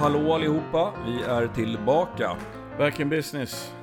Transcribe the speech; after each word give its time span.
Hallå 0.00 0.32
allihopa, 0.32 0.92
vi 1.06 1.22
är 1.22 1.48
tillbaka. 1.48 2.36
Back 2.78 3.00
in 3.00 3.08
business. 3.08 3.74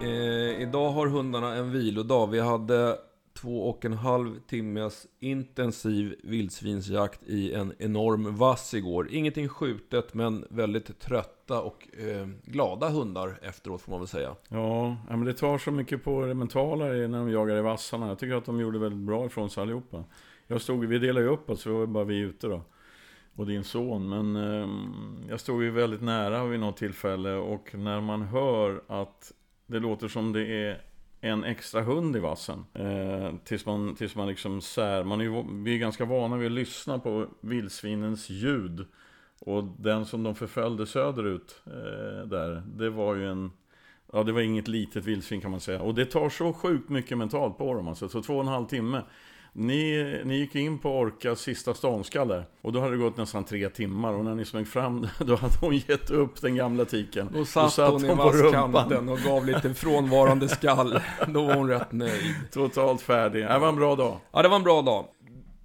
Eh, 0.00 0.62
idag 0.62 0.90
har 0.90 1.06
hundarna 1.06 1.54
en 1.54 1.72
vilodag. 1.72 2.26
Vi 2.26 2.40
hade 2.40 2.96
två 3.40 3.68
och 3.68 3.84
en 3.84 3.92
halv 3.92 4.40
timmes 4.40 5.06
intensiv 5.20 6.14
vildsvinsjakt 6.22 7.22
i 7.22 7.54
en 7.54 7.72
enorm 7.78 8.36
vass 8.36 8.74
igår. 8.74 9.08
Ingenting 9.10 9.48
skjutet, 9.48 10.14
men 10.14 10.46
väldigt 10.50 11.00
trötta 11.00 11.62
och 11.62 11.88
eh, 11.98 12.26
glada 12.44 12.88
hundar 12.88 13.38
efteråt 13.42 13.82
får 13.82 13.90
man 13.90 14.00
väl 14.00 14.08
säga. 14.08 14.34
Ja, 14.48 14.96
men 15.08 15.24
det 15.24 15.34
tar 15.34 15.58
så 15.58 15.70
mycket 15.70 16.04
på 16.04 16.26
det 16.26 16.34
mentala 16.34 16.84
när 16.84 17.18
de 17.18 17.30
jagar 17.30 17.56
i 17.56 17.62
vassarna. 17.62 18.08
Jag 18.08 18.18
tycker 18.18 18.34
att 18.34 18.44
de 18.44 18.60
gjorde 18.60 18.78
väldigt 18.78 19.06
bra 19.06 19.26
ifrån 19.26 19.50
sig 19.50 19.62
allihopa. 19.62 20.04
Jag 20.46 20.60
stod, 20.60 20.84
vi 20.84 20.98
delade 20.98 21.26
ju 21.26 21.32
upp 21.32 21.50
oss, 21.50 21.60
så 21.60 21.78
var 21.78 21.86
bara 21.86 22.04
vi 22.04 22.18
ute 22.18 22.46
då. 22.46 22.60
Och 23.36 23.46
din 23.46 23.64
son. 23.64 24.08
Men 24.08 24.36
eh, 24.36 24.68
jag 25.30 25.40
stod 25.40 25.62
ju 25.62 25.70
väldigt 25.70 26.02
nära 26.02 26.44
vid 26.44 26.60
något 26.60 26.76
tillfälle 26.76 27.34
och 27.34 27.74
när 27.74 28.00
man 28.00 28.22
hör 28.22 28.82
att 28.86 29.32
det 29.66 29.78
låter 29.78 30.08
som 30.08 30.32
det 30.32 30.46
är 30.46 30.80
en 31.20 31.44
extra 31.44 31.82
hund 31.82 32.16
i 32.16 32.18
vassen. 32.18 32.64
Eh, 32.74 33.34
tills 33.44 33.66
man, 33.66 33.94
tills 33.94 34.16
man 34.16 34.28
liksom 34.28 34.60
sär. 34.60 35.04
Man 35.04 35.20
är 35.20 35.24
ju, 35.24 35.44
vi 35.64 35.74
är 35.74 35.78
ganska 35.78 36.04
vana 36.04 36.36
vid 36.36 36.46
att 36.46 36.52
lyssna 36.52 36.98
på 36.98 37.26
vildsvinens 37.40 38.30
ljud. 38.30 38.86
Och 39.38 39.64
den 39.64 40.06
som 40.06 40.22
de 40.22 40.34
förföljde 40.34 40.86
söderut 40.86 41.62
eh, 41.66 42.28
där, 42.28 42.62
det 42.66 42.90
var 42.90 43.14
ju 43.14 43.30
en... 43.30 43.50
Ja, 44.12 44.22
det 44.22 44.32
var 44.32 44.40
inget 44.40 44.68
litet 44.68 45.04
vildsvin 45.04 45.40
kan 45.40 45.50
man 45.50 45.60
säga. 45.60 45.82
Och 45.82 45.94
det 45.94 46.06
tar 46.06 46.28
så 46.28 46.52
sjukt 46.52 46.88
mycket 46.88 47.18
mentalt 47.18 47.58
på 47.58 47.74
dem 47.74 47.88
alltså. 47.88 48.08
Så 48.08 48.22
två 48.22 48.34
och 48.34 48.40
en 48.40 48.48
halv 48.48 48.66
timme. 48.66 49.02
Ni, 49.56 50.20
ni 50.24 50.36
gick 50.36 50.54
in 50.54 50.78
på 50.78 50.98
Orkas 50.98 51.40
sista 51.40 51.74
ståndskall 51.74 52.28
där. 52.28 52.46
Och 52.60 52.72
då 52.72 52.80
hade 52.80 52.92
det 52.92 52.98
gått 52.98 53.16
nästan 53.16 53.44
tre 53.44 53.68
timmar. 53.68 54.12
Och 54.12 54.24
när 54.24 54.34
ni 54.34 54.44
smög 54.44 54.68
fram, 54.68 55.06
då 55.18 55.36
hade 55.36 55.54
hon 55.60 55.76
gett 55.76 56.10
upp 56.10 56.40
den 56.40 56.56
gamla 56.56 56.84
tiken. 56.84 57.28
Då 57.34 57.44
satt, 57.44 57.72
satt 57.72 57.92
hon, 57.92 58.04
hon 58.04 58.10
i 58.10 58.14
vasskanten 58.14 59.08
och 59.08 59.18
gav 59.18 59.46
lite 59.46 59.74
frånvarande 59.74 60.48
skall. 60.48 61.00
Då 61.28 61.44
var 61.46 61.54
hon 61.54 61.68
rätt 61.68 61.92
nöjd. 61.92 62.34
Totalt 62.52 63.00
färdig. 63.00 63.44
Det 63.44 63.58
var 63.58 63.68
en 63.68 63.76
bra 63.76 63.96
dag. 63.96 64.18
Ja, 64.32 64.42
det 64.42 64.48
var 64.48 64.56
en 64.56 64.62
bra 64.62 64.82
dag. 64.82 65.06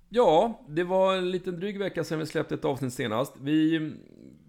Ja, 0.10 0.62
det 0.68 0.84
var 0.84 1.16
en 1.16 1.32
liten 1.32 1.60
dryg 1.60 1.80
vecka 1.80 2.04
sedan 2.04 2.20
vi 2.20 2.26
släppte 2.26 2.56
ett 2.56 2.66
avsnitt 2.66 2.94
senast. 2.94 3.34
Vi, 3.42 3.92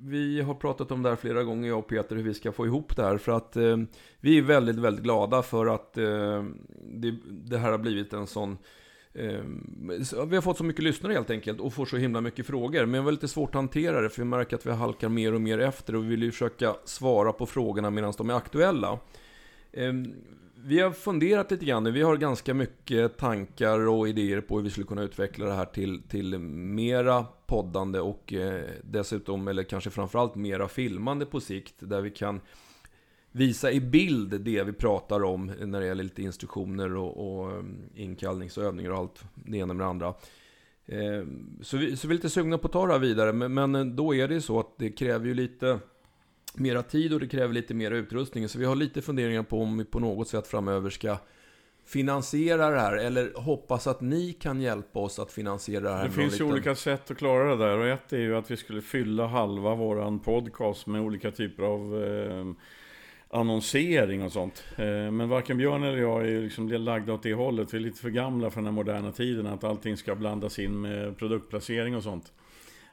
vi 0.01 0.41
har 0.41 0.55
pratat 0.55 0.93
om 0.93 1.03
det 1.03 1.09
här 1.09 1.17
flera 1.17 1.43
gånger, 1.43 1.69
jag 1.69 1.79
och 1.79 1.89
Peter, 1.89 2.17
hur 2.17 2.23
vi 2.23 2.35
ska 2.35 2.53
få 2.53 2.67
ihop 2.67 2.97
det 2.97 3.03
här. 3.03 3.19
För 3.19 3.33
att 3.33 3.57
eh, 3.57 3.77
vi 4.21 4.39
är 4.39 4.43
väldigt, 4.43 4.77
väldigt 4.77 5.05
glada 5.05 5.43
för 5.43 5.67
att 5.67 5.99
eh, 5.99 6.45
det, 6.83 7.15
det 7.29 7.59
här 7.59 7.71
har 7.71 7.79
blivit 7.79 8.13
en 8.13 8.27
sån 8.27 8.59
Ehm, 9.15 9.91
vi 10.29 10.37
har 10.37 10.41
fått 10.41 10.59
så 10.59 10.65
mycket 10.65 10.85
lyssnare 10.85 11.13
helt 11.13 11.31
enkelt 11.31 11.61
och 11.61 11.73
får 11.73 11.87
så 11.87 11.97
himla 11.97 12.21
mycket 12.21 12.47
frågor. 12.47 12.87
Men 12.87 12.93
det 12.93 13.01
var 13.01 13.13
lite 13.13 13.29
svårt 13.29 13.49
att 13.49 13.55
hantera 13.55 14.01
det 14.01 14.11
för 14.11 14.23
vi 14.23 14.29
märker 14.29 14.57
att 14.57 14.67
vi 14.67 14.71
halkar 14.71 15.09
mer 15.09 15.35
och 15.35 15.41
mer 15.41 15.59
efter 15.59 15.97
och 15.97 16.05
vi 16.05 16.09
vill 16.09 16.23
ju 16.23 16.31
försöka 16.31 16.77
svara 16.85 17.33
på 17.33 17.47
frågorna 17.47 17.91
medan 17.91 18.13
de 18.19 18.31
är 18.31 18.35
aktuella. 18.35 18.99
Ehm, 19.73 20.15
vi 20.65 20.81
har 20.81 20.91
funderat 20.91 21.51
lite 21.51 21.65
grann 21.65 21.93
vi 21.93 22.03
har 22.03 22.17
ganska 22.17 22.55
mycket 22.55 23.17
tankar 23.17 23.89
och 23.89 24.09
idéer 24.09 24.41
på 24.41 24.57
hur 24.57 24.65
vi 24.65 24.71
skulle 24.71 24.87
kunna 24.87 25.03
utveckla 25.03 25.47
det 25.47 25.55
här 25.55 25.65
till, 25.65 26.03
till 26.09 26.39
mera 26.39 27.27
poddande 27.47 28.01
och 28.01 28.33
eh, 28.33 28.65
dessutom, 28.85 29.49
eller 29.49 29.63
kanske 29.63 29.91
framförallt 29.91 30.35
mera 30.35 30.69
filmande 30.69 31.27
på 31.27 31.41
sikt 31.41 31.75
där 31.79 32.01
vi 32.01 32.11
kan 32.11 32.41
visa 33.33 33.73
i 33.73 33.81
bild 33.81 34.41
det 34.41 34.63
vi 34.63 34.73
pratar 34.73 35.25
om 35.25 35.47
när 35.47 35.81
det 35.81 35.87
gäller 35.87 36.05
lite 36.05 36.23
instruktioner 36.23 36.97
och, 36.97 37.41
och 37.41 37.59
um, 37.59 37.83
inkallningsövningar 37.95 38.91
och 38.91 38.99
allt 38.99 39.25
det 39.35 39.59
ena 39.59 39.75
med 39.75 39.87
det 39.87 39.91
andra. 39.91 40.15
Eh, 40.87 41.25
så, 41.63 41.77
vi, 41.77 41.97
så 41.97 42.09
vi 42.09 42.13
är 42.13 42.17
lite 42.17 42.31
sugna 42.31 42.59
på 42.59 42.67
att 42.67 42.73
ta 42.73 42.87
det 42.87 42.93
här 42.93 43.01
vidare, 43.01 43.33
men, 43.33 43.55
men 43.55 43.97
då 43.97 44.15
är 44.15 44.29
det 44.29 44.35
ju 44.35 44.41
så 44.41 44.61
att 44.61 44.75
det 44.79 44.91
kräver 44.91 45.27
ju 45.27 45.35
lite 45.35 45.79
mera 46.55 46.83
tid 46.83 47.13
och 47.13 47.21
det 47.21 47.29
kräver 47.29 47.55
lite 47.55 47.75
mer 47.75 47.91
utrustning. 47.91 48.49
Så 48.49 48.59
vi 48.59 48.65
har 48.65 48.77
lite 48.77 49.03
funderingar 49.03 49.43
på 49.43 49.63
om 49.63 49.79
vi 49.79 49.85
på 49.85 50.01
något 50.01 50.29
sätt 50.29 50.47
framöver 50.47 50.91
ska 50.91 51.17
finansiera 51.87 52.71
det 52.71 52.81
här 52.81 52.97
eller 52.97 53.33
hoppas 53.35 53.87
att 53.87 54.01
ni 54.01 54.33
kan 54.33 54.61
hjälpa 54.61 54.99
oss 54.99 55.19
att 55.19 55.33
finansiera 55.33 55.83
det 55.83 55.97
här. 55.97 56.05
Det 56.05 56.11
finns 56.11 56.35
ju 56.35 56.39
liten... 56.39 56.53
olika 56.53 56.75
sätt 56.75 57.11
att 57.11 57.19
klara 57.19 57.57
det 57.57 57.65
där 57.65 57.79
och 57.79 57.87
ett 57.87 58.13
är 58.13 58.19
ju 58.19 58.37
att 58.37 58.51
vi 58.51 58.57
skulle 58.57 58.83
fylla 58.83 59.27
halva 59.27 59.75
våran 59.75 60.19
podcast 60.19 60.87
med 60.87 61.01
olika 61.01 61.31
typer 61.31 61.63
av 61.63 62.05
eh, 62.05 62.45
annonsering 63.31 64.23
och 64.23 64.33
sånt. 64.33 64.65
Eh, 64.77 65.11
men 65.11 65.29
varken 65.29 65.59
Björn 65.59 65.83
eller 65.83 65.99
jag 65.99 66.29
är 66.29 66.41
liksom 66.43 66.69
lagda 66.69 67.13
åt 67.13 67.23
det 67.23 67.35
hållet. 67.35 67.75
Vi 67.75 67.79
är 67.79 67.83
lite 67.83 68.01
för 68.01 68.11
gamla 68.11 68.51
för 68.51 68.57
den 68.57 68.67
här 68.67 68.73
moderna 68.73 69.13
tiden. 69.13 69.47
Att 69.47 69.65
allting 69.65 69.97
ska 69.97 70.15
blandas 70.15 70.59
in 70.59 70.81
med 70.81 71.19
produktplacering 71.19 71.97
och 71.97 72.03
sånt. 72.03 72.33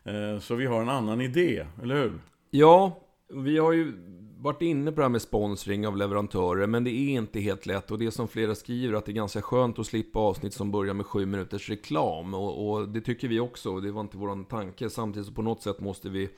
Eh, 0.04 0.40
så 0.40 0.56
vi 0.56 0.66
har 0.66 0.82
en 0.82 0.90
annan 0.90 1.22
idé, 1.22 1.66
eller 1.84 1.96
hur? 1.96 2.14
Ja, 2.50 3.00
vi 3.34 3.58
har 3.58 3.72
ju 3.72 3.94
varit 4.40 4.62
inne 4.62 4.92
på 4.92 4.96
det 4.96 5.04
här 5.04 5.10
med 5.10 5.22
sponsring 5.22 5.88
av 5.88 5.98
leverantörer, 5.98 6.68
men 6.68 6.84
det 6.84 6.92
är 6.92 7.10
inte 7.10 7.40
helt 7.40 7.66
lätt. 7.66 7.92
Och 7.92 8.00
det 8.00 8.06
är 8.06 8.12
som 8.12 8.28
flera 8.28 8.56
skriver, 8.56 8.94
att 8.94 9.06
det 9.06 9.12
är 9.12 9.14
ganska 9.14 9.42
skönt 9.42 9.80
att 9.80 9.86
slippa 9.86 10.20
avsnitt 10.20 10.54
som 10.54 10.72
börjar 10.72 10.94
med 10.94 11.06
sju 11.06 11.26
minuters 11.26 11.70
reklam. 11.70 12.34
Och, 12.34 12.70
och 12.70 12.90
det 12.90 13.02
tycker 13.02 13.28
vi 13.28 13.40
också, 13.40 13.80
det 13.80 13.92
var 13.92 14.02
inte 14.02 14.18
vår 14.18 14.44
tanke. 14.44 14.90
Samtidigt 14.90 15.28
så 15.28 15.34
på 15.34 15.42
något 15.42 15.62
sätt 15.62 15.80
måste 15.80 16.10
vi 16.10 16.30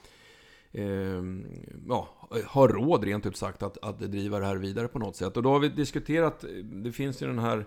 eh, 0.72 1.24
ja, 1.88 2.28
har 2.46 2.68
råd 2.68 3.04
rent 3.04 3.26
ut 3.26 3.38
sagt 3.38 3.64
att, 3.64 3.78
att 3.84 4.00
driva 4.00 4.40
det 4.40 4.46
här 4.46 4.56
vidare 4.56 4.88
på 4.88 5.00
något 5.00 5.16
sätt. 5.16 5.38
Och 5.38 5.44
då 5.44 5.52
har 5.52 5.60
vi 5.60 5.70
diskuterat, 5.70 6.46
det 6.64 6.92
finns 6.92 7.22
ju 7.22 7.28
den 7.28 7.40
här 7.40 7.66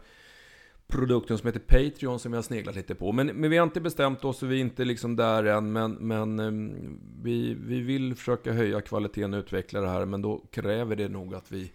produkten 0.92 1.38
som 1.38 1.46
heter 1.46 1.60
Patreon 1.60 2.18
som 2.18 2.32
vi 2.32 2.36
har 2.36 2.42
sneglat 2.42 2.74
lite 2.74 2.94
på. 2.94 3.12
Men, 3.12 3.26
men 3.26 3.50
vi 3.50 3.56
har 3.56 3.64
inte 3.64 3.80
bestämt 3.80 4.24
oss 4.24 4.42
och 4.42 4.50
vi 4.50 4.56
är 4.56 4.60
inte 4.60 4.84
liksom 4.84 5.16
där 5.16 5.44
än. 5.44 5.72
Men, 5.72 5.92
men 5.92 6.38
ehm, 6.38 7.00
vi, 7.22 7.54
vi 7.54 7.80
vill 7.80 8.14
försöka 8.14 8.52
höja 8.52 8.80
kvaliteten 8.80 9.34
och 9.34 9.38
utveckla 9.38 9.80
det 9.80 9.88
här. 9.88 10.06
Men 10.06 10.22
då 10.22 10.44
kräver 10.50 10.96
det 10.96 11.08
nog 11.08 11.34
att 11.34 11.52
vi 11.52 11.72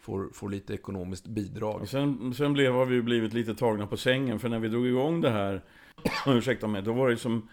får, 0.00 0.28
får 0.32 0.48
lite 0.48 0.74
ekonomiskt 0.74 1.26
bidrag. 1.26 1.80
Och 1.80 1.88
sen, 1.88 2.34
sen 2.34 2.52
blev, 2.52 2.72
har 2.72 2.86
vi 2.86 3.02
blivit 3.02 3.32
lite 3.32 3.54
tagna 3.54 3.86
på 3.86 3.96
sängen. 3.96 4.38
För 4.38 4.48
när 4.48 4.58
vi 4.58 4.68
drog 4.68 4.86
igång 4.86 5.20
det 5.20 5.30
här, 5.30 5.62
ursäkta 6.26 6.66
mig, 6.66 6.82
då 6.82 6.92
var 6.92 7.10
det 7.10 7.16
som 7.16 7.48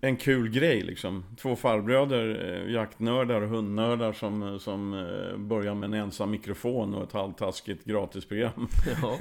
en 0.00 0.16
kul 0.16 0.48
grej 0.48 0.82
liksom. 0.82 1.24
Två 1.42 1.56
farbröder, 1.56 2.52
eh, 2.66 2.72
jaktnördar 2.72 3.40
och 3.40 3.48
hundnördar 3.48 4.12
som, 4.12 4.60
som 4.60 4.94
eh, 4.94 5.38
börjar 5.38 5.74
med 5.74 5.86
en 5.86 5.94
ensam 5.94 6.30
mikrofon 6.30 6.94
och 6.94 7.02
ett 7.02 7.12
halvtaskigt 7.12 7.84
gratisprogram. 7.84 8.68
Ja. 9.02 9.18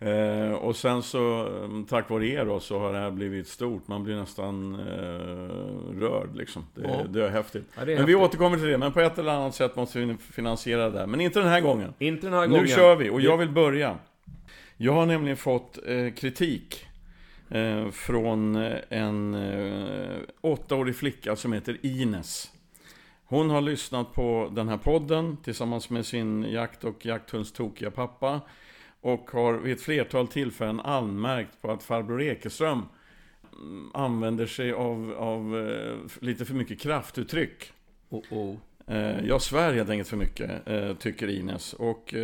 eh, 0.08 0.52
och 0.52 0.76
sen 0.76 1.02
så, 1.02 1.48
tack 1.88 2.10
vare 2.10 2.26
er 2.26 2.44
då, 2.44 2.60
så 2.60 2.78
har 2.78 2.92
det 2.92 2.98
här 2.98 3.10
blivit 3.10 3.48
stort. 3.48 3.88
Man 3.88 4.04
blir 4.04 4.16
nästan 4.16 4.74
eh, 4.74 6.00
rörd 6.00 6.36
liksom. 6.36 6.64
Det, 6.74 6.82
ja. 6.82 7.04
det 7.08 7.24
är 7.26 7.30
häftigt. 7.30 7.64
Ja, 7.76 7.84
det 7.84 7.92
är 7.92 7.96
men 7.96 7.96
häftigt. 7.96 8.08
vi 8.08 8.14
återkommer 8.14 8.56
till 8.56 8.66
det. 8.66 8.78
Men 8.78 8.92
på 8.92 9.00
ett 9.00 9.18
eller 9.18 9.32
annat 9.32 9.54
sätt 9.54 9.76
måste 9.76 9.98
vi 9.98 10.16
finansiera 10.32 10.90
det 10.90 10.98
här. 10.98 11.06
Men 11.06 11.20
inte 11.20 11.38
den 11.38 11.48
här 11.48 11.60
gången. 11.60 11.94
Inte 11.98 12.26
den 12.26 12.34
här 12.34 12.46
gången. 12.46 12.62
Nu 12.62 12.68
kör 12.68 12.96
vi, 12.96 13.10
och 13.10 13.20
jag 13.20 13.36
vill 13.36 13.50
börja. 13.50 13.98
Jag 14.76 14.92
har 14.92 15.06
nämligen 15.06 15.36
fått 15.36 15.78
eh, 15.86 16.10
kritik 16.10 16.86
Eh, 16.89 16.89
från 17.92 18.56
eh, 18.56 18.78
en 18.88 19.34
eh, 19.34 20.18
åttaårig 20.40 20.96
flicka 20.96 21.36
som 21.36 21.52
heter 21.52 21.78
Ines. 21.82 22.52
Hon 23.24 23.50
har 23.50 23.60
lyssnat 23.60 24.12
på 24.14 24.52
den 24.52 24.68
här 24.68 24.76
podden 24.76 25.36
tillsammans 25.36 25.90
med 25.90 26.06
sin 26.06 26.42
jakt 26.42 26.84
och 26.84 27.06
jakthundstokiga 27.06 27.90
pappa. 27.90 28.40
Och 29.00 29.30
har 29.30 29.54
vid 29.54 29.72
ett 29.72 29.82
flertal 29.82 30.28
tillfällen 30.28 30.80
anmärkt 30.80 31.62
på 31.62 31.70
att 31.70 31.82
farbror 31.82 32.22
Ekeström 32.22 32.82
mm, 33.52 33.90
använder 33.94 34.46
sig 34.46 34.72
av, 34.72 35.14
av 35.18 35.68
eh, 35.68 35.96
lite 36.20 36.44
för 36.44 36.54
mycket 36.54 36.80
kraftuttryck. 36.80 37.72
Oh 38.08 38.22
-oh. 38.30 38.56
Eh, 38.86 39.26
jag 39.26 39.42
svär 39.42 39.72
helt 39.72 39.90
enkelt 39.90 40.08
för 40.08 40.16
mycket, 40.16 40.68
eh, 40.68 40.94
tycker 40.94 41.28
Ines. 41.28 41.72
Och 41.72 42.14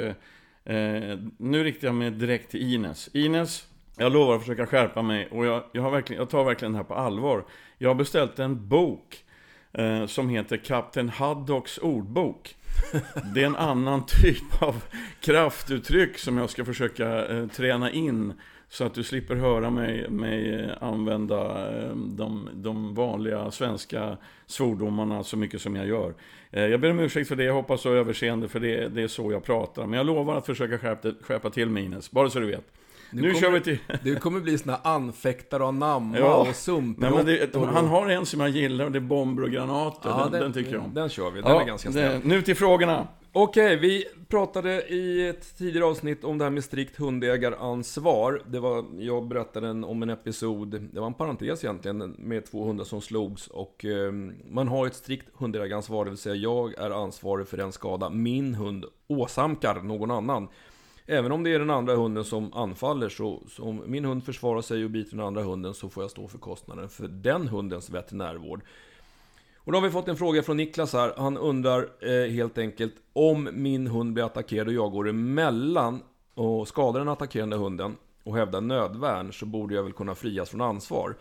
nu 1.39 1.65
riktar 1.65 1.89
jag 1.89 1.95
mig 1.95 2.11
direkt 2.11 2.51
till 2.51 2.75
Ines. 2.75 3.11
Ines, 3.13 3.69
jag 3.97 4.13
lovar 4.13 4.35
att 4.35 4.41
försöka 4.41 4.67
skärpa 4.67 5.03
mig 5.03 5.29
och 5.31 5.47
jag, 5.47 5.63
jag, 5.73 5.83
har 5.83 5.91
verkligen, 5.91 6.21
jag 6.21 6.31
tar 6.31 6.45
verkligen 6.45 6.73
det 6.73 6.79
här 6.79 6.85
på 6.85 6.95
allvar. 6.95 7.45
Jag 7.79 7.91
har 7.91 7.95
beställt 7.95 8.39
en 8.39 8.69
bok 8.69 9.25
eh, 9.73 10.07
som 10.07 10.29
heter 10.29 10.57
Kapten 10.57 11.09
Haddocks 11.09 11.79
ordbok. 11.79 12.57
Det 13.35 13.43
är 13.43 13.47
en 13.47 13.57
annan 13.57 14.07
typ 14.07 14.63
av 14.63 14.85
kraftuttryck 15.21 16.19
som 16.19 16.39
jag 16.39 16.51
ska 16.51 16.65
försöka 16.65 17.27
eh, 17.27 17.47
träna 17.47 17.91
in. 17.91 18.33
Så 18.69 18.85
att 18.85 18.95
du 18.95 19.03
slipper 19.03 19.35
höra 19.35 19.71
mig, 19.71 20.11
mig 20.11 20.55
eh, 20.55 20.71
använda 20.81 21.69
eh, 21.79 21.97
de, 21.97 22.49
de, 22.55 22.95
vanliga 22.95 23.51
svenska 23.51 24.17
svordomarna 24.47 25.25
så 25.25 25.37
mycket 25.37 25.61
som 25.61 25.77
jag 25.77 25.87
gör. 25.87 26.15
Eh, 26.51 26.67
jag 26.67 26.81
ber 26.81 26.91
om 26.91 27.01
ursäkt 27.01 27.29
för 27.29 27.37
det, 27.37 27.45
jag 27.45 27.55
hoppas 27.55 27.81
så 27.81 27.93
överseende 27.93 28.49
för 28.49 28.61
det, 28.61 28.89
det 28.89 29.03
är 29.03 29.09
så 29.09 29.33
jag 29.33 29.45
pratar. 29.45 29.87
Men 29.87 29.97
jag 29.97 30.07
lovar 30.07 30.39
att 30.39 30.47
försöka 30.47 30.79
skärpa, 30.79 31.13
skärpa 31.21 31.51
till 31.51 31.69
minus, 31.69 32.11
bara 32.11 32.31
så 32.31 32.41
du 32.41 32.47
vet. 32.47 32.73
Nu, 33.11 33.23
nu 33.23 33.29
kommer, 33.29 33.41
kör 33.41 33.51
vi 33.51 33.61
till... 33.61 33.79
Du 34.03 34.17
kommer 34.17 34.41
bli 34.41 34.59
sån 34.59 34.71
här 34.71 34.79
anfäktare 34.83 35.65
av 35.65 35.75
namma 35.75 36.19
ja. 36.19 36.35
och 36.35 36.57
sumpråttor. 36.57 37.63
Och... 37.63 37.67
Han 37.67 37.87
har 37.87 38.09
en 38.09 38.27
som 38.27 38.41
jag 38.41 38.51
gillar 38.51 38.85
och 38.85 38.93
det 38.93 38.99
är 38.99 39.01
bomber 39.01 39.43
och 39.43 39.51
granater. 39.51 40.09
Ja, 40.09 40.29
den, 40.33 40.41
den, 40.41 40.53
tycker 40.53 40.73
jag 40.73 40.85
om. 40.85 40.95
Den 40.95 41.09
kör 41.09 41.31
vi, 41.31 41.41
den 41.41 41.51
ja, 41.51 41.63
är 41.63 41.67
ganska 41.67 41.93
snäll. 41.93 42.21
Nu 42.25 42.43
till 42.43 42.57
frågorna. 42.57 43.07
Okej, 43.39 43.77
vi 43.77 44.05
pratade 44.29 44.83
i 44.89 45.29
ett 45.29 45.59
tidigare 45.59 45.87
avsnitt 45.87 46.25
om 46.25 46.39
det 46.39 46.45
här 46.45 46.51
med 46.51 46.65
strikt 46.65 46.97
hundägaransvar. 46.97 48.43
Det 48.47 48.61
var, 48.61 48.85
jag 48.99 49.29
berättade 49.29 49.69
en, 49.69 49.85
om 49.85 50.03
en 50.03 50.11
episod, 50.11 50.69
det 50.93 51.01
var 51.01 51.07
en 51.07 51.15
parentes 51.15 51.65
egentligen, 51.65 52.15
med 52.19 52.47
två 52.47 52.65
hundar 52.65 52.85
som 52.85 53.01
slogs. 53.01 53.47
Och 53.47 53.85
eh, 53.85 54.13
man 54.51 54.69
har 54.69 54.87
ett 54.87 54.95
strikt 54.95 55.27
hundägaransvar, 55.35 56.05
det 56.05 56.11
vill 56.11 56.19
säga 56.19 56.35
jag 56.35 56.79
är 56.79 56.91
ansvarig 56.91 57.49
för 57.49 57.57
den 57.57 57.73
skada 57.73 58.11
min 58.11 58.55
hund 58.55 58.85
åsamkar 59.07 59.83
någon 59.83 60.11
annan. 60.11 60.49
Även 61.07 61.33
om 61.33 61.43
det 61.45 61.51
är 61.55 61.59
den 61.59 61.71
andra 61.71 61.95
hunden 61.95 62.25
som 62.25 62.53
anfaller, 62.53 63.09
så, 63.09 63.43
så 63.49 63.63
om 63.63 63.83
min 63.87 64.05
hund 64.05 64.25
försvarar 64.25 64.61
sig 64.61 64.85
och 64.85 64.91
biter 64.91 65.17
den 65.17 65.27
andra 65.27 65.43
hunden 65.43 65.75
så 65.75 65.89
får 65.89 66.03
jag 66.03 66.11
stå 66.11 66.29
för 66.29 66.39
kostnaden 66.39 66.89
för 66.89 67.09
den 67.09 67.49
hundens 67.49 67.91
veterinärvård. 67.91 68.61
Och 69.57 69.73
då 69.73 69.79
har 69.79 69.83
vi 69.83 69.91
fått 69.91 70.09
en 70.09 70.17
fråga 70.17 70.43
från 70.43 70.57
Niklas 70.57 70.93
här. 70.93 71.13
Han 71.17 71.37
undrar 71.37 71.89
eh, 72.01 72.31
helt 72.31 72.59
enkelt 72.59 72.95
om 73.13 73.49
min 73.53 73.87
hund 73.87 74.13
blir 74.13 74.25
attackerad 74.25 74.67
och 74.67 74.73
jag 74.73 74.93
går 74.93 75.09
emellan 75.09 76.03
och 76.35 76.69
skadar 76.69 76.99
den 76.99 77.09
attackerande 77.09 77.57
hunden 77.57 77.97
och 78.25 78.37
hävdar 78.37 78.61
nödvärn 78.61 79.33
så 79.33 79.47
borde 79.47 79.75
jag 79.75 79.83
väl 79.83 79.93
kunna 79.93 80.15
frias 80.15 80.51
från 80.51 80.61
ansvar. 80.61 81.17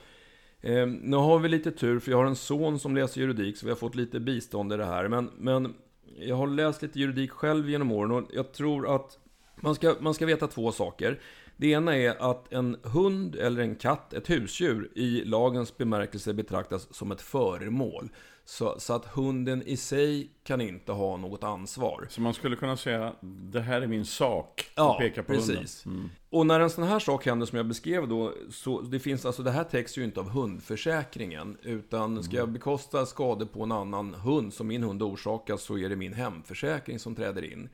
Eh, 0.62 0.88
nu 0.88 1.18
har 1.18 1.40
vi 1.40 1.50
lite 1.50 1.72
tur 1.72 2.00
för 2.00 2.12
jag 2.12 2.18
har 2.18 2.26
en 2.26 2.36
son 2.36 2.80
som 2.80 2.96
läser 2.96 3.22
juridik 3.22 3.58
så 3.58 3.66
vi 3.66 3.72
har 3.72 3.78
fått 3.78 3.96
lite 3.96 4.20
bistånd 4.20 4.74
i 4.74 4.78
det 4.78 4.86
här. 4.86 5.08
Men, 5.08 5.32
men 5.38 5.74
jag 6.20 6.36
har 6.36 6.48
läst 6.48 6.82
lite 6.82 7.00
juridik 7.00 7.32
själv 7.32 7.70
genom 7.70 7.92
åren 7.92 8.12
och 8.12 8.24
jag 8.34 8.52
tror 8.52 8.96
att 8.96 9.18
man 9.56 9.76
ska, 9.76 9.96
man 10.00 10.14
ska 10.14 10.26
veta 10.26 10.48
två 10.48 10.72
saker. 10.72 11.20
Det 11.58 11.68
ena 11.68 11.98
är 11.98 12.32
att 12.32 12.54
en 12.54 12.78
hund 12.84 13.36
eller 13.36 13.62
en 13.62 13.76
katt, 13.76 14.14
ett 14.14 14.30
husdjur, 14.30 14.92
i 14.96 15.24
lagens 15.26 15.78
bemärkelse 15.78 16.34
betraktas 16.34 16.94
som 16.94 17.12
ett 17.12 17.22
föremål. 17.22 18.10
Så, 18.48 18.76
så, 18.80 18.94
att 18.94 19.06
hunden 19.06 19.64
i 19.66 19.78
sig 19.78 20.30
kan 20.44 20.62
inte 20.62 20.92
ha 20.92 21.18
något 21.18 21.44
ansvar. 21.44 22.08
Så 22.10 22.22
man 22.22 22.34
skulle 22.34 22.56
kunna 22.56 22.78
säga, 22.78 23.14
det 23.22 23.62
här 23.62 23.82
är 23.82 23.88
min 23.88 24.06
sak, 24.06 24.70
ja, 24.76 24.94
och 24.94 25.00
peka 25.00 25.24
på 25.24 25.34
precis. 25.34 25.86
hunden. 25.86 26.00
Mm. 26.00 26.10
Och 26.30 26.46
när 26.46 26.60
en 26.60 26.70
sån 26.70 26.84
här 26.84 27.00
sak 27.00 27.26
händer 27.26 27.46
som 27.46 27.58
jag 27.58 27.66
beskrev 27.66 28.08
då, 28.08 28.34
så 28.50 28.82
det 28.82 29.00
finns 29.00 29.26
alltså, 29.26 29.44
det 29.44 29.52
här 29.52 29.64
täcks 29.64 29.98
ju 29.98 30.04
inte 30.04 30.20
av 30.20 30.30
hundförsäkringen. 30.30 31.58
Utan 31.62 32.24
ska 32.24 32.36
jag 32.36 32.50
bekosta 32.50 33.06
skador 33.06 33.46
på 33.46 33.64
en 33.64 33.72
annan 33.72 34.14
hund 34.14 34.54
som 34.54 34.68
min 34.68 34.84
hund 34.84 35.04
orsakas 35.04 35.64
så 35.64 35.78
är 35.78 35.90
det 35.90 35.96
min 35.96 36.14
hemförsäkring 36.14 37.00
som 37.00 37.16
träder 37.16 37.54
in. 37.54 37.70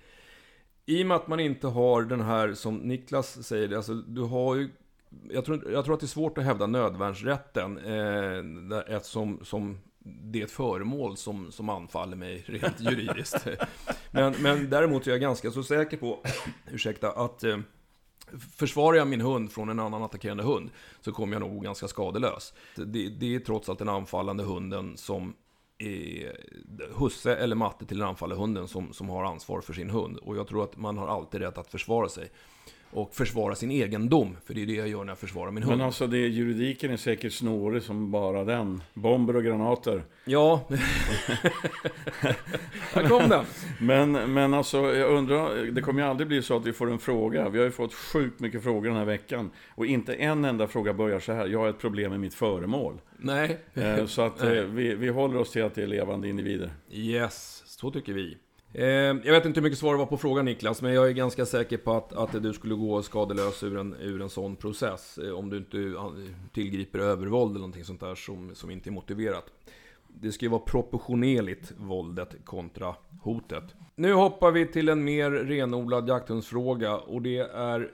I 0.86 1.04
och 1.04 1.08
med 1.08 1.18
att 1.18 1.28
man 1.28 1.40
inte 1.40 1.68
har 1.68 2.04
den 2.04 2.22
här, 2.22 2.54
som 2.54 2.78
Niklas 2.78 3.48
säger, 3.48 3.76
alltså 3.76 3.94
du 3.94 4.22
har 4.22 4.56
ju 4.56 4.70
jag 5.30 5.46
tror, 5.46 5.72
jag 5.72 5.86
tror 5.86 5.94
att 5.94 6.00
det 6.00 6.06
är 6.06 6.08
svårt 6.08 6.38
att 6.38 6.44
hävda 6.44 6.68
nödvärnsrätten 6.68 7.78
eh, 7.78 8.96
eftersom 8.96 9.40
som 9.44 9.78
det 10.04 10.40
är 10.40 10.44
ett 10.44 10.52
föremål 10.52 11.18
som, 11.18 11.52
som 11.52 11.70
anfaller 11.70 12.18
mig 12.18 12.44
rent 12.48 12.80
juridiskt. 12.80 13.48
men, 14.12 14.36
men 14.40 14.70
däremot 14.70 15.08
är 15.08 15.12
jag 15.12 15.22
ganska 15.22 15.52
så 15.52 15.64
säker 15.64 15.98
på, 15.98 16.20
ursäkta, 16.72 17.12
att 17.12 17.44
eh, 17.44 17.58
försvarar 18.56 18.98
jag 18.98 19.08
min 19.08 19.22
hund 19.22 19.52
från 19.52 19.70
en 19.70 19.80
annan 19.80 20.04
attackerande 20.04 20.44
hund 20.44 20.70
så 21.02 21.12
kommer 21.12 21.34
jag 21.34 21.42
nog 21.42 21.64
ganska 21.64 21.88
skadelös. 21.88 22.54
Det, 22.76 23.10
det 23.10 23.36
är 23.36 23.40
trots 23.40 23.70
allt 23.70 23.80
den 23.80 23.90
anfallande 23.90 24.44
hunden 24.44 24.98
som 24.98 25.34
eh, 25.82 26.32
husse 26.96 27.36
eller 27.36 27.56
matte 27.56 27.86
till 27.86 28.00
den 28.00 28.08
anfallande 28.08 28.42
hunden 28.42 28.68
som, 28.68 28.94
som 28.94 29.10
har 29.10 29.24
ansvar 29.24 29.62
för 29.62 29.74
sin 29.74 29.90
hund. 29.90 30.18
Och 30.18 30.38
jag 30.38 30.48
tror 30.48 30.64
att 30.64 30.78
man 30.78 30.98
har 30.98 31.08
alltid 31.08 31.42
rätt 31.42 31.58
att 31.58 31.72
försvara 31.72 32.10
sig 32.10 32.30
och 32.92 33.16
försvara 33.16 33.56
sin 33.56 33.72
egendom. 33.72 34.38
För 34.46 34.54
det 34.54 34.62
är 34.62 34.66
det 34.66 34.74
jag 34.74 34.88
gör 34.88 35.04
när 35.04 35.12
jag 35.12 35.18
försvarar 35.18 35.52
min 35.52 35.64
hund. 35.64 35.78
Men 35.78 35.86
alltså, 35.86 36.08
det, 36.08 36.18
juridiken 36.18 36.92
är 36.92 36.98
säkert 36.98 37.34
snårig 37.34 37.84
som 37.84 38.12
bara 38.12 38.44
den. 38.44 38.84
Bomber 38.94 39.36
och 39.36 39.44
granater. 39.44 40.04
Ja, 40.26 40.68
där 42.94 43.08
kom 43.08 43.30
den. 43.30 43.46
Men, 43.80 44.34
men 44.34 44.54
alltså, 44.54 44.78
jag 44.78 45.12
undrar, 45.12 45.72
det 45.72 45.82
kommer 45.82 46.02
ju 46.02 46.08
aldrig 46.08 46.28
bli 46.28 46.42
så 46.42 46.58
att 46.58 46.66
vi 46.66 46.74
får 46.74 46.92
en 46.92 47.00
fråga. 47.00 47.50
Vi 47.50 47.58
har 47.58 47.66
ju 47.66 47.72
fått 47.72 47.94
sjukt 47.94 48.40
mycket 48.40 48.64
frågor 48.64 48.90
den 48.90 48.98
här 48.98 49.06
veckan. 49.06 49.52
Och 49.70 49.86
inte 49.86 50.14
en 50.14 50.46
enda 50.46 50.68
fråga 50.68 50.94
börjar 50.94 51.20
så 51.20 51.34
här, 51.34 51.48
jag 51.48 51.60
har 51.60 51.70
ett 51.70 51.80
problem 51.80 52.12
med 52.12 52.20
mitt 52.20 52.34
föremål. 52.34 53.02
Nej. 53.18 53.58
Eh, 53.74 54.06
så 54.06 54.22
att 54.22 54.44
Nej. 54.44 54.58
Eh, 54.58 54.64
vi, 54.66 54.96
vi 54.96 55.10
håller 55.10 55.40
oss 55.40 55.52
till 55.52 55.64
att 55.64 55.76
det 55.76 55.84
är 55.84 55.88
levande 55.88 56.30
individer. 56.30 56.72
Yes, 56.92 57.64
så 57.66 57.92
tycker 57.92 58.14
vi. 58.14 58.38
Eh, 58.74 58.86
jag 58.86 59.32
vet 59.32 59.46
inte 59.46 59.60
hur 59.60 59.64
mycket 59.64 59.80
svar 59.80 59.92
det 59.92 59.98
var 59.98 60.06
på 60.06 60.18
frågan 60.18 60.46
Niklas, 60.46 60.82
men 60.82 60.94
jag 60.94 61.08
är 61.08 61.12
ganska 61.12 61.46
säker 61.46 61.78
på 61.78 61.94
att, 61.94 62.14
att 62.14 62.44
du 62.44 62.54
skulle 62.54 62.76
gå 62.76 63.02
skadelös 63.02 63.64
ur 63.64 63.78
en, 63.78 63.96
ur 64.00 64.22
en 64.22 64.30
sån 64.30 64.56
process. 64.56 65.18
Eh, 65.18 65.32
om 65.32 65.50
du 65.50 65.58
inte 65.58 65.78
eh, 65.78 66.12
tillgriper 66.54 67.00
övervåld 67.00 67.52
eller 67.52 67.60
någonting 67.60 67.84
sånt 67.84 68.00
där 68.00 68.16
som, 68.16 68.56
som 68.56 68.72
inte 68.72 68.90
är 68.90 68.92
motiverat. 68.92 69.46
Det 70.08 70.32
ska 70.32 70.46
ju 70.46 70.50
vara 70.50 70.62
proportionerligt, 70.62 71.74
våldet 71.78 72.46
kontra 72.46 72.96
hotet. 73.22 73.64
Nu 73.96 74.14
hoppar 74.14 74.52
vi 74.52 74.66
till 74.66 74.90
en 74.90 75.04
mer 75.04 75.32
renodlad 75.32 76.10
jakthundsfråga 76.10 76.98
och 76.98 77.22
det 77.22 77.38
är 77.40 77.92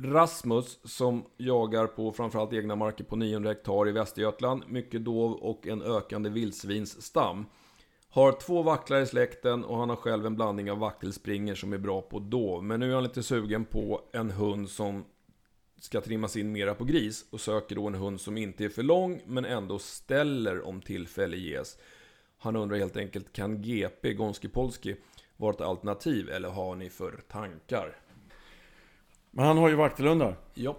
Rasmus 0.00 0.78
som 0.84 1.24
jagar 1.36 1.86
på 1.86 2.12
framförallt 2.12 2.52
egna 2.52 2.76
marker 2.76 3.04
på 3.04 3.16
900 3.16 3.50
hektar 3.50 3.88
i 3.88 3.92
Västergötland. 3.92 4.62
Mycket 4.68 5.04
dov 5.04 5.32
och 5.32 5.66
en 5.66 5.82
ökande 5.82 6.30
vildsvinsstam. 6.30 7.46
Har 8.18 8.32
två 8.32 8.62
vacklar 8.62 9.00
i 9.00 9.06
släkten 9.06 9.64
och 9.64 9.78
han 9.78 9.88
har 9.88 9.96
själv 9.96 10.26
en 10.26 10.36
blandning 10.36 10.70
av 10.70 10.78
vaktelspringer 10.78 11.54
som 11.54 11.72
är 11.72 11.78
bra 11.78 12.02
på 12.02 12.18
dov. 12.18 12.64
Men 12.64 12.80
nu 12.80 12.90
är 12.90 12.94
han 12.94 13.02
lite 13.02 13.22
sugen 13.22 13.64
på 13.64 14.00
en 14.12 14.30
hund 14.30 14.68
som 14.68 15.04
ska 15.80 16.00
trimmas 16.00 16.36
in 16.36 16.52
mera 16.52 16.74
på 16.74 16.84
gris 16.84 17.24
och 17.30 17.40
söker 17.40 17.76
då 17.76 17.86
en 17.86 17.94
hund 17.94 18.20
som 18.20 18.38
inte 18.38 18.64
är 18.64 18.68
för 18.68 18.82
lång 18.82 19.20
men 19.26 19.44
ändå 19.44 19.78
ställer 19.78 20.66
om 20.66 20.80
tillfälle 20.80 21.36
ges. 21.36 21.78
Han 22.38 22.56
undrar 22.56 22.76
helt 22.76 22.96
enkelt, 22.96 23.32
kan 23.32 23.62
GP, 23.62 24.14
Gonski 24.14 24.48
Polski, 24.48 24.96
vara 25.36 25.54
ett 25.54 25.60
alternativ 25.60 26.30
eller 26.30 26.48
har 26.48 26.76
ni 26.76 26.90
för 26.90 27.20
tankar? 27.28 27.96
Men 29.30 29.44
han 29.44 29.58
har 29.58 29.68
ju 29.68 29.74
vaktelhundar. 29.74 30.36
Ja. 30.54 30.76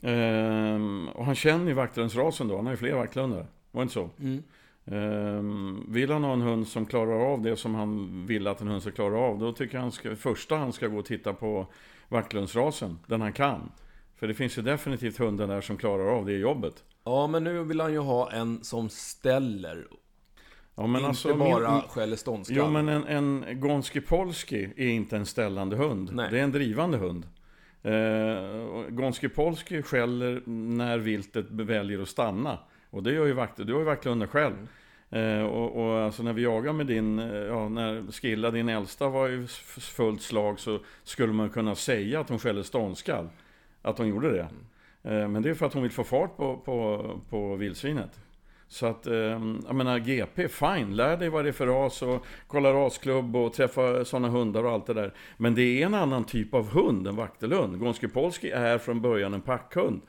Ehm, 0.00 1.08
och 1.08 1.24
han 1.24 1.34
känner 1.34 1.66
ju 1.66 1.74
vaktelhundsrasen 1.74 2.48
då, 2.48 2.56
han 2.56 2.66
har 2.66 2.72
ju 2.72 2.76
fler 2.76 2.94
vaktelhundar. 2.94 3.46
Var 3.70 3.80
det 3.80 3.82
inte 3.82 3.94
så? 3.94 4.10
Mm. 4.18 4.42
Um, 4.84 5.86
vill 5.88 6.10
han 6.10 6.24
ha 6.24 6.32
en 6.32 6.40
hund 6.40 6.68
som 6.68 6.86
klarar 6.86 7.32
av 7.32 7.42
det 7.42 7.56
som 7.56 7.74
han 7.74 8.26
vill 8.26 8.46
att 8.46 8.60
en 8.60 8.68
hund 8.68 8.82
ska 8.82 8.90
klara 8.90 9.18
av, 9.18 9.38
då 9.38 9.52
tycker 9.52 9.74
jag 9.74 9.82
han 9.82 9.92
ska, 9.92 10.16
första 10.16 10.56
han 10.56 10.72
ska 10.72 10.88
gå 10.88 10.98
och 10.98 11.04
titta 11.04 11.32
på 11.32 11.66
vaktlundsrasen, 12.08 12.98
den 13.06 13.20
han 13.20 13.32
kan. 13.32 13.72
För 14.16 14.28
det 14.28 14.34
finns 14.34 14.58
ju 14.58 14.62
definitivt 14.62 15.18
hundar 15.18 15.46
där 15.46 15.60
som 15.60 15.76
klarar 15.76 16.18
av 16.18 16.26
det 16.26 16.32
jobbet. 16.32 16.84
Ja, 17.04 17.26
men 17.26 17.44
nu 17.44 17.64
vill 17.64 17.80
han 17.80 17.92
ju 17.92 17.98
ha 17.98 18.32
en 18.32 18.64
som 18.64 18.88
ställer. 18.88 19.86
Ja, 20.74 20.86
men 20.86 20.96
inte 20.96 21.08
alltså, 21.08 21.34
bara 21.34 21.72
min, 21.72 21.82
skäller 21.82 22.16
ståndskall. 22.16 22.56
Jo, 22.58 22.70
men 22.70 22.88
en, 22.88 23.04
en 23.04 23.60
Gonski 23.60 24.00
Polski 24.00 24.72
är 24.76 24.88
inte 24.88 25.16
en 25.16 25.26
ställande 25.26 25.76
hund. 25.76 26.10
Nej. 26.12 26.28
Det 26.30 26.38
är 26.38 26.44
en 26.44 26.52
drivande 26.52 26.98
hund. 26.98 27.26
Eh, 27.82 28.88
Gonski 28.88 29.28
Polski 29.28 29.82
skäller 29.82 30.42
när 30.46 30.98
viltet 30.98 31.50
väljer 31.50 32.02
att 32.02 32.08
stanna. 32.08 32.58
Och 32.92 33.02
det 33.02 33.12
gör 33.12 33.26
ju 33.26 33.32
vakt, 33.32 33.56
du 33.56 33.72
har 33.72 33.80
ju 33.80 33.86
vakthundar 33.86 34.26
själv. 34.26 34.68
Mm. 35.10 35.40
Eh, 35.40 35.44
och, 35.46 35.84
och 35.84 36.00
alltså 36.00 36.22
när 36.22 36.32
vi 36.32 36.42
jagar 36.42 36.72
med 36.72 36.86
din, 36.86 37.18
eh, 37.18 37.36
ja 37.36 37.68
när 37.68 38.12
Skilla, 38.12 38.50
din 38.50 38.68
äldsta, 38.68 39.08
var 39.08 39.28
i 39.28 39.46
fullt 39.80 40.22
slag 40.22 40.60
så 40.60 40.80
skulle 41.02 41.32
man 41.32 41.50
kunna 41.50 41.74
säga 41.74 42.20
att 42.20 42.28
hon 42.28 42.38
skällde 42.38 42.64
ståndskall. 42.64 43.28
Att 43.82 43.98
hon 43.98 44.08
gjorde 44.08 44.30
det. 44.30 44.48
Mm. 45.04 45.22
Eh, 45.22 45.28
men 45.28 45.42
det 45.42 45.50
är 45.50 45.54
för 45.54 45.66
att 45.66 45.72
hon 45.72 45.82
vill 45.82 45.92
få 45.92 46.04
fart 46.04 46.36
på, 46.36 46.56
på, 46.56 47.10
på 47.30 47.56
vildsvinet. 47.56 48.20
Så 48.68 48.86
att, 48.86 49.06
eh, 49.06 49.14
jag 49.66 49.74
menar 49.74 49.98
GP, 49.98 50.48
fine, 50.48 50.96
lär 50.96 51.16
dig 51.16 51.28
vad 51.28 51.44
det 51.44 51.50
är 51.50 51.52
för 51.52 51.66
ras 51.66 52.02
och 52.02 52.26
kolla 52.46 52.72
rasklubb 52.72 53.36
och 53.36 53.52
träffa 53.52 54.04
sådana 54.04 54.28
hundar 54.28 54.64
och 54.64 54.70
allt 54.70 54.86
det 54.86 54.94
där. 54.94 55.14
Men 55.36 55.54
det 55.54 55.62
är 55.62 55.86
en 55.86 55.94
annan 55.94 56.24
typ 56.24 56.54
av 56.54 56.68
hund 56.70 57.06
än 57.06 57.16
vaktelhund. 57.16 57.78
Gonski 57.78 58.08
Polski 58.08 58.50
är 58.50 58.78
från 58.78 59.00
början 59.00 59.34
en 59.34 59.40
packhund. 59.40 60.00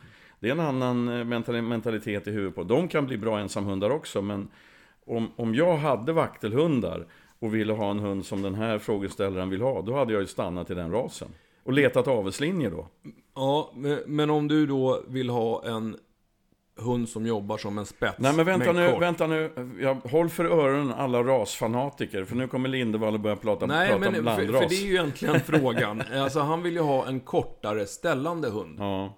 Det 0.43 0.49
är 0.49 0.51
en 0.51 0.59
annan 0.59 1.07
eh, 1.07 1.61
mentalitet 1.61 2.27
i 2.27 2.31
huvudet 2.31 2.55
på. 2.55 2.63
De 2.63 2.87
kan 2.87 3.05
bli 3.05 3.17
bra 3.17 3.39
ensamhundar 3.39 3.89
också, 3.89 4.21
men 4.21 4.47
om, 5.05 5.31
om 5.35 5.55
jag 5.55 5.77
hade 5.77 6.13
vaktelhundar 6.13 7.05
och 7.39 7.55
ville 7.55 7.73
ha 7.73 7.91
en 7.91 7.99
hund 7.99 8.25
som 8.25 8.41
den 8.41 8.55
här 8.55 8.79
frågeställaren 8.79 9.49
vill 9.49 9.61
ha, 9.61 9.81
då 9.81 9.95
hade 9.95 10.13
jag 10.13 10.21
ju 10.21 10.27
stannat 10.27 10.69
i 10.69 10.73
den 10.73 10.91
rasen. 10.91 11.27
Och 11.63 11.73
letat 11.73 12.07
avelslinjer 12.07 12.71
då. 12.71 12.87
Ja, 13.35 13.73
men 14.05 14.29
om 14.29 14.47
du 14.47 14.65
då 14.65 15.03
vill 15.07 15.29
ha 15.29 15.63
en 15.65 15.97
hund 16.75 17.09
som 17.09 17.25
jobbar 17.25 17.57
som 17.57 17.77
en 17.77 17.85
spets. 17.85 18.15
Nej 18.19 18.33
men 18.33 18.45
vänta 18.45 18.71
nu, 18.71 18.91
kort. 18.91 19.01
vänta 19.01 19.27
nu. 19.27 19.51
Jag, 19.79 19.95
håll 19.95 20.29
för 20.29 20.45
öronen 20.45 20.93
alla 20.93 21.23
rasfanatiker. 21.23 22.25
För 22.25 22.35
nu 22.35 22.47
kommer 22.47 22.69
Lindevall 22.69 23.13
och 23.13 23.19
börja 23.19 23.35
prata, 23.35 23.65
Nej, 23.65 23.87
prata 23.87 23.99
men, 23.99 24.15
om 24.15 24.21
blandras. 24.21 24.45
För, 24.45 24.61
för 24.61 24.69
det 24.69 24.75
är 24.75 24.85
ju 24.85 24.93
egentligen 24.93 25.39
frågan. 25.45 26.03
Alltså 26.15 26.39
han 26.39 26.63
vill 26.63 26.73
ju 26.73 26.81
ha 26.81 27.07
en 27.07 27.19
kortare 27.19 27.85
ställande 27.85 28.49
hund. 28.49 28.75
Ja. 28.79 29.13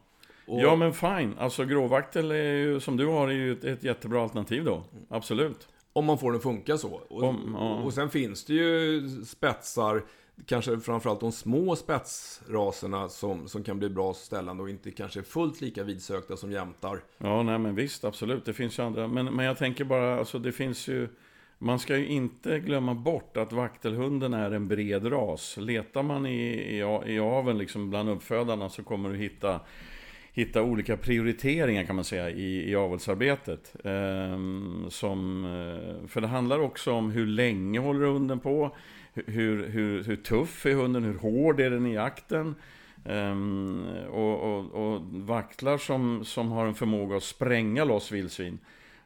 Och... 0.48 0.62
Ja 0.62 0.76
men 0.76 0.94
fine, 0.94 1.36
alltså 1.40 1.66
gråvaktel 1.66 2.32
är 2.32 2.54
ju, 2.54 2.80
som 2.80 2.98
du 2.98 3.06
har 3.06 3.28
är 3.28 3.34
ju 3.34 3.52
ett, 3.52 3.64
ett 3.64 3.84
jättebra 3.84 4.24
alternativ 4.24 4.64
då. 4.64 4.84
Absolut. 5.10 5.68
Om 5.94 6.06
man 6.06 6.18
får 6.18 6.32
den 6.32 6.42
funka 6.42 6.78
så. 6.78 7.02
Och, 7.10 7.24
Om, 7.24 7.56
ja. 7.60 7.76
och 7.76 7.94
sen 7.94 8.10
finns 8.10 8.46
det 8.46 8.54
ju 8.54 9.02
spetsar, 9.26 10.04
kanske 10.46 10.80
framförallt 10.80 11.20
de 11.20 11.32
små 11.32 11.76
spetsraserna 11.76 13.10
som, 13.10 13.48
som 13.48 13.64
kan 13.64 13.80
bli 13.80 13.90
bra 13.90 14.14
ställande 14.14 14.64
och 14.64 14.70
inte 14.70 14.92
kanske 14.92 15.24
fullt 15.24 15.62
lika 15.62 15.84
vidsökta 15.84 16.38
som 16.38 16.52
jämtar. 16.52 17.04
Ja, 17.18 17.44
nej 17.44 17.60
men 17.60 17.76
visst, 17.76 18.06
absolut. 18.06 18.46
Det 18.46 18.54
finns 18.54 18.80
ju 18.80 18.84
andra. 18.84 19.08
Men, 19.08 19.26
men 19.26 19.46
jag 19.46 19.58
tänker 19.58 19.84
bara, 19.84 20.20
alltså 20.20 20.40
det 20.40 20.52
finns 20.52 20.88
ju 20.88 21.08
man 21.58 21.80
ska 21.80 21.98
ju 21.98 22.08
inte 22.08 22.60
glömma 22.60 22.94
bort 22.94 23.38
att 23.38 23.52
vaktelhunden 23.52 24.34
är 24.34 24.52
en 24.52 24.68
bred 24.68 25.12
ras. 25.12 25.58
Letar 25.58 26.04
man 26.04 26.26
i, 26.26 26.54
i, 26.54 26.78
i 27.06 27.20
aveln 27.20 27.58
liksom 27.58 27.90
bland 27.90 28.10
uppfödarna 28.10 28.70
så 28.70 28.84
kommer 28.84 29.10
du 29.10 29.16
hitta 29.16 29.60
hitta 30.36 30.64
olika 30.64 30.98
prioriteringar 30.98 31.84
kan 31.84 31.96
man 31.96 32.06
säga 32.06 32.30
i, 32.30 32.70
i 32.70 32.76
avelsarbetet. 32.76 33.76
Ehm, 33.84 34.86
som, 34.90 35.46
eh, 35.46 36.08
för 36.08 36.22
det 36.22 36.28
handlar 36.28 36.60
också 36.60 36.92
om 36.92 37.12
hur 37.12 37.28
länge 37.28 37.80
håller 37.80 38.06
hunden 38.06 38.40
på, 38.40 38.76
hur, 39.14 39.68
hur, 39.68 40.04
hur 40.04 40.16
tuff 40.16 40.66
är 40.66 40.74
hunden, 40.74 41.04
hur 41.04 41.18
hård 41.18 41.60
är 41.60 41.70
den 41.70 41.86
i 41.86 41.94
jakten. 41.94 42.56
Ehm, 43.06 43.86
och, 44.12 44.40
och, 44.40 44.74
och 44.74 45.02
vaktlar 45.12 45.78
som, 45.78 46.26
som 46.26 46.52
har 46.52 46.66
en 46.66 46.76
förmåga 46.76 47.18
att 47.18 47.24
spränga 47.24 47.84
loss 47.84 48.12
vildsvin, 48.12 48.60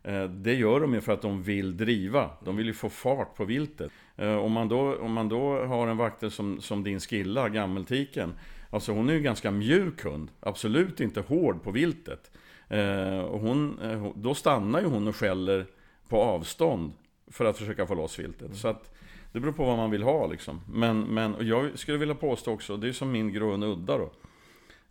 eh, 0.04 0.24
det 0.24 0.54
gör 0.54 0.80
de 0.80 0.94
ju 0.94 1.02
för 1.02 1.14
att 1.14 1.22
de 1.22 1.44
vill 1.44 1.78
driva. 1.78 2.30
De 2.46 2.58
vill 2.58 2.68
ju 2.68 2.74
få 2.74 2.90
fart 2.90 3.36
på 3.36 3.46
viltet. 3.46 3.92
Eh, 4.18 4.36
om, 4.36 4.52
man 4.52 4.68
då, 4.68 4.96
om 4.96 5.14
man 5.14 5.30
då 5.30 5.66
har 5.66 5.88
en 5.88 5.98
vaktel 5.98 6.32
som, 6.32 6.62
som 6.62 6.84
din 6.84 7.00
skilla, 7.00 7.50
gammeltiken, 7.50 8.34
Alltså 8.70 8.92
hon 8.92 9.10
är 9.10 9.14
ju 9.14 9.20
ganska 9.20 9.52
mjuk 9.52 10.04
hund, 10.04 10.32
absolut 10.40 11.00
inte 11.00 11.22
hård 11.22 11.64
på 11.64 11.72
viltet. 11.72 12.32
Eh, 12.68 13.20
och 13.20 13.40
hon, 13.40 13.80
eh, 13.80 14.12
då 14.16 14.36
stannar 14.36 14.82
ju 14.82 14.86
hon 14.86 15.08
och 15.08 15.16
skäller 15.16 15.66
på 16.10 16.22
avstånd 16.22 16.92
för 17.28 17.46
att 17.46 17.58
försöka 17.58 17.88
få 17.88 17.96
loss 17.96 18.20
viltet. 18.20 18.42
Mm. 18.42 18.56
Så 18.56 18.68
att 18.68 18.96
det 19.32 19.40
beror 19.40 19.54
på 19.54 19.66
vad 19.66 19.78
man 19.78 19.92
vill 19.92 20.04
ha 20.04 20.28
liksom. 20.28 20.62
Men, 20.74 21.02
men 21.02 21.36
jag 21.40 21.80
skulle 21.80 21.98
vilja 21.98 22.16
påstå 22.16 22.52
också, 22.52 22.78
det 22.78 22.88
är 22.88 22.92
som 22.92 23.12
min 23.12 23.34
grå 23.34 23.54
udda 23.54 23.98
då. 23.98 24.12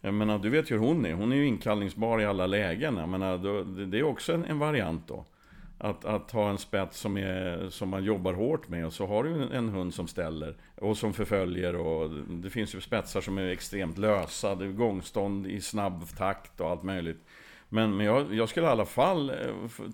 Jag 0.00 0.14
menar, 0.14 0.38
du 0.38 0.50
vet 0.50 0.70
ju 0.70 0.74
hur 0.74 0.86
hon 0.86 1.06
är. 1.06 1.14
Hon 1.14 1.32
är 1.32 1.36
ju 1.36 1.46
inkallningsbar 1.46 2.20
i 2.20 2.24
alla 2.24 2.46
lägen. 2.46 2.96
Jag 2.96 3.08
menar, 3.08 3.38
då, 3.38 3.62
det 3.62 3.98
är 3.98 4.02
också 4.02 4.32
en, 4.32 4.44
en 4.44 4.58
variant 4.58 5.08
då. 5.08 5.24
Att, 5.78 6.04
att 6.04 6.30
ha 6.30 6.50
en 6.50 6.58
spets 6.58 7.00
som, 7.00 7.16
är, 7.16 7.70
som 7.70 7.88
man 7.88 8.04
jobbar 8.04 8.32
hårt 8.32 8.68
med 8.68 8.86
och 8.86 8.92
så 8.92 9.06
har 9.06 9.24
du 9.24 9.42
en, 9.42 9.52
en 9.52 9.68
hund 9.68 9.94
som 9.94 10.08
ställer 10.08 10.56
och 10.74 10.96
som 10.96 11.12
förföljer 11.12 11.76
och 11.76 12.10
det 12.28 12.50
finns 12.50 12.74
ju 12.74 12.80
spetsar 12.80 13.20
som 13.20 13.38
är 13.38 13.48
extremt 13.48 13.98
lösa, 13.98 14.54
det 14.54 14.64
är 14.64 14.72
gångstånd 14.72 15.46
i 15.46 15.60
snabb 15.60 16.08
takt 16.16 16.60
och 16.60 16.70
allt 16.70 16.82
möjligt. 16.82 17.24
Men, 17.68 17.96
men 17.96 18.06
jag, 18.06 18.34
jag 18.34 18.48
skulle 18.48 18.66
i 18.66 18.70
alla 18.70 18.86
fall 18.86 19.30
eh, 19.30 19.36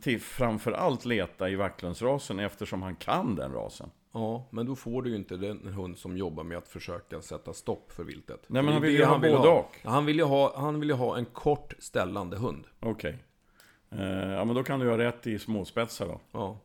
till, 0.02 0.20
framförallt 0.20 1.04
leta 1.04 1.50
i 1.50 1.54
Vacklundsrasen 1.54 2.38
eftersom 2.38 2.82
han 2.82 2.96
kan 2.96 3.34
den 3.34 3.52
rasen. 3.52 3.90
Ja, 4.12 4.48
men 4.50 4.66
då 4.66 4.76
får 4.76 5.02
du 5.02 5.10
ju 5.10 5.16
inte 5.16 5.36
den 5.36 5.66
hund 5.66 5.98
som 5.98 6.16
jobbar 6.16 6.44
med 6.44 6.58
att 6.58 6.68
försöka 6.68 7.20
sätta 7.20 7.52
stopp 7.52 7.92
för 7.92 8.04
viltet. 8.04 8.44
Nej, 8.46 8.62
men 8.62 8.72
han 8.72 8.82
vill 8.82 8.94
ju 8.94 9.04
ha 9.04 9.18
både 9.18 9.48
och. 9.48 9.76
Han 9.82 10.06
vill 10.06 10.16
ju 10.16 10.24
ha, 10.24 10.60
han 10.60 10.80
vill 10.80 10.88
ju 10.88 10.94
ha 10.94 11.18
en 11.18 11.24
kort 11.24 11.74
ställande 11.78 12.36
hund. 12.36 12.66
Okej. 12.80 12.90
Okay. 12.92 13.20
Eh, 13.98 14.32
ja, 14.32 14.44
men 14.44 14.54
då 14.56 14.62
kan 14.62 14.80
du 14.80 14.90
ha 14.90 14.98
rätt 14.98 15.26
i 15.26 15.38
småspetsar 15.38 16.06
då. 16.06 16.20
Ja. 16.32 16.58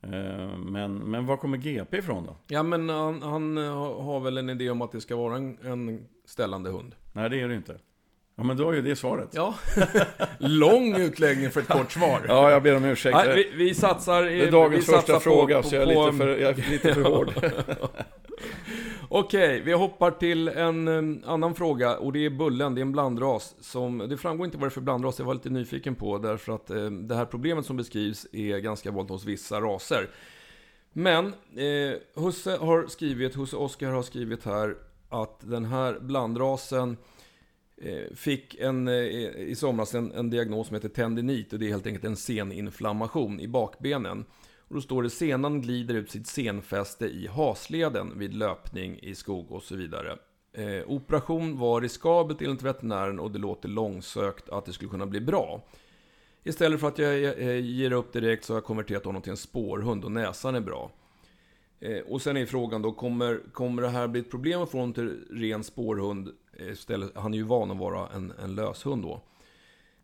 Eh, 0.00 0.56
men, 0.58 0.94
men 0.94 1.26
var 1.26 1.36
kommer 1.36 1.58
GP 1.58 1.96
ifrån 1.96 2.26
då? 2.26 2.36
Ja, 2.46 2.62
men 2.62 2.88
han, 2.88 3.22
han 3.22 3.56
har 3.56 4.20
väl 4.20 4.38
en 4.38 4.50
idé 4.50 4.70
om 4.70 4.82
att 4.82 4.92
det 4.92 5.00
ska 5.00 5.16
vara 5.16 5.36
en, 5.36 5.58
en 5.62 6.06
ställande 6.24 6.70
hund. 6.70 6.94
Nej, 7.12 7.30
det 7.30 7.40
är 7.40 7.48
det 7.48 7.54
inte. 7.54 7.78
Ja, 8.38 8.44
men 8.44 8.56
då 8.56 8.70
är 8.70 8.74
ju 8.74 8.82
det 8.82 8.96
svaret. 8.96 9.28
Ja. 9.32 9.54
Lång 10.38 10.96
utläggning 10.96 11.50
för 11.50 11.60
ett 11.60 11.68
kort 11.68 11.92
svar. 11.92 12.20
Ja, 12.28 12.50
jag 12.50 12.62
ber 12.62 12.76
om 12.76 12.84
ursäkt. 12.84 13.16
Nej, 13.16 13.34
vi, 13.34 13.64
vi 13.64 13.74
satsar... 13.74 14.22
Det 14.22 14.44
är 14.44 14.52
dagens 14.52 14.86
första 14.86 15.14
på, 15.14 15.20
fråga, 15.20 15.62
på, 15.62 15.68
så 15.68 15.74
jag 15.74 15.82
är 15.82 15.86
lite 15.86 16.18
för, 16.18 16.28
jag 16.28 16.58
är 16.58 16.70
lite 16.70 16.94
för 16.94 17.02
hård. 17.02 17.32
Okej, 19.08 19.62
vi 19.64 19.72
hoppar 19.72 20.10
till 20.10 20.48
en 20.48 20.88
um, 20.88 21.22
annan 21.26 21.54
fråga 21.54 21.96
och 21.96 22.12
det 22.12 22.26
är 22.26 22.30
Bullen, 22.30 22.74
det 22.74 22.80
är 22.80 22.82
en 22.82 22.92
blandras. 22.92 23.54
Som, 23.60 23.98
det 23.98 24.16
framgår 24.16 24.44
inte 24.44 24.58
vad 24.58 24.64
det 24.64 24.68
är 24.68 24.70
för 24.70 24.80
blandras, 24.80 25.18
jag 25.18 25.26
var 25.26 25.34
lite 25.34 25.50
nyfiken 25.50 25.94
på 25.94 26.18
därför 26.18 26.52
att 26.52 26.70
um, 26.70 27.08
det 27.08 27.14
här 27.14 27.24
problemet 27.24 27.66
som 27.66 27.76
beskrivs 27.76 28.26
är 28.32 28.58
ganska 28.58 28.90
vanligt 28.90 29.10
hos 29.10 29.24
vissa 29.24 29.60
raser. 29.60 30.08
Men 30.92 31.26
eh, 31.26 32.22
Husse 32.22 32.56
har 32.56 32.86
skrivit, 32.86 33.36
Husse 33.36 33.56
Oskar 33.56 33.90
har 33.90 34.02
skrivit 34.02 34.44
här 34.44 34.76
att 35.08 35.40
den 35.40 35.64
här 35.64 35.98
blandrasen 36.00 36.90
eh, 36.90 36.96
Eh, 37.82 38.14
fick 38.14 38.54
en, 38.54 38.88
eh, 38.88 38.94
i 38.94 39.54
somras 39.56 39.94
en, 39.94 40.12
en 40.12 40.30
diagnos 40.30 40.66
som 40.66 40.74
heter 40.74 40.88
tendinit 40.88 41.52
och 41.52 41.58
det 41.58 41.66
är 41.66 41.70
helt 41.70 41.86
enkelt 41.86 42.04
en 42.04 42.16
seninflammation 42.16 43.40
i 43.40 43.48
bakbenen. 43.48 44.24
Och 44.68 44.74
då 44.74 44.80
står 44.80 45.02
det 45.02 45.10
senan 45.10 45.60
glider 45.60 45.94
ut 45.94 46.10
sitt 46.10 46.26
senfäste 46.26 47.06
i 47.06 47.26
hasleden 47.26 48.18
vid 48.18 48.34
löpning 48.34 48.98
i 48.98 49.14
skog 49.14 49.52
och 49.52 49.62
så 49.62 49.76
vidare. 49.76 50.18
Eh, 50.52 50.90
operation 50.90 51.58
var 51.58 51.80
riskabelt 51.80 52.42
enligt 52.42 52.62
veterinären 52.62 53.18
och 53.18 53.30
det 53.30 53.38
låter 53.38 53.68
långsökt 53.68 54.48
att 54.48 54.64
det 54.64 54.72
skulle 54.72 54.90
kunna 54.90 55.06
bli 55.06 55.20
bra. 55.20 55.64
Istället 56.44 56.80
för 56.80 56.88
att 56.88 56.98
jag, 56.98 57.60
ger 57.60 57.92
upp 57.92 58.12
direkt 58.12 58.44
så 58.44 58.52
har 58.52 58.56
jag 58.56 58.64
konverterat 58.64 59.04
honom 59.04 59.22
till 59.22 59.30
en 59.30 59.36
spårhund 59.36 60.04
och 60.04 60.12
näsan 60.12 60.54
är 60.54 60.60
bra. 60.60 60.90
Eh, 61.80 61.98
och 61.98 62.22
sen 62.22 62.36
är 62.36 62.46
frågan 62.46 62.82
då, 62.82 62.92
kommer, 62.92 63.40
kommer 63.52 63.82
det 63.82 63.88
här 63.88 64.08
bli 64.08 64.20
ett 64.20 64.30
problem 64.30 64.62
att 64.62 64.70
få 64.70 64.78
honom 64.78 64.94
till 64.94 65.24
ren 65.30 65.64
spårhund? 65.64 66.32
Eh, 66.58 66.72
istället, 66.72 67.12
han 67.14 67.34
är 67.34 67.38
ju 67.38 67.44
van 67.44 67.70
att 67.70 67.78
vara 67.78 68.08
en, 68.14 68.32
en 68.42 68.54
löshund 68.54 69.02
då. 69.02 69.20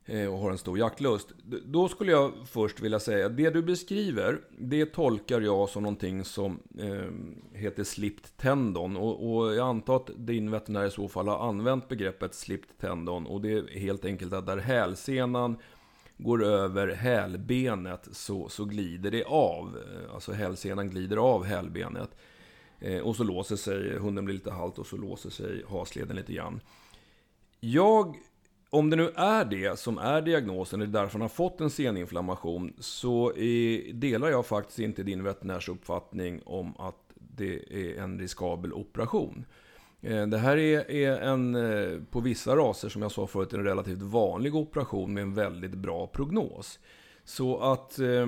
Eh, 0.04 0.32
och 0.32 0.38
har 0.38 0.50
en 0.50 0.59
stor 0.59 0.78
jaktlust. 0.78 1.28
Då 1.64 1.88
skulle 1.88 2.12
jag 2.12 2.32
först 2.47 2.80
vilja 2.80 3.00
säga, 3.00 3.28
det 3.28 3.50
du 3.50 3.62
beskriver, 3.62 4.40
det 4.59 4.87
tolkar 4.87 5.40
jag 5.40 5.68
som 5.68 5.82
någonting 5.82 6.25
som 6.25 6.61
eh, 6.78 7.59
heter 7.59 7.85
slipt 7.85 8.37
tendon. 8.37 8.97
Och, 8.97 9.37
och, 9.37 9.54
jag 9.54 9.68
antar 9.68 9.97
att 9.97 10.11
din 10.16 10.50
veterinär 10.50 10.87
i 10.87 10.90
så 10.90 11.09
fall 11.09 11.28
har 11.28 11.49
använt 11.49 11.88
begreppet 11.88 12.35
slipt 12.35 12.80
tendon. 12.80 13.26
Och 13.26 13.40
det 13.40 13.52
är 13.52 13.78
helt 13.78 14.04
enkelt 14.04 14.32
att 14.32 14.47
där 14.47 14.56
hälsenan 14.56 15.56
går 16.16 16.44
över 16.44 16.88
hälbenet 16.88 18.09
så, 18.12 18.49
så 18.49 18.64
glider 18.64 19.11
det 19.11 19.25
av. 19.25 19.78
Alltså 20.14 20.32
hälsenan 20.32 20.90
glider 20.90 21.16
av 21.16 21.44
hälbenet. 21.44 22.11
Eh, 22.82 23.00
och 23.00 23.16
så 23.16 23.24
låser 23.24 23.56
sig, 23.56 23.98
hunden 23.98 24.24
blir 24.24 24.34
lite 24.34 24.50
halt 24.50 24.78
och 24.78 24.86
så 24.86 24.96
låser 24.96 25.30
sig 25.30 25.64
hasleden 25.68 26.16
lite 26.16 26.32
grann. 26.32 26.60
Jag 27.60 28.16
om 28.70 28.90
det 28.90 28.96
nu 28.96 29.10
är 29.14 29.44
det 29.44 29.78
som 29.78 29.98
är 29.98 30.22
diagnosen, 30.22 30.80
det 30.80 30.86
är 30.86 31.02
därför 31.02 31.12
han 31.12 31.20
har 31.20 31.28
fått 31.28 31.60
en 31.60 31.70
seninflammation, 31.70 32.72
så 32.78 33.32
delar 33.92 34.28
jag 34.28 34.46
faktiskt 34.46 34.78
inte 34.78 35.02
din 35.02 35.24
veterinärs 35.24 35.68
uppfattning 35.68 36.40
om 36.44 36.76
att 36.78 37.12
det 37.14 37.54
är 37.70 38.02
en 38.02 38.18
riskabel 38.18 38.72
operation. 38.72 39.44
Eh, 40.00 40.26
det 40.26 40.38
här 40.38 40.56
är, 40.56 41.20
en, 41.20 41.54
eh, 41.54 42.00
på 42.10 42.20
vissa 42.20 42.56
raser, 42.56 42.88
som 42.88 43.02
jag 43.02 43.12
sa 43.12 43.26
förut, 43.26 43.52
en 43.52 43.64
relativt 43.64 44.02
vanlig 44.02 44.54
operation 44.54 45.14
med 45.14 45.22
en 45.22 45.34
väldigt 45.34 45.74
bra 45.74 46.06
prognos. 46.06 46.78
Så 47.24 47.58
att 47.58 47.98
eh, 47.98 48.26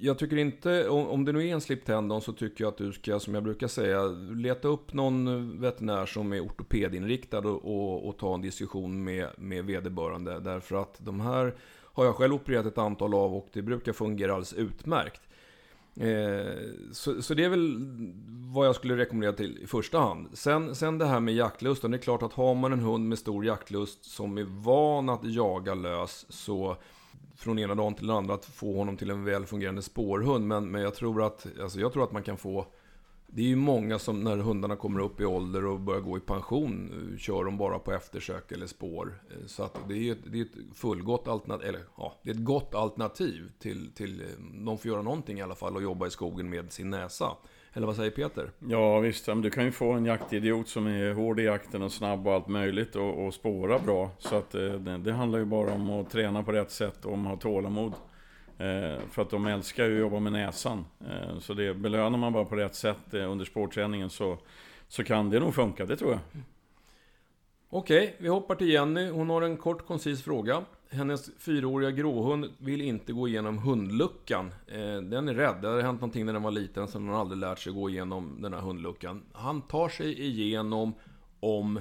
jag 0.00 0.18
tycker 0.18 0.36
inte, 0.36 0.88
om 0.88 1.24
det 1.24 1.32
nu 1.32 1.48
är 1.48 1.52
en 1.52 1.60
slip 1.60 1.84
tendon 1.84 2.22
så 2.22 2.32
tycker 2.32 2.64
jag 2.64 2.68
att 2.72 2.78
du 2.78 2.92
ska, 2.92 3.20
som 3.20 3.34
jag 3.34 3.42
brukar 3.42 3.68
säga, 3.68 4.04
leta 4.34 4.68
upp 4.68 4.92
någon 4.92 5.60
veterinär 5.60 6.06
som 6.06 6.32
är 6.32 6.40
ortopedinriktad 6.40 7.38
och, 7.38 7.64
och, 7.64 8.08
och 8.08 8.18
ta 8.18 8.34
en 8.34 8.40
diskussion 8.40 9.04
med, 9.04 9.28
med 9.38 9.64
vederbörande. 9.64 10.40
Därför 10.40 10.76
att 10.82 10.96
de 10.98 11.20
här 11.20 11.54
har 11.84 12.04
jag 12.04 12.14
själv 12.14 12.34
opererat 12.34 12.66
ett 12.66 12.78
antal 12.78 13.14
av 13.14 13.34
och 13.34 13.48
det 13.52 13.62
brukar 13.62 13.92
fungera 13.92 14.32
alldeles 14.32 14.52
utmärkt. 14.52 15.22
Eh, 15.96 16.52
så, 16.92 17.22
så, 17.22 17.34
det 17.34 17.44
är 17.44 17.48
väl 17.48 17.76
vad 18.54 18.66
jag 18.66 18.74
skulle 18.74 18.96
rekommendera 18.96 19.32
till 19.32 19.58
i 19.62 19.66
första 19.66 19.98
hand. 19.98 20.28
Sen, 20.32 20.74
sen 20.74 20.98
det 20.98 21.06
här 21.06 21.20
med 21.20 21.34
jaktlusten. 21.34 21.90
Det 21.90 21.96
är 21.96 22.02
klart 22.02 22.22
att 22.22 22.32
har 22.32 22.54
man 22.54 22.72
en 22.72 22.80
hund 22.80 23.08
med 23.08 23.18
stor 23.18 23.44
jaktlust 23.44 24.04
som 24.04 24.38
är 24.38 24.44
van 24.44 25.08
att 25.08 25.24
jaga 25.24 25.74
lös 25.74 26.26
så 26.28 26.76
från 27.42 27.58
ena 27.58 27.74
dagen 27.74 27.94
till 27.94 28.06
den 28.06 28.16
andra 28.16 28.34
att 28.34 28.44
få 28.44 28.76
honom 28.76 28.96
till 28.96 29.10
en 29.10 29.24
väl 29.24 29.46
fungerande 29.46 29.82
spårhund. 29.82 30.46
Men, 30.46 30.70
men 30.70 30.82
jag, 30.82 30.94
tror 30.94 31.22
att, 31.22 31.46
alltså 31.60 31.80
jag 31.80 31.92
tror 31.92 32.04
att 32.04 32.12
man 32.12 32.22
kan 32.22 32.36
få... 32.36 32.66
Det 33.26 33.42
är 33.42 33.46
ju 33.46 33.56
många 33.56 33.98
som 33.98 34.20
när 34.24 34.36
hundarna 34.36 34.76
kommer 34.76 35.00
upp 35.00 35.20
i 35.20 35.24
ålder 35.24 35.66
och 35.66 35.80
börjar 35.80 36.00
gå 36.00 36.16
i 36.16 36.20
pension 36.20 36.90
eh, 37.12 37.18
kör 37.18 37.44
de 37.44 37.58
bara 37.58 37.78
på 37.78 37.92
eftersök 37.92 38.52
eller 38.52 38.66
spår. 38.66 39.20
Eh, 39.30 39.46
så 39.46 39.62
att 39.62 39.78
det 39.88 39.94
är 39.94 40.12
ett, 40.12 40.18
det 40.24 40.38
är 40.38 40.42
ett 40.42 40.76
fullgott 40.76 41.28
alternativ, 41.28 41.68
eller 41.68 41.80
ja, 41.96 42.14
det 42.22 42.30
är 42.30 42.34
ett 42.34 42.44
gott 42.44 42.74
alternativ 42.74 43.52
till, 43.58 43.90
till 43.94 44.20
eh, 44.20 44.26
de 44.64 44.78
får 44.78 44.90
göra 44.90 45.02
någonting 45.02 45.38
i 45.38 45.42
alla 45.42 45.54
fall 45.54 45.76
och 45.76 45.82
jobba 45.82 46.06
i 46.06 46.10
skogen 46.10 46.50
med 46.50 46.72
sin 46.72 46.90
näsa. 46.90 47.36
Eller 47.74 47.86
vad 47.86 47.96
säger 47.96 48.10
Peter? 48.10 48.50
Ja 48.58 48.98
visst, 48.98 49.26
du 49.26 49.50
kan 49.50 49.64
ju 49.64 49.72
få 49.72 49.92
en 49.92 50.04
jaktidiot 50.04 50.68
som 50.68 50.86
är 50.86 51.12
hård 51.12 51.40
i 51.40 51.42
jakten 51.42 51.82
och 51.82 51.92
snabb 51.92 52.26
och 52.26 52.32
allt 52.32 52.48
möjligt 52.48 52.96
och, 52.96 53.26
och 53.26 53.34
spåra 53.34 53.78
bra. 53.78 54.10
Så 54.18 54.36
att 54.36 54.54
eh, 54.54 54.60
det, 54.60 54.98
det, 54.98 55.12
handlar 55.12 55.38
ju 55.38 55.44
bara 55.44 55.72
om 55.72 55.90
att 55.90 56.10
träna 56.10 56.42
på 56.42 56.52
rätt 56.52 56.70
sätt 56.70 57.04
och 57.04 57.12
om 57.12 57.26
att 57.26 57.32
ha 57.32 57.36
tålamod. 57.36 57.92
Eh, 58.58 58.98
för 59.10 59.22
att 59.22 59.30
de 59.30 59.46
älskar 59.46 59.84
ju 59.84 59.94
att 59.94 60.00
jobba 60.00 60.20
med 60.20 60.32
näsan. 60.32 60.84
Eh, 61.00 61.38
så 61.38 61.54
det 61.54 61.74
belönar 61.74 62.18
man 62.18 62.32
bara 62.32 62.44
på 62.44 62.56
rätt 62.56 62.74
sätt 62.74 63.14
under 63.14 63.44
spårträningen 63.44 64.10
så, 64.10 64.38
så 64.88 65.04
kan 65.04 65.30
det 65.30 65.40
nog 65.40 65.54
funka, 65.54 65.86
det 65.86 65.96
tror 65.96 66.10
jag. 66.10 66.20
Okej, 67.70 68.16
vi 68.18 68.28
hoppar 68.28 68.54
till 68.54 68.68
Jenny. 68.68 69.10
Hon 69.10 69.30
har 69.30 69.42
en 69.42 69.56
kort 69.56 69.86
koncis 69.86 70.22
fråga. 70.22 70.64
Hennes 70.92 71.30
fyraåriga 71.38 71.90
gråhund 71.90 72.46
vill 72.58 72.80
inte 72.80 73.12
gå 73.12 73.28
igenom 73.28 73.58
hundluckan. 73.58 74.46
Eh, 74.66 74.96
den 74.96 75.28
är 75.28 75.34
rädd. 75.34 75.62
Det 75.62 75.68
hade 75.68 75.82
hänt 75.82 76.00
någonting 76.00 76.26
när 76.26 76.32
den 76.32 76.42
var 76.42 76.50
liten 76.50 76.88
så 76.88 76.98
hon 76.98 77.08
har 77.08 77.20
aldrig 77.20 77.38
lärt 77.38 77.58
sig 77.58 77.72
gå 77.72 77.90
igenom 77.90 78.42
den 78.42 78.52
här 78.52 78.60
hundluckan. 78.60 79.22
Han 79.32 79.62
tar 79.62 79.88
sig 79.88 80.22
igenom 80.22 80.94
om 81.40 81.80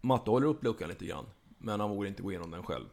Matte 0.00 0.30
håller 0.30 0.46
upp 0.46 0.64
luckan 0.64 0.88
lite 0.88 1.06
grann. 1.06 1.24
Men 1.58 1.80
han 1.80 1.90
vågar 1.90 2.08
inte 2.08 2.22
gå 2.22 2.30
igenom 2.30 2.50
den 2.50 2.62
själv. 2.62 2.84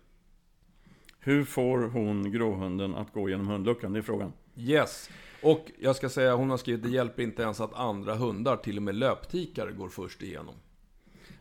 Hur 1.19 1.43
får 1.43 1.77
hon 1.77 2.31
gråhunden 2.31 2.95
att 2.95 3.13
gå 3.13 3.29
genom 3.29 3.47
hundluckan? 3.47 3.93
Det 3.93 3.99
är 3.99 4.03
frågan. 4.03 4.33
Yes. 4.55 5.09
Och 5.41 5.71
jag 5.79 5.95
ska 5.95 6.09
säga, 6.09 6.35
hon 6.35 6.49
har 6.49 6.57
skrivit, 6.57 6.83
det 6.83 6.89
hjälper 6.89 7.23
inte 7.23 7.43
ens 7.43 7.61
att 7.61 7.73
andra 7.73 8.15
hundar, 8.15 8.57
till 8.57 8.77
och 8.77 8.83
med 8.83 8.95
löptikar, 8.95 9.71
går 9.71 9.89
först 9.89 10.21
igenom. 10.21 10.55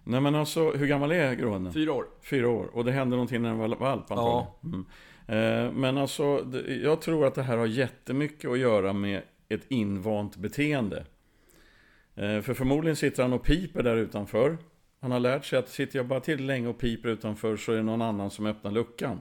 Nej 0.05 0.21
men 0.21 0.35
alltså, 0.35 0.71
hur 0.71 0.87
gammal 0.87 1.13
är 1.13 1.35
gråhunden? 1.35 1.73
Fyra 1.73 1.93
år. 1.93 2.05
Fyra 2.23 2.49
år. 2.49 2.71
Och 2.73 2.85
det 2.85 2.93
hände 2.93 3.17
någonting 3.17 3.43
när 3.43 3.49
den 3.49 3.59
var 3.59 3.69
valp 3.69 4.11
antagligen? 4.11 4.47
Ja. 4.61 4.61
Mm. 4.65 4.87
Eh, 5.67 5.73
Men 5.73 5.99
alltså, 5.99 6.47
jag 6.83 7.01
tror 7.01 7.27
att 7.27 7.35
det 7.35 7.43
här 7.43 7.57
har 7.57 7.67
jättemycket 7.67 8.51
att 8.51 8.59
göra 8.59 8.93
med 8.93 9.23
ett 9.49 9.65
invant 9.69 10.37
beteende. 10.37 11.05
Eh, 12.15 12.41
För 12.41 12.55
förmodligen 12.55 12.97
sitter 12.97 13.23
han 13.23 13.33
och 13.33 13.45
piper 13.45 13.83
där 13.83 13.97
utanför. 13.97 14.59
Han 15.01 15.11
har 15.11 15.21
lärt 15.21 15.45
sig 15.45 15.59
att 15.59 15.69
sitter 15.69 15.99
jag 15.99 16.07
bara 16.07 16.21
till 16.21 16.47
länge 16.47 16.69
och 16.69 16.79
piper 16.79 17.09
utanför 17.09 17.57
så 17.57 17.73
är 17.73 17.77
det 17.77 17.83
någon 17.83 18.03
annan 18.03 18.31
som 18.31 18.47
öppnar 18.47 18.71
luckan. 18.71 19.21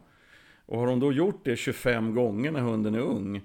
Och 0.65 0.79
har 0.79 0.87
hon 0.87 0.99
då 0.99 1.13
gjort 1.13 1.41
det 1.45 1.55
25 1.55 2.15
gånger 2.15 2.51
när 2.51 2.59
hunden 2.59 2.95
är 2.95 2.99
ung 2.99 3.41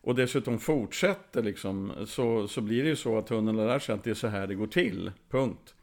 och 0.00 0.14
dessutom 0.14 0.58
fortsätter 0.58 1.42
liksom, 1.42 1.92
så, 2.06 2.48
så 2.48 2.60
blir 2.60 2.82
det 2.82 2.88
ju 2.88 2.96
så 2.96 3.18
att 3.18 3.28
hunden 3.28 3.56
lär 3.56 3.78
sig 3.78 3.94
att 3.94 4.04
det 4.04 4.10
är 4.10 4.14
så 4.14 4.26
här 4.26 4.46
det 4.46 4.54
går 4.54 4.66
till. 4.66 5.12
Punkt. 5.30 5.74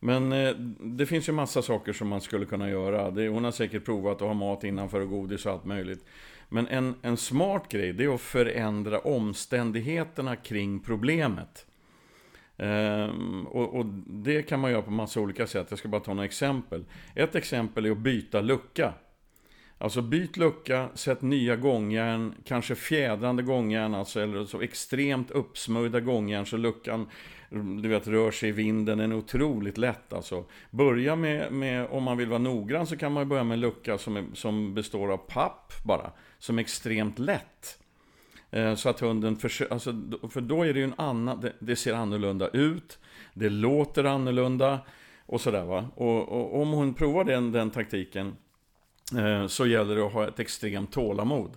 Men 0.00 0.32
eh, 0.32 0.54
det 0.80 1.06
finns 1.06 1.28
ju 1.28 1.32
massa 1.32 1.62
saker 1.62 1.92
som 1.92 2.08
man 2.08 2.20
skulle 2.20 2.46
kunna 2.46 2.70
göra. 2.70 3.10
Det, 3.10 3.28
hon 3.28 3.44
har 3.44 3.50
säkert 3.50 3.84
provat 3.84 4.14
att 4.14 4.28
ha 4.28 4.34
mat 4.34 4.64
innanför 4.64 5.00
och 5.00 5.08
godis 5.10 5.46
och 5.46 5.52
allt 5.52 5.64
möjligt. 5.64 6.04
Men 6.48 6.66
en, 6.68 6.94
en 7.02 7.16
smart 7.16 7.68
grej, 7.68 7.92
det 7.92 8.04
är 8.04 8.14
att 8.14 8.20
förändra 8.20 8.98
omständigheterna 8.98 10.36
kring 10.36 10.80
problemet. 10.80 11.66
Ehm, 12.56 13.46
och, 13.46 13.74
och 13.74 13.86
det 14.06 14.42
kan 14.42 14.60
man 14.60 14.70
göra 14.70 14.82
på 14.82 14.90
massa 14.90 15.20
olika 15.20 15.46
sätt. 15.46 15.66
Jag 15.70 15.78
ska 15.78 15.88
bara 15.88 16.00
ta 16.00 16.14
några 16.14 16.24
exempel. 16.24 16.84
Ett 17.14 17.34
exempel 17.34 17.86
är 17.86 17.90
att 17.90 17.98
byta 17.98 18.40
lucka. 18.40 18.92
Alltså 19.78 20.02
byt 20.02 20.36
lucka, 20.36 20.88
sätt 20.94 21.22
nya 21.22 21.56
gångjärn, 21.56 22.34
kanske 22.44 22.74
fjädrande 22.74 23.42
gångjärn, 23.42 23.94
alltså, 23.94 24.20
eller 24.20 24.44
så 24.44 24.60
extremt 24.60 25.30
uppsmörjda 25.30 26.00
gångjärn 26.00 26.46
så 26.46 26.56
luckan 26.56 27.06
du 27.50 27.88
vet, 27.88 28.08
rör 28.08 28.30
sig 28.30 28.48
i 28.48 28.52
vinden. 28.52 28.98
Den 28.98 29.12
är 29.12 29.16
otroligt 29.16 29.78
lätt 29.78 30.12
alltså. 30.12 30.44
Börja 30.70 31.16
med, 31.16 31.52
med, 31.52 31.86
om 31.90 32.02
man 32.02 32.16
vill 32.16 32.28
vara 32.28 32.38
noggrann 32.38 32.86
så 32.86 32.96
kan 32.96 33.12
man 33.12 33.28
börja 33.28 33.44
med 33.44 33.54
en 33.54 33.60
lucka 33.60 33.98
som, 33.98 34.16
är, 34.16 34.24
som 34.34 34.74
består 34.74 35.12
av 35.12 35.16
papp 35.16 35.72
bara, 35.84 36.10
som 36.38 36.58
är 36.58 36.62
extremt 36.62 37.18
lätt. 37.18 37.78
Eh, 38.50 38.74
så 38.74 38.88
att 38.88 39.00
hunden 39.00 39.36
försöker, 39.36 39.72
alltså, 39.72 39.94
för 40.30 40.40
då 40.40 40.62
är 40.62 40.72
det 40.72 40.78
ju 40.78 40.84
en 40.84 40.94
annan, 40.96 41.40
det, 41.40 41.52
det 41.58 41.76
ser 41.76 41.94
annorlunda 41.94 42.48
ut, 42.48 42.98
det 43.34 43.50
låter 43.50 44.04
annorlunda 44.04 44.78
och 45.26 45.40
sådär 45.40 45.64
va. 45.64 45.88
Och, 45.94 46.28
och 46.28 46.62
om 46.62 46.70
hon 46.70 46.94
provar 46.94 47.24
den, 47.24 47.52
den 47.52 47.70
taktiken 47.70 48.36
eh, 49.18 49.46
så 49.46 49.66
gäller 49.66 49.96
det 49.96 50.06
att 50.06 50.12
ha 50.12 50.28
ett 50.28 50.40
extremt 50.40 50.92
tålamod. 50.92 51.50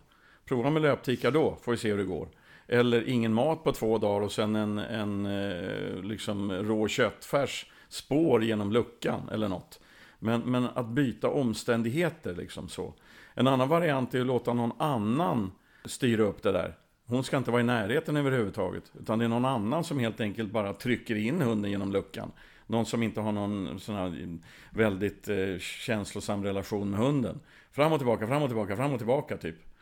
Prova 0.45 0.69
med 0.69 0.81
löptikar 0.81 1.31
då, 1.31 1.57
får 1.61 1.71
vi 1.71 1.77
se 1.77 1.89
hur 1.89 1.97
det 1.97 2.03
går. 2.03 2.27
Eller 2.73 3.09
ingen 3.09 3.33
mat 3.33 3.63
på 3.63 3.71
två 3.71 3.97
dagar 3.97 4.21
och 4.21 4.31
sen 4.31 4.55
en, 4.55 4.77
en 4.77 5.25
eh, 5.25 6.03
liksom 6.03 6.51
rå 6.51 6.87
köttfärs 6.87 7.65
spår 7.89 8.43
genom 8.43 8.71
luckan 8.71 9.29
eller 9.31 9.47
något. 9.47 9.79
Men, 10.19 10.41
men 10.41 10.67
att 10.75 10.87
byta 10.87 11.29
omständigheter 11.29 12.35
liksom 12.35 12.69
så. 12.69 12.93
En 13.33 13.47
annan 13.47 13.69
variant 13.69 14.13
är 14.13 14.21
att 14.21 14.27
låta 14.27 14.53
någon 14.53 14.71
annan 14.77 15.51
styra 15.85 16.23
upp 16.23 16.43
det 16.43 16.51
där. 16.51 16.75
Hon 17.05 17.23
ska 17.23 17.37
inte 17.37 17.51
vara 17.51 17.61
i 17.61 17.65
närheten 17.65 18.17
överhuvudtaget. 18.17 18.91
Utan 18.99 19.19
det 19.19 19.25
är 19.25 19.29
någon 19.29 19.45
annan 19.45 19.83
som 19.83 19.99
helt 19.99 20.21
enkelt 20.21 20.51
bara 20.51 20.73
trycker 20.73 21.15
in 21.15 21.41
hunden 21.41 21.71
genom 21.71 21.91
luckan. 21.91 22.31
Någon 22.67 22.85
som 22.85 23.03
inte 23.03 23.21
har 23.21 23.31
någon 23.31 23.79
sån 23.79 23.95
här 23.95 24.37
väldigt 24.69 25.29
eh, 25.29 25.57
känslosam 25.59 26.43
relation 26.43 26.89
med 26.89 26.99
hunden. 26.99 27.39
Fram 27.71 27.91
och 27.91 27.99
tillbaka, 27.99 28.27
fram 28.27 28.41
och 28.43 28.49
tillbaka, 28.49 28.75
fram 28.75 28.91
och 28.93 28.99
tillbaka 28.99 29.37
typ. 29.37 29.72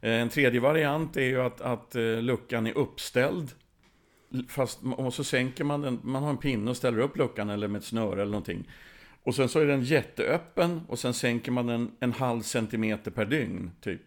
Eh, 0.00 0.12
en 0.12 0.28
tredje 0.28 0.60
variant 0.60 1.16
är 1.16 1.24
ju 1.24 1.40
att, 1.40 1.60
att 1.60 1.96
eh, 1.96 2.02
luckan 2.02 2.66
är 2.66 2.78
uppställd. 2.78 3.50
Fast, 4.48 4.80
och 4.96 5.14
så 5.14 5.24
sänker 5.24 5.64
man 5.64 5.80
den, 5.80 6.00
man 6.02 6.22
har 6.22 6.30
en 6.30 6.36
pinne 6.36 6.70
och 6.70 6.76
ställer 6.76 6.98
upp 6.98 7.16
luckan 7.16 7.50
eller 7.50 7.68
med 7.68 7.78
ett 7.78 7.84
snöre 7.84 8.22
eller 8.22 8.32
någonting. 8.32 8.68
Och 9.22 9.34
sen 9.34 9.48
så 9.48 9.58
är 9.58 9.66
den 9.66 9.84
jätteöppen 9.84 10.80
och 10.88 10.98
sen 10.98 11.14
sänker 11.14 11.52
man 11.52 11.66
den 11.66 11.90
en 12.00 12.12
halv 12.12 12.42
centimeter 12.42 13.10
per 13.10 13.24
dygn, 13.24 13.70
typ. 13.80 14.00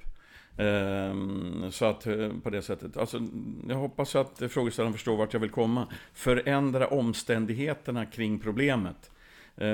Ehm, 0.58 1.72
så 1.72 1.86
att 1.86 2.08
eh, 2.08 2.30
på 2.44 2.50
det 2.50 2.62
sättet. 2.62 2.98
Alltså, 2.98 3.22
jag 3.70 3.76
hoppas 3.76 4.16
att 4.16 4.42
frågeställaren 4.50 4.94
förstår 4.94 5.18
vart 5.18 5.34
jag 5.34 5.40
vill 5.40 5.50
komma. 5.50 5.88
Förändra 6.14 6.88
omständigheterna 6.88 8.06
kring 8.06 8.40
problemet. 8.40 9.10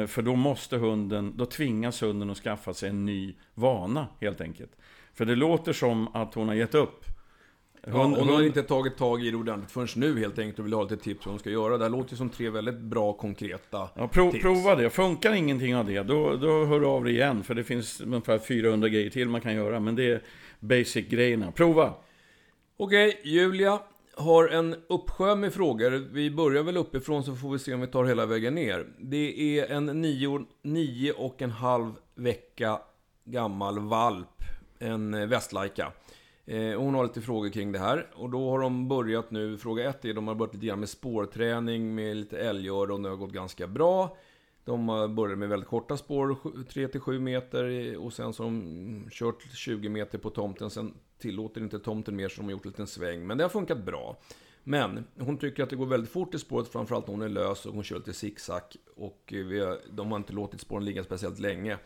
För 0.07 0.21
då 0.21 0.35
måste 0.35 0.77
hunden, 0.77 1.33
då 1.37 1.45
tvingas 1.45 2.01
hunden 2.01 2.29
att 2.29 2.37
skaffa 2.37 2.73
sig 2.73 2.89
en 2.89 3.05
ny 3.05 3.35
vana 3.53 4.07
helt 4.21 4.41
enkelt. 4.41 4.71
För 5.19 5.25
det 5.25 5.35
låter 5.35 5.73
som 5.73 6.15
att 6.15 6.33
hon 6.33 6.47
har 6.47 6.55
gett 6.55 6.75
upp. 6.75 7.05
Ja, 7.85 7.91
Hund- 7.91 8.17
hon 8.17 8.29
har 8.29 8.43
inte 8.43 8.63
tagit 8.63 8.97
tag 8.97 9.23
i 9.23 9.31
det 9.31 9.37
ordentligt 9.37 9.71
förrän 9.71 9.87
nu 9.95 10.19
helt 10.19 10.39
enkelt 10.39 10.59
och 10.59 10.65
vill 10.65 10.73
ha 10.73 10.83
lite 10.83 10.97
tips 10.97 11.25
vad 11.25 11.33
hon 11.33 11.39
ska 11.39 11.49
göra. 11.49 11.77
Det 11.77 11.83
här 11.85 11.89
låter 11.89 12.11
ju 12.11 12.17
som 12.17 12.29
tre 12.29 12.49
väldigt 12.49 12.79
bra 12.79 13.13
konkreta 13.13 13.89
Ja, 13.95 14.07
prov, 14.07 14.31
tips. 14.31 14.41
prova 14.43 14.75
det. 14.75 14.89
Funkar 14.89 15.33
ingenting 15.33 15.75
av 15.75 15.85
det, 15.85 16.03
då, 16.03 16.35
då 16.35 16.65
hör 16.65 16.79
du 16.79 16.85
av 16.85 17.03
dig 17.03 17.13
igen. 17.13 17.43
För 17.43 17.55
det 17.55 17.63
finns 17.63 18.01
ungefär 18.01 18.39
400 18.39 18.89
grejer 18.89 19.09
till 19.09 19.29
man 19.29 19.41
kan 19.41 19.55
göra. 19.55 19.79
Men 19.79 19.95
det 19.95 20.11
är 20.11 20.21
basic-grejerna. 20.59 21.51
Prova! 21.51 21.93
Okej, 22.77 23.21
Julia 23.23 23.79
har 24.15 24.47
en 24.47 24.75
uppsjö 24.89 25.35
med 25.35 25.53
frågor. 25.53 25.91
Vi 26.11 26.31
börjar 26.31 26.63
väl 26.63 26.77
uppifrån 26.77 27.23
så 27.23 27.35
får 27.35 27.51
vi 27.51 27.59
se 27.59 27.73
om 27.73 27.81
vi 27.81 27.87
tar 27.87 28.05
hela 28.05 28.25
vägen 28.25 28.55
ner. 28.55 28.87
Det 28.99 29.59
är 29.59 29.71
en 29.71 29.85
nio, 29.85 30.45
nio 30.63 31.11
och 31.11 31.41
en 31.41 31.51
halv 31.51 31.91
vecka 32.15 32.79
gammal 33.25 33.79
valp. 33.79 34.27
En 34.79 35.13
eh, 35.13 35.27
västlajka. 35.27 35.91
Eh, 36.45 36.79
hon 36.79 36.95
har 36.95 37.03
lite 37.03 37.21
frågor 37.21 37.49
kring 37.49 37.71
det 37.71 37.79
här. 37.79 38.07
Och 38.15 38.29
då 38.29 38.49
har 38.49 38.59
de 38.59 38.87
börjat 38.87 39.31
nu, 39.31 39.57
fråga 39.57 39.89
ett 39.89 40.05
är 40.05 40.13
de 40.13 40.27
har 40.27 40.35
börjat 40.35 40.53
lite 40.53 40.65
grann 40.65 40.79
med 40.79 40.89
spårträning 40.89 41.95
med 41.95 42.17
lite 42.17 42.37
älgöra 42.39 42.93
och 42.93 43.01
det 43.01 43.09
har 43.09 43.15
gått 43.15 43.31
ganska 43.31 43.67
bra. 43.67 44.17
De 44.65 44.89
har 44.89 45.07
börjat 45.07 45.39
med 45.39 45.49
väldigt 45.49 45.69
korta 45.69 45.97
spår, 45.97 46.27
3-7 46.43 47.19
meter 47.19 47.69
eh, 47.69 47.99
och 47.99 48.13
sen 48.13 48.33
så 48.33 48.43
har 48.43 48.49
de 48.49 48.61
mm, 48.61 49.09
kört 49.11 49.41
20 49.53 49.89
meter 49.89 50.17
på 50.17 50.29
tomten. 50.29 50.69
Sen 50.69 50.93
tillåter 51.19 51.61
inte 51.61 51.79
tomten 51.79 52.15
mer 52.15 52.29
så 52.29 52.41
de 52.41 52.45
har 52.45 52.51
gjort 52.51 52.65
en 52.65 52.71
liten 52.71 52.87
sväng. 52.87 53.27
Men 53.27 53.37
det 53.37 53.43
har 53.43 53.49
funkat 53.49 53.85
bra. 53.85 54.17
Men 54.63 55.03
hon 55.19 55.37
tycker 55.37 55.63
att 55.63 55.69
det 55.69 55.75
går 55.75 55.85
väldigt 55.85 56.11
fort 56.11 56.35
i 56.35 56.39
spåret, 56.39 56.67
framförallt 56.67 57.07
när 57.07 57.13
hon 57.13 57.21
är 57.21 57.29
lös 57.29 57.65
och 57.65 57.73
hon 57.73 57.83
kör 57.83 57.97
lite 57.97 58.13
zigzag. 58.13 58.61
Och 58.95 59.33
eh, 59.33 59.45
vi 59.45 59.59
har, 59.59 59.77
de 59.91 60.11
har 60.11 60.17
inte 60.17 60.33
låtit 60.33 60.61
spåren 60.61 60.85
ligga 60.85 61.03
speciellt 61.03 61.39
länge. 61.39 61.77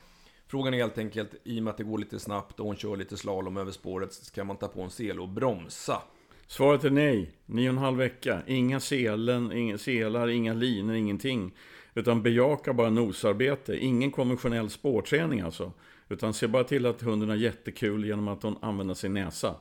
Frågan 0.54 0.74
är 0.74 0.78
helt 0.78 0.98
enkelt, 0.98 1.36
i 1.44 1.60
och 1.60 1.64
med 1.64 1.72
att 1.72 1.78
det 1.78 1.84
går 1.84 1.98
lite 1.98 2.20
snabbt 2.20 2.60
och 2.60 2.66
hon 2.66 2.76
kör 2.76 2.98
lite 2.98 3.18
slalom 3.18 3.58
över 3.58 3.72
spåret, 3.72 4.14
ska 4.14 4.44
man 4.44 4.58
ta 4.58 4.68
på 4.68 4.82
en 4.82 4.90
sele 4.90 5.22
och 5.22 5.30
bromsa? 5.30 6.02
Svaret 6.48 6.84
är 6.84 6.90
nej. 6.90 7.32
Nio 7.46 7.70
och 7.70 7.74
en 7.74 7.78
halv 7.78 7.98
vecka. 7.98 8.42
Inga 8.48 8.80
selen, 8.80 9.52
inga 9.52 9.78
selar, 9.78 10.28
inga 10.28 10.54
linor, 10.54 10.96
ingenting. 10.96 11.52
Utan 11.94 12.24
bejaka 12.24 12.74
bara 12.74 12.90
nosarbete. 12.90 13.78
Ingen 13.78 14.12
konventionell 14.12 14.70
spårträning 14.70 15.42
alltså. 15.42 15.72
Utan 16.10 16.34
se 16.34 16.48
bara 16.48 16.64
till 16.64 16.86
att 16.86 17.02
hunden 17.02 17.30
har 17.30 17.36
jättekul 17.36 18.06
genom 18.06 18.28
att 18.28 18.44
hon 18.44 18.58
använder 18.62 18.94
sin 18.94 19.14
näsa. 19.14 19.56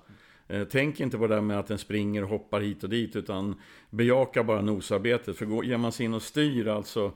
Eh, 0.49 0.65
tänk 0.71 1.01
inte 1.01 1.19
på 1.19 1.27
det 1.27 1.35
där 1.35 1.43
med 1.43 1.59
att 1.59 1.67
den 1.67 1.79
springer 1.79 2.23
och 2.23 2.29
hoppar 2.29 2.61
hit 2.61 2.85
och 2.85 2.91
dit. 2.91 3.17
Utan 3.17 3.61
bejaka 3.91 4.45
bara 4.45 4.61
nosarbetet. 4.63 5.37
För 5.37 5.47
går- 5.47 5.65
ger 5.65 5.77
man 5.77 5.93
sig 5.93 6.07
in 6.07 6.15
och 6.15 6.23
styr 6.23 6.69
alltså 6.69 7.13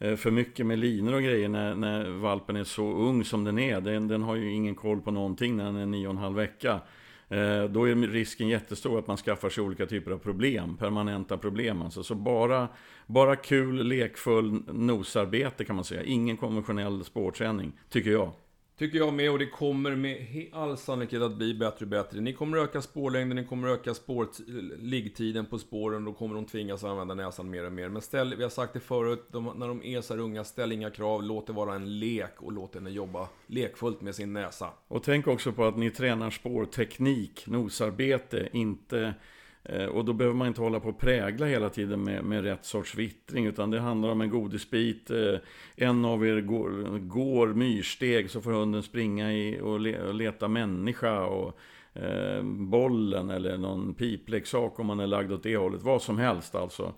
Eh, 0.00 0.16
för 0.16 0.30
mycket 0.30 0.66
med 0.66 0.78
linor 0.78 1.14
och 1.14 1.22
grejer 1.22 1.48
när, 1.48 1.74
när 1.74 2.10
valpen 2.10 2.56
är 2.56 2.64
så 2.64 2.92
ung 2.92 3.24
som 3.24 3.44
den 3.44 3.58
är. 3.58 3.80
Den, 3.80 4.08
den 4.08 4.22
har 4.22 4.36
ju 4.36 4.52
ingen 4.52 4.74
koll 4.74 5.00
på 5.00 5.10
någonting 5.10 5.56
när 5.56 5.64
den 5.64 5.76
är 5.76 5.86
nio 5.86 6.06
och 6.06 6.12
en 6.12 6.18
halv 6.18 6.36
vecka. 6.36 6.80
Eh, 7.28 7.64
då 7.64 7.88
är 7.88 8.08
risken 8.08 8.48
jättestor 8.48 8.98
att 8.98 9.06
man 9.06 9.16
skaffar 9.16 9.48
sig 9.48 9.64
olika 9.64 9.86
typer 9.86 10.10
av 10.10 10.18
problem, 10.18 10.76
permanenta 10.76 11.38
problem. 11.38 11.82
Alltså. 11.82 12.02
Så 12.02 12.14
bara, 12.14 12.68
bara 13.06 13.36
kul, 13.36 13.86
lekfull 13.86 14.62
nosarbete 14.72 15.64
kan 15.64 15.76
man 15.76 15.84
säga. 15.84 16.02
Ingen 16.02 16.36
konventionell 16.36 17.04
spårträning, 17.04 17.72
tycker 17.88 18.10
jag. 18.10 18.32
Tycker 18.80 18.98
jag 18.98 19.14
med 19.14 19.30
och 19.30 19.38
det 19.38 19.46
kommer 19.46 19.96
med 19.96 20.46
all 20.52 20.76
sannolikhet 20.76 21.22
att 21.22 21.36
bli 21.36 21.54
bättre 21.54 21.84
och 21.84 21.88
bättre. 21.88 22.20
Ni 22.20 22.32
kommer 22.32 22.58
öka 22.58 22.82
spårlängden, 22.82 23.36
ni 23.36 23.44
kommer 23.44 23.68
öka 23.68 23.94
spår, 23.94 24.28
liggtiden 24.78 25.46
på 25.46 25.58
spåren. 25.58 26.04
Då 26.04 26.12
kommer 26.12 26.34
de 26.34 26.44
tvingas 26.44 26.84
använda 26.84 27.14
näsan 27.14 27.50
mer 27.50 27.66
och 27.66 27.72
mer. 27.72 27.88
Men 27.88 28.02
ställ, 28.02 28.34
vi 28.36 28.42
har 28.42 28.50
sagt 28.50 28.72
det 28.72 28.80
förut, 28.80 29.26
de, 29.30 29.52
när 29.56 29.68
de 29.68 29.84
är 29.84 30.00
så 30.00 30.14
här 30.14 30.20
unga, 30.20 30.44
ställ 30.44 30.72
inga 30.72 30.90
krav. 30.90 31.22
Låt 31.22 31.46
det 31.46 31.52
vara 31.52 31.74
en 31.74 31.98
lek 31.98 32.42
och 32.42 32.52
låt 32.52 32.74
henne 32.74 32.90
jobba 32.90 33.28
lekfullt 33.46 34.00
med 34.00 34.14
sin 34.14 34.32
näsa. 34.32 34.70
Och 34.88 35.02
tänk 35.02 35.26
också 35.26 35.52
på 35.52 35.64
att 35.64 35.76
ni 35.76 35.90
tränar 35.90 36.30
spårteknik, 36.30 37.46
nosarbete, 37.46 38.48
inte... 38.52 39.14
Eh, 39.64 39.84
och 39.84 40.04
då 40.04 40.12
behöver 40.12 40.36
man 40.36 40.48
inte 40.48 40.60
hålla 40.60 40.80
på 40.80 40.88
och 40.88 40.98
prägla 40.98 41.46
hela 41.46 41.68
tiden 41.68 42.04
med, 42.04 42.24
med 42.24 42.44
rätt 42.44 42.64
sorts 42.64 42.94
vittring. 42.94 43.46
Utan 43.46 43.70
det 43.70 43.80
handlar 43.80 44.08
om 44.08 44.20
en 44.20 44.30
godisbit. 44.30 45.10
Eh, 45.10 45.38
en 45.76 46.04
av 46.04 46.26
er 46.26 46.40
går, 46.40 46.98
går 46.98 47.46
myrsteg 47.46 48.30
så 48.30 48.40
får 48.40 48.52
hunden 48.52 48.82
springa 48.82 49.32
i 49.32 49.60
och, 49.60 49.80
le, 49.80 50.00
och 50.00 50.14
leta 50.14 50.48
människa. 50.48 51.20
Och 51.20 51.58
eh, 51.94 52.42
bollen 52.42 53.30
eller 53.30 53.58
någon 53.58 53.94
pipleksak 53.94 54.78
om 54.80 54.86
man 54.86 55.00
är 55.00 55.06
lagd 55.06 55.32
åt 55.32 55.42
det 55.42 55.56
hållet. 55.56 55.82
Vad 55.82 56.02
som 56.02 56.18
helst 56.18 56.54
alltså. 56.54 56.92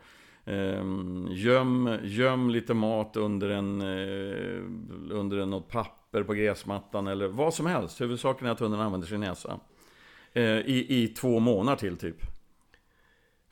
Eh, 0.45 0.85
göm, 1.31 1.99
göm 2.03 2.51
lite 2.51 2.75
mat 2.75 3.17
under 3.17 3.51
en, 3.51 3.81
eh, 3.81 4.63
under 5.11 5.39
en, 5.39 5.51
något 5.51 5.69
papper 5.69 6.03
papper 6.13 6.23
på 6.23 6.35
gräsmattan 6.35 7.07
eller 7.07 7.29
vad 7.29 7.55
som 7.55 7.67
helst. 7.67 8.01
Huvudsaken 8.01 8.47
är 8.47 8.51
att 8.51 8.61
hunden 8.61 8.81
använder 8.81 9.09
sin 9.09 9.21
näsa. 9.21 9.61
Eh, 10.33 10.45
i, 10.45 10.87
I 10.89 11.09
två 11.09 11.39
månader 11.39 11.77
till 11.77 11.97
typ. 11.97 12.32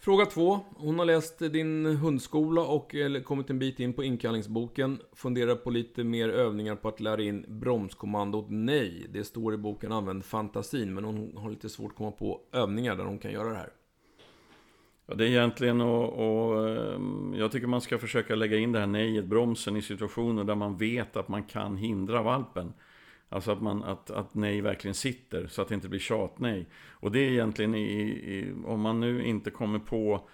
Fråga 0.03 0.27
två. 0.27 0.61
Hon 0.77 0.99
har 0.99 1.07
läst 1.07 1.39
din 1.39 1.87
hundskola 1.87 2.63
och 2.63 2.95
kommit 3.25 3.51
en 3.51 3.59
bit 3.59 3.81
in 3.81 3.93
på 3.93 4.05
inkallningsboken. 4.05 4.99
Funderar 5.13 5.55
på 5.55 5.71
lite 5.71 6.05
mer 6.05 6.29
övningar 6.29 6.77
på 6.77 6.89
att 6.89 7.01
lära 7.01 7.23
in 7.23 7.45
bromskommandot 7.49 8.47
nej. 8.49 9.07
Det 9.13 9.25
står 9.25 9.55
i 9.55 9.57
boken 9.57 9.93
använd 9.93 10.25
fantasin, 10.25 10.95
men 10.95 11.05
hon 11.05 11.37
har 11.37 11.51
lite 11.51 11.69
svårt 11.69 11.91
att 11.91 11.97
komma 11.97 12.11
på 12.11 12.41
övningar 12.53 12.97
där 12.97 13.05
hon 13.05 13.19
kan 13.19 13.33
göra 13.33 13.49
det 13.49 13.57
här. 13.57 13.73
Ja, 15.07 15.15
det 15.15 15.25
är 15.25 15.29
egentligen 15.29 15.81
och, 15.81 16.69
ehm, 16.69 17.33
och 17.33 17.39
jag 17.39 17.53
tycker 17.53 17.67
man 17.67 17.81
ska 17.81 17.99
försöka 17.99 18.35
lägga 18.35 18.57
in 18.57 18.73
det 18.73 18.79
här 18.79 18.87
nejet, 18.87 19.25
bromsen 19.25 19.77
i 19.77 19.83
situationer 19.83 20.45
där 20.45 20.55
man 20.55 20.77
vet 20.77 21.17
att 21.17 21.29
man 21.29 21.43
kan 21.43 21.77
hindra 21.77 22.23
valpen. 22.23 22.73
Alltså 23.33 23.51
att, 23.53 23.63
man, 23.63 23.83
att, 23.83 24.11
att 24.11 24.35
nej 24.35 24.61
verkligen 24.61 24.95
sitter 24.95 25.47
så 25.47 25.63
att 25.63 25.69
det 25.69 25.75
inte 25.75 25.89
blir 25.89 26.01
tjatnej. 26.01 26.67
Och 26.91 27.13
det 27.13 27.19
är 27.19 27.31
egentligen 27.31 27.75
i, 27.75 28.01
i, 28.01 28.55
om 28.65 28.81
man 28.81 29.01
nu 29.01 29.25
inte 29.25 29.51
kommer 29.51 29.79
på 29.79 30.29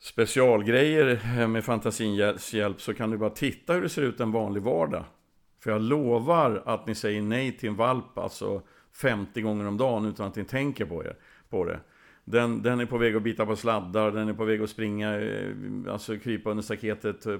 specialgrejer 0.00 1.46
med 1.46 1.64
fantasins 1.64 2.54
hjälp 2.54 2.80
så 2.80 2.94
kan 2.94 3.10
du 3.10 3.18
bara 3.18 3.30
titta 3.30 3.72
hur 3.72 3.82
det 3.82 3.88
ser 3.88 4.02
ut 4.02 4.20
en 4.20 4.32
vanlig 4.32 4.62
vardag. 4.62 5.04
För 5.62 5.70
jag 5.70 5.82
lovar 5.82 6.62
att 6.66 6.86
ni 6.86 6.94
säger 6.94 7.22
nej 7.22 7.52
till 7.56 7.68
en 7.68 7.76
valp 7.76 8.18
alltså 8.18 8.62
50 8.92 9.40
gånger 9.40 9.66
om 9.66 9.76
dagen 9.76 10.06
utan 10.06 10.26
att 10.26 10.36
ni 10.36 10.44
tänker 10.44 10.86
på, 10.86 11.04
er, 11.04 11.16
på 11.48 11.64
det. 11.64 11.80
Den, 12.24 12.62
den 12.62 12.80
är 12.80 12.86
på 12.86 12.98
väg 12.98 13.16
att 13.16 13.22
bita 13.22 13.46
på 13.46 13.56
sladdar, 13.56 14.10
den 14.10 14.28
är 14.28 14.32
på 14.32 14.44
väg 14.44 14.62
att 14.62 14.70
springa, 14.70 15.20
eh, 15.20 15.54
alltså 15.88 16.18
krypa 16.18 16.50
under 16.50 16.62
staketet 16.62 17.26
eh, 17.26 17.38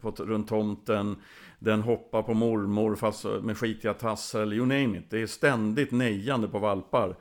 på, 0.00 0.12
på, 0.12 0.24
runt 0.24 0.48
tomten. 0.48 1.16
Den 1.62 1.82
hoppar 1.82 2.22
på 2.22 2.34
mormor 2.34 2.96
fast 2.96 3.24
med 3.42 3.58
skitiga 3.58 3.94
tassar 3.94 4.42
eller 4.42 4.56
you 4.56 4.66
name 4.66 4.98
it. 4.98 5.10
Det 5.10 5.22
är 5.22 5.26
ständigt 5.26 5.90
nejande 5.90 6.48
på 6.48 6.58
valpar. 6.58 7.16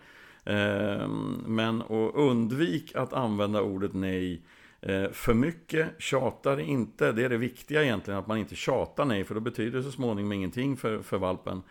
Ehm, 0.45 1.43
men 1.47 1.81
och 1.81 2.29
undvik 2.29 2.95
att 2.95 3.13
använda 3.13 3.61
ordet 3.61 3.93
nej 3.93 4.41
eh, 4.81 5.09
för 5.11 5.33
mycket. 5.33 6.01
Tjatar 6.01 6.59
inte. 6.59 7.11
Det 7.11 7.23
är 7.23 7.29
det 7.29 7.37
viktiga 7.37 7.83
egentligen, 7.83 8.19
att 8.19 8.27
man 8.27 8.37
inte 8.37 8.55
tjatar 8.55 9.05
nej. 9.05 9.23
För 9.23 9.35
då 9.35 9.41
betyder 9.41 9.77
det 9.77 9.83
så 9.83 9.91
småningom 9.91 10.31
ingenting 10.31 10.77
för, 10.77 11.01
för 11.01 11.17
valpen. 11.17 11.61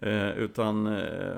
Eh, 0.00 0.30
utan 0.30 0.86
eh, 0.86 1.36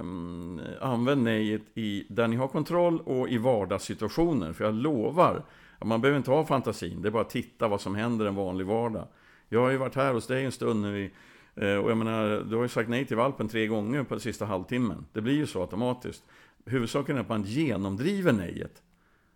använd 0.80 1.22
nejet 1.22 1.62
i, 1.74 2.06
där 2.08 2.28
ni 2.28 2.36
har 2.36 2.48
kontroll 2.48 3.00
och 3.00 3.28
i 3.28 3.38
vardagssituationer. 3.38 4.52
För 4.52 4.64
jag 4.64 4.74
lovar, 4.74 5.42
man 5.84 6.00
behöver 6.00 6.18
inte 6.18 6.30
ha 6.30 6.46
fantasin. 6.46 7.02
Det 7.02 7.08
är 7.08 7.10
bara 7.10 7.22
att 7.22 7.30
titta 7.30 7.68
vad 7.68 7.80
som 7.80 7.94
händer 7.94 8.26
en 8.26 8.34
vanlig 8.34 8.66
vardag. 8.66 9.06
Jag 9.52 9.60
har 9.60 9.70
ju 9.70 9.76
varit 9.76 9.94
här 9.94 10.14
hos 10.14 10.26
dig 10.26 10.44
en 10.44 10.52
stund 10.52 10.82
nu 10.82 11.04
i, 11.04 11.10
eh, 11.54 11.76
och 11.76 11.90
jag 11.90 11.96
menar, 11.96 12.46
du 12.50 12.56
har 12.56 12.62
ju 12.62 12.68
sagt 12.68 12.88
nej 12.88 13.06
till 13.06 13.16
valpen 13.16 13.48
tre 13.48 13.66
gånger 13.66 14.02
på 14.04 14.14
den 14.14 14.20
sista 14.20 14.44
halvtimmen. 14.44 15.06
Det 15.12 15.20
blir 15.20 15.34
ju 15.34 15.46
så 15.46 15.60
automatiskt. 15.60 16.24
Huvudsaken 16.64 17.16
är 17.16 17.20
att 17.20 17.28
man 17.28 17.42
genomdriver 17.42 18.32
nejet. 18.32 18.82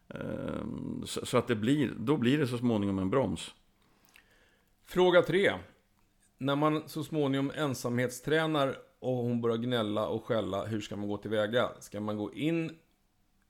Ehm, 0.09 1.03
så 1.07 1.39
att 1.39 1.49
det 1.49 1.57
blir, 1.57 1.93
då 1.99 2.17
blir 2.17 2.39
det 2.39 2.47
så 2.47 2.59
småningom 2.59 2.99
en 2.99 3.11
broms. 3.11 3.55
Fråga 4.85 5.23
tre. 5.23 5.53
När 6.39 6.57
man 6.57 6.89
så 6.89 7.05
småningom 7.05 7.53
ensamhetstränar 7.57 8.77
och 8.99 9.17
hon 9.17 9.41
börjar 9.41 9.57
gnälla 9.57 10.09
och 10.09 10.25
skälla, 10.25 10.65
hur 10.65 10.81
ska 10.81 10.97
man 10.97 11.09
gå 11.09 11.17
tillväga? 11.17 11.71
Ska 11.81 12.01
man 12.01 12.17
gå 12.17 12.33
in 12.33 12.71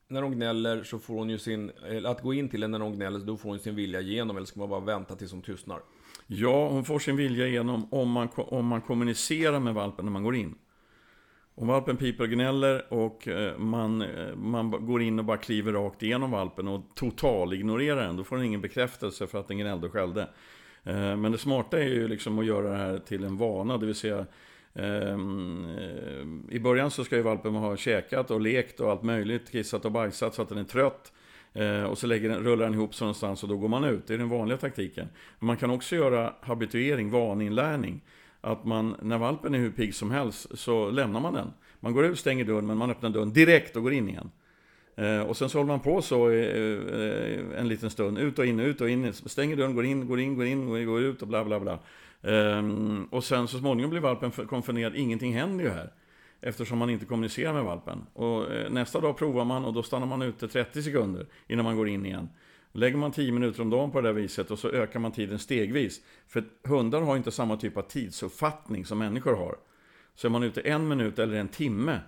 när 0.08 0.22
hon 0.22 0.32
gnäller 0.32 0.82
så 0.82 0.98
får 0.98 1.14
hon 1.14 1.30
ju 1.30 1.38
sin, 1.38 1.70
eller 1.70 2.10
att 2.10 2.22
gå 2.22 2.34
in 2.34 2.48
till 2.48 2.62
henne 2.62 2.78
när 2.78 2.84
hon 2.84 2.96
gnäller, 2.96 3.18
då 3.18 3.36
får 3.36 3.48
hon 3.48 3.58
sin 3.58 3.74
vilja 3.74 4.00
igenom, 4.00 4.36
eller 4.36 4.46
ska 4.46 4.60
man 4.60 4.68
bara 4.68 4.80
vänta 4.80 5.16
tills 5.16 5.32
hon 5.32 5.42
tystnar? 5.42 5.80
Ja, 6.26 6.68
hon 6.68 6.84
får 6.84 6.98
sin 6.98 7.16
vilja 7.16 7.46
igenom 7.46 7.88
om 7.90 8.10
man, 8.10 8.28
om 8.36 8.66
man 8.66 8.80
kommunicerar 8.80 9.60
med 9.60 9.74
valpen 9.74 10.04
när 10.04 10.12
man 10.12 10.24
går 10.24 10.36
in. 10.36 10.54
Om 11.54 11.68
valpen 11.68 11.96
piper 11.96 12.24
och 12.24 12.30
gnäller 12.30 12.92
och 12.92 13.28
eh, 13.28 13.58
man, 13.58 14.02
eh, 14.02 14.36
man 14.36 14.70
går 14.70 15.02
in 15.02 15.18
och 15.18 15.24
bara 15.24 15.36
kliver 15.36 15.72
rakt 15.72 16.02
igenom 16.02 16.30
valpen 16.30 16.68
och 16.68 16.82
totalignorerar 16.94 18.06
den, 18.06 18.16
då 18.16 18.24
får 18.24 18.36
den 18.36 18.44
ingen 18.44 18.60
bekräftelse 18.60 19.26
för 19.26 19.40
att 19.40 19.48
den 19.48 19.58
gnällde 19.58 19.86
och 19.86 19.92
skällde. 19.92 20.22
Eh, 20.84 21.16
men 21.16 21.32
det 21.32 21.38
smarta 21.38 21.78
är 21.78 21.88
ju 21.88 22.08
liksom 22.08 22.38
att 22.38 22.46
göra 22.46 22.70
det 22.70 22.76
här 22.76 22.98
till 22.98 23.24
en 23.24 23.36
vana, 23.36 23.78
det 23.78 23.86
vill 23.86 23.94
säga 23.94 24.26
ehm, 24.74 26.46
I 26.50 26.58
början 26.58 26.90
så 26.90 27.04
ska 27.04 27.16
ju 27.16 27.22
valpen 27.22 27.54
ha 27.54 27.76
käkat 27.76 28.30
och 28.30 28.40
lekt 28.40 28.80
och 28.80 28.90
allt 28.90 29.02
möjligt, 29.02 29.50
kissat 29.52 29.84
och 29.84 29.92
bajsat 29.92 30.34
så 30.34 30.42
att 30.42 30.48
den 30.48 30.58
är 30.58 30.64
trött. 30.64 31.12
Eh, 31.56 31.82
och 31.82 31.98
så 31.98 32.06
lägger 32.06 32.28
den, 32.28 32.44
rullar 32.44 32.64
den 32.64 32.74
ihop 32.74 32.94
sig 32.94 33.04
någonstans 33.04 33.42
och 33.42 33.48
då 33.48 33.56
går 33.56 33.68
man 33.68 33.84
ut. 33.84 34.06
Det 34.06 34.14
är 34.14 34.18
den 34.18 34.28
vanliga 34.28 34.58
taktiken. 34.58 35.08
Men 35.38 35.46
Man 35.46 35.56
kan 35.56 35.70
också 35.70 35.96
göra 35.96 36.32
habituering, 36.40 37.10
vaninlärning. 37.10 38.00
Att 38.40 38.64
man, 38.64 38.96
när 39.02 39.18
valpen 39.18 39.54
är 39.54 39.58
hur 39.58 39.70
pigg 39.70 39.94
som 39.94 40.10
helst, 40.10 40.58
så 40.58 40.90
lämnar 40.90 41.20
man 41.20 41.34
den. 41.34 41.52
Man 41.80 41.92
går 41.92 42.04
ut, 42.04 42.18
stänger 42.18 42.44
dörren, 42.44 42.66
men 42.66 42.76
man 42.76 42.90
öppnar 42.90 43.10
dörren 43.10 43.32
direkt 43.32 43.76
och 43.76 43.82
går 43.82 43.92
in 43.92 44.08
igen. 44.08 44.30
Eh, 44.96 45.20
och 45.20 45.36
sen 45.36 45.48
så 45.48 45.58
håller 45.58 45.68
man 45.68 45.80
på 45.80 46.02
så 46.02 46.30
eh, 46.30 47.60
en 47.60 47.68
liten 47.68 47.90
stund, 47.90 48.18
ut 48.18 48.38
och 48.38 48.46
in, 48.46 48.60
ut 48.60 48.80
och 48.80 48.90
in, 48.90 49.12
stänger 49.12 49.56
dörren, 49.56 49.74
går 49.74 49.84
in, 49.84 50.06
går 50.06 50.20
in, 50.20 50.36
går 50.36 50.46
in, 50.46 50.86
går 50.86 51.00
ut 51.00 51.22
och 51.22 51.28
bla 51.28 51.44
bla 51.44 51.60
bla. 51.60 51.78
Ehm, 52.22 53.04
och 53.10 53.24
sen 53.24 53.48
så 53.48 53.58
småningom 53.58 53.90
blir 53.90 54.00
valpen 54.00 54.30
konfunderad, 54.30 54.96
ingenting 54.96 55.34
händer 55.34 55.64
ju 55.64 55.70
här. 55.70 55.92
Eftersom 56.40 56.78
man 56.78 56.90
inte 56.90 57.04
kommunicerar 57.04 57.52
med 57.52 57.64
valpen. 57.64 58.06
Och 58.12 58.52
eh, 58.52 58.70
nästa 58.70 59.00
dag 59.00 59.16
provar 59.16 59.44
man 59.44 59.64
och 59.64 59.72
då 59.72 59.82
stannar 59.82 60.06
man 60.06 60.22
ute 60.22 60.48
30 60.48 60.82
sekunder 60.82 61.26
innan 61.48 61.64
man 61.64 61.76
går 61.76 61.88
in 61.88 62.06
igen. 62.06 62.28
Lägger 62.72 62.96
man 62.96 63.12
10 63.12 63.32
minuter 63.32 63.62
om 63.62 63.70
dagen 63.70 63.90
på 63.90 64.00
det 64.00 64.08
där 64.08 64.12
viset 64.12 64.50
och 64.50 64.58
så 64.58 64.68
ökar 64.68 65.00
man 65.00 65.12
tiden 65.12 65.38
stegvis. 65.38 66.00
För 66.28 66.44
hundar 66.64 67.00
har 67.00 67.16
inte 67.16 67.30
samma 67.30 67.56
typ 67.56 67.76
av 67.76 67.82
tidsuppfattning 67.82 68.84
som 68.84 68.98
människor 68.98 69.36
har. 69.36 69.56
Så 70.14 70.26
är 70.26 70.30
man 70.30 70.42
ute 70.42 70.60
en 70.60 70.88
minut 70.88 71.18
eller 71.18 71.36
en 71.36 71.48
timme 71.48 72.00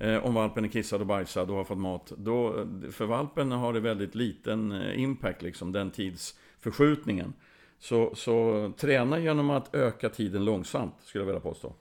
eh, 0.00 0.24
om 0.24 0.34
valpen 0.34 0.64
är 0.64 0.68
kissad 0.68 1.00
och 1.00 1.06
bajsad 1.06 1.50
och 1.50 1.56
har 1.56 1.64
fått 1.64 1.78
mat. 1.78 2.12
Då, 2.16 2.58
eh, 2.58 2.90
för 2.90 3.06
valpen 3.06 3.52
har 3.52 3.72
det 3.72 3.80
väldigt 3.80 4.14
liten 4.14 4.72
impact, 4.94 5.42
liksom, 5.42 5.72
den 5.72 5.90
tidsförskjutningen. 5.90 7.32
Så, 7.78 8.14
så 8.14 8.72
träna 8.76 9.18
genom 9.18 9.50
att 9.50 9.74
öka 9.74 10.08
tiden 10.08 10.44
långsamt, 10.44 10.94
skulle 11.00 11.22
jag 11.22 11.26
vilja 11.26 11.40
påstå. 11.40 11.74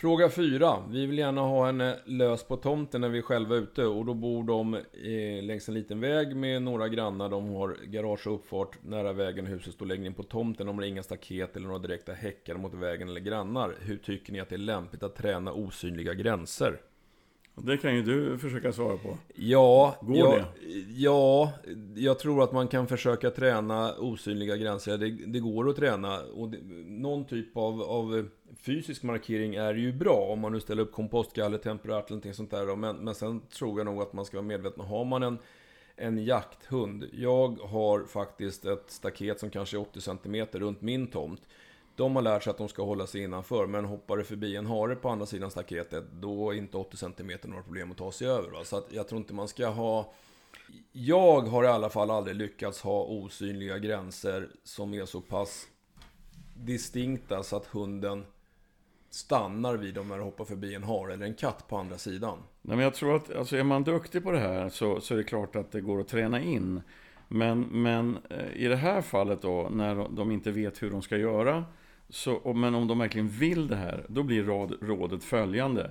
Fråga 0.00 0.28
4. 0.30 0.82
Vi 0.90 1.06
vill 1.06 1.18
gärna 1.18 1.40
ha 1.40 1.66
henne 1.66 1.98
lös 2.04 2.44
på 2.44 2.56
tomten 2.56 3.00
när 3.00 3.08
vi 3.08 3.18
är 3.18 3.22
själva 3.22 3.54
ute 3.54 3.84
och 3.84 4.04
då 4.04 4.14
bor 4.14 4.44
de 4.44 4.74
eh, 4.74 5.44
längs 5.44 5.68
en 5.68 5.74
liten 5.74 6.00
väg 6.00 6.36
med 6.36 6.62
några 6.62 6.88
grannar. 6.88 7.28
De 7.28 7.54
har 7.54 7.76
garage 7.84 8.26
och 8.26 8.34
uppfart 8.34 8.78
nära 8.82 9.12
vägen 9.12 9.44
och 9.44 9.50
huset 9.50 9.74
står 9.74 9.86
längre 9.86 10.06
in 10.06 10.14
på 10.14 10.22
tomten. 10.22 10.66
De 10.66 10.78
har 10.78 10.84
inga 10.84 11.02
staket 11.02 11.56
eller 11.56 11.66
några 11.66 11.78
direkta 11.78 12.12
häckar 12.12 12.54
mot 12.54 12.74
vägen 12.74 13.08
eller 13.08 13.20
grannar. 13.20 13.74
Hur 13.80 13.96
tycker 13.96 14.32
ni 14.32 14.40
att 14.40 14.48
det 14.48 14.56
är 14.56 14.58
lämpligt 14.58 15.02
att 15.02 15.16
träna 15.16 15.52
osynliga 15.52 16.14
gränser? 16.14 16.80
Det 17.62 17.76
kan 17.76 17.94
ju 17.94 18.02
du 18.02 18.38
försöka 18.38 18.72
svara 18.72 18.96
på. 18.96 19.18
Ja, 19.34 19.96
Går 20.00 20.16
ja, 20.16 20.30
det? 20.30 20.44
Ja, 20.88 21.52
jag 21.94 22.18
tror 22.18 22.42
att 22.42 22.52
man 22.52 22.68
kan 22.68 22.86
försöka 22.86 23.30
träna 23.30 23.94
osynliga 23.94 24.56
gränser. 24.56 24.98
Det, 24.98 25.10
det 25.10 25.40
går 25.40 25.68
att 25.68 25.76
träna. 25.76 26.20
Och 26.20 26.48
det, 26.48 26.58
någon 26.86 27.24
typ 27.24 27.56
av, 27.56 27.82
av, 27.82 28.28
fysisk 28.60 29.02
markering 29.02 29.54
är 29.54 29.74
ju 29.74 29.92
bra. 29.92 30.28
Om 30.32 30.40
man 30.40 30.52
nu 30.52 30.60
ställer 30.60 30.82
upp 30.82 30.92
kompostgaller, 30.92 31.58
temperat 31.58 32.06
eller 32.06 32.10
någonting 32.10 32.34
sånt 32.34 32.50
där. 32.50 32.76
Men, 32.76 32.96
men 32.96 33.14
sen 33.14 33.40
tror 33.40 33.78
jag 33.78 33.84
nog 33.84 34.02
att 34.02 34.12
man 34.12 34.24
ska 34.24 34.36
vara 34.36 34.46
medveten. 34.46 34.84
Har 34.84 35.04
man 35.04 35.22
en, 35.22 35.38
en 35.96 36.24
jakthund. 36.24 37.04
Jag 37.12 37.48
har 37.48 38.04
faktiskt 38.04 38.64
ett 38.64 38.84
staket 38.90 39.40
som 39.40 39.50
kanske 39.50 39.76
är 39.76 39.80
80 39.80 40.00
cm 40.00 40.46
runt 40.52 40.82
min 40.82 41.06
tomt. 41.06 41.42
De 41.98 42.16
har 42.16 42.22
lärt 42.22 42.42
sig 42.42 42.50
att 42.50 42.58
de 42.58 42.68
ska 42.68 42.84
hålla 42.84 43.06
sig 43.06 43.22
innanför, 43.22 43.66
men 43.66 43.84
hoppar 43.84 44.16
det 44.16 44.24
förbi 44.24 44.56
en 44.56 44.66
hare 44.66 44.96
på 44.96 45.08
andra 45.08 45.26
sidan 45.26 45.50
staketet, 45.50 46.04
då 46.12 46.50
är 46.50 46.54
inte 46.54 46.76
80 46.76 46.96
cm 46.96 47.38
några 47.42 47.62
problem 47.62 47.90
att 47.90 47.96
ta 47.96 48.12
sig 48.12 48.28
över. 48.28 48.50
Va? 48.50 48.64
Så 48.64 48.76
att 48.76 48.86
jag 48.90 49.08
tror 49.08 49.20
inte 49.20 49.34
man 49.34 49.48
ska 49.48 49.66
ha... 49.66 50.12
Jag 50.92 51.40
har 51.40 51.64
i 51.64 51.66
alla 51.66 51.88
fall 51.88 52.10
aldrig 52.10 52.36
lyckats 52.36 52.82
ha 52.82 53.04
osynliga 53.04 53.78
gränser 53.78 54.48
som 54.64 54.94
är 54.94 55.04
så 55.04 55.20
pass 55.20 55.66
distinkta 56.56 57.42
så 57.42 57.56
att 57.56 57.66
hunden 57.66 58.24
stannar 59.10 59.76
vid 59.76 59.94
dem 59.94 60.08
när 60.08 60.18
de 60.18 60.24
hoppar 60.24 60.44
förbi 60.44 60.74
en 60.74 60.84
hare 60.84 61.12
eller 61.12 61.26
en 61.26 61.34
katt 61.34 61.68
på 61.68 61.76
andra 61.76 61.98
sidan. 61.98 62.38
Nej, 62.62 62.76
men 62.76 62.84
jag 62.84 62.94
tror 62.94 63.16
att 63.16 63.36
alltså, 63.36 63.56
är 63.56 63.62
man 63.62 63.84
duktig 63.84 64.22
på 64.22 64.32
det 64.32 64.40
här 64.40 64.68
så, 64.68 65.00
så 65.00 65.14
är 65.14 65.18
det 65.18 65.24
klart 65.24 65.56
att 65.56 65.72
det 65.72 65.80
går 65.80 66.00
att 66.00 66.08
träna 66.08 66.40
in. 66.40 66.80
Men, 67.28 67.60
men 67.60 68.18
eh, 68.30 68.52
i 68.56 68.68
det 68.68 68.76
här 68.76 69.02
fallet 69.02 69.42
då, 69.42 69.68
när 69.70 70.08
de 70.16 70.32
inte 70.32 70.50
vet 70.50 70.82
hur 70.82 70.90
de 70.90 71.02
ska 71.02 71.16
göra, 71.16 71.64
så, 72.10 72.52
men 72.54 72.74
om 72.74 72.88
de 72.88 72.98
verkligen 72.98 73.28
vill 73.28 73.68
det 73.68 73.76
här, 73.76 74.06
då 74.08 74.22
blir 74.22 74.44
råd, 74.44 74.78
rådet 74.80 75.24
följande. 75.24 75.90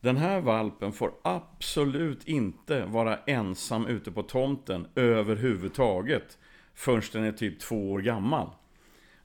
Den 0.00 0.16
här 0.16 0.40
valpen 0.40 0.92
får 0.92 1.12
absolut 1.22 2.28
inte 2.28 2.84
vara 2.84 3.16
ensam 3.16 3.86
ute 3.86 4.10
på 4.10 4.22
tomten 4.22 4.86
överhuvudtaget 4.94 6.38
förrän 6.74 7.02
den 7.12 7.24
är 7.24 7.32
typ 7.32 7.60
två 7.60 7.92
år 7.92 8.00
gammal. 8.00 8.50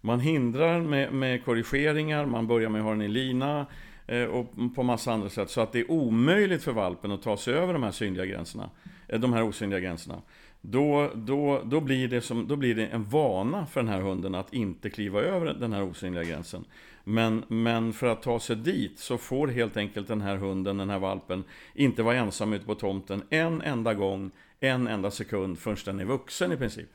Man 0.02 0.20
hindrar 0.20 0.82
med, 0.82 1.14
med 1.14 1.46
korrigeringar, 1.46 2.26
man 2.26 2.48
börjar 2.48 2.70
med 2.70 2.82
att 2.82 2.86
ha 2.86 2.92
den 2.92 3.02
i 3.02 3.08
lina 3.08 3.66
eh, 4.08 4.24
och 4.24 4.54
på 4.76 4.84
massa 4.84 5.14
andra 5.14 5.30
sätt 5.30 5.50
så 5.50 5.62
att 5.62 5.72
det 5.72 5.80
är 5.80 5.92
omöjligt 5.92 6.64
för 6.64 6.72
valpen 6.72 7.12
att 7.12 7.22
ta 7.22 7.38
sig 7.38 7.54
över 7.54 7.74
de 7.74 7.84
här 7.84 7.92
synliga 7.92 8.26
gränserna, 8.26 8.70
eh, 9.08 9.20
de 9.20 9.34
här 9.34 9.44
osynliga 9.44 9.80
gränserna. 9.80 10.22
Då, 10.66 11.12
då, 11.16 11.62
då, 11.66 11.82
blir 11.82 12.08
det 12.08 12.22
som, 12.22 12.48
då 12.48 12.56
blir 12.56 12.76
det 12.76 12.88
en 12.88 13.04
vana 13.04 13.66
för 13.66 13.82
den 13.84 13.90
här 13.90 14.02
hunden 14.02 14.36
att 14.36 14.54
inte 14.54 14.90
kliva 14.90 15.22
över 15.22 15.54
den 15.54 15.74
här 15.74 15.84
osynliga 15.84 16.24
gränsen. 16.24 16.66
Men, 17.04 17.44
men 17.48 17.94
för 17.94 18.08
att 18.08 18.22
ta 18.22 18.40
sig 18.40 18.56
dit 18.56 19.00
så 19.00 19.18
får 19.18 19.48
helt 19.48 19.78
enkelt 19.78 20.08
den 20.08 20.22
här 20.22 20.36
hunden, 20.36 20.78
den 20.78 20.90
här 20.90 21.00
valpen, 21.00 21.44
inte 21.74 22.04
vara 22.04 22.16
ensam 22.16 22.54
ute 22.54 22.66
på 22.66 22.76
tomten 22.76 23.24
en 23.30 23.62
enda 23.62 23.94
gång, 23.94 24.32
en 24.60 24.88
enda 24.88 25.12
sekund 25.12 25.60
förrän 25.60 25.78
den 25.86 26.00
är 26.00 26.06
vuxen 26.06 26.52
i 26.52 26.58
princip. 26.58 26.90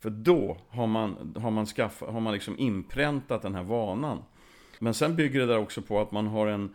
För 0.00 0.10
då 0.10 0.56
har 0.68 0.86
man, 0.86 1.34
har 1.40 1.50
man, 1.50 1.66
skaffa, 1.66 2.06
har 2.06 2.20
man 2.20 2.32
liksom 2.32 2.58
inpräntat 2.58 3.42
den 3.42 3.54
här 3.54 3.62
vanan. 3.62 4.22
Men 4.78 4.94
sen 4.94 5.16
bygger 5.16 5.40
det 5.40 5.46
där 5.46 5.58
också 5.58 5.82
på 5.82 6.00
att 6.00 6.12
man 6.12 6.26
har 6.26 6.46
en 6.46 6.74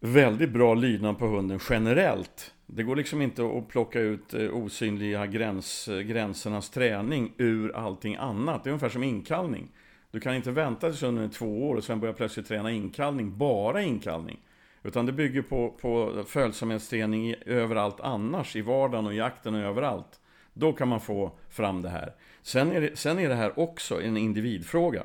väldigt 0.00 0.50
bra 0.50 0.74
lydnad 0.74 1.18
på 1.18 1.26
hunden 1.26 1.60
generellt. 1.70 2.54
Det 2.66 2.82
går 2.82 2.96
liksom 2.96 3.22
inte 3.22 3.42
att 3.58 3.68
plocka 3.68 4.00
ut 4.00 4.34
eh, 4.34 4.56
osynliga 4.56 5.26
gräns, 5.26 5.88
eh, 5.88 6.00
gränsernas 6.00 6.70
träning 6.70 7.32
ur 7.36 7.76
allting 7.76 8.16
annat. 8.16 8.64
Det 8.64 8.68
är 8.68 8.72
ungefär 8.72 8.88
som 8.88 9.02
inkallning. 9.02 9.68
Du 10.10 10.20
kan 10.20 10.34
inte 10.34 10.50
vänta 10.50 10.88
tills 10.88 11.02
hunden 11.02 11.24
är 11.24 11.28
två 11.28 11.68
år 11.68 11.76
och 11.76 11.84
sen 11.84 12.00
börja 12.00 12.14
plötsligt 12.14 12.48
träna 12.48 12.70
inkallning, 12.70 13.38
bara 13.38 13.82
inkallning. 13.82 14.38
Utan 14.82 15.06
det 15.06 15.12
bygger 15.12 15.42
på, 15.42 15.70
på 15.70 16.24
följsamhetsträning 16.26 17.34
överallt 17.46 18.00
annars, 18.00 18.56
i 18.56 18.60
vardagen 18.60 19.06
och 19.06 19.14
jakten 19.14 19.54
och 19.54 19.60
överallt. 19.60 20.20
Då 20.54 20.72
kan 20.72 20.88
man 20.88 21.00
få 21.00 21.32
fram 21.48 21.82
det 21.82 21.88
här. 21.88 22.14
Sen 22.42 22.72
är 22.72 22.80
det, 22.80 22.98
sen 22.98 23.18
är 23.18 23.28
det 23.28 23.34
här 23.34 23.58
också 23.58 24.02
en 24.02 24.16
individfråga. 24.16 25.02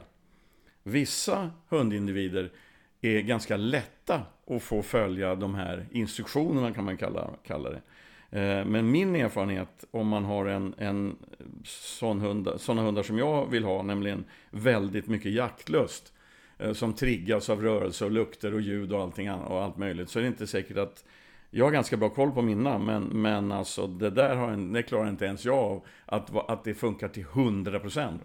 Vissa 0.84 1.52
hundindivider 1.70 2.52
är 3.02 3.22
ganska 3.22 3.58
lätta 3.58 4.22
att 4.48 4.64
få 4.64 4.82
följa 4.82 5.36
de 5.36 5.56
här 5.56 5.86
instruktionerna 5.92 6.74
kan 6.74 6.84
man 6.84 6.98
kalla, 6.98 7.30
kalla 7.44 7.70
det. 7.70 7.82
Eh, 8.40 8.66
men 8.66 8.92
min 8.92 9.16
erfarenhet 9.16 9.86
om 9.92 10.08
man 10.08 10.26
har 10.26 10.46
en, 10.46 10.74
en 10.78 11.16
sån 11.64 12.20
hund, 12.20 12.50
sådana 12.58 12.82
hundar 12.82 13.04
som 13.04 13.18
jag 13.18 13.50
vill 13.52 13.64
ha, 13.64 13.84
nämligen 13.84 14.26
väldigt 14.50 15.08
mycket 15.08 15.32
jaktlust, 15.32 16.14
eh, 16.58 16.74
som 16.74 16.94
triggas 16.94 17.50
av 17.50 17.62
rörelse 17.62 18.06
och 18.06 18.12
lukter 18.12 18.54
och 18.54 18.62
ljud 18.62 18.94
och 18.94 19.02
allting 19.02 19.32
och 19.32 19.64
allt 19.64 19.78
möjligt, 19.78 20.10
så 20.10 20.20
är 20.20 20.24
det 20.24 20.28
inte 20.28 20.48
säkert 20.48 20.78
att 20.78 21.04
jag 21.50 21.66
har 21.66 21.72
ganska 21.72 21.98
bra 21.98 22.10
koll 22.10 22.32
på 22.32 22.42
mina, 22.42 22.78
men, 22.78 23.04
men 23.04 23.52
alltså 23.52 23.88
det 23.88 24.10
där 24.10 24.36
har 24.36 24.52
en, 24.52 24.74
det 24.74 24.84
klarar 24.84 25.10
inte 25.10 25.26
ens 25.26 25.46
jag 25.46 25.58
av, 25.58 25.86
att, 26.06 26.50
att 26.50 26.64
det 26.64 26.74
funkar 26.74 27.08
till 27.08 27.26
100%. 27.26 28.20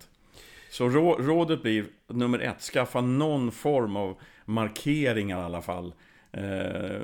Så 0.70 0.88
rådet 1.18 1.62
blir 1.62 1.86
nummer 2.06 2.38
ett, 2.38 2.60
skaffa 2.60 3.00
någon 3.00 3.52
form 3.52 3.96
av 3.96 4.20
markeringar 4.44 5.40
i 5.40 5.44
alla 5.44 5.62
fall 5.62 5.94
eh, 6.32 7.00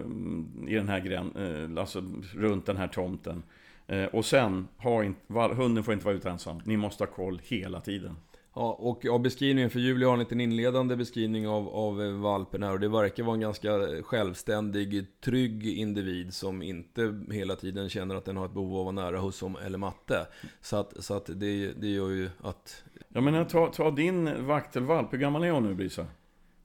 i 0.66 0.74
den 0.74 0.88
här 0.88 1.00
gren, 1.00 1.32
eh, 1.36 1.80
alltså 1.80 2.02
runt 2.34 2.66
den 2.66 2.76
här 2.76 2.88
tomten. 2.88 3.42
Eh, 3.86 4.04
och 4.04 4.24
sen, 4.24 4.68
ha 4.76 5.04
in, 5.04 5.14
var, 5.26 5.54
hunden 5.54 5.84
får 5.84 5.94
inte 5.94 6.06
vara 6.06 6.14
ute 6.14 6.30
ensam. 6.30 6.62
Ni 6.64 6.76
måste 6.76 7.04
ha 7.04 7.10
koll 7.10 7.40
hela 7.44 7.80
tiden. 7.80 8.16
Ja, 8.58 8.76
och 8.78 9.06
av 9.06 9.20
beskrivningen, 9.20 9.70
för 9.70 9.80
Julia 9.80 10.08
har 10.08 10.12
en 10.12 10.18
liten 10.18 10.40
inledande 10.40 10.96
beskrivning 10.96 11.48
av, 11.48 11.68
av 11.68 12.20
valpen 12.20 12.62
här 12.62 12.72
och 12.72 12.80
det 12.80 12.88
verkar 12.88 13.22
vara 13.22 13.34
en 13.34 13.40
ganska 13.40 13.70
självständig, 14.02 15.06
trygg 15.20 15.66
individ 15.66 16.34
som 16.34 16.62
inte 16.62 17.20
hela 17.30 17.56
tiden 17.56 17.88
känner 17.88 18.14
att 18.14 18.24
den 18.24 18.36
har 18.36 18.46
ett 18.46 18.52
behov 18.52 18.74
av 18.74 18.88
att 18.88 18.94
vara 18.94 19.10
nära 19.10 19.20
husse 19.20 19.52
eller 19.66 19.78
matte. 19.78 20.26
Så 20.60 20.76
att, 20.76 21.04
så 21.04 21.14
att 21.14 21.26
det, 21.26 21.72
det 21.72 21.86
gör 21.86 22.10
ju 22.10 22.30
att... 22.42 22.84
Jag 23.08 23.22
menar, 23.22 23.44
ta, 23.44 23.66
ta 23.66 23.90
din 23.90 24.46
vaktelvalp, 24.46 25.12
hur 25.12 25.18
gammal 25.18 25.44
är 25.44 25.50
hon 25.50 25.62
nu 25.62 25.74
Brisa? 25.74 26.06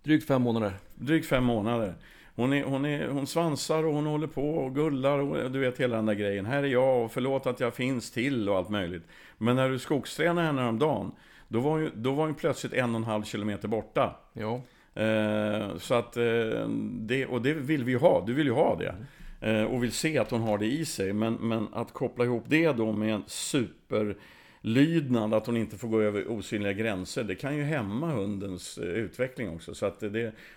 Drygt 0.03 0.27
fem 0.27 0.41
månader. 0.41 0.73
Drygt 0.95 1.27
fem 1.27 1.43
månader. 1.43 1.95
Hon, 2.35 2.53
är, 2.53 2.63
hon, 2.63 2.85
är, 2.85 3.07
hon 3.07 3.27
svansar 3.27 3.83
och 3.83 3.93
hon 3.93 4.05
håller 4.05 4.27
på 4.27 4.49
och 4.49 4.75
gullar 4.75 5.19
och 5.19 5.51
du 5.51 5.59
vet 5.59 5.79
hela 5.79 5.95
den 5.95 6.05
där 6.05 6.13
grejen. 6.13 6.45
Här 6.45 6.63
är 6.63 6.67
jag 6.67 7.05
och 7.05 7.11
förlåt 7.11 7.45
att 7.45 7.59
jag 7.59 7.75
finns 7.75 8.11
till 8.11 8.49
och 8.49 8.57
allt 8.57 8.69
möjligt. 8.69 9.03
Men 9.37 9.55
när 9.55 9.69
du 9.69 9.79
skogstränade 9.79 10.47
henne 10.47 10.61
häromdagen, 10.61 11.11
då 11.51 11.59
var, 11.59 11.79
ju, 11.79 11.91
då 11.95 12.11
var 12.11 12.25
hon 12.25 12.35
plötsligt 12.35 12.73
en 12.73 12.89
och 12.89 12.95
en 12.95 13.03
halv 13.03 13.23
kilometer 13.23 13.67
borta. 13.67 14.15
Ja. 14.33 14.61
Eh, 15.01 15.77
så 15.77 15.93
att, 15.93 16.17
eh, 16.17 16.67
det, 16.99 17.25
och 17.25 17.41
det 17.41 17.53
vill 17.53 17.83
vi 17.83 17.91
ju 17.91 17.97
ha, 17.97 18.23
du 18.25 18.33
vill 18.33 18.47
ju 18.47 18.53
ha 18.53 18.75
det. 18.75 18.95
Eh, 19.41 19.63
och 19.63 19.83
vill 19.83 19.91
se 19.91 20.17
att 20.17 20.31
hon 20.31 20.41
har 20.41 20.57
det 20.57 20.65
i 20.65 20.85
sig. 20.85 21.13
Men, 21.13 21.33
men 21.33 21.67
att 21.73 21.93
koppla 21.93 22.25
ihop 22.25 22.43
det 22.47 22.71
då 22.71 22.91
med 22.91 23.13
en 23.13 23.23
super 23.27 24.15
lydnad, 24.61 25.33
att 25.33 25.45
hon 25.45 25.57
inte 25.57 25.77
får 25.77 25.87
gå 25.87 26.01
över 26.01 26.31
osynliga 26.31 26.73
gränser, 26.73 27.23
det 27.23 27.35
kan 27.35 27.57
ju 27.57 27.63
hämma 27.63 28.11
hundens 28.11 28.77
eh, 28.77 28.83
utveckling 28.83 29.49
också. 29.55 29.73
Så 29.73 29.85
att 29.85 29.99
det, 29.99 30.09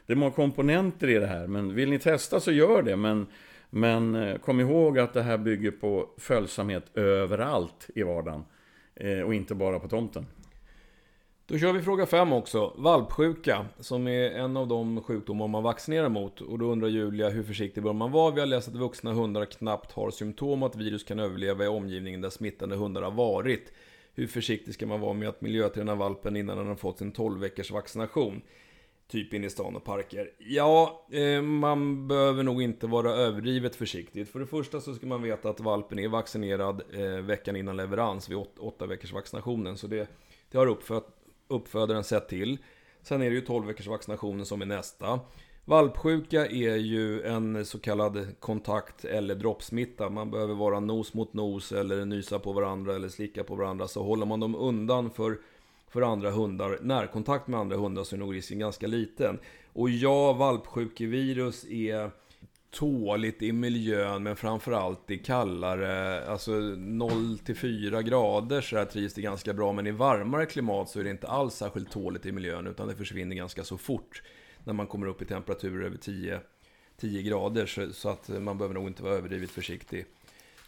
det 0.07 0.12
är 0.12 0.14
många 0.14 0.33
komponenter 0.33 1.09
i 1.09 1.18
det 1.18 1.26
här, 1.26 1.46
men 1.46 1.74
vill 1.74 1.90
ni 1.90 1.98
testa 1.98 2.40
så 2.40 2.52
gör 2.52 2.83
det. 2.83 2.96
Men, 2.96 3.26
men 3.70 4.14
eh, 4.14 4.38
kom 4.38 4.61
ihåg 4.61 4.98
att 4.98 5.12
det 5.12 5.22
här 5.22 5.38
bygger 5.38 5.70
på 5.70 6.09
följsamhet 6.18 6.96
överallt 6.96 7.90
i 7.94 8.02
vardagen 8.02 8.44
eh, 8.94 9.20
och 9.20 9.35
inte 9.35 9.54
bara 9.54 9.78
på 9.78 9.88
tomten. 9.88 10.26
Då 11.46 11.59
kör 11.59 11.72
vi 11.72 11.83
fråga 11.83 12.07
5 12.07 12.33
också. 12.33 12.74
Valpsjuka, 12.76 13.66
som 13.80 14.09
är 14.09 14.30
en 14.30 14.57
av 14.57 14.68
de 14.68 15.02
sjukdomar 15.02 15.48
man 15.48 15.62
vaccinerar 15.62 16.09
mot. 16.09 16.40
Och 16.40 16.59
då 16.59 16.66
undrar 16.66 16.88
Julia 16.88 17.28
hur 17.28 17.42
försiktig 17.42 17.83
bör 17.83 17.92
man 17.92 18.12
vara? 18.12 18.35
Vi 18.35 18.40
har 18.40 18.46
läst 18.46 18.68
att 18.68 18.74
vuxna 18.74 19.12
hundar 19.12 19.44
knappt 19.44 19.92
har 19.92 20.11
symptom 20.11 20.62
och 20.62 20.68
att 20.68 20.76
virus 20.76 21.04
kan 21.04 21.18
överleva 21.18 21.64
i 21.64 21.68
omgivningen 21.68 22.20
där 22.20 22.30
smittande 22.30 22.76
hundar 22.76 23.02
har 23.02 23.11
varit. 23.11 23.72
Hur 24.14 24.26
försiktig 24.26 24.74
ska 24.74 24.87
man 24.87 25.00
vara 25.00 25.12
med 25.12 25.28
att 25.28 25.40
miljöträna 25.40 25.94
valpen 25.94 26.37
innan 26.37 26.57
den 26.57 26.66
har 26.66 26.74
fått 26.74 26.98
sin 26.98 27.12
12 27.12 27.40
veckors 27.40 27.70
vaccination? 27.70 28.42
Typ 29.09 29.35
in 29.35 29.44
i 29.44 29.50
stan 29.50 29.76
och 29.76 29.85
parker. 29.85 30.30
Ja, 30.38 31.07
eh, 31.12 31.42
man 31.42 32.09
behöver 32.09 32.42
nog 32.42 32.62
inte 32.62 32.87
vara 32.87 33.11
överdrivet 33.11 33.76
försiktig. 33.76 34.28
För 34.28 34.40
det 34.40 34.46
första 34.46 34.80
så 34.80 34.94
ska 34.94 35.07
man 35.07 35.22
veta 35.22 35.48
att 35.48 35.61
valpen 35.61 35.98
är 35.98 36.09
vaccinerad 36.09 36.83
eh, 36.92 37.24
veckan 37.24 37.57
innan 37.57 37.76
leverans 37.76 38.30
vid 38.30 38.38
8 38.59 38.87
veckors 38.87 39.12
vaccinationen. 39.12 39.76
Så 39.76 39.87
det, 39.87 40.09
det 40.50 40.59
har 40.59 40.66
uppfödaren 41.48 42.04
sett 42.04 42.28
till. 42.28 42.59
Sen 43.02 43.22
är 43.22 43.30
det 43.30 43.35
ju 43.35 43.40
12 43.40 43.66
veckors 43.66 43.87
vaccinationen 43.87 44.46
som 44.46 44.62
är 44.62 44.66
nästa. 44.66 45.20
Valpsjuka 45.64 46.46
är 46.46 46.76
ju 46.76 47.22
en 47.22 47.66
så 47.66 47.78
kallad 47.78 48.40
kontakt 48.40 49.04
eller 49.04 49.35
droppsmitta. 49.35 50.11
Man 50.11 50.30
behöver 50.30 50.54
vara 50.54 50.80
nos 50.80 51.14
mot 51.14 51.33
nos 51.33 51.72
eller 51.72 52.04
nysa 52.04 52.38
på 52.38 52.52
varandra 52.52 52.94
eller 52.94 53.09
slicka 53.09 53.44
på 53.44 53.54
varandra. 53.54 53.88
Så 53.88 54.02
håller 54.02 54.26
man 54.26 54.40
dem 54.40 54.54
undan 54.54 55.11
för, 55.11 55.38
för 55.88 56.02
andra 56.02 56.30
hundar, 56.30 56.78
närkontakt 56.83 57.48
med 57.48 57.61
andra 57.61 57.76
hundar, 57.76 58.04
så 58.04 58.16
är 58.16 58.18
nog 58.18 58.35
risken 58.35 58.59
ganska 58.59 58.87
liten. 58.87 59.38
Och 59.72 59.90
ja, 59.90 60.33
valpsjukevirus 60.33 61.64
är 61.64 62.11
tåligt 62.74 63.42
i 63.42 63.52
miljön, 63.52 64.22
men 64.22 64.37
framförallt 64.37 65.10
i 65.10 65.18
kallare, 65.18 66.24
alltså 66.26 66.52
0 66.52 67.38
4 67.54 68.02
grader 68.02 68.60
så 68.60 68.76
här 68.76 68.84
trivs 68.84 69.14
det 69.14 69.22
ganska 69.22 69.52
bra. 69.52 69.72
Men 69.72 69.87
i 69.87 69.90
varmare 69.90 70.46
klimat 70.46 70.90
så 70.90 71.00
är 71.00 71.04
det 71.04 71.10
inte 71.10 71.28
alls 71.28 71.54
särskilt 71.54 71.90
tåligt 71.90 72.26
i 72.26 72.32
miljön, 72.32 72.66
utan 72.66 72.88
det 72.88 72.96
försvinner 72.96 73.37
ganska 73.37 73.64
så 73.64 73.78
fort 73.78 74.22
när 74.64 74.72
man 74.72 74.87
kommer 74.87 75.06
upp 75.06 75.22
i 75.22 75.24
temperaturer 75.24 75.87
över 75.87 75.96
10, 75.96 76.40
10 77.00 77.22
grader. 77.22 77.66
Så, 77.66 77.92
så, 77.92 78.08
att 78.08 78.28
man 78.28 78.58
behöver 78.58 78.74
nog 78.74 78.87
inte 78.87 79.02
vara 79.02 79.14
överdrivet 79.14 79.50
försiktig. 79.50 80.06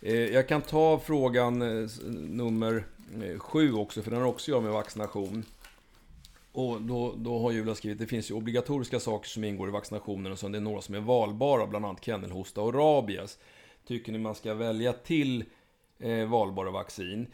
Eh, 0.03 0.15
jag 0.15 0.49
kan 0.49 0.63
ta 0.63 0.99
frågan 0.99 1.63
eh, 1.63 1.89
nummer 2.11 2.85
eh, 3.23 3.39
7 3.39 3.73
också, 3.73 4.03
för 4.03 4.11
den 4.11 4.21
har 4.21 4.29
också 4.29 4.45
att 4.45 4.49
göra 4.49 4.61
med 4.61 4.73
vaccination. 4.73 5.45
Och 6.57 6.83
då, 6.83 7.15
då 7.17 7.39
har 7.39 7.53
Julia 7.53 7.75
skrivit, 7.75 7.99
det 7.99 8.07
finns 8.07 8.31
ju 8.31 8.35
obligatoriska 8.35 9.01
saker 9.01 9.29
som 9.29 9.45
ingår 9.45 9.69
i 9.69 9.73
vaccinationen 9.73 10.33
och 10.33 10.39
så 10.39 10.49
det 10.49 10.59
är 10.59 10.61
några 10.63 10.81
som 10.81 10.95
är 10.95 11.01
valbara, 11.01 11.67
bland 11.67 11.85
annat 11.87 12.05
kennelhosta 12.05 12.61
och 12.61 12.75
rabies. 12.75 13.39
Tycker 13.87 14.13
ni 14.13 14.19
man 14.19 14.35
ska 14.35 14.55
välja 14.55 14.93
till 14.93 15.45
eh, 15.99 16.27
valbara 16.29 16.71
vaccin? 16.71 17.27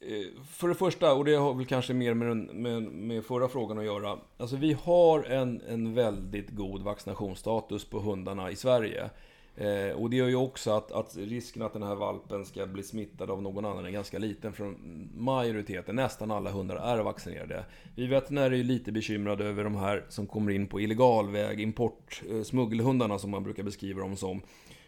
Eh, 0.00 0.42
för 0.50 0.68
det 0.68 0.74
första, 0.74 1.14
och 1.14 1.24
det 1.24 1.34
har 1.34 1.54
väl 1.54 1.66
kanske 1.66 1.94
mer 1.94 2.14
med, 2.14 2.36
med, 2.36 2.82
med 2.82 3.24
förra 3.24 3.48
frågan 3.48 3.78
att 3.78 3.84
göra. 3.84 4.18
Alltså 4.36 4.56
vi 4.56 4.72
har 4.72 5.24
en, 5.24 5.62
en 5.68 5.94
väldigt 5.94 6.50
god 6.50 6.82
vaccinationsstatus 6.82 7.84
på 7.84 7.98
hundarna 7.98 8.50
i 8.50 8.56
Sverige. 8.56 9.10
Eh, 9.56 9.96
och 9.96 10.10
det 10.10 10.16
gör 10.16 10.28
ju 10.28 10.36
också 10.36 10.70
att, 10.70 10.92
att, 10.92 11.16
risken 11.16 11.62
att 11.62 11.72
den 11.72 11.82
här 11.82 11.94
valpen 11.94 12.44
ska 12.44 12.66
bli 12.66 12.82
smittad 12.82 13.30
av 13.30 13.42
någon 13.42 13.64
annan 13.64 13.86
är 13.86 13.90
ganska 13.90 14.18
liten. 14.18 14.52
För 14.52 14.74
majoriteten, 15.14 15.96
nästan 15.96 16.30
alla 16.30 16.50
hundar, 16.50 16.76
är 16.76 17.02
vaccinerade. 17.02 17.64
Vi 17.94 18.06
veterinärer 18.06 18.52
är 18.52 18.64
lite 18.64 18.92
bekymrade 18.92 19.44
över 19.44 19.64
de 19.64 19.76
här 19.76 20.04
som 20.08 20.26
kommer 20.26 20.52
in 20.52 20.66
på 20.66 20.80
illegal 20.80 21.30
väg, 21.30 21.60
import, 21.60 22.22
eh, 22.30 22.42
smuggelhundarna 22.42 23.18
som 23.18 23.30
man 23.30 23.44
brukar 23.44 23.62
beskriva 23.62 24.00
dem 24.00 24.16
som. 24.16 24.40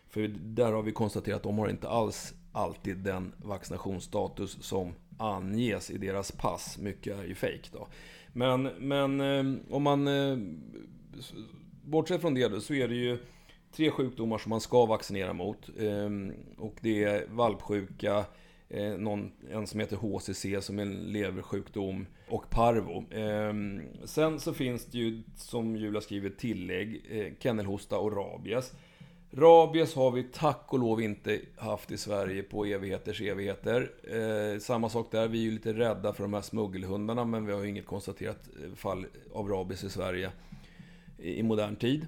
För 0.09 0.28
där 0.28 0.72
har 0.72 0.83
vi 0.83 0.92
konstaterat 0.92 1.37
att 1.37 1.42
de 1.42 1.59
har 1.59 1.68
inte 1.68 1.88
alls 1.88 2.35
alltid 2.52 2.96
den 2.96 3.33
vaccinationsstatus 3.37 4.59
som 4.61 4.94
anges 5.18 5.90
i 5.90 5.98
deras 5.98 6.33
pass. 6.33 6.78
Mycket 6.78 7.18
är 7.18 7.24
ju 7.24 7.35
fejk 7.35 7.70
då. 7.72 7.88
Men, 8.33 8.62
men 8.62 9.20
eh, 9.20 9.74
om 9.74 9.83
man... 9.83 10.09
Eh, 10.09 10.38
bortsett 11.85 12.20
från 12.20 12.35
det 12.35 12.61
så 12.61 12.74
är 12.74 12.88
det 12.88 12.94
ju 12.94 13.18
tre 13.78 13.90
sjukdomar 13.90 14.38
som 14.38 14.50
man 14.50 14.60
ska 14.60 14.86
vaccinera 14.86 15.32
mot. 15.32 15.68
Ehm, 15.78 16.32
och 16.56 16.74
det 16.80 17.04
är 17.04 17.26
valpsjuka, 17.30 18.24
eh, 18.68 18.92
någon, 18.92 19.32
en 19.50 19.66
som 19.66 19.80
heter 19.80 19.96
HCC 19.96 20.60
som 20.60 20.78
är 20.78 20.82
en 20.82 20.94
leversjukdom 20.94 22.06
och 22.28 22.50
parvo. 22.50 23.04
Ehm, 23.10 23.82
sen 24.04 24.40
så 24.40 24.52
finns 24.52 24.84
det 24.84 24.98
ju, 24.98 25.22
som 25.36 25.76
Julia 25.76 26.00
skriver, 26.00 26.30
tillägg, 26.30 27.02
eh, 27.10 27.32
kennelhosta 27.38 27.98
och 27.98 28.16
rabies. 28.16 28.72
Rabies 29.30 29.94
har 29.94 30.10
vi 30.10 30.22
tack 30.22 30.64
och 30.68 30.78
lov 30.78 31.02
inte 31.02 31.40
haft 31.56 31.90
i 31.90 31.96
Sverige 31.96 32.42
på 32.42 32.64
evigheters 32.64 33.20
evigheter. 33.20 33.90
Eh, 34.02 34.60
samma 34.60 34.88
sak 34.88 35.08
där, 35.10 35.28
vi 35.28 35.38
är 35.38 35.42
ju 35.42 35.50
lite 35.50 35.72
rädda 35.72 36.12
för 36.12 36.22
de 36.22 36.34
här 36.34 36.40
smuggelhundarna 36.40 37.24
men 37.24 37.46
vi 37.46 37.52
har 37.52 37.62
ju 37.62 37.68
inget 37.68 37.86
konstaterat 37.86 38.48
eh, 38.64 38.74
fall 38.74 39.06
av 39.32 39.48
rabies 39.48 39.84
i 39.84 39.90
Sverige. 39.90 40.30
i 41.18 41.42
modern 41.42 41.76
tid. 41.76 42.06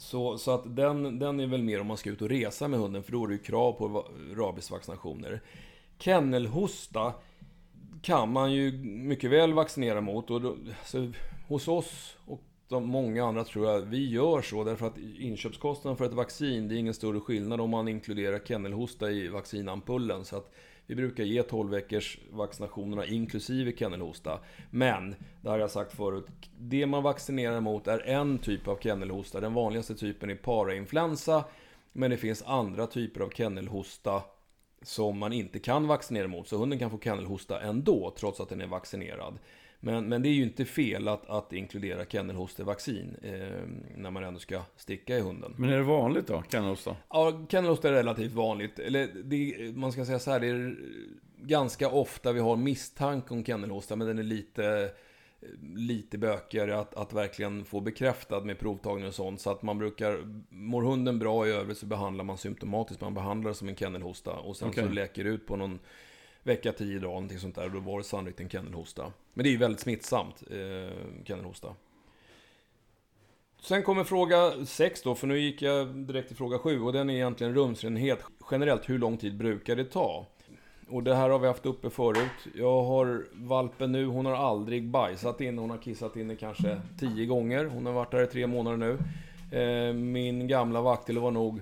Så, 0.00 0.38
så 0.38 0.50
att 0.50 0.76
den, 0.76 1.18
den 1.18 1.40
är 1.40 1.46
väl 1.46 1.62
mer 1.62 1.80
om 1.80 1.86
man 1.86 1.96
ska 1.96 2.10
ut 2.10 2.22
och 2.22 2.28
resa 2.28 2.68
med 2.68 2.80
hunden, 2.80 3.02
för 3.02 3.12
då 3.12 3.24
är 3.24 3.28
det 3.28 3.32
ju 3.32 3.38
krav 3.38 3.72
på 3.72 4.06
rabiesvaccinationer. 4.34 5.40
Kennelhosta 5.98 7.12
kan 8.02 8.32
man 8.32 8.52
ju 8.52 8.72
mycket 8.82 9.30
väl 9.30 9.52
vaccinera 9.52 10.00
mot. 10.00 10.30
Och 10.30 10.40
då, 10.40 10.56
alltså, 10.78 11.12
hos 11.48 11.68
oss 11.68 12.16
och 12.26 12.42
de 12.68 12.88
många 12.88 13.24
andra 13.24 13.44
tror 13.44 13.66
jag, 13.66 13.80
vi 13.80 14.10
gör 14.10 14.42
så 14.42 14.64
därför 14.64 14.86
att 14.86 14.98
inköpskostnaden 15.18 15.96
för 15.96 16.04
ett 16.04 16.12
vaccin, 16.12 16.68
det 16.68 16.74
är 16.74 16.78
ingen 16.78 16.94
större 16.94 17.20
skillnad 17.20 17.60
om 17.60 17.70
man 17.70 17.88
inkluderar 17.88 18.38
kennelhosta 18.38 19.10
i 19.10 19.28
vaccinampullen. 19.28 20.24
Så 20.24 20.36
att 20.36 20.52
vi 20.90 20.96
brukar 20.96 21.24
ge 21.24 21.42
12 21.42 21.70
veckors 21.70 22.18
vaccinationerna 22.30 23.06
inklusive 23.06 23.72
kennelhosta. 23.72 24.40
Men, 24.70 25.14
det 25.42 25.48
har 25.48 25.58
jag 25.58 25.70
sagt 25.70 25.96
förut, 25.96 26.26
det 26.58 26.86
man 26.86 27.02
vaccinerar 27.02 27.60
mot 27.60 27.86
är 27.86 28.08
en 28.08 28.38
typ 28.38 28.68
av 28.68 28.78
kennelhosta. 28.80 29.40
Den 29.40 29.54
vanligaste 29.54 29.94
typen 29.94 30.30
är 30.30 30.34
parainfluensa. 30.34 31.44
Men 31.92 32.10
det 32.10 32.16
finns 32.16 32.42
andra 32.42 32.86
typer 32.86 33.20
av 33.20 33.30
kennelhosta 33.30 34.22
som 34.82 35.18
man 35.18 35.32
inte 35.32 35.58
kan 35.58 35.86
vaccinera 35.86 36.28
mot. 36.28 36.48
Så 36.48 36.56
hunden 36.56 36.78
kan 36.78 36.90
få 36.90 36.98
kennelhosta 36.98 37.60
ändå, 37.60 38.14
trots 38.18 38.40
att 38.40 38.48
den 38.48 38.60
är 38.60 38.66
vaccinerad. 38.66 39.38
Men, 39.80 40.08
men 40.08 40.22
det 40.22 40.28
är 40.28 40.32
ju 40.32 40.42
inte 40.42 40.64
fel 40.64 41.08
att, 41.08 41.30
att 41.30 41.52
inkludera 41.52 42.04
kennelhostevaccin 42.04 43.16
eh, 43.22 43.32
när 43.96 44.10
man 44.10 44.24
ändå 44.24 44.40
ska 44.40 44.62
sticka 44.76 45.18
i 45.18 45.20
hunden. 45.20 45.54
Men 45.58 45.70
är 45.70 45.76
det 45.76 45.82
vanligt 45.82 46.26
då, 46.26 46.42
kennelhosta? 46.52 46.96
Ja, 47.08 47.46
kennelhosta 47.48 47.88
är 47.88 47.92
relativt 47.92 48.32
vanligt. 48.32 48.78
Eller 48.78 49.08
det, 49.24 49.76
man 49.76 49.92
ska 49.92 50.04
säga 50.04 50.18
så 50.18 50.30
här, 50.30 50.40
det 50.40 50.48
är 50.48 50.76
ganska 51.36 51.88
ofta 51.88 52.32
vi 52.32 52.40
har 52.40 52.56
misstanke 52.56 53.34
om 53.34 53.44
kennelhosta, 53.44 53.96
men 53.96 54.06
den 54.06 54.18
är 54.18 54.22
lite 54.22 54.90
lite 55.62 56.18
bökigare 56.18 56.78
att, 56.78 56.94
att 56.94 57.12
verkligen 57.12 57.64
få 57.64 57.80
bekräftad 57.80 58.40
med 58.40 58.58
provtagning 58.58 59.06
och 59.06 59.14
sånt. 59.14 59.40
Så 59.40 59.50
att 59.50 59.62
man 59.62 59.78
brukar, 59.78 60.42
mår 60.48 60.82
hunden 60.82 61.18
bra 61.18 61.46
i 61.46 61.50
övrigt 61.50 61.78
så 61.78 61.86
behandlar 61.86 62.24
man 62.24 62.38
symptomatiskt. 62.38 63.00
Man 63.00 63.14
behandlar 63.14 63.50
det 63.50 63.54
som 63.54 63.68
en 63.68 63.76
kennelhosta. 63.76 64.32
Och 64.32 64.56
sen 64.56 64.68
okay. 64.68 64.84
så 64.84 64.90
läker 64.90 65.24
det 65.24 65.30
ut 65.30 65.46
på 65.46 65.56
någon 65.56 65.78
vecka, 66.42 66.72
tio 66.72 66.98
dagar, 66.98 67.14
någonting 67.14 67.38
sånt 67.38 67.54
där. 67.54 67.68
Då 67.68 67.80
var 67.80 67.98
det 67.98 68.04
sannolikt 68.04 68.40
en 68.40 68.48
kennelhosta. 68.48 69.12
Men 69.34 69.42
det 69.42 69.48
är 69.48 69.52
ju 69.52 69.58
väldigt 69.58 69.80
smittsamt, 69.80 70.42
eh, 70.50 71.24
kennelhosta. 71.24 71.74
Sen 73.60 73.82
kommer 73.82 74.04
fråga 74.04 74.66
6 74.66 75.02
då, 75.02 75.14
för 75.14 75.26
nu 75.26 75.38
gick 75.38 75.62
jag 75.62 75.88
direkt 75.88 76.28
till 76.28 76.36
fråga 76.36 76.58
7 76.58 76.80
och 76.82 76.92
den 76.92 77.10
är 77.10 77.14
egentligen 77.14 77.54
rumsrenhet. 77.54 78.24
Generellt, 78.50 78.88
hur 78.88 78.98
lång 78.98 79.16
tid 79.16 79.36
brukar 79.36 79.76
det 79.76 79.84
ta? 79.84 80.26
Och 80.88 81.02
det 81.02 81.14
här 81.14 81.30
har 81.30 81.38
vi 81.38 81.46
haft 81.46 81.66
uppe 81.66 81.90
förut. 81.90 82.46
Jag 82.54 82.82
har 82.82 83.26
valpen 83.32 83.92
nu, 83.92 84.06
hon 84.06 84.26
har 84.26 84.34
aldrig 84.34 84.88
bajsat 84.88 85.40
inne. 85.40 85.60
Hon 85.60 85.70
har 85.70 85.78
kissat 85.78 86.16
inne 86.16 86.36
kanske 86.36 86.80
tio 87.00 87.26
gånger. 87.26 87.64
Hon 87.64 87.86
har 87.86 87.92
varit 87.92 88.10
där 88.10 88.22
i 88.22 88.26
tre 88.26 88.46
månader 88.46 88.76
nu. 88.76 88.98
Eh, 89.58 89.94
min 89.94 90.48
gamla 90.48 90.80
vaktel 90.80 91.18
var 91.18 91.30
nog 91.30 91.60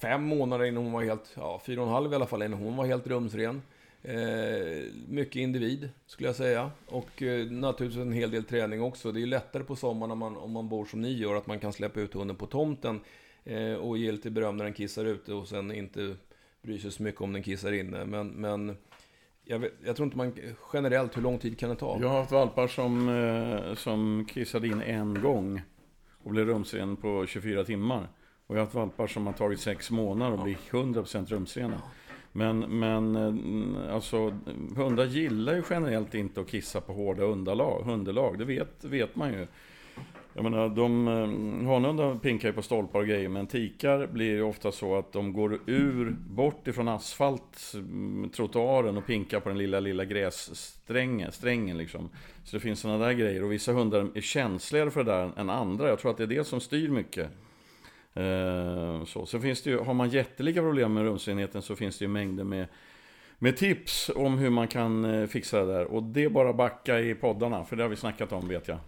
fem 0.00 0.22
månader 0.22 0.64
innan 0.64 0.82
hon 0.82 0.92
var 0.92 1.02
helt, 1.02 1.32
ja 1.36 1.60
fyra 1.66 1.80
och 1.80 1.86
en 1.86 1.92
halv 1.92 2.12
i 2.12 2.14
alla 2.14 2.26
fall 2.26 2.42
innan 2.42 2.58
hon 2.58 2.76
var 2.76 2.86
helt 2.86 3.06
rumsren. 3.06 3.62
Eh, 4.02 4.92
mycket 5.08 5.36
individ, 5.36 5.88
skulle 6.06 6.28
jag 6.28 6.36
säga. 6.36 6.70
Och 6.86 7.22
eh, 7.22 7.50
naturligtvis 7.50 8.02
en 8.02 8.12
hel 8.12 8.30
del 8.30 8.44
träning 8.44 8.82
också. 8.82 9.12
Det 9.12 9.22
är 9.22 9.26
lättare 9.26 9.64
på 9.64 9.76
sommaren 9.76 10.10
om 10.10 10.18
man, 10.18 10.36
om 10.36 10.52
man 10.52 10.68
bor 10.68 10.84
som 10.84 11.00
ni 11.00 11.12
gör, 11.12 11.34
att 11.34 11.46
man 11.46 11.58
kan 11.58 11.72
släppa 11.72 12.00
ut 12.00 12.14
hunden 12.14 12.36
på 12.36 12.46
tomten 12.46 13.00
eh, 13.44 13.74
och 13.74 13.98
ge 13.98 14.12
lite 14.12 14.30
beröm 14.30 14.56
när 14.56 14.64
den 14.64 14.74
kissar 14.74 15.04
ute 15.04 15.34
och 15.34 15.48
sen 15.48 15.72
inte 15.72 16.16
bry 16.62 16.78
sig 16.78 16.90
så 16.90 17.02
mycket 17.02 17.20
om 17.20 17.32
den 17.32 17.42
kissar 17.42 17.72
inne. 17.72 18.04
Men, 18.04 18.28
men 18.28 18.76
jag, 19.44 19.58
vet, 19.58 19.72
jag, 19.84 19.96
tror 19.96 20.06
inte 20.06 20.16
man 20.16 20.34
generellt, 20.72 21.16
hur 21.16 21.22
lång 21.22 21.38
tid 21.38 21.58
kan 21.58 21.70
det 21.70 21.76
ta? 21.76 21.98
Jag 22.00 22.08
har 22.08 22.18
haft 22.18 22.32
valpar 22.32 22.68
som, 22.68 23.08
eh, 23.08 23.74
som 23.74 24.26
kissade 24.30 24.66
in 24.66 24.82
en 24.82 25.20
gång 25.22 25.62
och 26.24 26.30
blev 26.30 26.46
rumsren 26.46 26.96
på 26.96 27.26
24 27.26 27.64
timmar. 27.64 28.08
Och 28.46 28.56
jag 28.56 28.60
har 28.60 28.64
haft 28.64 28.74
valpar 28.74 29.06
som 29.06 29.26
har 29.26 29.32
tagit 29.32 29.60
sex 29.60 29.90
månader 29.90 30.32
och 30.32 30.38
ja. 30.38 30.44
blir 30.44 30.56
100% 30.70 31.26
rumsrena. 31.26 31.82
Men, 32.32 32.58
men 32.58 33.16
eh, 33.16 33.94
alltså, 33.94 34.38
hundar 34.76 35.04
gillar 35.04 35.54
ju 35.54 35.62
generellt 35.70 36.14
inte 36.14 36.40
att 36.40 36.48
kissa 36.50 36.80
på 36.80 36.92
hårda 36.92 37.22
underlag, 37.22 37.84
underlag. 37.88 38.38
Det 38.38 38.44
vet, 38.44 38.84
vet 38.84 39.16
man 39.16 39.32
ju. 39.32 39.46
Jag 40.34 40.44
menar, 40.44 40.68
de, 40.68 41.08
eh, 41.08 41.68
hanhundar 41.68 42.18
pinkar 42.18 42.48
ju 42.48 42.54
på 42.54 42.62
stolpar 42.62 43.00
och 43.00 43.06
grejer, 43.06 43.28
men 43.28 43.46
tikar 43.46 44.06
blir 44.06 44.30
ju 44.30 44.42
ofta 44.42 44.72
så 44.72 44.96
att 44.96 45.12
de 45.12 45.32
går 45.32 45.60
ur, 45.66 46.10
bort 46.10 46.68
ifrån 46.68 46.88
asfalt, 46.88 47.72
mm, 47.74 48.30
trottoaren 48.30 48.96
och 48.96 49.06
pinkar 49.06 49.40
på 49.40 49.48
den 49.48 49.58
lilla, 49.58 49.80
lilla 49.80 50.04
grässträngen, 50.04 51.32
strängen 51.32 51.78
liksom. 51.78 52.08
Så 52.44 52.56
det 52.56 52.60
finns 52.60 52.80
sådana 52.80 53.06
där 53.06 53.12
grejer, 53.12 53.44
och 53.44 53.52
vissa 53.52 53.72
hundar 53.72 54.08
är 54.14 54.20
känsligare 54.20 54.90
för 54.90 55.04
det 55.04 55.12
där 55.12 55.30
än 55.36 55.50
andra. 55.50 55.88
Jag 55.88 55.98
tror 55.98 56.10
att 56.10 56.16
det 56.16 56.22
är 56.22 56.26
det 56.26 56.44
som 56.44 56.60
styr 56.60 56.88
mycket. 56.88 57.30
Eh, 58.14 59.04
så. 59.04 59.26
Sen 59.26 59.42
finns 59.42 59.62
det 59.62 59.70
ju, 59.70 59.78
har 59.78 59.94
man 59.94 60.10
jättelika 60.10 60.60
problem 60.60 60.94
med 60.94 61.02
rumsenheten 61.02 61.62
så 61.62 61.76
finns 61.76 61.98
det 61.98 62.04
ju 62.04 62.08
mängder 62.08 62.44
med 62.44 62.66
med 63.42 63.56
tips 63.56 64.10
om 64.16 64.38
hur 64.38 64.50
man 64.50 64.68
kan 64.68 65.04
eh, 65.04 65.26
fixa 65.26 65.64
det 65.64 65.72
där. 65.72 65.84
Och 65.84 66.02
det 66.02 66.24
är 66.24 66.28
bara 66.28 66.52
backa 66.52 67.00
i 67.00 67.14
poddarna, 67.14 67.64
för 67.64 67.76
det 67.76 67.82
har 67.82 67.88
vi 67.90 67.96
snackat 67.96 68.32
om 68.32 68.48
vet 68.48 68.68
jag. 68.68 68.78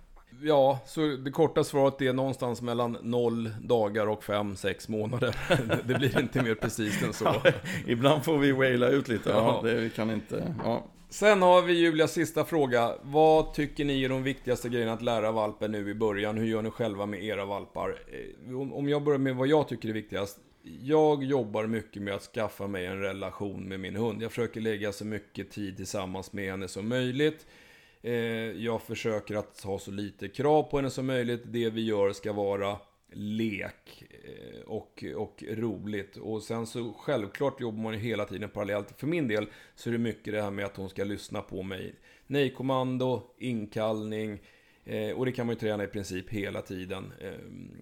Ja, 0.42 0.80
så 0.86 1.00
det 1.00 1.30
korta 1.30 1.64
svaret 1.64 2.02
är 2.02 2.12
någonstans 2.12 2.62
mellan 2.62 2.98
0 3.02 3.50
dagar 3.60 4.06
och 4.06 4.22
5-6 4.22 4.90
månader. 4.90 5.36
det 5.84 5.94
blir 5.94 6.20
inte 6.20 6.42
mer 6.42 6.54
precis 6.54 7.02
än 7.02 7.12
så. 7.12 7.24
Ja, 7.44 7.52
ibland 7.86 8.24
får 8.24 8.38
vi 8.38 8.52
waila 8.52 8.88
ut 8.88 9.08
lite. 9.08 9.30
Ja, 9.30 9.60
ja. 9.64 9.68
Det, 9.68 9.74
vi 9.74 9.90
kan 9.90 10.10
inte... 10.10 10.54
Ja. 10.64 10.82
Sen 11.12 11.42
har 11.42 11.62
vi 11.62 11.72
Julias 11.72 12.12
sista 12.12 12.44
fråga. 12.44 12.94
Vad 13.02 13.54
tycker 13.54 13.84
ni 13.84 14.04
är 14.04 14.08
de 14.08 14.22
viktigaste 14.22 14.68
grejerna 14.68 14.92
att 14.92 15.02
lära 15.02 15.32
valpen 15.32 15.72
nu 15.72 15.90
i 15.90 15.94
början? 15.94 16.38
Hur 16.38 16.46
gör 16.46 16.62
ni 16.62 16.70
själva 16.70 17.06
med 17.06 17.24
era 17.24 17.44
valpar? 17.44 17.98
Eh, 18.48 18.60
om 18.72 18.88
jag 18.88 19.02
börjar 19.02 19.18
med 19.18 19.36
vad 19.36 19.48
jag 19.48 19.68
tycker 19.68 19.88
är 19.88 19.92
viktigast. 19.92 20.38
Jag 20.82 21.24
jobbar 21.24 21.66
mycket 21.66 22.02
med 22.02 22.14
att 22.14 22.22
skaffa 22.22 22.66
mig 22.66 22.86
en 22.86 23.00
relation 23.00 23.68
med 23.68 23.80
min 23.80 23.96
hund. 23.96 24.22
Jag 24.22 24.30
försöker 24.30 24.60
lägga 24.60 24.92
så 24.92 25.04
mycket 25.04 25.50
tid 25.50 25.76
tillsammans 25.76 26.32
med 26.32 26.50
henne 26.50 26.68
som 26.68 26.88
möjligt. 26.88 27.46
Eh, 28.02 28.14
jag 28.50 28.82
försöker 28.82 29.34
att 29.34 29.60
ha 29.64 29.78
så 29.78 29.90
lite 29.90 30.28
krav 30.28 30.62
på 30.62 30.76
henne 30.76 30.90
som 30.90 31.06
möjligt. 31.06 31.42
Det 31.44 31.70
vi 31.70 31.84
gör 31.84 32.12
ska 32.12 32.32
vara 32.32 32.76
lek 33.14 34.04
eh, 34.24 34.60
och, 34.60 35.04
och 35.16 35.44
roligt. 35.48 36.16
Och 36.16 36.42
sen 36.42 36.66
så 36.66 36.92
självklart 36.92 37.60
jobbar 37.60 37.82
man 37.82 37.92
ju 37.92 37.98
hela 37.98 38.24
tiden 38.24 38.48
parallellt. 38.48 39.00
För 39.00 39.06
min 39.06 39.28
del 39.28 39.46
så 39.74 39.88
är 39.88 39.92
det 39.92 39.98
mycket 39.98 40.32
det 40.32 40.42
här 40.42 40.50
med 40.50 40.64
att 40.64 40.76
hon 40.76 40.88
ska 40.88 41.04
lyssna 41.04 41.40
på 41.42 41.62
mig. 41.62 41.94
Nej-kommando, 42.26 43.22
inkallning. 43.38 44.40
Eh, 44.84 45.10
och 45.10 45.26
det 45.26 45.32
kan 45.32 45.46
man 45.46 45.54
ju 45.54 45.60
träna 45.60 45.84
i 45.84 45.86
princip 45.86 46.30
hela 46.30 46.62
tiden, 46.62 47.12
eh, 47.20 47.32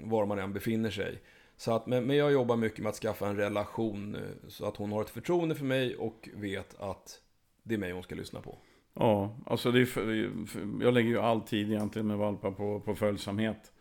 var 0.00 0.26
man 0.26 0.38
än 0.38 0.52
befinner 0.52 0.90
sig. 0.90 1.18
Så 1.56 1.72
att, 1.72 1.86
men, 1.86 2.10
jag 2.10 2.32
jobbar 2.32 2.56
mycket 2.56 2.78
med 2.78 2.90
att 2.90 2.96
skaffa 2.96 3.28
en 3.28 3.36
relation 3.36 4.16
så 4.48 4.66
att 4.66 4.76
hon 4.76 4.92
har 4.92 5.02
ett 5.02 5.10
förtroende 5.10 5.54
för 5.54 5.64
mig 5.64 5.96
och 5.96 6.28
vet 6.34 6.80
att 6.80 7.20
det 7.62 7.74
är 7.74 7.78
mig 7.78 7.92
hon 7.92 8.02
ska 8.02 8.14
lyssna 8.14 8.40
på. 8.40 8.58
Ja, 8.94 9.36
alltså 9.46 9.72
det 9.72 9.80
är, 9.80 10.30
jag 10.82 10.94
lägger 10.94 11.08
ju 11.08 11.18
all 11.18 11.40
tid 11.40 11.70
egentligen 11.70 12.06
med 12.06 12.18
valpar 12.18 12.50
på, 12.50 12.80
på 12.80 12.94
följsamhet. 12.94 13.72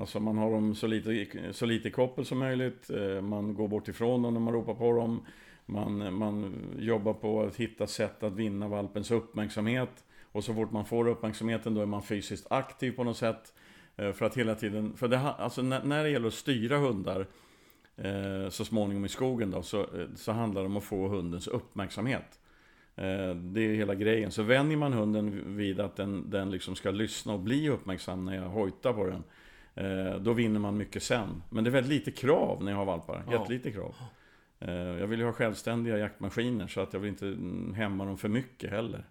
Alltså 0.00 0.20
man 0.20 0.38
har 0.38 0.50
dem 0.50 0.74
så 0.74 0.86
lite, 0.86 1.26
så 1.52 1.66
lite 1.66 1.90
koppel 1.90 2.24
som 2.24 2.38
möjligt. 2.38 2.90
Eh, 2.90 3.20
man 3.20 3.54
går 3.54 3.68
bort 3.68 3.88
ifrån 3.88 4.22
dem 4.22 4.34
när 4.34 4.40
man 4.40 4.54
ropar 4.54 4.74
på 4.74 4.92
dem. 4.92 5.26
Man, 5.66 6.14
man 6.14 6.54
jobbar 6.78 7.12
på 7.14 7.42
att 7.42 7.56
hitta 7.56 7.86
sätt 7.86 8.22
att 8.22 8.32
vinna 8.32 8.68
valpens 8.68 9.10
uppmärksamhet. 9.10 10.04
Och 10.32 10.44
så 10.44 10.54
fort 10.54 10.72
man 10.72 10.84
får 10.84 11.08
uppmärksamheten 11.08 11.74
då 11.74 11.80
är 11.80 11.86
man 11.86 12.02
fysiskt 12.02 12.46
aktiv 12.50 12.92
på 12.92 13.04
något 13.04 13.16
sätt. 13.16 13.54
Eh, 13.96 14.12
för 14.12 14.26
att 14.26 14.36
hela 14.36 14.54
tiden, 14.54 14.96
för 14.96 15.08
det, 15.08 15.18
alltså 15.18 15.62
när, 15.62 16.04
det 16.04 16.10
gäller 16.10 16.28
att 16.28 16.34
styra 16.34 16.78
hundar 16.78 17.26
eh, 17.96 18.48
så 18.48 18.64
småningom 18.64 19.04
i 19.04 19.08
skogen 19.08 19.50
då, 19.50 19.62
så, 19.62 19.86
så 20.16 20.32
handlar 20.32 20.62
det 20.62 20.66
om 20.66 20.76
att 20.76 20.84
få 20.84 21.08
hundens 21.08 21.48
uppmärksamhet. 21.48 22.40
Det 23.34 23.60
är 23.60 23.74
hela 23.74 23.94
grejen. 23.94 24.30
Så 24.30 24.42
vänjer 24.42 24.76
man 24.76 24.92
hunden 24.92 25.56
vid 25.56 25.80
att 25.80 25.96
den, 25.96 26.30
den 26.30 26.50
liksom 26.50 26.74
ska 26.76 26.90
lyssna 26.90 27.32
och 27.32 27.40
bli 27.40 27.68
uppmärksam 27.68 28.24
när 28.24 28.36
jag 28.36 28.48
hojtar 28.48 28.92
på 28.92 29.06
den. 29.06 29.22
Eh, 29.76 30.14
då 30.20 30.32
vinner 30.32 30.60
man 30.60 30.76
mycket 30.76 31.02
sen. 31.02 31.42
Men 31.50 31.64
det 31.64 31.70
är 31.70 31.72
väldigt 31.72 31.92
lite 31.92 32.10
krav 32.20 32.64
när 32.64 32.72
jag 32.72 32.78
har 32.78 32.84
valpar. 32.84 33.22
Jättelite 33.30 33.72
krav. 33.72 33.94
Eh, 34.60 34.74
jag 34.74 35.06
vill 35.06 35.18
ju 35.18 35.24
ha 35.24 35.32
självständiga 35.32 35.98
jaktmaskiner 35.98 36.66
så 36.66 36.80
att 36.80 36.92
jag 36.92 37.00
vill 37.00 37.10
inte 37.10 37.36
hämma 37.76 38.04
dem 38.04 38.18
för 38.18 38.28
mycket 38.28 38.70
heller. 38.70 39.04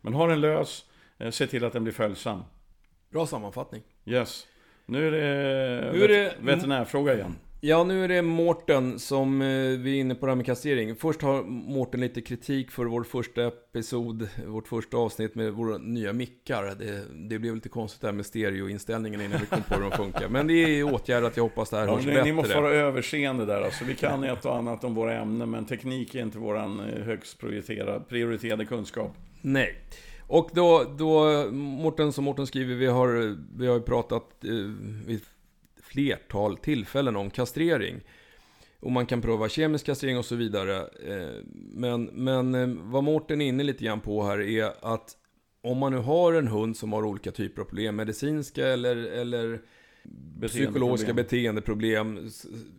Men 0.00 0.14
har 0.14 0.28
den 0.28 0.40
lös, 0.40 0.84
se 1.30 1.46
till 1.46 1.64
att 1.64 1.72
den 1.72 1.84
blir 1.84 1.92
följsam. 1.92 2.42
Bra 3.10 3.26
sammanfattning. 3.26 3.82
Yes. 4.04 4.46
Nu 4.86 5.06
är 5.06 5.12
det, 5.12 5.92
nu 5.92 6.04
är 6.04 6.08
det 6.08 6.34
veterinärfråga 6.40 7.14
igen. 7.14 7.34
Ja, 7.60 7.84
nu 7.84 8.04
är 8.04 8.08
det 8.08 8.22
Mårten 8.22 8.98
som 8.98 9.42
eh, 9.42 9.48
vi 9.78 9.96
är 9.96 10.00
inne 10.00 10.14
på 10.14 10.26
det 10.26 10.32
här 10.32 10.36
med 10.36 10.46
kastrering. 10.46 10.96
Först 10.96 11.22
har 11.22 11.42
Mårten 11.42 12.00
lite 12.00 12.20
kritik 12.20 12.70
för 12.70 12.84
vår 12.84 13.02
första 13.02 13.46
episod, 13.46 14.28
vårt 14.46 14.68
första 14.68 14.96
avsnitt 14.96 15.34
med 15.34 15.52
våra 15.52 15.78
nya 15.78 16.12
mickar. 16.12 16.74
Det, 16.78 17.04
det 17.28 17.38
blev 17.38 17.54
lite 17.54 17.68
konstigt 17.68 18.00
där 18.00 18.12
med 18.12 18.26
stereoinställningen 18.26 19.20
innan 19.20 19.40
vi 19.40 19.46
kom 19.46 19.62
på 19.62 19.74
hur 19.74 19.82
de 19.82 19.90
funkar. 19.90 20.28
Men 20.28 20.46
det 20.46 20.54
är 20.54 20.94
åtgärdat, 20.94 21.36
jag 21.36 21.44
hoppas 21.44 21.70
det 21.70 21.76
här 21.76 21.86
ja, 21.86 21.94
hörs 21.94 22.06
ni, 22.06 22.12
bättre. 22.12 22.24
Ni 22.24 22.32
måste 22.32 22.54
vara 22.54 22.70
överseende 22.70 23.46
där 23.46 23.62
alltså. 23.62 23.84
Vi 23.84 23.94
kan 23.94 24.24
ett 24.24 24.44
och 24.44 24.56
annat 24.56 24.84
om 24.84 24.94
våra 24.94 25.14
ämnen, 25.14 25.50
men 25.50 25.64
teknik 25.64 26.14
är 26.14 26.22
inte 26.22 26.38
vår 26.38 26.56
eh, 26.56 27.04
högst 27.04 27.38
prioriterade, 27.38 28.04
prioriterade 28.08 28.64
kunskap. 28.64 29.16
Nej. 29.40 29.76
Och 30.28 30.50
då, 30.52 30.84
då 30.98 31.44
Morten, 31.52 32.12
som 32.12 32.24
Morten 32.24 32.46
skriver, 32.46 32.74
vi 32.74 32.86
har, 32.86 33.36
vi 33.58 33.66
har 33.66 33.74
ju 33.74 33.82
pratat 33.82 34.44
eh, 34.44 34.50
vid 35.06 35.20
flertal 35.96 36.56
tillfällen 36.56 37.16
om 37.16 37.30
kastrering. 37.30 38.00
Och 38.80 38.92
man 38.92 39.06
kan 39.06 39.22
prova 39.22 39.48
kemisk 39.48 39.86
kastrering 39.86 40.18
och 40.18 40.24
så 40.24 40.36
vidare. 40.36 40.76
Eh, 40.80 41.42
men, 41.72 42.04
men 42.04 42.54
eh, 42.54 42.68
vad 42.82 43.04
Mårten 43.04 43.40
är 43.40 43.46
inne 43.46 43.62
lite 43.62 43.84
grann 43.84 44.00
på 44.00 44.24
här 44.24 44.40
är 44.40 44.94
att 44.94 45.16
om 45.62 45.78
man 45.78 45.92
nu 45.92 45.98
har 45.98 46.32
en 46.32 46.48
hund 46.48 46.76
som 46.76 46.92
har 46.92 47.04
olika 47.04 47.32
typer 47.32 47.62
av 47.62 47.66
problem, 47.66 47.96
medicinska 47.96 48.66
eller, 48.66 48.96
eller 48.96 49.60
psykologiska 50.46 51.14
beteendeproblem, 51.14 52.16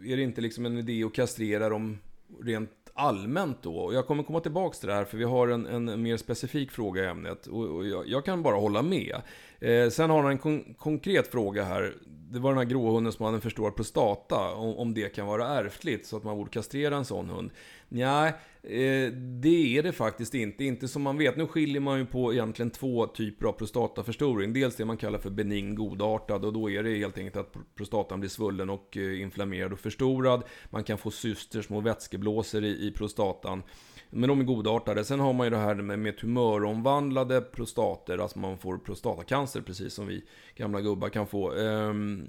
är 0.05 0.17
det 0.17 0.23
inte 0.23 0.41
liksom 0.41 0.65
en 0.65 0.77
idé 0.77 1.03
att 1.03 1.13
kastrera 1.13 1.69
dem 1.69 1.97
rent 2.43 2.71
allmänt 2.93 3.63
då? 3.63 3.75
Och 3.75 3.93
jag 3.93 4.07
kommer 4.07 4.23
komma 4.23 4.39
tillbaka 4.39 4.77
till 4.77 4.87
det 4.87 4.95
här, 4.95 5.05
för 5.05 5.17
vi 5.17 5.23
har 5.23 5.47
en, 5.47 5.65
en 5.65 6.01
mer 6.01 6.17
specifik 6.17 6.71
fråga 6.71 7.03
i 7.03 7.07
ämnet. 7.07 7.47
Och, 7.47 7.63
och 7.63 7.87
jag, 7.87 8.07
jag, 8.07 8.25
kan 8.25 8.43
bara 8.43 8.55
hålla 8.55 8.81
med. 8.81 9.15
Eh, 9.59 9.89
sen 9.89 10.09
har 10.09 10.21
han 10.21 10.31
en 10.31 10.37
kon 10.37 10.73
konkret 10.77 11.27
fråga 11.27 11.63
här 11.63 11.95
det 12.31 12.39
var 12.39 12.49
den 12.49 12.57
här 12.57 12.65
gråhunden 12.65 13.13
som 13.13 13.25
hade 13.25 13.37
en 13.37 13.41
förstorad 13.41 13.75
prostata, 13.75 14.53
om, 14.53 14.77
om 14.77 14.93
det 14.93 15.15
kan 15.15 15.27
vara 15.27 15.47
ärftligt, 15.47 16.05
så 16.05 16.17
att 16.17 16.23
man 16.23 16.37
borde 16.37 16.49
kastrera 16.49 16.97
en 16.97 17.05
sån 17.05 17.29
hund. 17.29 17.51
Nej, 17.89 18.33
eh, 18.63 19.11
det 19.13 19.77
är 19.77 19.83
det 19.83 19.91
faktiskt 19.91 20.33
inte. 20.33 20.63
Inte 20.63 20.87
som 20.87 21.01
man 21.01 21.17
vet. 21.17 21.37
Nu 21.37 21.47
skiljer 21.47 21.81
man 21.81 21.99
ju 21.99 22.05
på 22.05 22.33
egentligen 22.33 22.69
två 22.69 23.07
typer 23.07 23.45
av 23.45 23.51
prostataförstoring. 23.51 24.53
Dels 24.53 24.75
det 24.75 24.85
man 24.85 24.97
kallar 24.97 25.19
för 25.19 25.29
benign 25.29 25.75
godartad 25.75 26.45
och 26.45 26.53
då 26.53 26.69
är 26.71 26.83
det 26.83 26.97
helt 26.97 27.17
enkelt 27.17 27.37
att 27.37 27.75
prostatan 27.75 28.19
blir 28.19 28.29
svullen 28.29 28.69
och 28.69 28.97
eh, 28.97 29.21
inflammerad 29.21 29.73
och 29.73 29.79
förstorad. 29.79 30.43
Man 30.69 30.83
kan 30.83 30.97
få 30.97 31.11
syster, 31.11 31.61
små 31.61 31.79
vätskeblåsor 31.79 32.63
i, 32.63 32.87
i 32.87 32.91
prostatan. 32.91 33.63
Men 34.09 34.29
de 34.29 34.39
är 34.39 34.43
godartade. 34.43 35.03
Sen 35.03 35.19
har 35.19 35.33
man 35.33 35.45
ju 35.45 35.49
det 35.49 35.57
här 35.57 35.75
med, 35.75 35.99
med 35.99 36.17
tumöromvandlade 36.17 37.41
prostater, 37.41 38.17
alltså 38.17 38.39
man 38.39 38.57
får 38.57 38.77
prostatacancer 38.77 39.61
precis 39.61 39.93
som 39.93 40.07
vi 40.07 40.23
gamla 40.55 40.81
gubbar 40.81 41.09
kan 41.09 41.27
få. 41.27 41.53
Ehm, 41.53 42.27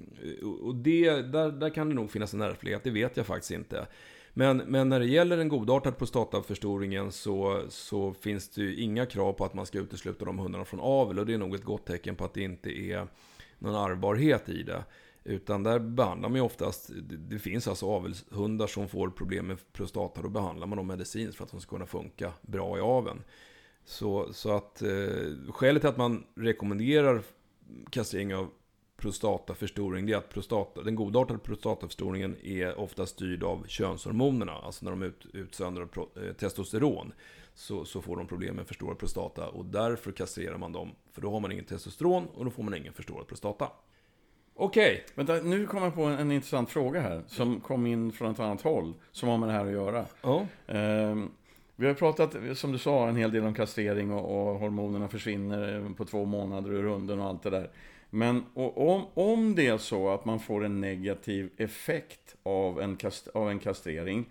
och 0.62 0.74
det, 0.74 1.10
där, 1.10 1.50
där 1.50 1.70
kan 1.70 1.88
det 1.88 1.94
nog 1.94 2.10
finnas 2.10 2.34
en 2.34 2.40
ärftlighet, 2.40 2.84
det 2.84 2.90
vet 2.90 3.16
jag 3.16 3.26
faktiskt 3.26 3.50
inte. 3.50 3.86
Men, 4.38 4.56
men 4.56 4.88
när 4.88 5.00
det 5.00 5.06
gäller 5.06 5.36
den 5.36 5.48
godartad 5.48 5.98
prostataförstoringen 5.98 7.12
så, 7.12 7.62
så 7.68 8.14
finns 8.14 8.48
det 8.48 8.62
ju 8.62 8.76
inga 8.76 9.06
krav 9.06 9.32
på 9.32 9.44
att 9.44 9.54
man 9.54 9.66
ska 9.66 9.78
utesluta 9.78 10.24
de 10.24 10.38
hundarna 10.38 10.64
från 10.64 10.80
avel. 10.80 11.18
Och 11.18 11.26
det 11.26 11.34
är 11.34 11.38
nog 11.38 11.54
ett 11.54 11.64
gott 11.64 11.86
tecken 11.86 12.16
på 12.16 12.24
att 12.24 12.34
det 12.34 12.42
inte 12.42 12.70
är 12.70 13.06
någon 13.58 13.74
arvbarhet 13.74 14.48
i 14.48 14.62
det. 14.62 14.84
Utan 15.28 15.62
där 15.62 15.78
behandlar 15.78 16.28
man 16.28 16.36
ju 16.36 16.42
oftast, 16.42 16.90
det 17.02 17.38
finns 17.38 17.68
alltså 17.68 17.86
avelshundar 17.86 18.66
som 18.66 18.88
får 18.88 19.10
problem 19.10 19.46
med 19.46 19.72
prostata, 19.72 20.22
då 20.22 20.28
behandlar 20.28 20.66
man 20.66 20.76
dem 20.76 20.86
medicinskt 20.86 21.36
för 21.36 21.44
att 21.44 21.50
de 21.50 21.60
ska 21.60 21.70
kunna 21.70 21.86
funka 21.86 22.32
bra 22.42 22.78
i 22.78 22.80
aveln. 22.80 23.22
Så, 23.84 24.32
så 24.32 24.56
att 24.56 24.82
eh, 24.82 25.52
skälet 25.52 25.82
till 25.82 25.88
att 25.88 25.96
man 25.96 26.24
rekommenderar 26.34 27.22
kastrering 27.90 28.34
av 28.34 28.50
prostataförstoring, 28.96 30.06
det 30.06 30.12
är 30.12 30.16
att 30.16 30.28
prostata, 30.28 30.82
den 30.82 30.94
godartade 30.94 31.38
prostataförstoringen 31.38 32.36
är 32.42 32.78
ofta 32.78 33.06
styrd 33.06 33.42
av 33.42 33.64
könshormonerna. 33.66 34.52
Alltså 34.52 34.84
när 34.84 34.90
de 34.90 35.02
ut, 35.02 35.26
utsöndrar 35.32 35.88
eh, 35.94 36.32
testosteron 36.32 37.12
så, 37.54 37.84
så 37.84 38.02
får 38.02 38.16
de 38.16 38.26
problem 38.26 38.56
med 38.56 38.66
förstorad 38.66 38.98
prostata 38.98 39.48
och 39.48 39.64
därför 39.64 40.12
kastrerar 40.12 40.58
man 40.58 40.72
dem. 40.72 40.90
För 41.12 41.22
då 41.22 41.30
har 41.30 41.40
man 41.40 41.52
ingen 41.52 41.64
testosteron 41.64 42.26
och 42.26 42.44
då 42.44 42.50
får 42.50 42.62
man 42.62 42.74
ingen 42.74 42.92
förstorad 42.92 43.26
prostata. 43.26 43.68
Okej. 44.60 44.92
Okay. 44.92 45.04
Vänta, 45.14 45.48
nu 45.48 45.66
kommer 45.66 45.86
jag 45.86 45.94
på 45.94 46.02
en, 46.02 46.18
en, 46.18 46.32
intressant 46.32 46.70
fråga 46.70 47.00
här. 47.00 47.22
Som 47.26 47.60
kom 47.60 47.86
in 47.86 48.12
från 48.12 48.30
ett 48.30 48.40
annat 48.40 48.62
håll. 48.62 48.94
Som 49.12 49.28
har 49.28 49.38
med 49.38 49.48
det 49.48 49.52
här 49.52 49.66
att 49.66 49.72
göra. 49.72 50.04
Oh. 50.22 50.42
Um, 50.66 51.30
vi 51.76 51.86
har 51.86 51.94
pratat, 51.94 52.36
som 52.54 52.72
du 52.72 52.78
sa, 52.78 53.08
en 53.08 53.16
hel 53.16 53.32
del 53.32 53.44
om 53.44 53.54
kastrering 53.54 54.12
och, 54.12 54.50
och 54.50 54.58
hormonerna 54.58 55.08
försvinner 55.08 55.90
på 55.96 56.04
två 56.04 56.24
månader 56.24 56.72
ur 56.72 56.82
hunden 56.82 57.20
och 57.20 57.26
allt 57.26 57.42
det 57.42 57.50
där. 57.50 57.70
Men 58.10 58.44
om, 58.54 59.06
om 59.14 59.54
det 59.54 59.66
är 59.66 59.78
så 59.78 60.08
att 60.08 60.24
man 60.24 60.40
får 60.40 60.64
en 60.64 60.80
negativ 60.80 61.50
effekt 61.56 62.36
av 62.42 62.80
en, 62.80 62.96
kast, 62.96 63.28
av 63.28 63.50
en 63.50 63.58
kastrering 63.58 64.26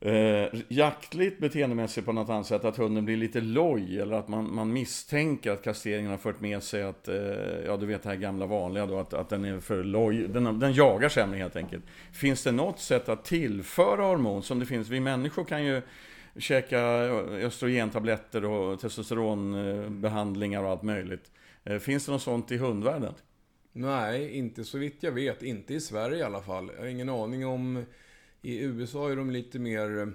eh, 0.00 0.60
jaktligt 0.68 1.38
beteendemässigt 1.38 2.06
på 2.06 2.12
något 2.12 2.28
annat 2.28 2.46
sätt, 2.46 2.64
att 2.64 2.76
hunden 2.76 3.04
blir 3.04 3.16
lite 3.16 3.40
loj 3.40 4.00
eller 4.00 4.16
att 4.16 4.28
man, 4.28 4.54
man 4.54 4.72
misstänker 4.72 5.50
att 5.50 5.62
kastreringen 5.62 6.10
har 6.10 6.18
fört 6.18 6.40
med 6.40 6.62
sig 6.62 6.82
att, 6.82 7.08
eh, 7.08 7.16
ja 7.66 7.76
du 7.76 7.86
vet 7.86 8.02
det 8.02 8.08
här 8.08 8.16
gamla 8.16 8.46
vanliga 8.46 8.86
då, 8.86 8.98
att, 8.98 9.14
att 9.14 9.28
den 9.28 9.44
är 9.44 9.60
för 9.60 9.84
loj, 9.84 10.28
den, 10.28 10.58
den 10.58 10.72
jagar 10.72 11.08
sämre 11.08 11.38
helt 11.38 11.56
enkelt. 11.56 11.84
Finns 12.12 12.44
det 12.44 12.52
något 12.52 12.80
sätt 12.80 13.08
att 13.08 13.24
tillföra 13.24 14.02
hormon 14.02 14.42
som 14.42 14.58
det 14.58 14.66
finns, 14.66 14.88
vi 14.88 15.00
människor 15.00 15.44
kan 15.44 15.64
ju 15.64 15.82
käka 16.36 16.78
eh, 16.78 17.46
östrogentabletter 17.46 18.44
och 18.44 18.80
testosteronbehandlingar 18.80 20.62
och 20.62 20.70
allt 20.70 20.82
möjligt. 20.82 21.30
Eh, 21.64 21.78
finns 21.78 22.06
det 22.06 22.12
något 22.12 22.22
sånt 22.22 22.50
i 22.50 22.56
hundvärlden? 22.56 23.14
Nej, 23.72 24.36
inte 24.36 24.64
så 24.64 24.78
vitt 24.78 25.02
jag 25.02 25.12
vet. 25.12 25.42
Inte 25.42 25.74
i 25.74 25.80
Sverige 25.80 26.18
i 26.18 26.22
alla 26.22 26.42
fall. 26.42 26.70
Jag 26.74 26.82
har 26.82 26.88
ingen 26.88 27.08
aning 27.08 27.46
om 27.46 27.84
i 28.42 28.58
USA 28.58 29.10
är 29.10 29.16
de 29.16 29.30
lite 29.30 29.58
mer 29.58 29.98
eh, 29.98 30.06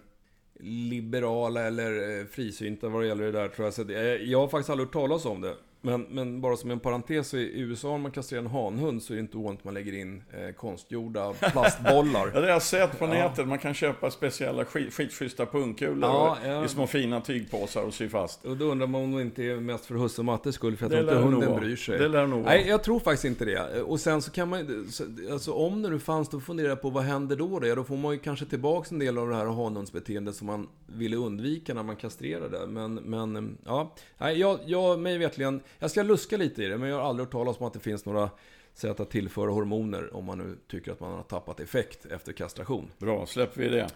liberala 0.63 1.61
eller 1.61 2.19
eh, 2.19 2.25
frisynta 2.25 2.89
vad 2.89 3.01
det 3.01 3.07
gäller 3.07 3.25
det 3.25 3.31
där 3.31 3.47
tror 3.47 3.65
jag. 3.65 3.73
Så 3.73 3.89
eh, 3.89 3.99
jag 4.03 4.39
har 4.39 4.47
faktiskt 4.47 4.69
aldrig 4.69 4.87
hört 4.87 4.93
talas 4.93 5.25
om 5.25 5.41
det. 5.41 5.55
Men, 5.85 6.01
men 6.01 6.41
bara 6.41 6.57
som 6.57 6.71
en 6.71 6.79
parentes, 6.79 7.33
i 7.33 7.59
USA 7.59 7.89
om 7.89 8.01
man 8.01 8.11
kastrerar 8.11 8.41
en 8.41 8.49
hanhund 8.49 9.03
så 9.03 9.13
är 9.13 9.15
det 9.15 9.21
inte 9.21 9.37
ovanligt 9.37 9.59
att 9.59 9.65
man 9.65 9.73
lägger 9.73 9.93
in 9.93 10.23
eh, 10.33 10.55
konstgjorda 10.55 11.33
plastbollar. 11.33 12.27
ja, 12.33 12.39
det 12.39 12.45
har 12.45 12.53
jag 12.53 12.61
sett 12.61 12.99
på 12.99 13.07
nätet. 13.07 13.37
Ja. 13.37 13.45
Man 13.45 13.59
kan 13.59 13.73
köpa 13.73 14.11
speciella 14.11 14.65
skit, 14.65 14.93
skitschyssta 14.93 15.45
pungkulor 15.45 16.09
ja, 16.09 16.37
ja. 16.45 16.65
i 16.65 16.67
små 16.67 16.87
fina 16.87 17.21
tygpåsar 17.21 17.81
och 17.81 17.93
sy 17.93 18.09
fast. 18.09 18.45
Och 18.45 18.57
då 18.57 18.65
undrar 18.65 18.87
man 18.87 19.03
om 19.03 19.15
det 19.15 19.21
inte 19.21 19.43
är 19.43 19.55
mest 19.55 19.85
för 19.85 19.95
husse 19.95 20.21
och 20.21 20.25
mattes 20.25 20.55
skull, 20.55 20.77
för 20.77 20.85
jag 20.85 20.91
tror 20.91 21.01
inte 21.01 21.15
hunden 21.15 21.59
bryr 21.59 21.75
sig. 21.75 21.99
Det 21.99 22.07
lär 22.07 22.27
nog 22.27 22.45
Nej, 22.45 22.67
jag 22.67 22.83
tror 22.83 22.99
faktiskt 22.99 23.25
inte 23.25 23.45
det. 23.45 23.81
Och 23.81 23.99
sen 23.99 24.21
så 24.21 24.31
kan 24.31 24.49
man 24.49 24.87
alltså 25.31 25.53
om 25.53 25.81
det 25.81 25.89
nu 25.89 25.99
fanns, 25.99 26.29
då 26.29 26.39
funderar 26.39 26.69
jag 26.69 26.81
på 26.81 26.89
vad 26.89 27.03
händer 27.03 27.35
då? 27.35 27.59
då? 27.59 27.75
Då 27.75 27.83
får 27.83 27.97
man 27.97 28.13
ju 28.13 28.19
kanske 28.19 28.45
tillbaka 28.45 28.87
en 28.91 28.99
del 28.99 29.17
av 29.17 29.29
det 29.29 29.35
här 29.35 29.45
hanhundsbeteendet 29.45 30.35
som 30.35 30.47
man 30.47 30.67
ville 30.85 31.15
undvika 31.15 31.73
när 31.73 31.83
man 31.83 31.95
kastrerade. 31.95 32.67
Men, 32.67 32.93
men 32.93 33.57
ja, 33.65 33.95
Nej, 34.17 34.39
jag, 34.39 34.59
jag 34.65 34.99
mig 34.99 35.17
vetligen 35.17 35.61
jag 35.79 35.91
ska 35.91 36.03
luska 36.03 36.37
lite 36.37 36.63
i 36.63 36.67
det, 36.67 36.77
men 36.77 36.89
jag 36.89 36.95
har 36.95 37.09
aldrig 37.09 37.25
hört 37.27 37.31
talas 37.31 37.59
om 37.59 37.67
att 37.67 37.73
det 37.73 37.79
finns 37.79 38.05
några 38.05 38.29
sätt 38.73 38.99
att 38.99 39.09
tillföra 39.09 39.51
hormoner 39.51 40.15
om 40.15 40.25
man 40.25 40.37
nu 40.37 40.55
tycker 40.67 40.91
att 40.91 40.99
man 40.99 41.11
har 41.11 41.23
tappat 41.23 41.59
effekt 41.59 42.05
efter 42.05 42.33
kastration. 42.33 42.91
Bra, 42.97 43.25
släpper 43.25 43.61
vi 43.61 43.69
det. 43.69 43.87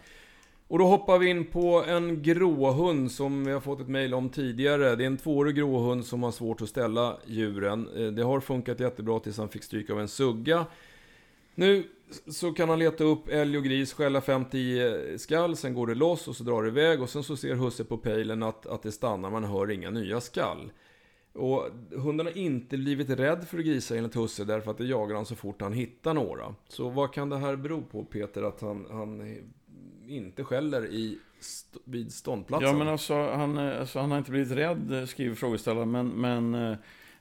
Och 0.68 0.80
då 0.80 0.86
hoppar 0.86 1.20
vi 1.20 1.30
in 1.30 1.46
på 1.46 1.84
en 1.88 2.24
gråhund 2.24 3.12
som 3.12 3.46
vi 3.46 3.52
har 3.52 3.60
fått 3.60 3.82
ett 3.82 3.88
mail 3.88 4.14
om 4.14 4.30
tidigare. 4.30 4.96
Det 4.96 5.04
är 5.04 5.08
en 5.08 5.18
tvåårig 5.18 5.56
gråhund 5.56 6.06
som 6.06 6.24
har 6.24 6.32
svårt 6.32 6.62
att 6.62 6.70
ställa 6.70 7.18
djuren. 7.26 7.90
Eh, 7.96 8.08
det 8.08 8.24
har 8.24 8.40
funkat 8.40 8.80
jättebra 8.80 9.20
tills 9.20 9.38
han 9.38 9.50
fick 9.50 9.64
stryk 9.64 9.90
av 9.90 10.00
en 10.00 10.08
sugga. 10.08 10.66
Nu 11.56 11.84
så 12.28 12.52
kan 12.52 12.70
han 12.70 12.80
leta 12.80 13.04
upp 13.04 13.30
älg 13.30 13.58
och 13.58 13.64
gris, 13.64 13.94
skälla 13.94 14.20
5-10 14.20 15.18
skall, 15.18 15.56
sen 15.56 15.74
går 15.74 15.88
det 15.88 15.96
loss 15.96 16.28
och 16.28 16.36
så 16.36 16.44
drar 16.44 16.64
det 16.64 16.70
iväg 16.70 17.02
och 17.02 17.10
sen 17.10 17.24
så 17.24 17.38
ser 17.38 17.56
husse 17.56 17.84
på 17.84 17.98
pejlen 17.98 18.44
att, 18.44 18.66
att 18.66 18.84
det 18.84 18.92
stannar, 18.92 19.30
man 19.30 19.44
hör 19.44 19.72
inga 19.72 19.90
nya 19.90 20.22
skall. 20.22 20.72
Och 21.34 21.70
hunden 21.92 22.26
har 22.26 22.38
inte 22.38 22.78
blivit 22.78 23.10
rädd 23.10 23.48
för 23.48 23.58
grisar 23.58 23.96
enligt 23.96 24.16
husse 24.16 24.46
därför 24.46 24.72
att 24.72 24.78
det 24.78 24.86
jagar 24.86 25.16
han 25.16 25.26
så 25.26 25.36
fort 25.36 25.62
han 25.62 25.74
hittar 25.74 26.14
några. 26.14 26.56
Så 26.68 26.90
vad 26.90 27.14
kan 27.14 27.30
det 27.30 27.38
här 27.38 27.56
bero 27.56 27.82
på 27.82 28.04
Peter, 28.04 28.44
att 28.44 28.62
han, 28.62 28.86
han 28.92 29.38
inte 30.08 30.44
skäller 30.44 30.86
i, 30.86 31.18
st 31.40 31.80
vid 31.84 32.14
ståndplatsen? 32.14 32.70
Ja 32.70 32.74
men 32.78 32.88
alltså 32.88 33.14
han, 33.14 33.58
alltså, 33.58 34.00
han 34.00 34.12
har 34.12 34.18
inte 34.18 34.32
blivit 34.32 34.52
rädd, 34.52 35.10
skriver 35.10 35.36
frågeställaren, 35.36 35.92
men, 35.92 36.08
men 36.08 36.56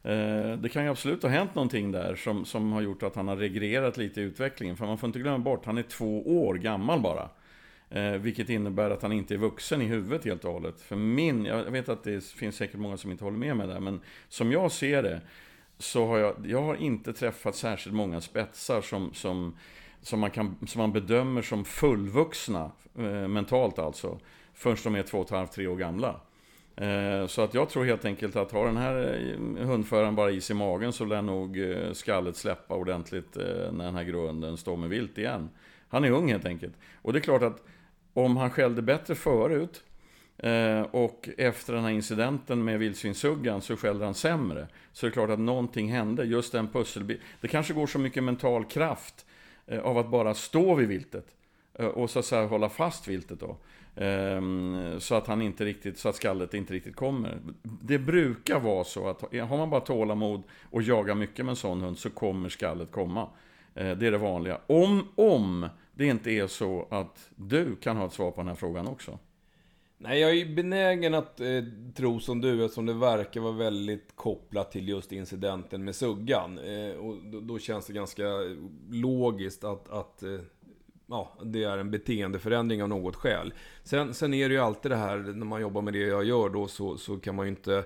eh, 0.03 0.59
det 0.59 0.69
kan 0.69 0.85
ju 0.85 0.91
absolut 0.91 1.23
ha 1.23 1.31
hänt 1.31 1.55
någonting 1.55 1.93
där 1.93 2.15
som, 2.15 2.45
som 2.45 2.73
har 2.73 2.81
gjort 2.81 3.03
att 3.03 3.17
han 3.17 3.29
har 3.29 3.37
regrerat 3.37 3.97
lite 3.97 4.21
i 4.21 4.25
utvecklingen. 4.25 4.77
För 4.77 4.87
man 4.87 4.99
får 4.99 5.07
inte 5.07 5.19
glömma 5.19 5.39
bort, 5.39 5.65
han 5.65 5.79
är 5.79 5.83
två 5.83 6.43
år 6.45 6.55
gammal 6.55 7.01
bara. 7.01 7.29
Eh, 7.91 8.13
vilket 8.13 8.49
innebär 8.49 8.91
att 8.91 9.03
han 9.03 9.13
inte 9.13 9.35
är 9.35 9.39
vuxen 9.39 9.83
i 9.83 9.85
huvudet 9.85 10.25
helt 10.25 10.45
och 10.45 10.53
hållet. 10.53 10.81
För 10.81 10.97
min, 10.97 11.45
jag 11.45 11.71
vet 11.71 11.89
att 11.89 12.05
det 12.05 12.25
finns 12.25 12.57
säkert 12.57 12.81
många 12.81 12.97
som 12.97 13.11
inte 13.11 13.25
håller 13.25 13.39
med 13.39 13.57
mig 13.57 13.67
där, 13.67 13.81
men 13.81 14.01
som 14.29 14.53
jag 14.53 14.73
ser 14.73 15.03
det 15.03 15.21
så 15.79 16.07
har 16.07 16.19
jag, 16.19 16.35
jag 16.47 16.63
har 16.63 16.75
inte 16.75 17.13
träffat 17.13 17.57
särskilt 17.57 17.97
många 17.97 18.21
spetsar 18.21 18.81
som, 18.81 19.15
som, 19.15 19.57
som, 20.03 20.21
man, 20.21 20.31
kan, 20.31 20.57
som 20.67 20.79
man 20.79 20.93
bedömer 20.93 21.43
som 21.43 21.65
fullvuxna, 21.65 22.71
eh, 22.99 23.29
mentalt 23.29 23.79
alltså, 23.79 24.19
förrän 24.55 24.77
de 24.85 24.95
är 24.95 25.03
två 25.03 25.19
och 25.19 25.25
ett 25.25 25.31
halvt, 25.31 25.53
tre 25.53 25.67
år 25.67 25.77
gamla. 25.77 26.21
Eh, 26.77 27.27
så 27.27 27.43
att 27.43 27.55
jag 27.55 27.69
tror 27.69 27.85
helt 27.85 28.05
enkelt 28.05 28.37
att 28.37 28.53
har 28.53 28.67
den 28.67 28.77
här 28.77 29.19
eh, 29.59 29.67
hundföraren 29.67 30.15
bara 30.15 30.31
is 30.31 30.51
i 30.51 30.55
magen 30.55 30.93
så 30.93 31.05
lär 31.05 31.23
nog 31.23 31.59
eh, 31.59 31.93
skallet 31.93 32.37
släppa 32.37 32.75
ordentligt 32.75 33.37
eh, 33.37 33.73
när 33.73 33.85
den 33.85 33.95
här 33.95 34.05
grunden 34.05 34.57
står 34.57 34.77
med 34.77 34.89
vilt 34.89 35.19
igen. 35.19 35.49
Han 35.89 36.05
är 36.05 36.11
ung 36.11 36.29
helt 36.33 36.47
enkelt. 36.47 36.75
Och 37.03 37.13
det 37.13 37.19
är 37.19 37.21
klart 37.21 37.43
att 37.43 37.63
om 38.13 38.37
han 38.37 38.51
skällde 38.51 38.83
bättre 38.83 39.15
förut 39.15 39.85
eh, 40.39 40.81
och 40.81 41.29
efter 41.39 41.73
den 41.73 41.83
här 41.83 41.91
incidenten 41.91 42.65
med 42.65 42.79
vildsvinssuggan 42.79 43.63
så 43.63 43.77
skällde 43.77 44.05
han 44.05 44.15
sämre. 44.15 44.67
Så 44.93 45.07
det 45.07 45.11
är 45.11 45.13
klart 45.13 45.31
att 45.31 45.39
någonting 45.39 45.93
hände, 45.93 46.25
just 46.25 46.53
den 46.53 46.69
pusselbiten. 46.69 47.25
Det 47.41 47.49
kanske 47.49 47.75
går 47.75 47.87
så 47.87 47.99
mycket 47.99 48.25
mental 48.25 48.65
kraft 48.65 49.27
eh, 49.67 49.81
av 49.81 49.99
att 49.99 50.11
bara 50.11 50.35
stå 50.35 50.75
vid 50.75 50.89
viltet. 50.89 51.27
Eh, 51.75 51.87
och 51.87 52.11
så 52.11 52.19
att 52.19 52.25
säga 52.25 52.47
hålla 52.47 52.69
fast 52.69 53.09
viltet 53.09 53.41
då. 53.41 53.57
Ehm, 54.01 55.01
så 55.01 55.15
att 55.15 55.27
han 55.27 55.43
inte 55.43 55.65
riktigt, 55.65 55.99
så 55.99 56.09
att 56.09 56.17
skallet 56.17 56.55
inte 56.55 56.75
riktigt 56.75 56.97
kommer. 56.97 57.39
Det 57.63 57.99
brukar 57.99 58.61
vara 58.61 58.85
så 58.85 59.09
att 59.09 59.21
har 59.23 59.57
man 59.57 59.71
bara 59.71 59.81
tålamod 59.81 60.43
och 60.71 60.83
jagar 60.83 61.15
mycket 61.15 61.45
med 61.45 61.53
en 61.53 61.57
sån 61.57 61.81
hund 61.81 61.99
så 61.99 62.11
kommer 62.11 62.49
skallet 62.49 62.93
komma. 62.93 63.29
Eh, 63.75 63.97
det 63.97 64.07
är 64.07 64.11
det 64.11 64.19
vanliga. 64.19 64.59
Om, 64.67 65.09
om 65.15 65.69
det 65.99 66.07
inte 66.07 66.31
är 66.31 66.47
så 66.47 66.87
att 66.91 67.31
du 67.37 67.77
kan 67.77 67.97
ha 67.97 68.07
ett 68.07 68.13
svar 68.13 68.31
på 68.31 68.41
den 68.41 68.49
här 68.49 68.55
frågan 68.55 68.89
också. 68.89 69.19
Nej, 69.99 70.21
jag 70.21 70.39
är 70.39 70.55
benägen 70.55 71.15
att 71.15 71.41
eh, 71.41 71.47
tro 71.95 72.21
som 72.21 72.41
du, 72.41 72.65
eftersom 72.65 72.87
det 72.87 72.93
verkar 72.93 73.41
vara 73.41 73.53
väldigt 73.53 74.17
kopplat 74.17 74.73
till 74.73 74.89
just 74.89 75.13
incidenten 75.13 75.85
med 75.85 75.95
Suggan. 75.95 76.59
Eh, 76.59 76.97
och 76.97 77.17
då, 77.23 77.41
då, 77.41 77.59
känns 77.59 77.87
det 77.87 77.93
ganska 77.93 78.25
logiskt 78.91 79.65
att, 79.65 79.89
att 79.89 80.23
eh, 80.23 80.41
ja, 81.07 81.33
det 81.45 81.65
är 81.65 81.79
en 81.79 81.91
beteendeförändring 81.91 82.83
av 82.83 82.89
något 82.89 83.17
skäl. 83.17 83.55
Sen, 83.85 84.15
sen 84.15 84.35
är 84.35 84.49
det 84.49 84.55
ju 84.55 84.61
alltid 84.61 84.91
det 84.91 84.97
här, 84.97 85.19
när 85.19 85.47
man 85.47 85.61
jobbar 85.61 85.83
med 85.83 85.93
det 85.93 86.07
jag 86.07 86.25
gör 86.25 86.49
då, 86.49 86.67
så, 86.67 86.97
så 86.97 87.17
kan 87.17 87.35
man 87.35 87.47
ju 87.47 87.51
inte 87.51 87.85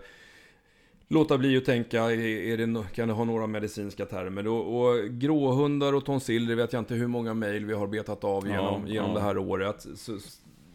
låta 1.12 1.38
bli 1.38 1.56
att 1.56 1.64
tänka, 1.64 2.02
är 2.02 2.56
det, 2.56 2.84
kan 2.94 3.08
det 3.08 3.14
ha 3.14 3.24
några 3.24 3.46
medicinska 3.46 4.06
termer? 4.06 4.46
Och, 4.46 4.80
och 4.80 5.04
gråhundar 5.10 5.92
och 5.92 6.04
tonsiller 6.04 6.54
vet 6.54 6.72
jag 6.72 6.80
inte 6.80 6.94
hur 6.94 7.06
många 7.06 7.34
mejl 7.34 7.64
vi 7.64 7.74
har 7.74 7.86
betat 7.86 8.24
av 8.24 8.46
genom, 8.46 8.86
ja, 8.86 8.92
genom 8.92 9.10
ja. 9.10 9.14
det 9.14 9.20
här 9.20 9.38
året. 9.38 9.86
Så, 9.96 10.18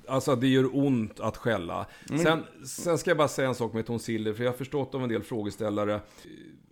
Alltså 0.10 0.36
det 0.36 0.48
gör 0.48 0.78
ont 0.78 1.20
att 1.20 1.38
skälla. 1.38 1.88
Mm. 2.10 2.24
Sen, 2.24 2.44
sen 2.66 2.98
ska 2.98 3.10
jag 3.10 3.18
bara 3.18 3.28
säga 3.28 3.48
en 3.48 3.56
sak 3.56 3.74
med 3.74 3.86
tonsiller, 3.86 4.34
för 4.34 4.44
jag 4.44 4.52
har 4.52 4.58
förstått 4.58 4.96
av 4.96 5.04
en 5.04 5.10
del 5.10 5.24
frågeställare 5.24 6.02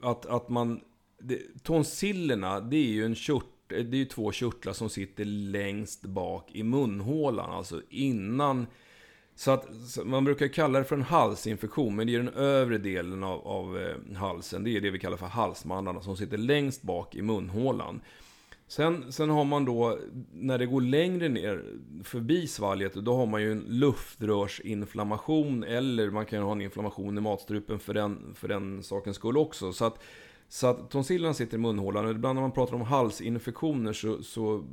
att, 0.01 0.25
att 0.25 0.49
man... 0.49 0.81
Det, 1.19 1.39
tonsillerna, 1.63 2.59
det 2.59 2.77
är 2.77 2.87
ju 2.87 3.05
en 3.05 3.15
kört, 3.15 3.45
det 3.67 3.75
är 3.75 3.95
ju 3.95 4.05
två 4.05 4.31
körtlar 4.31 4.73
som 4.73 4.89
sitter 4.89 5.25
längst 5.25 6.05
bak 6.05 6.49
i 6.53 6.63
munhålan, 6.63 7.51
alltså 7.51 7.81
innan... 7.89 8.67
Så 9.35 9.51
att 9.51 9.67
så 9.87 10.05
man 10.05 10.23
brukar 10.23 10.47
kalla 10.47 10.79
det 10.79 10.85
för 10.85 10.95
en 10.95 11.01
halsinfektion, 11.01 11.95
men 11.95 12.07
det 12.07 12.15
är 12.15 12.17
den 12.17 12.33
övre 12.33 12.77
delen 12.77 13.23
av, 13.23 13.47
av 13.47 13.77
eh, 13.77 14.17
halsen. 14.17 14.63
Det 14.63 14.77
är 14.77 14.81
det 14.81 14.89
vi 14.89 14.99
kallar 14.99 15.17
för 15.17 15.25
halsmandlarna 15.25 16.01
som 16.01 16.17
sitter 16.17 16.37
längst 16.37 16.81
bak 16.81 17.15
i 17.15 17.21
munhålan. 17.21 18.01
Sen, 18.67 19.11
sen 19.11 19.29
har 19.29 19.43
man 19.43 19.65
då, 19.65 19.99
när 20.33 20.57
det 20.57 20.65
går 20.65 20.81
längre 20.81 21.29
ner 21.29 21.63
förbi 22.03 22.47
svalget, 22.47 22.93
då 22.93 23.15
har 23.15 23.25
man 23.25 23.41
ju 23.41 23.51
en 23.51 23.65
luftrörsinflammation 23.67 25.63
eller 25.63 26.09
man 26.09 26.25
kan 26.25 26.43
ha 26.43 26.51
en 26.51 26.61
inflammation 26.61 27.17
i 27.17 27.21
matstrupen 27.21 27.79
för 27.79 27.93
den, 27.93 28.33
för 28.35 28.47
den 28.47 28.83
sakens 28.83 29.15
skull 29.15 29.37
också. 29.37 29.73
Så 29.73 29.85
att, 29.85 30.03
så 30.49 30.67
att 30.67 30.89
tonsillerna 30.89 31.33
sitter 31.33 31.57
i 31.57 31.61
munhålan. 31.61 32.05
och 32.05 32.11
Ibland 32.11 32.35
när 32.35 32.41
man 32.41 32.51
pratar 32.51 32.75
om 32.75 32.81
halsinfektioner 32.81 33.93
så, 33.93 34.23
så 34.23 34.63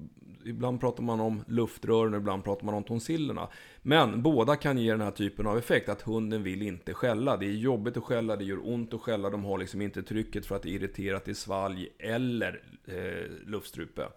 ibland 0.45 0.81
pratar 0.81 1.03
man 1.03 1.21
om 1.21 1.45
luftrören 1.47 2.15
och 2.15 2.21
ibland 2.21 2.45
pratar 2.45 2.67
man 2.67 2.75
om 2.75 2.85
tonsillerna. 2.85 3.49
Men 3.83 4.23
båda 4.23 4.57
kan 4.57 4.79
ge 4.79 4.91
den 4.91 5.01
här 5.01 5.11
typen 5.11 5.47
av 5.47 5.59
effekt, 5.59 5.89
att 5.89 6.03
hunden 6.03 6.43
vill 6.43 6.63
inte 6.63 6.95
skälla. 6.95 7.37
Det 7.37 7.47
är 7.47 7.53
jobbigt 7.53 7.97
att 7.97 8.05
skälla, 8.05 8.37
det 8.37 8.45
gör 8.45 8.69
ont 8.69 8.95
att 8.95 9.01
skälla, 9.01 9.31
de 9.31 9.45
har 9.45 9.59
liksom 9.59 9.83
inte 9.83 10.03
trycket 10.03 10.47
för 10.47 10.57
att 10.57 10.63
det 10.63 10.69
är 10.69 10.75
irriterat 10.75 11.29
i 11.29 11.35
svalg 11.35 11.89
eller 11.99 12.63
eh, 12.87 13.47
luftstrupe. 13.47 14.09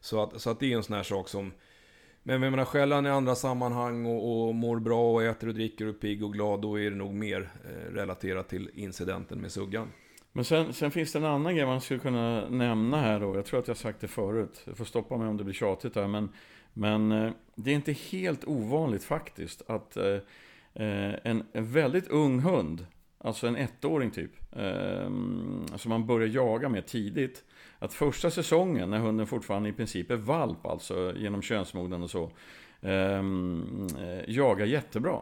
Så 0.00 0.22
att, 0.22 0.40
så 0.40 0.50
att 0.50 0.60
det 0.60 0.72
är 0.72 0.76
en 0.76 0.82
sån 0.82 0.96
här 0.96 1.02
sak 1.02 1.28
som... 1.28 1.52
Men 2.22 2.42
jag 2.42 2.50
menar, 2.50 2.64
skäller 2.64 2.96
han 2.96 3.06
i 3.06 3.10
andra 3.10 3.34
sammanhang 3.34 4.06
och, 4.06 4.48
och 4.48 4.54
mår 4.54 4.78
bra 4.78 5.12
och 5.12 5.22
äter 5.22 5.48
och 5.48 5.54
dricker 5.54 5.84
och 5.84 5.94
är 5.94 5.98
pigg 5.98 6.24
och 6.24 6.32
glad, 6.32 6.60
då 6.60 6.80
är 6.80 6.90
det 6.90 6.96
nog 6.96 7.14
mer 7.14 7.50
eh, 7.64 7.94
relaterat 7.94 8.48
till 8.48 8.70
incidenten 8.74 9.38
med 9.38 9.52
suggan. 9.52 9.88
Men 10.32 10.44
sen, 10.44 10.72
sen, 10.72 10.90
finns 10.90 11.12
det 11.12 11.18
en 11.18 11.24
annan 11.24 11.56
grej 11.56 11.66
man 11.66 11.80
skulle 11.80 12.00
kunna 12.00 12.48
nämna 12.48 13.00
här 13.00 13.20
då. 13.20 13.36
Jag 13.36 13.44
tror 13.44 13.60
att 13.60 13.68
jag 13.68 13.76
sagt 13.76 14.00
det 14.00 14.08
förut. 14.08 14.62
Jag 14.64 14.76
får 14.76 14.84
stoppa 14.84 15.16
mig 15.16 15.28
om 15.28 15.36
det 15.36 15.44
blir 15.44 15.54
tjatigt 15.54 15.96
här. 15.96 16.06
Men, 16.06 16.28
men 16.72 17.12
eh, 17.12 17.32
det 17.54 17.70
är 17.70 17.74
inte 17.74 17.92
helt 17.92 18.44
ovanligt 18.44 19.04
faktiskt 19.04 19.62
att 19.70 19.96
eh, 19.96 20.18
en, 20.74 21.44
en 21.52 21.72
väldigt 21.72 22.08
ung 22.08 22.40
hund, 22.40 22.86
alltså 23.18 23.46
en 23.46 23.56
ettåring 23.56 24.10
typ, 24.10 24.30
eh, 24.52 25.10
som 25.76 25.88
man 25.88 26.06
börjar 26.06 26.28
jaga 26.28 26.68
med 26.68 26.86
tidigt. 26.86 27.44
Att 27.78 27.92
första 27.92 28.30
säsongen, 28.30 28.90
när 28.90 28.98
hunden 28.98 29.26
fortfarande 29.26 29.68
i 29.68 29.72
princip 29.72 30.10
är 30.10 30.16
valp, 30.16 30.66
alltså 30.66 31.14
genom 31.16 31.42
könsmognad 31.42 32.02
och 32.02 32.10
så, 32.10 32.30
eh, 32.80 33.18
eh, 33.18 33.22
jagar 34.26 34.66
jättebra. 34.66 35.20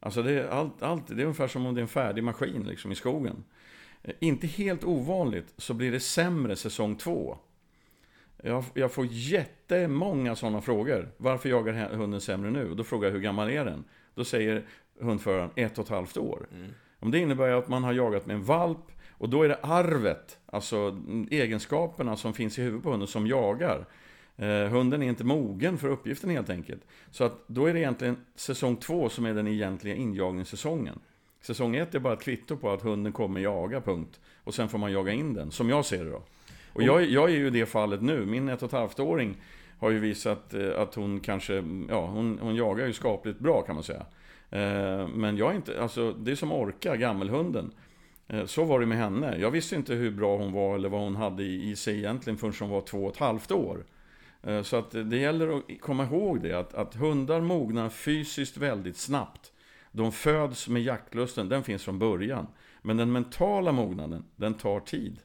Alltså 0.00 0.22
det 0.22 0.32
är, 0.32 0.48
allt, 0.48 0.82
allt, 0.82 1.06
det 1.06 1.22
är 1.22 1.24
ungefär 1.24 1.48
som 1.48 1.66
om 1.66 1.74
det 1.74 1.80
är 1.80 1.82
en 1.82 1.88
färdig 1.88 2.24
maskin 2.24 2.62
liksom, 2.62 2.92
i 2.92 2.94
skogen. 2.94 3.44
Eh, 4.06 4.14
inte 4.20 4.46
helt 4.46 4.84
ovanligt 4.84 5.54
så 5.56 5.74
blir 5.74 5.92
det 5.92 6.00
sämre 6.00 6.56
säsong 6.56 6.96
två. 6.96 7.38
Jag, 8.42 8.64
jag 8.74 8.92
får 8.92 9.06
jättemånga 9.06 10.36
sådana 10.36 10.60
frågor. 10.60 11.08
Varför 11.16 11.48
jagar 11.48 11.94
hunden 11.94 12.20
sämre 12.20 12.50
nu? 12.50 12.74
Då 12.74 12.84
frågar 12.84 13.08
jag 13.08 13.12
hur 13.12 13.20
gammal 13.20 13.50
är 13.50 13.64
den? 13.64 13.84
Då 14.14 14.24
säger 14.24 14.66
hundföraren 15.00 15.50
ett 15.56 15.78
och 15.78 15.84
ett 15.84 15.90
halvt 15.90 16.16
år. 16.16 16.48
Mm. 16.52 16.70
Om 17.00 17.10
det 17.10 17.18
innebär 17.18 17.50
att 17.50 17.68
man 17.68 17.84
har 17.84 17.92
jagat 17.92 18.26
med 18.26 18.36
en 18.36 18.44
valp 18.44 18.92
och 19.10 19.28
då 19.28 19.42
är 19.42 19.48
det 19.48 19.58
arvet, 19.62 20.38
alltså 20.46 21.00
egenskaperna 21.30 22.16
som 22.16 22.34
finns 22.34 22.58
i 22.58 22.62
huvudet 22.62 22.82
på 22.82 22.90
hunden 22.90 23.08
som 23.08 23.26
jagar. 23.26 23.86
Eh, 24.36 24.68
hunden 24.68 25.02
är 25.02 25.08
inte 25.08 25.24
mogen 25.24 25.78
för 25.78 25.88
uppgiften 25.88 26.30
helt 26.30 26.50
enkelt. 26.50 26.82
Så 27.10 27.24
att 27.24 27.48
då 27.48 27.66
är 27.66 27.74
det 27.74 27.80
egentligen 27.80 28.16
säsong 28.34 28.76
två 28.76 29.08
som 29.08 29.26
är 29.26 29.34
den 29.34 29.46
egentliga 29.46 29.94
injagningssäsongen. 29.94 30.98
Säsong 31.40 31.76
1 31.76 31.94
är 31.94 31.98
bara 31.98 32.12
ett 32.12 32.22
kvitto 32.22 32.56
på 32.56 32.70
att 32.70 32.82
hunden 32.82 33.12
kommer 33.12 33.40
jaga, 33.40 33.80
punkt. 33.80 34.20
Och 34.44 34.54
sen 34.54 34.68
får 34.68 34.78
man 34.78 34.92
jaga 34.92 35.12
in 35.12 35.34
den, 35.34 35.50
som 35.50 35.68
jag 35.68 35.84
ser 35.84 36.04
det 36.04 36.10
då. 36.10 36.22
Och 36.72 36.82
jag, 36.82 37.04
jag 37.04 37.30
är 37.30 37.34
ju 37.34 37.46
i 37.46 37.50
det 37.50 37.66
fallet 37.66 38.02
nu. 38.02 38.26
Min 38.26 38.48
ett 38.48 38.62
och 38.62 38.68
ett 38.68 38.72
halvt-åring 38.72 39.36
har 39.78 39.90
ju 39.90 39.98
visat 39.98 40.54
eh, 40.54 40.80
att 40.80 40.94
hon 40.94 41.20
kanske, 41.20 41.64
ja, 41.88 42.06
hon, 42.06 42.38
hon 42.42 42.56
jagar 42.56 42.86
ju 42.86 42.92
skapligt 42.92 43.38
bra 43.38 43.62
kan 43.62 43.74
man 43.74 43.84
säga. 43.84 44.06
Eh, 44.50 45.08
men 45.08 45.36
jag 45.36 45.50
är 45.50 45.56
inte, 45.56 45.82
alltså 45.82 46.12
det 46.12 46.30
är 46.30 46.36
som 46.36 46.52
Orka, 46.52 46.96
gammelhunden. 46.96 47.72
Eh, 48.28 48.44
så 48.44 48.64
var 48.64 48.80
det 48.80 48.86
med 48.86 48.98
henne. 48.98 49.36
Jag 49.38 49.50
visste 49.50 49.76
inte 49.76 49.94
hur 49.94 50.10
bra 50.10 50.36
hon 50.36 50.52
var 50.52 50.74
eller 50.74 50.88
vad 50.88 51.00
hon 51.00 51.16
hade 51.16 51.42
i 51.42 51.76
sig 51.76 51.98
egentligen 51.98 52.36
förrän 52.36 52.54
hon 52.60 52.70
var 52.70 52.80
två 52.80 53.04
och 53.04 53.12
ett 53.12 53.18
halvt 53.18 53.52
år. 53.52 53.84
Så 54.62 54.76
att 54.76 54.90
det 54.90 55.16
gäller 55.16 55.56
att 55.56 55.80
komma 55.80 56.04
ihåg 56.04 56.42
det, 56.42 56.52
att, 56.52 56.74
att 56.74 56.94
hundar 56.94 57.40
mognar 57.40 57.88
fysiskt 57.88 58.56
väldigt 58.56 58.96
snabbt. 58.96 59.52
De 59.96 60.12
föds 60.12 60.68
med 60.68 60.82
jaktlusten, 60.82 61.48
den 61.48 61.62
finns 61.62 61.84
från 61.84 61.98
början. 61.98 62.46
Men 62.82 62.96
den 62.96 63.12
mentala 63.12 63.72
mognaden, 63.72 64.24
den 64.36 64.54
tar 64.54 64.80
tid. 64.80 65.18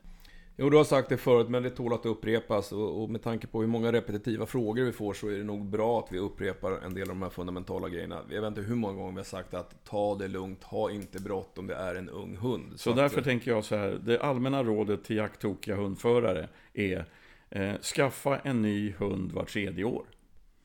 Jo, 0.57 0.69
du 0.69 0.78
har 0.78 0.84
sagt 0.84 1.09
det 1.09 1.17
förut, 1.17 1.49
men 1.49 1.63
det 1.63 1.69
tål 1.69 1.93
att 1.93 2.05
upprepas. 2.05 2.72
Och, 2.72 3.01
och, 3.01 3.09
med 3.09 3.24
tanke 3.24 3.47
på 3.47 3.61
hur 3.61 3.67
många 3.67 3.91
repetitiva 3.91 4.45
frågor 4.45 4.84
vi 4.84 4.91
får 4.91 5.13
så 5.13 5.28
är 5.28 5.38
det 5.38 5.43
nog 5.43 5.65
bra 5.65 5.99
att 5.99 6.11
vi 6.11 6.19
upprepar 6.19 6.72
en 6.72 6.93
del 6.93 7.01
av 7.01 7.07
de 7.07 7.22
här 7.22 7.30
fundamentala 7.30 7.89
grejerna. 7.89 8.22
Jag 8.30 8.41
vet 8.41 8.47
inte 8.47 8.61
hur 8.61 8.76
många 8.76 8.93
gånger 8.93 9.11
vi 9.11 9.17
har 9.17 9.24
sagt 9.24 9.53
att 9.53 9.86
ta 9.86 10.15
det 10.15 10.28
lugnt, 10.28 10.63
ha 10.63 10.91
inte 10.91 11.19
bråttom, 11.22 11.67
det 11.67 11.76
är 11.76 11.95
en 11.95 12.09
ung 12.09 12.38
hund. 12.38 12.72
Så, 12.72 12.78
så 12.78 12.93
därför 12.93 13.19
att, 13.19 13.26
tänker 13.26 13.51
jag 13.51 13.65
så 13.65 13.76
här, 13.76 13.99
det 14.03 14.19
allmänna 14.19 14.63
rådet 14.63 15.03
till 15.03 15.15
jakttokiga 15.15 15.76
hundförare 15.76 16.49
är 16.74 17.05
eh, 17.49 17.78
skaffa 17.78 18.39
en 18.39 18.61
ny 18.61 18.91
hund 18.91 19.32
var 19.32 19.45
tredje 19.45 19.84
år. 19.84 20.05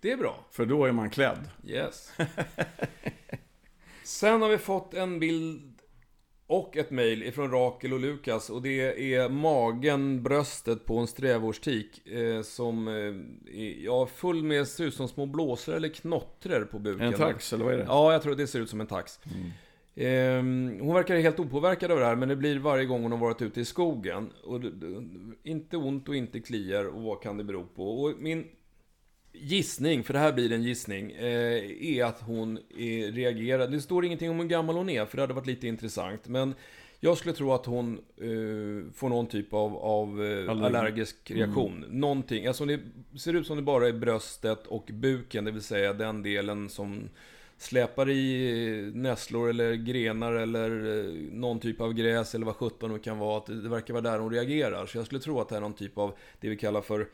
Det 0.00 0.12
är 0.12 0.16
bra. 0.16 0.44
För 0.50 0.66
då 0.66 0.84
är 0.84 0.92
man 0.92 1.10
klädd. 1.10 1.50
Yes. 1.64 2.12
Sen 4.06 4.42
har 4.42 4.48
vi 4.48 4.58
fått 4.58 4.94
en 4.94 5.20
bild 5.20 5.80
och 6.46 6.76
ett 6.76 6.90
mail 6.90 7.22
ifrån 7.22 7.50
Rakel 7.50 7.92
och 7.92 8.00
Lukas 8.00 8.50
och 8.50 8.62
det 8.62 9.14
är 9.14 9.28
magen, 9.28 10.22
bröstet 10.22 10.84
på 10.84 10.98
en 10.98 11.06
strävårstik 11.06 12.06
eh, 12.06 12.42
som 12.42 12.88
eh, 12.88 13.84
ja, 13.84 14.06
full 14.06 14.42
med, 14.42 14.68
ser 14.68 14.84
ut 14.84 14.94
som 14.94 15.08
små 15.08 15.26
blåsor 15.26 15.74
eller 15.74 15.88
knottror 15.88 16.64
på 16.64 16.78
buken. 16.78 17.06
En 17.06 17.12
tax, 17.12 17.52
eller 17.52 17.64
vad 17.64 17.74
är 17.74 17.78
det? 17.78 17.84
Ja, 17.84 18.12
jag 18.12 18.22
tror 18.22 18.34
det 18.34 18.46
ser 18.46 18.60
ut 18.60 18.70
som 18.70 18.80
en 18.80 18.86
tax. 18.86 19.20
Mm. 19.24 19.50
Eh, 19.96 20.82
hon 20.84 20.94
verkar 20.94 21.16
helt 21.16 21.40
opåverkad 21.40 21.90
av 21.90 21.98
det 21.98 22.06
här, 22.06 22.16
men 22.16 22.28
det 22.28 22.36
blir 22.36 22.58
varje 22.58 22.84
gång 22.84 23.02
hon 23.02 23.12
har 23.12 23.18
varit 23.18 23.42
ute 23.42 23.60
i 23.60 23.64
skogen. 23.64 24.30
Och 24.44 24.60
inte 25.42 25.76
ont 25.76 26.08
och 26.08 26.16
inte 26.16 26.40
kliar, 26.40 26.84
och 26.84 27.02
vad 27.02 27.22
kan 27.22 27.36
det 27.36 27.44
bero 27.44 27.66
på? 27.66 28.02
Och 28.02 28.14
min 28.18 28.44
gissning, 29.40 30.04
för 30.04 30.12
det 30.12 30.18
här 30.18 30.32
blir 30.32 30.52
en 30.52 30.62
gissning, 30.62 31.10
eh, 31.10 31.96
är 31.96 32.04
att 32.04 32.20
hon 32.20 32.58
är, 32.78 33.12
reagerar. 33.12 33.68
Det 33.68 33.80
står 33.80 34.04
ingenting 34.04 34.30
om 34.30 34.40
hur 34.40 34.46
gammal 34.46 34.76
hon 34.76 34.88
är, 34.88 35.06
för 35.06 35.16
det 35.16 35.22
hade 35.22 35.34
varit 35.34 35.46
lite 35.46 35.66
intressant. 35.66 36.28
Men 36.28 36.54
jag 37.00 37.18
skulle 37.18 37.34
tro 37.34 37.52
att 37.52 37.66
hon 37.66 37.94
eh, 38.16 38.92
får 38.92 39.08
någon 39.08 39.26
typ 39.26 39.52
av, 39.52 39.76
av 39.76 40.24
eh, 40.24 40.50
allergisk 40.50 41.30
reaktion. 41.30 41.84
Mm. 41.84 42.00
Någonting, 42.00 42.46
alltså 42.46 42.64
det 42.64 42.80
ser 43.18 43.34
ut 43.34 43.46
som 43.46 43.56
det 43.56 43.62
bara 43.62 43.88
är 43.88 43.92
bröstet 43.92 44.66
och 44.66 44.90
buken, 44.92 45.44
det 45.44 45.50
vill 45.50 45.62
säga 45.62 45.92
den 45.92 46.22
delen 46.22 46.68
som 46.68 47.08
släpar 47.58 48.10
i 48.10 48.90
nässlor 48.94 49.50
eller 49.50 49.74
grenar 49.74 50.32
eller 50.32 50.98
eh, 50.98 51.12
någon 51.32 51.60
typ 51.60 51.80
av 51.80 51.92
gräs 51.92 52.34
eller 52.34 52.46
vad 52.46 52.56
sjutton 52.56 52.92
det 52.92 52.98
kan 52.98 53.18
vara. 53.18 53.38
Att 53.38 53.46
det 53.46 53.68
verkar 53.68 53.94
vara 53.94 54.02
där 54.02 54.18
hon 54.18 54.32
reagerar. 54.32 54.86
Så 54.86 54.98
jag 54.98 55.06
skulle 55.06 55.20
tro 55.20 55.40
att 55.40 55.48
det 55.48 55.56
är 55.56 55.60
någon 55.60 55.74
typ 55.74 55.98
av 55.98 56.16
det 56.40 56.48
vi 56.48 56.56
kallar 56.56 56.80
för 56.80 57.08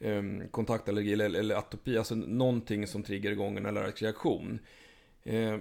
Ehm, 0.00 0.48
kontaktallergi 0.50 1.12
eller, 1.12 1.38
eller, 1.38 1.54
atopi, 1.54 1.98
alltså 1.98 2.14
någonting 2.14 2.86
som 2.86 3.02
triggar 3.02 3.30
igång 3.30 3.56
en 3.56 3.66
allergisk 3.66 4.02
reaktion. 4.02 4.58
Eh, 5.26 5.58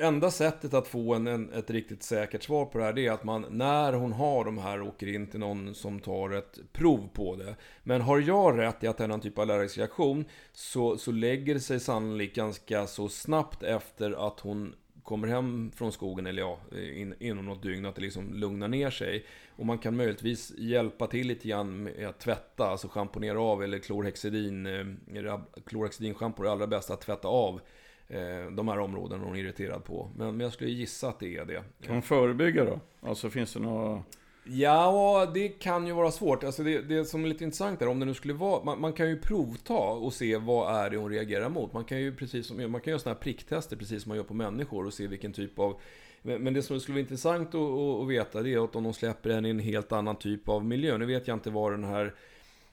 enda 0.00 0.30
sättet 0.30 0.74
att 0.74 0.88
få 0.88 1.14
en, 1.14 1.26
en, 1.26 1.52
ett 1.52 1.70
riktigt 1.70 2.02
säkert 2.02 2.42
svar 2.42 2.64
på 2.64 2.78
det 2.78 2.84
här 2.84 2.92
det 2.92 3.06
är 3.06 3.12
att 3.12 3.24
man 3.24 3.46
när 3.50 3.92
hon 3.92 4.12
har 4.12 4.44
de 4.44 4.58
här 4.58 4.82
åker 4.82 5.06
in 5.06 5.26
till 5.26 5.40
någon 5.40 5.74
som 5.74 6.00
tar 6.00 6.30
ett 6.30 6.58
prov 6.72 7.08
på 7.12 7.36
det. 7.36 7.56
Men 7.82 8.00
har 8.00 8.20
jag 8.20 8.58
rätt 8.58 8.84
i 8.84 8.86
att 8.86 8.98
det 8.98 9.04
är 9.04 9.08
någon 9.08 9.20
typ 9.20 9.38
av 9.38 9.42
allergisk 9.42 9.78
reaktion 9.78 10.24
så, 10.52 10.98
så 10.98 11.12
lägger 11.12 11.54
det 11.54 11.60
sig 11.60 11.80
sannolikt 11.80 12.36
ganska 12.36 12.86
så 12.86 13.08
snabbt 13.08 13.62
efter 13.62 14.26
att 14.28 14.40
hon 14.40 14.74
kommer 15.04 15.28
hem 15.28 15.72
från 15.74 15.92
skogen, 15.92 16.26
eller 16.26 16.42
ja, 16.42 16.58
in, 16.78 17.14
inom 17.18 17.46
något 17.46 17.62
dygn, 17.62 17.86
att 17.86 17.94
det 17.94 18.00
liksom 18.00 18.34
lugnar 18.34 18.68
ner 18.68 18.90
sig. 18.90 19.24
Och 19.48 19.66
man 19.66 19.78
kan 19.78 19.96
möjligtvis 19.96 20.52
hjälpa 20.58 21.06
till 21.06 21.26
lite 21.26 21.48
grann 21.48 21.82
med 21.82 22.06
att 22.08 22.18
tvätta, 22.18 22.66
alltså 22.66 22.88
schamponera 22.88 23.40
av, 23.40 23.62
eller 23.62 23.78
klorhexidin, 23.78 24.66
eh, 24.66 25.38
klorhexidinschampo 25.66 26.42
är 26.42 26.46
det 26.46 26.52
allra 26.52 26.66
bästa 26.66 26.94
att 26.94 27.00
tvätta 27.00 27.28
av 27.28 27.60
eh, 28.08 28.50
de 28.52 28.68
här 28.68 28.78
områdena 28.78 29.24
hon 29.24 29.36
är 29.36 29.40
irriterad 29.40 29.84
på. 29.84 30.10
Men, 30.16 30.26
men 30.26 30.40
jag 30.40 30.52
skulle 30.52 30.70
gissa 30.70 31.08
att 31.08 31.20
det 31.20 31.36
är 31.36 31.44
det. 31.44 31.62
Kan 31.82 31.94
man 31.94 32.02
förebygga 32.02 32.64
då? 32.64 32.80
Alltså 33.00 33.30
finns 33.30 33.52
det 33.52 33.60
några... 33.60 34.02
Ja, 34.46 35.30
det 35.34 35.48
kan 35.48 35.86
ju 35.86 35.92
vara 35.92 36.10
svårt. 36.10 36.44
Alltså 36.44 36.62
det, 36.62 36.82
det 36.82 37.04
som 37.04 37.24
är 37.24 37.28
lite 37.28 37.44
intressant 37.44 37.82
är 37.82 37.88
om 37.88 38.00
det 38.00 38.06
nu 38.06 38.14
skulle 38.14 38.34
vara... 38.34 38.64
Man, 38.64 38.80
man, 38.80 38.92
kan 38.92 39.08
ju 39.08 39.18
provta 39.18 39.74
och 39.74 40.12
se 40.12 40.36
vad 40.36 40.84
är 40.84 40.90
det 40.90 40.96
hon 40.96 41.10
reagerar 41.10 41.48
mot. 41.48 41.72
Man 41.72 41.84
kan 41.84 42.00
ju 42.00 42.14
precis 42.16 42.46
som... 42.46 42.72
Man 42.72 42.80
kan 42.80 42.90
göra 42.90 42.98
sådana 42.98 43.14
här 43.14 43.22
pricktester 43.22 43.76
precis 43.76 44.02
som 44.02 44.10
man 44.10 44.16
gör 44.16 44.24
på 44.24 44.34
människor 44.34 44.86
och 44.86 44.94
se 44.94 45.06
vilken 45.06 45.32
typ 45.32 45.58
av... 45.58 45.80
Men 46.22 46.54
det 46.54 46.62
som 46.62 46.80
skulle 46.80 46.94
vara 46.94 47.00
intressant 47.00 47.48
att, 47.48 47.54
att, 47.54 48.02
att 48.02 48.08
veta 48.08 48.42
det 48.42 48.54
är 48.54 48.64
att 48.64 48.76
om 48.76 48.84
de 48.84 48.94
släpper 48.94 49.30
den 49.30 49.46
i 49.46 49.50
en 49.50 49.58
helt 49.58 49.92
annan 49.92 50.16
typ 50.16 50.48
av 50.48 50.64
miljö. 50.64 50.98
Nu 50.98 51.06
vet 51.06 51.28
jag 51.28 51.36
inte 51.36 51.50
vad 51.50 51.72
den 51.72 51.84
här 51.84 52.14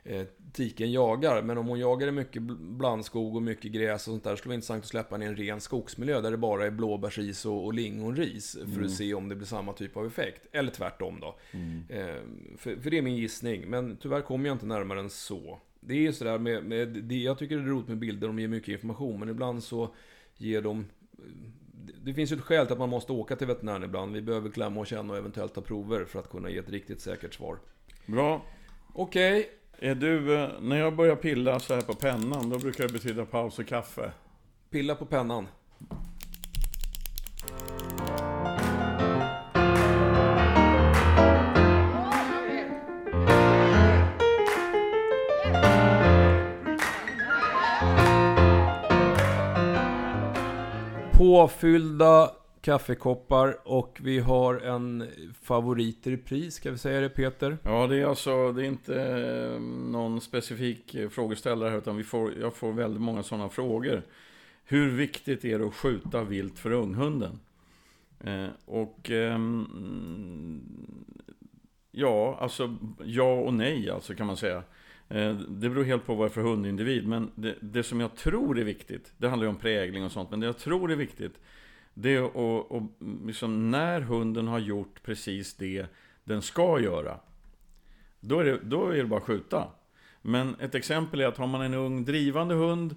eh, 0.03 0.25
tiken 0.53 0.91
jagar. 0.91 1.41
Men 1.41 1.57
om 1.57 1.67
hon 1.67 1.79
jagar 1.79 2.07
i 2.07 2.11
mycket 2.11 2.41
blandskog 2.41 3.35
och 3.35 3.41
mycket 3.41 3.71
gräs 3.71 4.07
och 4.07 4.11
sånt 4.11 4.23
där. 4.23 4.35
skulle 4.35 4.45
det 4.45 4.53
vara 4.53 4.55
intressant 4.55 4.83
att 4.83 4.89
släppa 4.89 5.15
henne 5.15 5.25
i 5.25 5.27
en 5.27 5.35
ren 5.35 5.61
skogsmiljö 5.61 6.21
där 6.21 6.31
det 6.31 6.37
bara 6.37 6.65
är 6.65 6.71
blåbärsris 6.71 7.45
och, 7.45 7.65
och 7.65 7.73
lingonris. 7.73 8.57
För 8.59 8.65
mm. 8.65 8.85
att 8.85 8.91
se 8.91 9.13
om 9.13 9.29
det 9.29 9.35
blir 9.35 9.47
samma 9.47 9.73
typ 9.73 9.97
av 9.97 10.05
effekt. 10.05 10.47
Eller 10.51 10.71
tvärtom 10.71 11.19
då. 11.19 11.35
Mm. 11.51 11.83
Eh, 11.89 12.21
för, 12.57 12.75
för, 12.75 12.89
det 12.89 12.97
är 12.97 13.01
min 13.01 13.17
gissning. 13.17 13.69
Men 13.69 13.97
tyvärr 13.97 14.21
kommer 14.21 14.47
jag 14.47 14.55
inte 14.55 14.65
närmare 14.65 14.99
än 14.99 15.09
så. 15.09 15.59
Det 15.79 15.93
är 15.93 16.01
ju 16.01 16.13
sådär 16.13 16.37
med, 16.37 16.63
med 16.63 16.87
det, 16.87 17.15
jag 17.15 17.37
tycker 17.37 17.57
det 17.57 17.63
är 17.63 17.65
roligt 17.65 17.87
med 17.87 17.97
bilder, 17.97 18.27
de 18.27 18.39
ger 18.39 18.47
mycket 18.47 18.69
information. 18.69 19.19
Men 19.19 19.29
ibland 19.29 19.63
så 19.63 19.95
ger 20.37 20.61
de 20.61 20.85
det 22.03 22.13
finns 22.13 22.31
ju 22.31 22.35
ett 22.35 22.41
skäl 22.41 22.65
till 22.65 22.73
att 22.73 22.79
man 22.79 22.89
måste 22.89 23.11
åka 23.11 23.35
till 23.35 23.47
veterinären 23.47 23.83
ibland. 23.83 24.13
Vi 24.13 24.21
behöver 24.21 24.49
klämma 24.49 24.79
och 24.79 24.87
känna 24.87 25.13
och 25.13 25.19
eventuellt 25.19 25.53
ta 25.53 25.61
prover 25.61 26.05
för 26.05 26.19
att 26.19 26.29
kunna 26.29 26.49
ge 26.49 26.57
ett 26.57 26.69
riktigt 26.69 27.01
säkert 27.01 27.33
svar. 27.33 27.57
Bra. 28.05 28.45
Okej. 28.93 29.49
Är 29.83 29.95
du, 29.95 30.35
eh, 30.35 30.49
när 30.61 30.75
jag 30.75 30.95
börjar 30.95 31.15
pilla 31.15 31.59
så 31.59 31.73
här 31.73 31.81
på 31.81 31.93
pennan, 31.93 32.49
då 32.49 32.59
brukar 32.59 32.87
det 32.87 32.93
betyda 32.93 33.25
paus 33.25 33.59
och 33.59 33.67
kaffe. 33.67 34.11
Pilla 34.69 34.95
på 34.95 35.05
pennan. 35.05 35.47
Påfyllda 51.11 52.31
kaffekoppar 52.61 53.57
och 53.63 53.99
vi 54.03 54.19
har 54.19 54.55
en 54.55 55.07
favorit 55.41 56.07
i 56.07 56.17
pris, 56.17 56.55
ska 56.55 56.71
vi 56.71 56.77
säga 56.77 57.01
det 57.01 57.09
Peter? 57.09 57.57
Ja, 57.63 57.87
det 57.87 57.97
är 57.97 58.05
alltså, 58.05 58.51
det 58.51 58.63
är 58.63 58.67
inte 58.67 59.01
eh, 59.01 59.61
någon 59.91 60.21
specifik 60.21 60.95
eh, 60.95 61.09
frågeställare 61.09 61.69
här, 61.69 61.77
utan 61.77 61.97
vi 61.97 62.03
får, 62.03 62.33
jag 62.39 62.55
får 62.55 62.73
väldigt 62.73 63.01
många 63.01 63.23
sådana 63.23 63.49
frågor. 63.49 64.01
Hur 64.63 64.89
viktigt 64.89 65.45
är 65.45 65.59
det 65.59 65.67
att 65.67 65.75
skjuta 65.75 66.23
vilt 66.23 66.59
för 66.59 66.71
unghunden? 66.71 67.39
Eh, 68.19 68.47
och 68.65 69.11
eh, 69.11 69.39
ja, 71.91 72.37
alltså 72.41 72.77
ja 73.03 73.33
och 73.33 73.53
nej 73.53 73.89
alltså 73.89 74.15
kan 74.15 74.27
man 74.27 74.37
säga. 74.37 74.63
Eh, 75.09 75.33
det 75.35 75.69
beror 75.69 75.83
helt 75.83 76.05
på 76.05 76.15
vad 76.15 76.27
det 76.27 76.31
är 76.31 76.33
för 76.33 76.41
hundindivid, 76.41 77.07
men 77.07 77.31
det, 77.35 77.55
det 77.61 77.83
som 77.83 77.99
jag 77.99 78.15
tror 78.15 78.59
är 78.59 78.63
viktigt, 78.63 79.13
det 79.17 79.27
handlar 79.27 79.45
ju 79.45 79.49
om 79.49 79.59
prägling 79.59 80.05
och 80.05 80.11
sånt, 80.11 80.31
men 80.31 80.39
det 80.39 80.45
jag 80.45 80.57
tror 80.57 80.91
är 80.91 80.95
viktigt 80.95 81.39
det 81.93 82.15
är 82.15 82.25
att, 82.25 82.35
och 82.71 82.83
liksom 83.25 83.71
när 83.71 84.01
hunden 84.01 84.47
har 84.47 84.59
gjort 84.59 85.03
precis 85.03 85.53
det 85.53 85.85
den 86.23 86.41
ska 86.41 86.79
göra, 86.79 87.19
då 88.19 88.39
är 88.39 88.45
det, 88.45 88.59
då 88.63 88.89
är 88.89 88.97
det 88.97 89.05
bara 89.05 89.19
att 89.19 89.25
skjuta. 89.25 89.67
Men 90.21 90.55
ett 90.59 90.75
exempel 90.75 91.21
är 91.21 91.27
att 91.27 91.37
har 91.37 91.47
man 91.47 91.61
en 91.61 91.73
ung 91.73 92.05
drivande 92.05 92.55
hund 92.55 92.95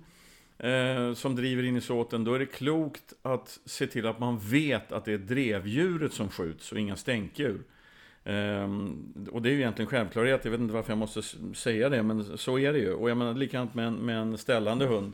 eh, 0.58 1.14
som 1.14 1.36
driver 1.36 1.62
in 1.62 1.76
i 1.76 1.80
såten, 1.80 2.24
då 2.24 2.34
är 2.34 2.38
det 2.38 2.46
klokt 2.46 3.12
att 3.22 3.58
se 3.64 3.86
till 3.86 4.06
att 4.06 4.18
man 4.18 4.38
vet 4.38 4.92
att 4.92 5.04
det 5.04 5.12
är 5.12 5.18
drevdjuret 5.18 6.12
som 6.12 6.28
skjuts 6.28 6.72
och 6.72 6.78
inga 6.78 6.96
stänkdjur. 6.96 7.62
Eh, 8.24 8.68
och 9.30 9.42
det 9.42 9.48
är 9.48 9.52
ju 9.52 9.58
egentligen 9.58 9.90
självklarhet, 9.90 10.44
jag 10.44 10.50
vet 10.50 10.60
inte 10.60 10.74
varför 10.74 10.90
jag 10.90 10.98
måste 10.98 11.22
säga 11.54 11.88
det, 11.88 12.02
men 12.02 12.38
så 12.38 12.58
är 12.58 12.72
det 12.72 12.78
ju. 12.78 12.92
Och 12.92 13.10
jag 13.10 13.16
menar 13.16 13.34
likadant 13.34 13.74
med 13.74 13.86
en, 13.86 13.94
med 13.94 14.18
en 14.18 14.38
ställande 14.38 14.86
hund. 14.86 15.12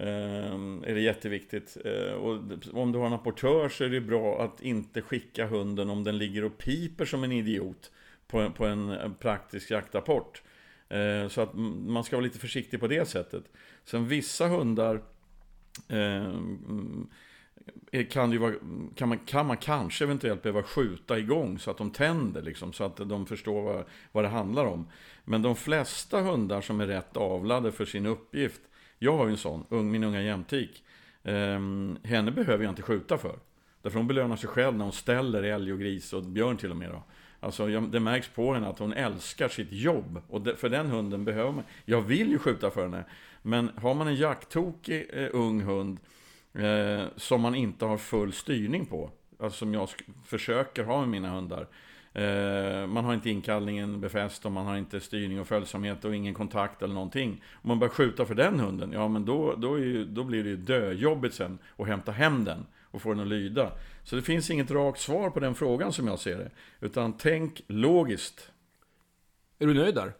Ehm, 0.00 0.84
är 0.86 0.94
det 0.94 1.00
jätteviktigt. 1.00 1.76
Eh, 1.84 2.12
och 2.12 2.38
om 2.72 2.92
du 2.92 2.98
har 2.98 3.06
en 3.06 3.12
apportör 3.12 3.68
så 3.68 3.84
är 3.84 3.88
det 3.88 4.00
bra 4.00 4.42
att 4.42 4.60
inte 4.60 5.02
skicka 5.02 5.46
hunden 5.46 5.90
om 5.90 6.04
den 6.04 6.18
ligger 6.18 6.44
och 6.44 6.58
piper 6.58 7.04
som 7.04 7.24
en 7.24 7.32
idiot 7.32 7.90
på 8.26 8.40
en, 8.40 8.52
på 8.52 8.66
en 8.66 9.14
praktisk 9.20 9.70
jaktapport. 9.70 10.42
Eh, 10.88 11.28
så 11.28 11.40
att 11.40 11.54
man 11.86 12.04
ska 12.04 12.16
vara 12.16 12.24
lite 12.24 12.38
försiktig 12.38 12.80
på 12.80 12.86
det 12.86 13.08
sättet. 13.08 13.44
Sen 13.84 14.08
vissa 14.08 14.48
hundar 14.48 15.02
ehm, 15.88 17.08
eh, 17.92 18.06
kan, 18.06 18.38
vara, 18.38 18.54
kan, 18.94 19.08
man, 19.08 19.18
kan 19.18 19.46
man 19.46 19.56
kanske 19.56 20.04
eventuellt 20.04 20.42
behöva 20.42 20.62
skjuta 20.62 21.18
igång 21.18 21.58
så 21.58 21.70
att 21.70 21.78
de 21.78 21.90
tänder, 21.90 22.42
liksom, 22.42 22.72
så 22.72 22.84
att 22.84 22.96
de 22.96 23.26
förstår 23.26 23.62
vad, 23.62 23.84
vad 24.12 24.24
det 24.24 24.28
handlar 24.28 24.64
om. 24.64 24.88
Men 25.24 25.42
de 25.42 25.56
flesta 25.56 26.20
hundar 26.20 26.60
som 26.60 26.80
är 26.80 26.86
rätt 26.86 27.16
avlade 27.16 27.72
för 27.72 27.84
sin 27.84 28.06
uppgift 28.06 28.60
jag 29.02 29.16
har 29.16 29.26
ju 29.26 29.30
en 29.30 29.36
sån, 29.36 29.64
ung, 29.68 29.90
min 29.90 30.04
unga 30.04 30.22
jämtik. 30.22 30.84
Um, 31.22 31.98
henne 32.04 32.30
behöver 32.30 32.64
jag 32.64 32.72
inte 32.72 32.82
skjuta 32.82 33.18
för. 33.18 33.38
Därför 33.82 33.98
hon 33.98 34.06
belönar 34.06 34.36
sig 34.36 34.48
själv 34.48 34.76
när 34.76 34.84
hon 34.84 34.92
ställer 34.92 35.42
älg 35.42 35.72
och 35.72 35.78
gris 35.78 36.12
och 36.12 36.22
björn 36.22 36.56
till 36.56 36.70
och 36.70 36.76
med. 36.76 36.90
Då. 36.90 37.02
Alltså, 37.40 37.66
det 37.66 38.00
märks 38.00 38.28
på 38.28 38.54
henne 38.54 38.68
att 38.68 38.78
hon 38.78 38.92
älskar 38.92 39.48
sitt 39.48 39.72
jobb. 39.72 40.22
Och 40.28 40.48
för 40.56 40.68
den 40.68 40.86
hunden 40.86 41.24
behöver 41.24 41.52
man... 41.52 41.64
Jag 41.84 42.02
vill 42.02 42.30
ju 42.30 42.38
skjuta 42.38 42.70
för 42.70 42.82
henne. 42.82 43.04
Men 43.42 43.70
har 43.76 43.94
man 43.94 44.08
en 44.08 44.16
jakttokig 44.16 45.10
eh, 45.12 45.28
ung 45.32 45.60
hund 45.60 45.98
eh, 46.52 47.04
som 47.16 47.40
man 47.40 47.54
inte 47.54 47.84
har 47.84 47.98
full 47.98 48.32
styrning 48.32 48.86
på. 48.86 49.10
Alltså 49.38 49.58
som 49.58 49.74
jag 49.74 49.88
försöker 50.24 50.84
ha 50.84 51.00
med 51.00 51.08
mina 51.08 51.30
hundar. 51.30 51.66
Eh, 52.12 52.86
man 52.86 53.04
har 53.04 53.14
inte 53.14 53.30
inkallningen 53.30 54.00
befäst 54.00 54.46
och 54.46 54.52
man 54.52 54.66
har 54.66 54.76
inte 54.76 55.00
styrning 55.00 55.40
och 55.40 55.48
följsamhet 55.48 56.04
och 56.04 56.14
ingen 56.14 56.34
kontakt 56.34 56.82
eller 56.82 56.94
någonting. 56.94 57.42
Om 57.62 57.68
man 57.68 57.78
börjar 57.78 57.92
skjuta 57.92 58.26
för 58.26 58.34
den 58.34 58.60
hunden, 58.60 58.92
ja 58.92 59.08
men 59.08 59.24
då, 59.24 59.54
då, 59.56 59.78
ju, 59.78 60.04
då 60.04 60.24
blir 60.24 60.44
det 60.44 60.50
ju 60.50 60.56
döjobbigt 60.56 61.34
sen 61.34 61.58
att 61.76 61.86
hämta 61.86 62.12
hem 62.12 62.44
den 62.44 62.66
och 62.90 63.02
få 63.02 63.08
den 63.08 63.20
att 63.20 63.26
lyda. 63.26 63.72
Så 64.04 64.16
det 64.16 64.22
finns 64.22 64.50
inget 64.50 64.70
rakt 64.70 65.00
svar 65.00 65.30
på 65.30 65.40
den 65.40 65.54
frågan 65.54 65.92
som 65.92 66.06
jag 66.06 66.18
ser 66.18 66.38
det. 66.38 66.50
Utan 66.80 67.12
tänk 67.12 67.62
logiskt. 67.66 68.50
Är 69.58 69.66
du 69.66 69.74
nöjd 69.74 69.94
där? 69.94 70.12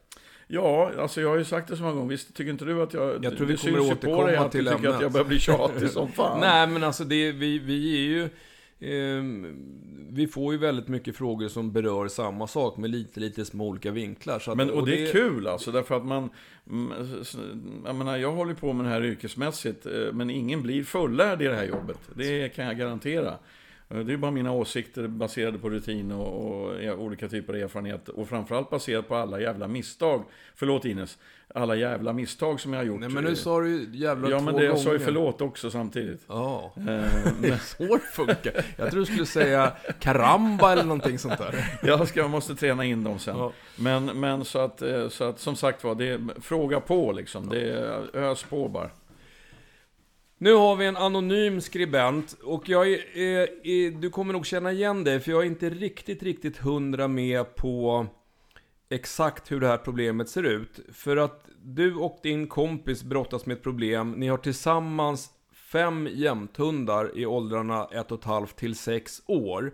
Ja, 0.46 0.92
alltså 0.98 1.20
jag 1.20 1.28
har 1.28 1.36
ju 1.36 1.44
sagt 1.44 1.68
det 1.68 1.76
så 1.76 1.82
många 1.82 1.94
gånger. 1.94 2.08
Visst 2.08 2.34
tycker 2.34 2.50
inte 2.50 2.64
du 2.64 2.82
att 2.82 2.94
jag... 2.94 3.24
Jag 3.24 3.36
tror 3.36 3.46
vi 3.46 3.56
kommer 3.56 3.80
återkomma 3.80 4.48
till 4.48 4.68
ämnet. 4.68 4.82
tycker 4.82 4.94
att 4.94 5.02
jag 5.02 5.12
börjar 5.12 5.24
bli 5.24 5.38
tjatig 5.38 5.90
som 5.90 6.12
fan. 6.12 6.40
Nej, 6.40 6.66
men 6.66 6.84
alltså 6.84 7.04
det, 7.04 7.32
vi, 7.32 7.58
vi 7.58 7.96
är 7.96 8.08
ju 8.08 8.28
vi 10.10 10.26
får 10.32 10.52
ju 10.52 10.58
väldigt 10.58 10.88
mycket 10.88 11.16
frågor 11.16 11.48
som 11.48 11.72
berör 11.72 12.08
samma 12.08 12.46
sak 12.46 12.76
med 12.76 12.90
lite, 12.90 13.20
lite 13.20 13.44
små 13.44 13.68
olika 13.68 13.90
vinklar. 13.90 14.38
Så 14.38 14.50
att, 14.50 14.56
men, 14.56 14.70
och, 14.70 14.76
och 14.76 14.86
det, 14.86 14.96
det 14.96 15.08
är 15.08 15.12
kul 15.12 15.46
alltså, 15.46 15.72
därför 15.72 15.96
att 15.96 16.04
man... 16.04 16.30
Mm, 16.70 16.92
jag 17.84 17.96
menar, 17.96 18.16
jag 18.16 18.32
håller 18.32 18.54
på 18.54 18.72
med 18.72 18.86
det 18.86 18.90
här 18.90 19.04
yrkesmässigt, 19.04 19.86
eh, 19.86 19.92
men 20.12 20.30
ingen 20.30 20.62
blir 20.62 20.84
fullärd 20.84 21.42
i 21.42 21.44
det 21.44 21.54
här 21.54 21.64
jobbet. 21.64 21.98
Det 22.14 22.48
kan 22.48 22.64
jag 22.64 22.78
garantera. 22.78 23.34
Eh, 23.90 23.98
det 23.98 24.12
är 24.12 24.16
bara 24.16 24.30
mina 24.30 24.52
åsikter 24.52 25.08
baserade 25.08 25.58
på 25.58 25.70
rutin 25.70 26.12
och, 26.12 26.62
och, 26.62 27.04
olika 27.04 27.28
typer 27.28 27.52
av 27.52 27.58
erfarenhet. 27.60 28.08
Och 28.08 28.28
framförallt 28.28 28.70
baserat 28.70 29.08
på 29.08 29.16
alla 29.16 29.40
jävla 29.40 29.68
misstag. 29.68 30.24
Förlåt 30.54 30.84
Ines. 30.84 31.18
Alla 31.54 31.74
jävla 31.74 32.12
misstag 32.12 32.60
som 32.60 32.72
jag 32.72 32.80
har 32.80 32.84
gjort. 32.84 33.00
Nej 33.00 33.08
men 33.08 33.24
nu 33.24 33.36
sa 33.36 33.60
du 33.60 33.88
jävla 33.92 34.30
Ja 34.30 34.40
men 34.40 34.54
det, 34.54 34.64
jag 34.64 34.78
sa 34.78 34.92
ju 34.92 34.98
förlåt 34.98 35.40
också 35.40 35.70
samtidigt. 35.70 36.24
Ja. 36.26 36.72
Eh, 36.76 36.82
det 37.40 37.48
är 37.48 37.58
så 37.58 37.96
det 37.96 37.98
funkar. 37.98 38.64
Jag 38.76 38.90
tror 38.90 39.00
du 39.00 39.06
skulle 39.06 39.26
säga 39.26 39.72
karamba 39.98 40.72
eller 40.72 40.84
någonting 40.84 41.18
sånt 41.18 41.38
där. 41.38 41.78
Jag, 41.82 42.08
ska, 42.08 42.20
jag 42.20 42.30
måste 42.30 42.54
träna 42.54 42.84
in 42.84 43.04
dem 43.04 43.18
sen. 43.18 43.36
Ja. 43.38 43.52
Men, 43.76 44.04
men 44.04 44.44
så, 44.44 44.58
att, 44.58 44.82
eh, 44.82 45.08
så 45.08 45.24
att 45.24 45.40
som 45.40 45.56
sagt 45.56 45.84
var, 45.84 45.94
det 45.94 46.08
är, 46.08 46.40
fråga 46.40 46.80
på 46.80 47.12
liksom. 47.12 47.48
Det 47.48 47.70
är 47.70 48.16
ös 48.16 48.42
på 48.42 48.68
bara. 48.68 48.90
Nu 50.42 50.54
har 50.54 50.76
vi 50.76 50.86
en 50.86 50.96
anonym 50.96 51.60
skribent 51.60 52.36
och 52.42 52.68
jag 52.68 52.92
är, 52.92 53.18
är, 53.18 53.66
är, 53.66 53.90
du 53.90 54.10
kommer 54.10 54.32
nog 54.32 54.46
känna 54.46 54.72
igen 54.72 55.04
dig 55.04 55.20
för 55.20 55.30
jag 55.30 55.42
är 55.42 55.46
inte 55.46 55.70
riktigt, 55.70 56.22
riktigt 56.22 56.56
hundra 56.56 57.08
med 57.08 57.54
på 57.54 58.06
exakt 58.88 59.52
hur 59.52 59.60
det 59.60 59.66
här 59.66 59.76
problemet 59.76 60.28
ser 60.28 60.42
ut. 60.42 60.80
För 60.92 61.16
att 61.16 61.48
du 61.62 61.94
och 61.94 62.20
din 62.22 62.46
kompis 62.46 63.02
brottas 63.02 63.46
med 63.46 63.56
ett 63.56 63.62
problem. 63.62 64.12
Ni 64.12 64.28
har 64.28 64.36
tillsammans 64.36 65.30
fem 65.52 66.08
jämthundar 66.12 67.18
i 67.18 67.26
åldrarna 67.26 67.86
1,5 67.86 68.46
till 68.46 68.74
6 68.74 69.22
år. 69.26 69.72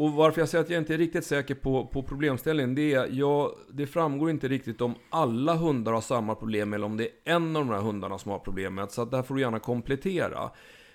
Och 0.00 0.12
varför 0.12 0.40
jag 0.40 0.48
säger 0.48 0.64
att 0.64 0.70
jag 0.70 0.78
inte 0.78 0.94
är 0.94 0.98
riktigt 0.98 1.24
säker 1.24 1.54
på, 1.54 1.86
på 1.86 2.02
problemställningen, 2.02 2.74
det 2.74 2.94
är 2.94 3.08
ja, 3.12 3.56
det 3.72 3.86
framgår 3.86 4.30
inte 4.30 4.48
riktigt 4.48 4.80
om 4.80 4.94
alla 5.10 5.54
hundar 5.54 5.92
har 5.92 6.00
samma 6.00 6.34
problem 6.34 6.72
eller 6.72 6.86
om 6.86 6.96
det 6.96 7.04
är 7.04 7.34
en 7.34 7.56
av 7.56 7.66
de 7.66 7.70
här 7.70 7.80
hundarna 7.80 8.18
som 8.18 8.30
har 8.30 8.38
problemet. 8.38 8.92
Så 8.92 9.02
att 9.02 9.10
där 9.10 9.22
får 9.22 9.34
du 9.34 9.40
gärna 9.40 9.58
komplettera. 9.58 10.50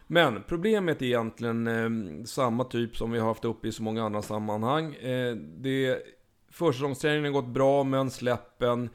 Men 0.07 0.43
problemet 0.47 1.01
är 1.01 1.05
egentligen 1.05 1.67
eh, 1.67 2.23
samma 2.25 2.63
typ 2.63 2.97
som 2.97 3.11
vi 3.11 3.19
har 3.19 3.27
haft 3.27 3.45
uppe 3.45 3.67
i 3.67 3.71
så 3.71 3.83
många 3.83 4.03
andra 4.03 4.21
sammanhang. 4.21 4.95
Eh, 4.95 5.35
det, 5.35 5.97
försäsongsträningen 6.51 7.33
har 7.33 7.41
gått 7.41 7.53
bra, 7.53 7.83
men 7.83 8.11
släppen 8.11 8.89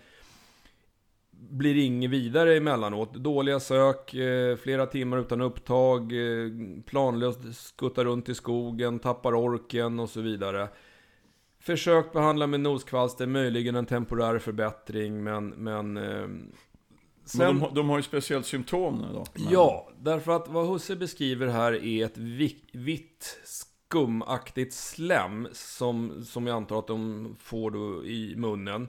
blir 1.49 1.77
inget 1.77 2.11
vidare 2.11 2.57
emellanåt. 2.57 3.15
Dåliga 3.15 3.61
sök, 3.61 4.15
eh, 4.15 4.57
flera 4.57 4.87
timmar 4.87 5.19
utan 5.19 5.41
upptag, 5.41 6.13
eh, 6.13 6.51
planlöst 6.87 7.39
skuttar 7.55 8.05
runt 8.05 8.29
i 8.29 8.35
skogen, 8.35 8.99
tappar 8.99 9.35
orken 9.35 10.01
och 10.01 10.11
så 10.11 10.21
vidare. 10.21 10.69
Försökt 11.61 12.13
behandla 12.13 12.47
med 12.47 12.61
noskvalster, 12.61 13.27
möjligen 13.27 13.75
en 13.75 13.87
temporär 13.87 14.39
förbättring, 14.39 15.25
men... 15.25 15.49
Men, 15.49 15.97
eh, 15.97 16.29
sen, 17.25 17.39
men 17.39 17.59
de, 17.59 17.75
de, 17.75 17.89
har 17.89 17.97
ju 17.97 18.03
speciellt 18.03 18.47
symptom 18.47 18.99
nu 18.99 19.07
då? 19.13 19.25
Men... 19.35 19.53
Ja, 19.53 19.91
därför 20.01 20.33
att 20.33 20.49
vad 20.49 20.69
Husse 20.69 20.97
beskriver 20.97 21.47
här 21.47 21.85
är 21.85 22.05
ett 22.05 22.19
vitt 22.73 23.41
skumaktigt 23.45 24.75
slem 24.75 25.49
som, 25.53 26.25
som 26.25 26.47
jag 26.47 26.57
antar 26.57 26.79
att 26.79 26.87
de 26.87 27.29
får 27.39 27.71
då 27.71 28.05
i 28.05 28.35
munnen. 28.37 28.89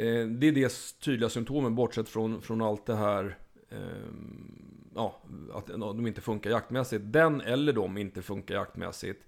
Eh, 0.00 0.26
det 0.26 0.48
är 0.48 0.52
det 0.52 1.00
tydliga 1.00 1.28
symptomen 1.30 1.74
bortsett 1.74 2.08
från, 2.08 2.42
från 2.42 2.62
allt 2.62 2.86
det 2.86 2.94
här 2.94 3.38
ehm, 3.70 4.90
ja, 4.94 5.22
att 5.54 5.66
de 5.66 6.06
inte 6.06 6.20
funkar 6.20 6.50
jaktmässigt. 6.50 7.04
Den 7.06 7.40
eller 7.40 7.72
de 7.72 7.98
inte 7.98 8.22
funkar 8.22 8.54
jaktmässigt. 8.54 9.26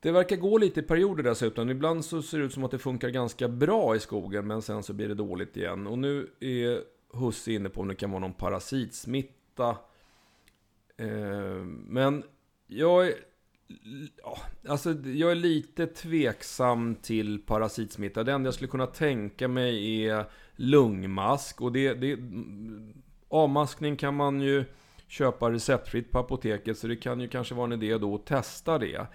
Det 0.00 0.10
verkar 0.10 0.36
gå 0.36 0.58
lite 0.58 0.80
i 0.80 0.82
perioder 0.82 1.22
dessutom. 1.22 1.70
Ibland 1.70 2.04
så 2.04 2.22
ser 2.22 2.38
det 2.38 2.44
ut 2.44 2.52
som 2.52 2.64
att 2.64 2.70
det 2.70 2.78
funkar 2.78 3.08
ganska 3.08 3.48
bra 3.48 3.96
i 3.96 4.00
skogen 4.00 4.46
men 4.46 4.62
sen 4.62 4.82
så 4.82 4.92
blir 4.92 5.08
det 5.08 5.14
dåligt 5.14 5.56
igen. 5.56 5.86
Och 5.86 5.98
nu 5.98 6.30
är 6.40 6.82
Husse 7.12 7.52
inne 7.52 7.68
på 7.68 7.80
om 7.80 7.88
det 7.88 7.94
kan 7.94 8.10
vara 8.10 8.20
någon 8.20 8.32
parasitsmitta. 8.32 9.76
Ehm, 10.96 11.84
men 11.88 12.22
jag 12.66 13.06
är 13.06 13.14
Ja, 14.22 14.38
alltså 14.68 14.92
jag 14.92 15.30
är 15.30 15.34
lite 15.34 15.86
tveksam 15.86 16.94
till 16.94 17.38
parasitsmitta. 17.38 18.24
Det 18.24 18.32
enda 18.32 18.46
jag 18.46 18.54
skulle 18.54 18.70
kunna 18.70 18.86
tänka 18.86 19.48
mig 19.48 20.04
är 20.06 20.24
lungmask. 20.56 21.60
Och 21.60 21.72
det, 21.72 21.94
det, 21.94 22.18
avmaskning 23.28 23.96
kan 23.96 24.14
man 24.14 24.40
ju 24.40 24.64
köpa 25.08 25.50
receptfritt 25.50 26.10
på 26.10 26.18
apoteket. 26.18 26.78
Så 26.78 26.86
det 26.86 26.96
kan 26.96 27.20
ju 27.20 27.28
kanske 27.28 27.54
vara 27.54 27.66
en 27.66 27.82
idé 27.82 27.98
då 27.98 28.14
att 28.14 28.26
testa 28.26 28.78
det. 28.78 29.06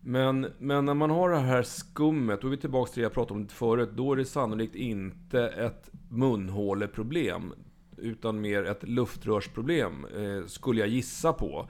Men, 0.00 0.46
men 0.58 0.84
när 0.84 0.94
man 0.94 1.10
har 1.10 1.30
det 1.30 1.38
här 1.38 1.62
skummet, 1.62 2.40
då 2.40 2.46
är 2.46 2.50
vi 2.50 2.56
tillbaka 2.56 2.92
till 2.92 3.00
det 3.00 3.04
jag 3.04 3.12
pratade 3.12 3.40
om 3.40 3.48
förut. 3.48 3.90
Då 3.92 4.12
är 4.12 4.16
det 4.16 4.24
sannolikt 4.24 4.74
inte 4.74 5.48
ett 5.48 5.90
munhåleproblem. 6.08 7.54
Utan 7.96 8.40
mer 8.40 8.64
ett 8.64 8.88
luftrörsproblem, 8.88 10.06
eh, 10.16 10.46
skulle 10.46 10.80
jag 10.80 10.88
gissa 10.88 11.32
på. 11.32 11.68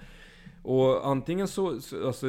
Och 0.65 1.07
antingen 1.07 1.49
så, 1.49 1.69
alltså, 2.05 2.27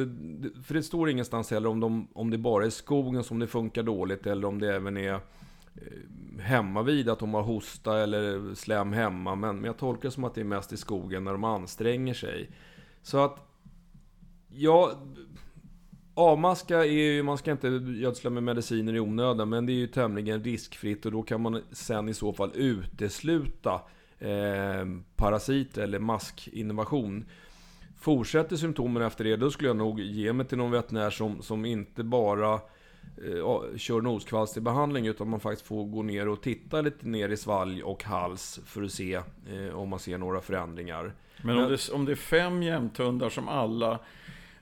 för 0.62 0.74
det 0.74 0.82
står 0.82 1.10
ingenstans 1.10 1.50
heller 1.50 1.68
om, 1.68 1.80
de, 1.80 2.08
om 2.12 2.30
det 2.30 2.38
bara 2.38 2.66
är 2.66 2.70
skogen 2.70 3.24
som 3.24 3.38
det 3.38 3.46
funkar 3.46 3.82
dåligt 3.82 4.26
eller 4.26 4.48
om 4.48 4.58
det 4.58 4.74
även 4.74 4.96
är 4.96 5.12
eh, 5.12 5.20
hemma 6.40 6.82
vid 6.82 7.08
att 7.08 7.18
de 7.18 7.34
har 7.34 7.42
hosta 7.42 7.98
eller 8.02 8.54
slem 8.54 8.92
hemma. 8.92 9.34
Men, 9.34 9.56
men 9.56 9.64
jag 9.64 9.76
tolkar 9.76 10.02
det 10.02 10.10
som 10.10 10.24
att 10.24 10.34
det 10.34 10.40
är 10.40 10.44
mest 10.44 10.72
i 10.72 10.76
skogen 10.76 11.24
när 11.24 11.32
de 11.32 11.44
anstränger 11.44 12.14
sig. 12.14 12.50
Så 13.02 13.18
att, 13.18 13.38
ja, 14.48 14.92
avmaska 16.14 16.78
är 16.78 16.90
ju, 16.90 17.22
man 17.22 17.38
ska 17.38 17.50
inte 17.50 17.68
gödsla 17.68 18.30
med 18.30 18.42
mediciner 18.42 18.94
i 18.94 19.00
onödan, 19.00 19.48
men 19.48 19.66
det 19.66 19.72
är 19.72 19.74
ju 19.74 19.86
tämligen 19.86 20.44
riskfritt 20.44 21.06
och 21.06 21.12
då 21.12 21.22
kan 21.22 21.40
man 21.40 21.62
sen 21.72 22.08
i 22.08 22.14
så 22.14 22.32
fall 22.32 22.50
utesluta 22.54 23.80
eh, 24.18 24.86
parasiter 25.16 25.82
eller 25.82 25.98
maskinnovation. 25.98 27.24
Fortsätter 28.06 28.56
symptomen 28.56 29.02
efter 29.02 29.24
det, 29.24 29.36
då 29.36 29.50
skulle 29.50 29.68
jag 29.68 29.76
nog 29.76 30.00
ge 30.00 30.32
mig 30.32 30.46
till 30.46 30.58
någon 30.58 30.70
veterinär 30.70 31.10
som, 31.10 31.42
som 31.42 31.64
inte 31.64 32.04
bara 32.04 32.52
eh, 32.52 33.76
kör 33.76 34.00
noskvalsterbehandling 34.00 35.06
utan 35.06 35.28
man 35.28 35.40
faktiskt 35.40 35.66
får 35.66 35.84
gå 35.84 36.02
ner 36.02 36.28
och 36.28 36.42
titta 36.42 36.80
lite 36.80 37.06
ner 37.08 37.28
i 37.28 37.36
svalg 37.36 37.82
och 37.82 38.04
hals 38.04 38.60
för 38.66 38.82
att 38.82 38.92
se 38.92 39.14
eh, 39.14 39.74
om 39.74 39.88
man 39.88 39.98
ser 39.98 40.18
några 40.18 40.40
förändringar. 40.40 41.14
Men 41.42 41.58
om, 41.58 41.70
det, 41.70 41.92
om 41.92 42.04
det 42.04 42.12
är 42.12 42.16
fem 42.16 42.62
jämthundar 42.62 43.28
som 43.28 43.48
alla 43.48 43.98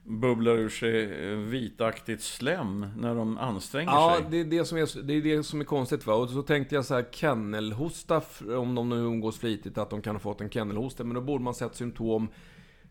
bubblar 0.05 0.53
ur 0.53 0.69
sig 0.69 1.31
eh, 1.31 1.39
vitaktigt 1.39 2.23
slem 2.23 2.87
när 2.99 3.15
de 3.15 3.39
anstränger 3.39 3.93
ja, 3.93 4.15
sig. 4.15 4.25
Ja, 4.25 4.31
det 4.31 4.41
är 4.41 4.45
det 4.45 4.65
som 4.65 4.79
är, 4.79 5.03
det 5.03 5.15
är 5.15 5.23
det 5.23 5.43
som 5.43 5.61
är 5.61 5.65
konstigt 5.65 6.07
va. 6.07 6.15
Och 6.15 6.31
så 6.31 6.43
tänkte 6.43 6.75
jag 6.75 6.85
så 6.85 6.95
här 6.95 7.07
kennelhosta, 7.11 8.23
om 8.57 8.75
de 8.75 8.89
nu 8.89 8.97
umgås 8.97 9.39
flitigt, 9.39 9.79
att 9.79 9.91
de 9.91 10.03
kan 10.03 10.15
ha 10.15 10.21
fått 10.21 10.41
en 10.41 10.51
kennelhosta. 10.51 11.05
Men 11.05 11.15
då 11.15 11.21
borde 11.21 11.45
man 11.45 11.55
sett 11.55 11.75
symptom 11.75 12.29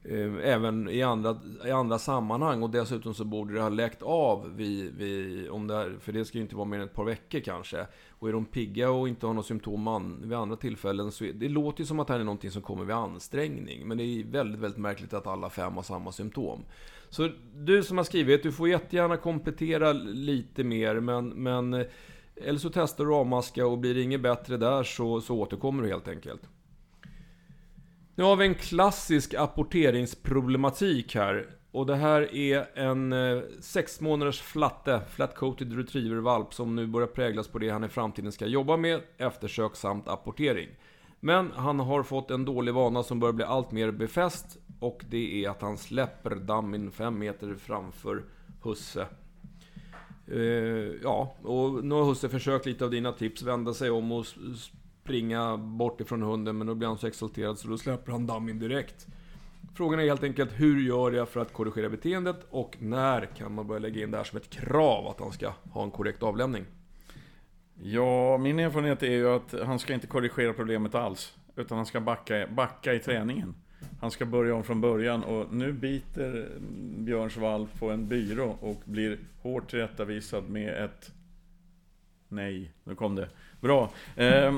Eh, 0.06 0.32
även 0.44 0.90
i 0.90 1.02
andra, 1.02 1.38
i 1.66 1.72
andra 1.72 2.00
sammanhang. 2.00 2.64
Och 2.64 2.70
dessutom 2.70 3.14
så 3.14 3.26
borde 3.26 3.54
det 3.54 3.62
ha 3.62 3.70
läckt 3.70 4.02
av 4.02 4.56
vid, 4.56 4.94
vid, 4.94 5.50
om 5.50 5.68
det 5.68 5.76
här, 5.76 5.96
för 6.00 6.12
det 6.12 6.26
ska 6.26 6.38
ju 6.38 6.42
inte 6.42 6.56
vara 6.56 6.66
mer 6.66 6.78
än 6.78 6.84
ett 6.84 6.94
par 6.94 7.04
veckor 7.04 7.40
kanske. 7.40 7.88
Och 8.10 8.30
är 8.30 8.34
de 8.34 8.46
pigga 8.46 8.92
och 8.92 9.08
inte 9.08 9.26
har 9.26 9.34
några 9.34 9.44
symptom 9.44 9.88
an, 9.88 10.22
vid 10.24 10.38
andra 10.38 10.56
tillfällen 10.56 11.12
så 11.12 11.26
är, 11.26 11.34
det 11.34 11.50
låter 11.50 11.80
ju 11.80 11.86
som 11.86 12.00
att 12.00 12.08
det 12.08 12.14
här 12.14 12.20
är 12.20 12.24
någonting 12.24 12.52
som 12.52 12.62
kommer 12.62 12.86
vid 12.86 12.96
ansträngning. 12.96 13.88
Men 13.88 13.98
det 13.98 14.04
är 14.04 14.24
väldigt, 14.24 14.62
väldigt 14.62 14.80
märkligt 14.80 15.14
att 15.14 15.28
alla 15.28 15.50
fem 15.50 15.74
har 15.74 15.84
samma 15.84 16.12
symptom. 16.12 16.66
Så 17.10 17.30
du 17.56 17.84
som 17.84 17.98
har 17.98 18.04
skrivit, 18.04 18.44
du 18.44 18.52
får 18.52 18.70
jättegärna 18.70 19.18
komplettera 19.18 19.94
lite 19.94 20.64
mer, 20.64 21.00
men, 21.00 21.30
men 21.30 21.74
eh, 21.74 21.86
eller 22.36 22.60
så 22.60 22.70
testar 22.70 23.06
du 23.06 23.14
avmaska 23.14 23.68
och 23.68 23.78
blir 23.78 23.96
det 23.96 24.02
inget 24.02 24.22
bättre 24.22 24.58
där 24.58 24.84
så, 24.84 25.22
så 25.22 25.36
återkommer 25.36 25.84
du 25.84 25.90
helt 25.90 26.08
enkelt. 26.08 26.42
Nu 28.16 28.24
har 28.24 28.36
vi 28.36 28.46
en 28.46 28.56
klassisk 28.56 29.34
apporteringsproblematik 29.34 31.16
här. 31.16 31.48
Och 31.72 31.86
det 31.86 31.96
här 31.96 32.36
är 32.36 32.80
en 32.80 33.14
eh, 33.14 33.42
sex 33.60 34.02
månaders 34.02 34.42
flatte, 34.42 35.02
flat-coated 35.10 35.78
retriever-valp 35.78 36.54
som 36.54 36.76
nu 36.76 36.88
börjar 36.88 37.08
präglas 37.08 37.48
på 37.48 37.60
det 37.60 37.70
han 37.70 37.84
i 37.84 37.90
framtiden 37.90 38.32
ska 38.32 38.46
jobba 38.46 38.78
med, 38.78 39.02
eftersök 39.18 39.76
samt 39.76 40.08
apportering. 40.08 40.70
Men 41.20 41.52
han 41.56 41.80
har 41.80 42.04
fått 42.04 42.32
en 42.32 42.46
dålig 42.46 42.74
vana 42.74 43.04
som 43.04 43.20
börjar 43.20 43.34
bli 43.34 43.46
allt 43.46 43.72
mer 43.72 43.92
befäst 43.92 44.58
och 44.80 45.06
det 45.10 45.46
är 45.46 45.50
att 45.50 45.62
han 45.62 45.78
släpper 45.78 46.36
dammin 46.36 46.92
5 46.92 47.20
meter 47.20 47.56
framför 47.56 48.24
husse. 48.64 49.08
Uh, 50.32 50.92
ja, 51.04 51.36
och 51.44 51.86
nu 51.86 51.96
har 51.96 52.06
husse 52.06 52.30
försökt 52.30 52.66
lite 52.66 52.86
av 52.86 52.92
dina 52.92 53.12
tips, 53.12 53.44
vända 53.44 53.74
sig 53.74 53.90
om 53.90 54.12
och 54.12 54.26
springa 55.04 55.58
bort 55.58 56.02
ifrån 56.02 56.22
hunden, 56.22 56.58
men 56.58 56.68
då 56.68 56.76
blir 56.76 56.88
han 56.88 56.98
så 56.98 57.08
exalterad 57.08 57.60
så 57.60 57.68
då 57.68 57.78
släpper 57.78 58.12
han 58.12 58.28
dammen 58.28 58.60
direkt. 58.60 59.08
Frågan 59.76 60.00
är 60.00 60.04
helt 60.04 60.24
enkelt, 60.24 60.52
hur 60.54 60.82
gör 60.82 61.12
jag 61.12 61.30
för 61.30 61.40
att 61.40 61.54
korrigera 61.54 61.90
beteendet? 61.90 62.48
Och 62.50 62.78
när 62.80 63.26
kan 63.26 63.54
man 63.54 63.68
börja 63.68 63.80
lägga 63.80 64.04
in 64.04 64.12
det 64.12 64.18
här 64.18 64.24
som 64.24 64.38
ett 64.38 64.50
krav 64.50 65.08
att 65.08 65.20
han 65.20 65.32
ska 65.32 65.54
ha 65.72 65.84
en 65.84 65.92
korrekt 65.92 66.24
avlämning? 66.24 66.66
Ja, 67.82 68.38
min 68.38 68.60
erfarenhet 68.60 69.04
är 69.04 69.12
ju 69.12 69.30
att 69.30 69.54
han 69.66 69.80
ska 69.80 69.94
inte 69.94 70.08
korrigera 70.08 70.54
problemet 70.54 70.96
alls. 70.96 71.38
Utan 71.56 71.78
han 71.78 71.86
ska 71.86 72.02
backa, 72.02 72.48
backa 72.48 72.94
i 72.94 73.00
träningen. 73.00 73.56
Han 74.02 74.12
ska 74.12 74.26
börja 74.26 74.56
om 74.56 74.64
från 74.64 74.82
början 74.82 75.24
och 75.24 75.54
nu 75.54 75.74
biter 75.74 76.50
Björns 76.98 77.38
valp 77.38 77.80
på 77.80 77.92
en 77.92 78.08
byrå 78.08 78.58
och 78.62 78.82
blir 78.86 79.20
hårt 79.42 79.70
tillrättavisad 79.70 80.50
med 80.50 80.84
ett 80.84 81.12
Nej, 82.34 82.72
nu 82.84 82.96
kom 82.96 83.16
det. 83.16 83.30
Bra. 83.64 83.90
Eh, 84.16 84.28
eh, 84.28 84.52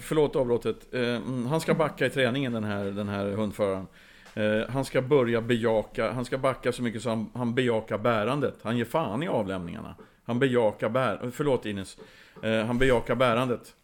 förlåt 0.00 0.36
avbrottet. 0.36 0.94
Eh, 0.94 1.18
han 1.48 1.60
ska 1.60 1.74
backa 1.74 2.06
i 2.06 2.10
träningen 2.10 2.52
den 2.52 2.64
här, 2.64 2.84
den 2.84 3.08
här 3.08 3.30
hundföraren. 3.30 3.86
Eh, 4.34 4.68
han 4.68 4.84
ska 4.84 5.02
börja 5.02 5.40
bejaka, 5.40 6.12
han 6.12 6.24
ska 6.24 6.38
backa 6.38 6.72
så 6.72 6.82
mycket 6.82 7.02
så 7.02 7.08
han, 7.08 7.30
han 7.34 7.54
bejakar 7.54 7.98
bärandet. 7.98 8.54
Han 8.62 8.76
ger 8.76 8.84
fan 8.84 9.22
i 9.22 9.28
avlämningarna. 9.28 9.94
Han 10.24 10.38
bejakar 10.38 10.88
bär, 10.88 11.30
förlåt 11.32 11.66
Ines. 11.66 11.96
Eh, 12.42 12.64
han 12.64 12.78
bejakar 12.78 13.14
bärandet. 13.14 13.74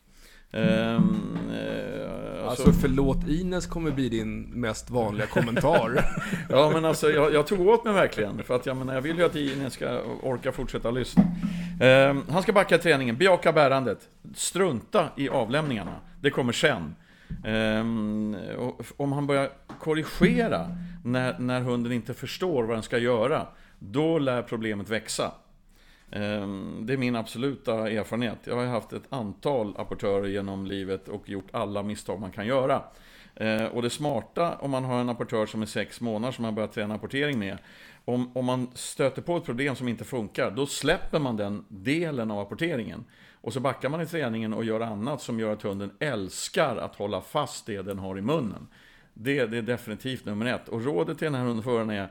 Ehm, 0.53 1.51
Alltså, 2.47 2.67
alltså 2.67 2.81
förlåt 2.81 3.29
Ines 3.29 3.67
kommer 3.67 3.91
bli 3.91 4.09
din 4.09 4.41
mest 4.43 4.91
vanliga 4.91 5.27
kommentar. 5.27 6.05
ja 6.49 6.71
men 6.71 6.85
alltså 6.85 7.11
jag, 7.11 7.35
jag, 7.35 7.47
tog 7.47 7.61
åt 7.61 7.85
mig 7.85 7.93
verkligen. 7.93 8.43
För 8.43 8.57
att 8.57 8.67
jag 8.67 8.77
menar, 8.77 8.95
jag 8.95 9.01
vill 9.01 9.19
ju 9.19 9.25
att 9.25 9.37
Ines 9.37 9.73
ska 9.73 10.01
orka 10.23 10.53
fortsätta 10.53 10.91
lyssna. 10.91 11.23
Um, 11.81 12.23
han 12.31 12.43
ska 12.43 12.53
backa 12.53 12.79
träningen, 12.79 13.17
bejaka 13.17 13.53
bärandet. 13.53 13.99
Strunta 14.35 15.09
i 15.17 15.29
avlämningarna. 15.29 15.95
Det 16.21 16.31
kommer 16.31 16.53
sen. 16.53 16.95
Um, 17.45 18.37
om 18.97 19.13
han 19.13 19.27
börjar 19.27 19.51
korrigera 19.81 20.69
när, 21.05 21.39
när 21.39 21.61
hunden 21.61 21.93
inte 21.93 22.15
förstår 22.15 22.65
vad 22.65 22.77
den 22.77 22.83
ska 22.83 22.99
göra. 22.99 23.47
Då 23.79 24.19
lär 24.19 24.43
problemet 24.43 24.89
växa. 24.89 25.33
Ehm, 26.11 26.83
det 26.87 26.93
är 26.93 26.97
min 26.97 27.17
absoluta 27.17 27.91
erfarenhet. 27.91 28.39
Jag 28.45 28.57
har 28.57 28.65
haft 28.65 28.93
ett 28.93 29.07
antal 29.09 29.75
apportörer 29.77 30.29
genom 30.29 30.67
livet 30.67 31.09
och 31.09 31.29
gjort 31.29 31.49
alla 31.53 31.83
misstag 31.83 32.21
man 32.21 32.33
kan 32.33 32.47
göra. 32.47 32.83
Ehm, 33.35 33.67
och 33.67 33.83
det 33.83 33.91
smarta 33.91 34.57
om 34.57 34.71
man 34.71 34.85
har 34.85 35.01
en 35.01 35.09
apportör 35.09 35.47
som 35.47 35.63
är 35.63 35.67
sex 35.67 36.01
månader 36.01 36.33
som 36.33 36.43
man 36.43 36.55
börjar 36.55 36.69
träna 36.69 36.95
apportering 36.95 37.39
med. 37.39 37.59
Om, 38.05 38.37
om 38.37 38.45
man 38.45 38.71
stöter 38.75 39.23
på 39.23 39.37
ett 39.37 39.45
problem 39.45 39.77
som 39.77 39.89
inte 39.89 40.05
funkar, 40.05 40.51
då 40.51 40.67
släpper 40.67 41.19
man 41.19 41.37
den 41.37 41.65
delen 41.69 42.31
av 42.31 42.39
apporteringen. 42.39 43.05
Och 43.41 43.53
så 43.53 43.61
backar 43.61 43.89
man 43.89 44.01
i 44.01 44.07
träningen 44.07 44.55
och 44.55 44.65
gör 44.65 44.81
annat 44.81 45.23
som 45.23 45.41
gör 45.41 45.53
att 45.53 45.63
hunden 45.63 45.91
älskar 46.01 46.77
att 46.77 46.97
hålla 46.97 47.21
fast 47.21 47.67
det 47.67 47.83
den 47.83 47.99
har 47.99 48.19
i 48.19 48.23
munnen. 48.23 48.69
Det, 49.15 49.47
det 49.47 49.59
är 49.59 49.63
definitivt 49.63 50.25
nummer 50.25 50.47
ett. 50.47 50.69
Och 50.69 50.85
rådet 50.85 51.19
till 51.19 51.25
den 51.25 51.35
här 51.35 51.45
hundföraren 51.45 51.91
är 51.91 52.09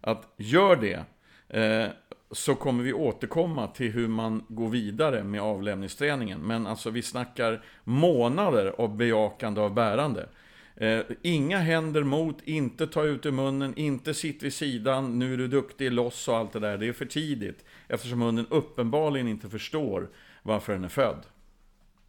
att 0.00 0.34
gör 0.36 0.76
det. 0.76 1.04
Ehm, 1.48 1.90
så 2.30 2.54
kommer 2.54 2.84
vi 2.84 2.92
återkomma 2.92 3.66
till 3.66 3.92
hur 3.92 4.08
man 4.08 4.44
går 4.48 4.68
vidare 4.68 5.24
med 5.24 5.42
avlämningsträningen. 5.42 6.40
Men 6.40 6.66
alltså 6.66 6.90
vi 6.90 7.02
snackar 7.02 7.64
månader 7.84 8.74
av 8.78 8.96
bejakande 8.96 9.60
av 9.60 9.74
bärande. 9.74 10.28
Eh, 10.76 11.00
inga 11.22 11.58
händer 11.58 12.02
mot, 12.02 12.42
inte 12.42 12.86
ta 12.86 13.04
ut 13.04 13.26
i 13.26 13.30
munnen, 13.30 13.74
inte 13.76 14.14
sitt 14.14 14.42
vid 14.42 14.52
sidan, 14.52 15.18
nu 15.18 15.32
är 15.32 15.36
du 15.36 15.48
duktig, 15.48 15.92
loss 15.92 16.28
och 16.28 16.36
allt 16.36 16.52
det 16.52 16.60
där. 16.60 16.78
Det 16.78 16.88
är 16.88 16.92
för 16.92 17.06
tidigt. 17.06 17.64
Eftersom 17.88 18.20
hunden 18.20 18.46
uppenbarligen 18.50 19.28
inte 19.28 19.48
förstår 19.48 20.08
varför 20.42 20.72
den 20.72 20.84
är 20.84 20.88
född. 20.88 21.26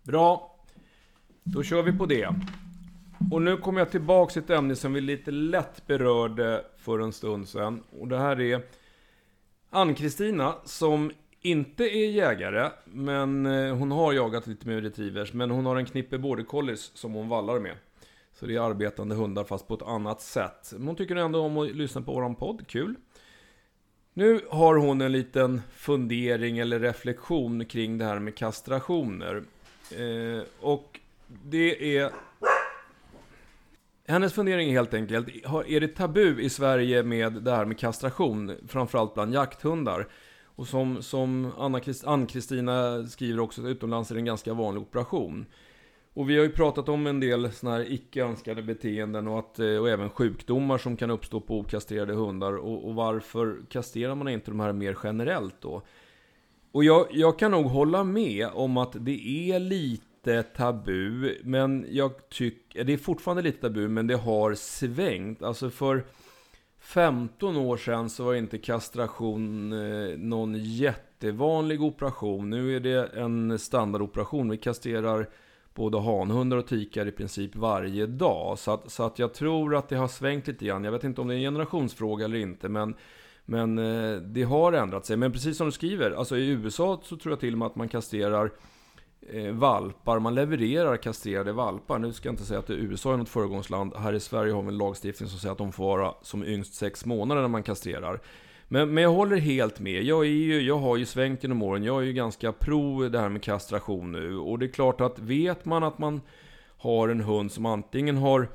Bra. 0.03 0.55
Då 1.43 1.63
kör 1.63 1.83
vi 1.83 1.91
på 1.91 2.05
det. 2.05 2.29
Och 3.31 3.41
nu 3.41 3.57
kommer 3.57 3.81
jag 3.81 3.91
tillbaka 3.91 4.33
till 4.33 4.43
ett 4.43 4.49
ämne 4.49 4.75
som 4.75 4.93
vi 4.93 5.01
lite 5.01 5.31
lätt 5.31 5.87
berörde 5.87 6.65
för 6.77 6.99
en 6.99 7.13
stund 7.13 7.47
sedan. 7.47 7.83
Och 7.99 8.07
det 8.07 8.17
här 8.17 8.41
är 8.41 8.61
Ann-Kristina 9.69 10.55
som 10.63 11.11
inte 11.41 11.83
är 11.83 12.09
jägare, 12.09 12.71
men 12.85 13.45
eh, 13.45 13.75
hon 13.75 13.91
har 13.91 14.13
jagat 14.13 14.47
lite 14.47 14.67
med 14.67 14.83
retrievers. 14.83 15.33
Men 15.33 15.51
hon 15.51 15.65
har 15.65 15.75
en 15.75 15.85
knippe 15.85 16.17
border 16.17 16.43
collies 16.43 16.91
som 16.93 17.13
hon 17.13 17.29
vallar 17.29 17.59
med. 17.59 17.75
Så 18.33 18.45
det 18.45 18.55
är 18.55 18.61
arbetande 18.61 19.15
hundar 19.15 19.43
fast 19.43 19.67
på 19.67 19.73
ett 19.73 19.81
annat 19.81 20.21
sätt. 20.21 20.73
Men 20.73 20.87
hon 20.87 20.95
tycker 20.95 21.15
ändå 21.15 21.39
om 21.39 21.57
att 21.57 21.75
lyssna 21.75 22.01
på 22.01 22.13
våran 22.13 22.35
podd, 22.35 22.67
kul. 22.67 22.95
Nu 24.13 24.41
har 24.49 24.75
hon 24.75 25.01
en 25.01 25.11
liten 25.11 25.61
fundering 25.71 26.57
eller 26.57 26.79
reflektion 26.79 27.65
kring 27.65 27.97
det 27.97 28.05
här 28.05 28.19
med 28.19 28.35
kastrationer. 28.35 29.43
Eh, 29.91 30.43
och 30.59 30.99
det 31.27 31.97
är... 31.97 32.11
Hennes 34.09 34.33
fundering 34.33 34.69
är 34.69 34.73
helt 34.73 34.93
enkelt, 34.93 35.27
är 35.67 35.79
det 35.79 35.87
tabu 35.87 36.41
i 36.41 36.49
Sverige 36.49 37.03
med 37.03 37.33
det 37.33 37.51
här 37.51 37.65
med 37.65 37.79
kastration, 37.79 38.55
framförallt 38.67 39.13
bland 39.13 39.33
jakthundar? 39.33 40.07
Och 40.43 40.67
som, 40.67 41.01
som 41.01 41.51
Ann-Kristina 42.05 43.07
skriver 43.07 43.39
också, 43.39 43.61
utomlands 43.61 44.11
är 44.11 44.15
det 44.15 44.21
en 44.21 44.25
ganska 44.25 44.53
vanlig 44.53 44.81
operation. 44.81 45.45
Och 46.13 46.29
vi 46.29 46.37
har 46.37 46.43
ju 46.43 46.51
pratat 46.51 46.89
om 46.89 47.07
en 47.07 47.19
del 47.19 47.51
sådana 47.51 47.77
här 47.77 47.91
icke 47.91 48.23
önskade 48.23 48.63
beteenden 48.63 49.27
och, 49.27 49.39
att, 49.39 49.59
eh, 49.59 49.77
och 49.77 49.89
även 49.89 50.09
sjukdomar 50.09 50.77
som 50.77 50.97
kan 50.97 51.11
uppstå 51.11 51.39
på 51.39 51.59
okastrerade 51.59 52.13
hundar. 52.13 52.55
Och, 52.57 52.87
och, 52.87 52.95
varför 52.95 53.57
kastrerar 53.69 54.15
man 54.15 54.27
inte 54.27 54.51
de 54.51 54.59
här 54.59 54.73
mer 54.73 54.97
generellt 55.03 55.61
då? 55.61 55.81
Och 56.71 56.83
jag, 56.83 57.07
jag 57.11 57.39
kan 57.39 57.51
nog 57.51 57.65
hålla 57.65 58.03
med 58.03 58.47
om 58.53 58.77
att 58.77 58.95
det 58.99 59.51
är 59.51 59.59
lite 59.59 60.06
tabu, 60.43 61.35
men 61.43 61.85
jag 61.89 62.29
tycker, 62.29 62.83
det 62.83 62.93
är 62.93 62.97
fortfarande 62.97 63.43
lite 63.43 63.61
tabu, 63.61 63.87
men 63.87 64.07
det 64.07 64.15
har 64.15 64.53
svängt. 64.53 65.43
Alltså 65.43 65.69
för 65.69 66.05
15 66.79 67.57
år 67.57 67.77
sedan 67.77 68.09
så 68.09 68.23
var 68.23 68.33
inte 68.33 68.57
kastration 68.57 69.73
eh, 69.73 70.17
någon 70.17 70.55
jättevanlig 70.55 71.81
operation. 71.81 72.49
Nu 72.49 72.75
är 72.75 72.79
det 72.79 73.05
en 73.07 73.59
standardoperation. 73.59 74.49
Vi 74.49 74.57
kastrerar 74.57 75.29
både 75.73 75.99
hanhundar 75.99 76.57
och 76.57 76.67
tikar 76.67 77.05
i 77.05 77.11
princip 77.11 77.55
varje 77.55 78.05
dag. 78.05 78.59
Så 78.59 78.71
att, 78.71 78.91
så 78.91 79.03
att 79.03 79.19
jag 79.19 79.33
tror 79.33 79.75
att 79.75 79.89
det 79.89 79.95
har 79.95 80.07
svängt 80.07 80.47
lite 80.47 80.65
grann. 80.65 80.83
Jag 80.83 80.91
vet 80.91 81.03
inte 81.03 81.21
om 81.21 81.27
det 81.27 81.33
är 81.33 81.37
en 81.37 81.41
generationsfråga 81.41 82.25
eller 82.25 82.37
inte, 82.37 82.69
men, 82.69 82.95
men 83.45 83.77
eh, 83.77 84.21
det 84.21 84.43
har 84.43 84.73
ändrat 84.73 85.05
sig. 85.05 85.17
Men 85.17 85.31
precis 85.31 85.57
som 85.57 85.65
du 85.65 85.71
skriver, 85.71 86.11
alltså 86.11 86.37
i 86.37 86.47
USA 86.47 87.01
så 87.03 87.17
tror 87.17 87.31
jag 87.31 87.39
till 87.39 87.53
och 87.53 87.59
med 87.59 87.65
att 87.65 87.75
man 87.75 87.89
kastrerar 87.89 88.51
Eh, 89.21 89.51
valpar, 89.51 90.19
man 90.19 90.35
levererar 90.35 90.97
kastrerade 90.97 91.53
valpar. 91.53 91.99
Nu 91.99 92.13
ska 92.13 92.27
jag 92.27 92.33
inte 92.33 92.45
säga 92.45 92.59
att 92.59 92.69
USA 92.69 93.13
är 93.13 93.17
något 93.17 93.29
föregångsland. 93.29 93.95
Här 93.95 94.13
i 94.13 94.19
Sverige 94.19 94.53
har 94.53 94.61
vi 94.61 94.67
en 94.67 94.77
lagstiftning 94.77 95.29
som 95.29 95.39
säger 95.39 95.51
att 95.51 95.57
de 95.57 95.71
får 95.71 95.97
vara 95.97 96.13
som 96.21 96.43
yngst 96.43 96.73
sex 96.73 97.05
månader 97.05 97.41
när 97.41 97.47
man 97.47 97.63
kastrerar. 97.63 98.19
Men, 98.67 98.93
men 98.93 99.03
jag 99.03 99.11
håller 99.11 99.37
helt 99.37 99.79
med. 99.79 100.03
Jag, 100.03 100.25
är 100.25 100.29
ju, 100.29 100.61
jag 100.61 100.77
har 100.77 100.97
ju 100.97 101.05
svängt 101.05 101.43
genom 101.43 101.61
åren. 101.61 101.83
Jag 101.83 102.01
är 102.01 102.05
ju 102.05 102.13
ganska 102.13 102.51
pro 102.51 103.09
det 103.09 103.19
här 103.19 103.29
med 103.29 103.43
kastration 103.43 104.11
nu. 104.11 104.37
Och 104.37 104.59
det 104.59 104.65
är 104.65 104.71
klart 104.71 105.01
att 105.01 105.19
vet 105.19 105.65
man 105.65 105.83
att 105.83 105.99
man 105.99 106.21
har 106.77 107.09
en 107.09 107.21
hund 107.21 107.51
som 107.51 107.65
antingen 107.65 108.17
har 108.17 108.47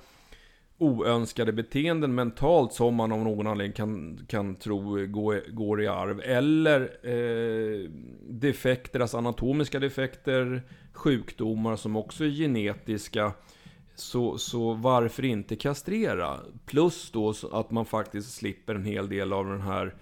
oönskade 0.83 1.53
beteenden 1.53 2.15
mentalt 2.15 2.73
som 2.73 2.95
man 2.95 3.13
av 3.13 3.19
någon 3.19 3.47
anledning 3.47 3.73
kan, 3.73 4.21
kan 4.29 4.57
tro 4.57 5.07
går, 5.07 5.53
går 5.53 5.83
i 5.83 5.89
arv. 5.89 6.21
Eller 6.21 6.81
eh, 7.03 7.91
defekter, 8.29 9.01
alltså 9.01 9.19
anatomiska 9.19 9.79
defekter, 9.79 10.63
sjukdomar 10.93 11.77
som 11.77 11.97
också 11.97 12.25
är 12.25 12.29
genetiska. 12.29 13.33
Så, 13.95 14.39
så 14.39 14.73
varför 14.73 15.25
inte 15.25 15.57
kastrera? 15.57 16.41
Plus 16.67 17.11
då 17.11 17.35
att 17.53 17.71
man 17.71 17.87
faktiskt 17.87 18.35
slipper 18.35 18.75
en 18.75 18.85
hel 18.85 19.09
del 19.09 19.33
av 19.33 19.47
den 19.47 19.61
här 19.61 19.95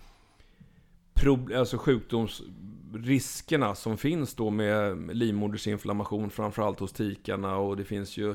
alltså 1.56 1.78
sjukdomsriskerna 1.78 3.74
som 3.74 3.98
finns 3.98 4.34
då 4.34 4.50
med 4.50 5.10
livmodersinflammation 5.16 6.30
framförallt 6.30 6.80
hos 6.80 6.92
tikarna 6.92 7.56
och 7.56 7.76
det 7.76 7.84
finns 7.84 8.16
ju 8.16 8.34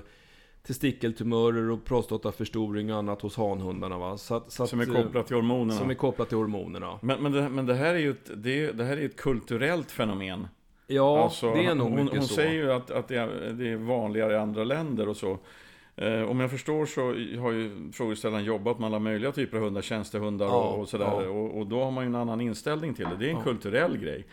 testikeltumörer 0.68 1.70
och 1.70 1.86
prostataförstoring 1.86 2.92
och 2.92 2.98
annat 2.98 3.22
hos 3.22 3.38
hanhundarna 3.38 3.98
va? 3.98 4.18
Så 4.18 4.36
att, 4.36 4.52
så 4.52 4.68
som 4.68 4.80
är 4.80 4.86
kopplat 4.86 5.28
till 5.28 5.36
hormonerna. 5.36 5.80
Som 5.80 5.90
är 5.90 5.94
kopplat 5.94 6.30
till 6.30 6.38
hormonerna. 6.38 7.00
Men, 7.02 7.24
men, 7.24 7.32
det, 7.32 7.50
men 7.50 7.66
det 7.66 7.74
här 7.74 7.94
är 7.94 8.00
ju 8.00 8.12
ett, 8.12 8.32
det, 8.36 8.72
det 8.72 8.84
här 8.84 8.98
är 8.98 9.06
ett 9.06 9.16
kulturellt 9.16 9.92
fenomen. 9.92 10.48
Ja, 10.88 11.24
alltså, 11.24 11.54
det 11.54 11.66
är 11.66 11.76
nog 11.76 11.88
hon, 11.88 12.04
mycket 12.04 12.20
hon 12.20 12.28
så. 12.28 12.34
säger 12.34 12.54
ju 12.54 12.72
att, 12.72 12.92
att 12.92 13.08
det, 13.08 13.16
är, 13.16 13.54
det 13.54 13.70
är 13.70 13.76
vanligare 13.76 14.34
i 14.34 14.38
andra 14.38 14.64
länder 14.64 15.10
och 15.10 15.18
så. 15.18 15.38
Eh, 15.96 16.22
om 16.22 16.40
jag 16.40 16.52
förstår 16.52 16.86
så 16.86 17.02
har 17.42 17.52
ju 17.52 17.92
frågeställaren 17.92 18.44
jobbat 18.44 18.80
med 18.80 18.88
alla 18.88 19.00
möjliga 19.00 19.32
typer 19.32 19.58
av 19.58 19.64
hundar, 19.64 19.82
tjänstehundar 19.82 20.46
ja, 20.46 20.64
och, 20.64 20.80
och 20.80 20.90
sådär. 20.90 21.06
Ja. 21.06 21.30
Och, 21.30 21.58
och, 21.60 21.68
då 21.68 21.84
har 21.84 21.92
man 21.92 22.04
ju 22.04 22.08
en 22.08 22.16
annan 22.16 22.42
inställning 22.42 22.94
till 22.94 23.06
det. 23.06 23.16
Det 23.20 23.26
är 23.26 23.30
en 23.30 23.38
ja. 23.38 23.44
kulturell 23.44 23.98
grej. 23.98 24.26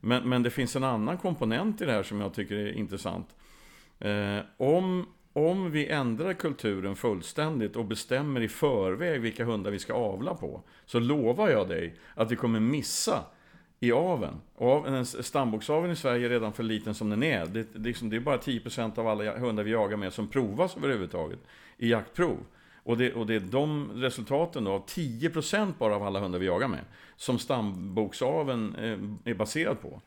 Men, 0.00 0.28
men 0.28 0.42
det 0.42 0.50
finns 0.50 0.76
en 0.76 0.84
annan 0.84 1.18
komponent 1.18 1.80
i 1.80 1.84
det 1.84 1.92
här 1.92 2.02
som 2.02 2.20
jag 2.20 2.34
tycker 2.34 2.54
är 2.54 2.72
intressant. 2.72 3.28
Eh, 3.98 4.38
om, 4.56 5.06
om 5.36 5.70
vi 5.70 5.86
ändrar 5.86 6.32
kulturen 6.32 6.96
fullständigt 6.96 7.76
och 7.76 7.84
bestämmer 7.84 8.40
i 8.40 8.48
förväg 8.48 9.20
vilka 9.20 9.44
hundar 9.44 9.70
vi 9.70 9.78
ska 9.78 9.92
avla 9.92 10.34
på, 10.34 10.62
så 10.86 10.98
lovar 10.98 11.48
jag 11.48 11.68
dig 11.68 11.94
att 12.14 12.30
vi 12.30 12.36
kommer 12.36 12.60
missa 12.60 13.24
i 13.80 13.92
aven. 13.92 14.34
Stamboksaveln 15.04 15.92
i 15.92 15.96
Sverige 15.96 16.26
är 16.26 16.30
redan 16.30 16.52
för 16.52 16.62
liten 16.62 16.94
som 16.94 17.10
den 17.10 17.22
är. 17.22 17.46
Det, 17.46 17.72
det, 17.72 17.78
liksom, 17.78 18.10
det 18.10 18.16
är 18.16 18.20
bara 18.20 18.36
10% 18.36 18.98
av 18.98 19.08
alla 19.08 19.38
hundar 19.38 19.62
vi 19.62 19.70
jagar 19.70 19.96
med 19.96 20.12
som 20.12 20.28
provas 20.28 20.76
överhuvudtaget 20.76 21.38
i 21.78 21.90
jaktprov. 21.90 22.38
Och 22.82 22.96
det, 22.96 23.12
och 23.12 23.26
det 23.26 23.34
är 23.34 23.40
de 23.40 23.90
resultaten 23.94 24.64
då, 24.64 24.72
av 24.72 24.86
10% 24.86 25.72
bara 25.78 25.96
av 25.96 26.02
alla 26.02 26.20
hundar 26.20 26.38
vi 26.38 26.46
jagar 26.46 26.68
med, 26.68 26.84
som 27.16 27.38
stamboksaveln 27.38 28.74
eh, 28.74 29.30
är 29.32 29.34
baserad 29.34 29.80
på. 29.80 30.00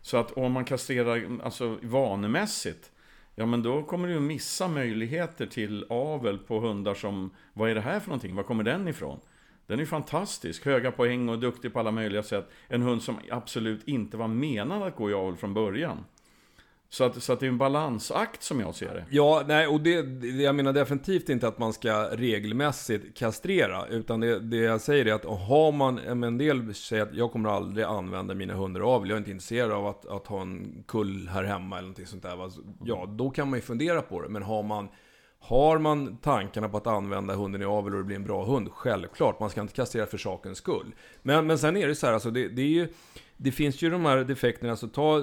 Så 0.00 0.16
att 0.16 0.32
om 0.32 0.52
man 0.52 0.64
kastrerar 0.64 1.40
alltså, 1.42 1.78
vanemässigt, 1.82 2.91
ja 3.34 3.46
men 3.46 3.62
då 3.62 3.82
kommer 3.82 4.08
du 4.08 4.14
ju 4.14 4.20
missa 4.20 4.68
möjligheter 4.68 5.46
till 5.46 5.86
avel 5.88 6.38
på 6.38 6.60
hundar 6.60 6.94
som, 6.94 7.30
vad 7.52 7.70
är 7.70 7.74
det 7.74 7.80
här 7.80 8.00
för 8.00 8.08
någonting, 8.08 8.34
var 8.34 8.42
kommer 8.42 8.64
den 8.64 8.88
ifrån? 8.88 9.20
Den 9.66 9.80
är 9.80 9.86
fantastisk, 9.86 10.64
höga 10.64 10.92
poäng 10.92 11.28
och 11.28 11.38
duktig 11.38 11.72
på 11.72 11.80
alla 11.80 11.90
möjliga 11.90 12.22
sätt. 12.22 12.50
En 12.68 12.82
hund 12.82 13.02
som 13.02 13.16
absolut 13.30 13.88
inte 13.88 14.16
var 14.16 14.28
menad 14.28 14.82
att 14.82 14.96
gå 14.96 15.10
i 15.10 15.14
avel 15.14 15.36
från 15.36 15.54
början. 15.54 16.04
Så 16.92 17.04
att, 17.04 17.22
så 17.22 17.32
att 17.32 17.40
det 17.40 17.46
är 17.46 17.48
en 17.48 17.58
balansakt 17.58 18.42
som 18.42 18.60
jag 18.60 18.74
ser 18.74 18.94
det. 18.94 19.04
Ja, 19.10 19.44
nej, 19.46 19.66
och 19.66 19.80
det, 19.80 20.00
jag 20.42 20.54
menar 20.54 20.72
definitivt 20.72 21.28
inte 21.28 21.48
att 21.48 21.58
man 21.58 21.72
ska 21.72 22.08
regelmässigt 22.12 23.16
kastrera. 23.18 23.86
Utan 23.86 24.20
det, 24.20 24.40
det 24.40 24.56
jag 24.56 24.80
säger 24.80 25.06
är 25.06 25.12
att 25.12 25.24
har 25.24 25.72
man, 25.72 25.98
en 25.98 26.38
del 26.38 26.74
säger 26.74 27.02
att 27.02 27.14
jag 27.14 27.32
kommer 27.32 27.48
aldrig 27.48 27.84
använda 27.84 28.34
mina 28.34 28.54
hundar 28.54 28.80
i 28.80 28.84
avel. 28.84 29.08
Jag 29.08 29.16
är 29.16 29.18
inte 29.18 29.30
intresserad 29.30 29.72
av 29.72 29.86
att, 29.86 30.06
att 30.06 30.26
ha 30.26 30.40
en 30.40 30.84
kull 30.88 31.28
här 31.28 31.44
hemma 31.44 31.76
eller 31.76 31.88
någonting 31.88 32.06
sånt 32.06 32.22
där. 32.22 32.50
Ja, 32.84 33.06
då 33.06 33.30
kan 33.30 33.50
man 33.50 33.58
ju 33.58 33.62
fundera 33.62 34.02
på 34.02 34.22
det. 34.22 34.28
Men 34.28 34.42
har 34.42 34.62
man 34.62 34.88
har 35.38 35.78
man 35.78 36.16
tankarna 36.16 36.68
på 36.68 36.76
att 36.76 36.86
använda 36.86 37.34
hunden 37.34 37.62
i 37.62 37.64
avel 37.64 37.92
och 37.92 37.98
det 37.98 38.04
blir 38.04 38.16
en 38.16 38.24
bra 38.24 38.44
hund, 38.44 38.68
självklart, 38.72 39.40
man 39.40 39.50
ska 39.50 39.60
inte 39.60 39.74
kastrera 39.74 40.06
för 40.06 40.18
sakens 40.18 40.58
skull. 40.58 40.94
Men, 41.22 41.46
men 41.46 41.58
sen 41.58 41.76
är 41.76 41.88
det 41.88 41.94
så 41.94 42.06
här, 42.06 42.12
alltså 42.12 42.30
det, 42.30 42.48
det, 42.48 42.62
är 42.62 42.66
ju, 42.66 42.88
det 43.36 43.52
finns 43.52 43.82
ju 43.82 43.90
de 43.90 44.04
här 44.04 44.16
defekterna, 44.24 44.70
alltså 44.70 44.88
ta 44.88 45.22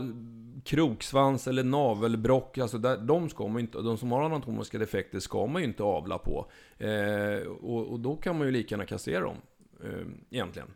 kroksvans 0.69 1.47
eller 1.47 1.63
navelbrock, 1.63 2.57
alltså 2.57 2.77
där, 2.77 2.97
de, 2.97 3.29
ska 3.29 3.47
man 3.47 3.61
inte, 3.61 3.81
de 3.81 3.97
som 3.97 4.11
har 4.11 4.23
anatomiska 4.23 4.77
defekter 4.77 5.19
ska 5.19 5.47
man 5.47 5.61
ju 5.61 5.67
inte 5.67 5.83
avla 5.83 6.17
på. 6.17 6.45
Eh, 6.77 7.47
och, 7.47 7.87
och, 7.87 7.99
då 7.99 8.15
kan 8.15 8.37
man 8.37 8.47
ju 8.47 8.53
lika 8.53 8.73
gärna 8.75 8.85
kastrera 8.85 9.21
dem, 9.21 9.37
eh, 9.83 10.07
egentligen. 10.29 10.67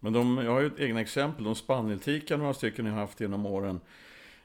Men 0.00 0.12
de, 0.12 0.38
jag 0.38 0.52
har 0.52 0.60
ju 0.60 0.66
ett 0.66 0.80
egna 0.80 1.00
exempel, 1.00 1.44
de 1.44 1.54
spanieltikar 1.54 2.36
några 2.36 2.54
stycken 2.54 2.86
jag 2.86 2.92
har 2.92 3.00
haft 3.00 3.20
genom 3.20 3.46
åren. 3.46 3.80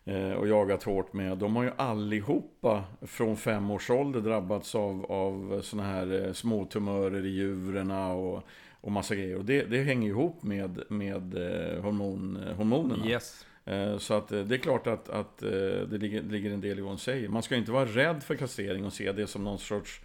eh, 0.05 0.31
och 0.31 0.47
jagat 0.47 0.83
hårt 0.83 1.13
med. 1.13 1.37
De 1.37 1.55
har 1.55 1.63
ju 1.63 1.71
allihopa 1.77 2.83
från 3.01 3.37
fem 3.37 3.71
års 3.71 3.89
ålder 3.89 4.21
drabbats 4.21 4.75
av, 4.75 5.11
av 5.11 5.61
såna 5.61 5.83
här 5.83 6.25
eh, 6.25 6.33
små 6.33 6.65
tumörer 6.65 7.25
i 7.25 7.29
djuren 7.29 7.91
och, 7.91 8.43
och 8.81 8.91
massa 8.91 9.15
grejer. 9.15 9.37
Och 9.37 9.45
det, 9.45 9.63
det 9.63 9.83
hänger 9.83 10.09
ihop 10.09 10.43
med, 10.43 10.83
med 10.89 11.35
eh, 11.35 11.81
hormon, 11.81 12.39
hormonerna. 12.57 13.05
Yes. 13.05 13.45
Eh, 13.65 13.97
så 13.97 14.13
att 14.13 14.31
eh, 14.31 14.39
det 14.39 14.55
är 14.55 14.59
klart 14.59 14.87
att, 14.87 15.09
att 15.09 15.43
eh, 15.43 15.49
det 15.49 15.97
ligger, 15.97 16.21
ligger 16.21 16.51
en 16.51 16.61
del 16.61 16.79
i 16.79 16.81
vad 16.81 16.89
hon 16.89 16.97
säger. 16.97 17.29
Man 17.29 17.43
ska 17.43 17.55
inte 17.55 17.71
vara 17.71 17.85
rädd 17.85 18.23
för 18.23 18.35
kastrering 18.35 18.85
och 18.85 18.93
se 18.93 19.11
det 19.11 19.27
som 19.27 19.43
någon 19.43 19.59
sorts 19.59 20.01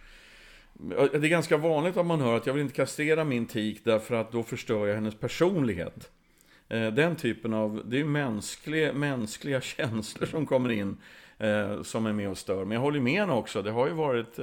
det 0.91 1.15
är 1.15 1.27
ganska 1.27 1.57
vanligt 1.57 1.97
att 1.97 2.05
man 2.05 2.21
hör 2.21 2.37
att 2.37 2.45
jag 2.45 2.53
vill 2.53 2.61
inte 2.63 2.75
kastrera 2.75 3.23
min 3.23 3.45
tik 3.45 3.81
därför 3.83 4.15
att 4.15 4.31
då 4.31 4.43
förstör 4.43 4.87
jag 4.87 4.95
hennes 4.95 5.15
personlighet. 5.15 6.11
Den 6.67 7.15
typen 7.15 7.53
av, 7.53 7.81
det 7.85 7.99
är 7.99 8.03
mänskliga, 8.03 8.93
mänskliga 8.93 9.61
känslor 9.77 10.27
som 10.27 10.45
kommer 10.45 10.69
in 10.69 10.97
som 11.83 12.05
är 12.05 12.13
med 12.13 12.29
och 12.29 12.37
stör. 12.37 12.65
Men 12.65 12.71
jag 12.71 12.81
håller 12.81 12.99
med 12.99 13.21
henne 13.21 13.33
också, 13.33 13.61
det 13.61 13.71
har 13.71 13.87
ju 13.87 13.93
varit 13.93 14.39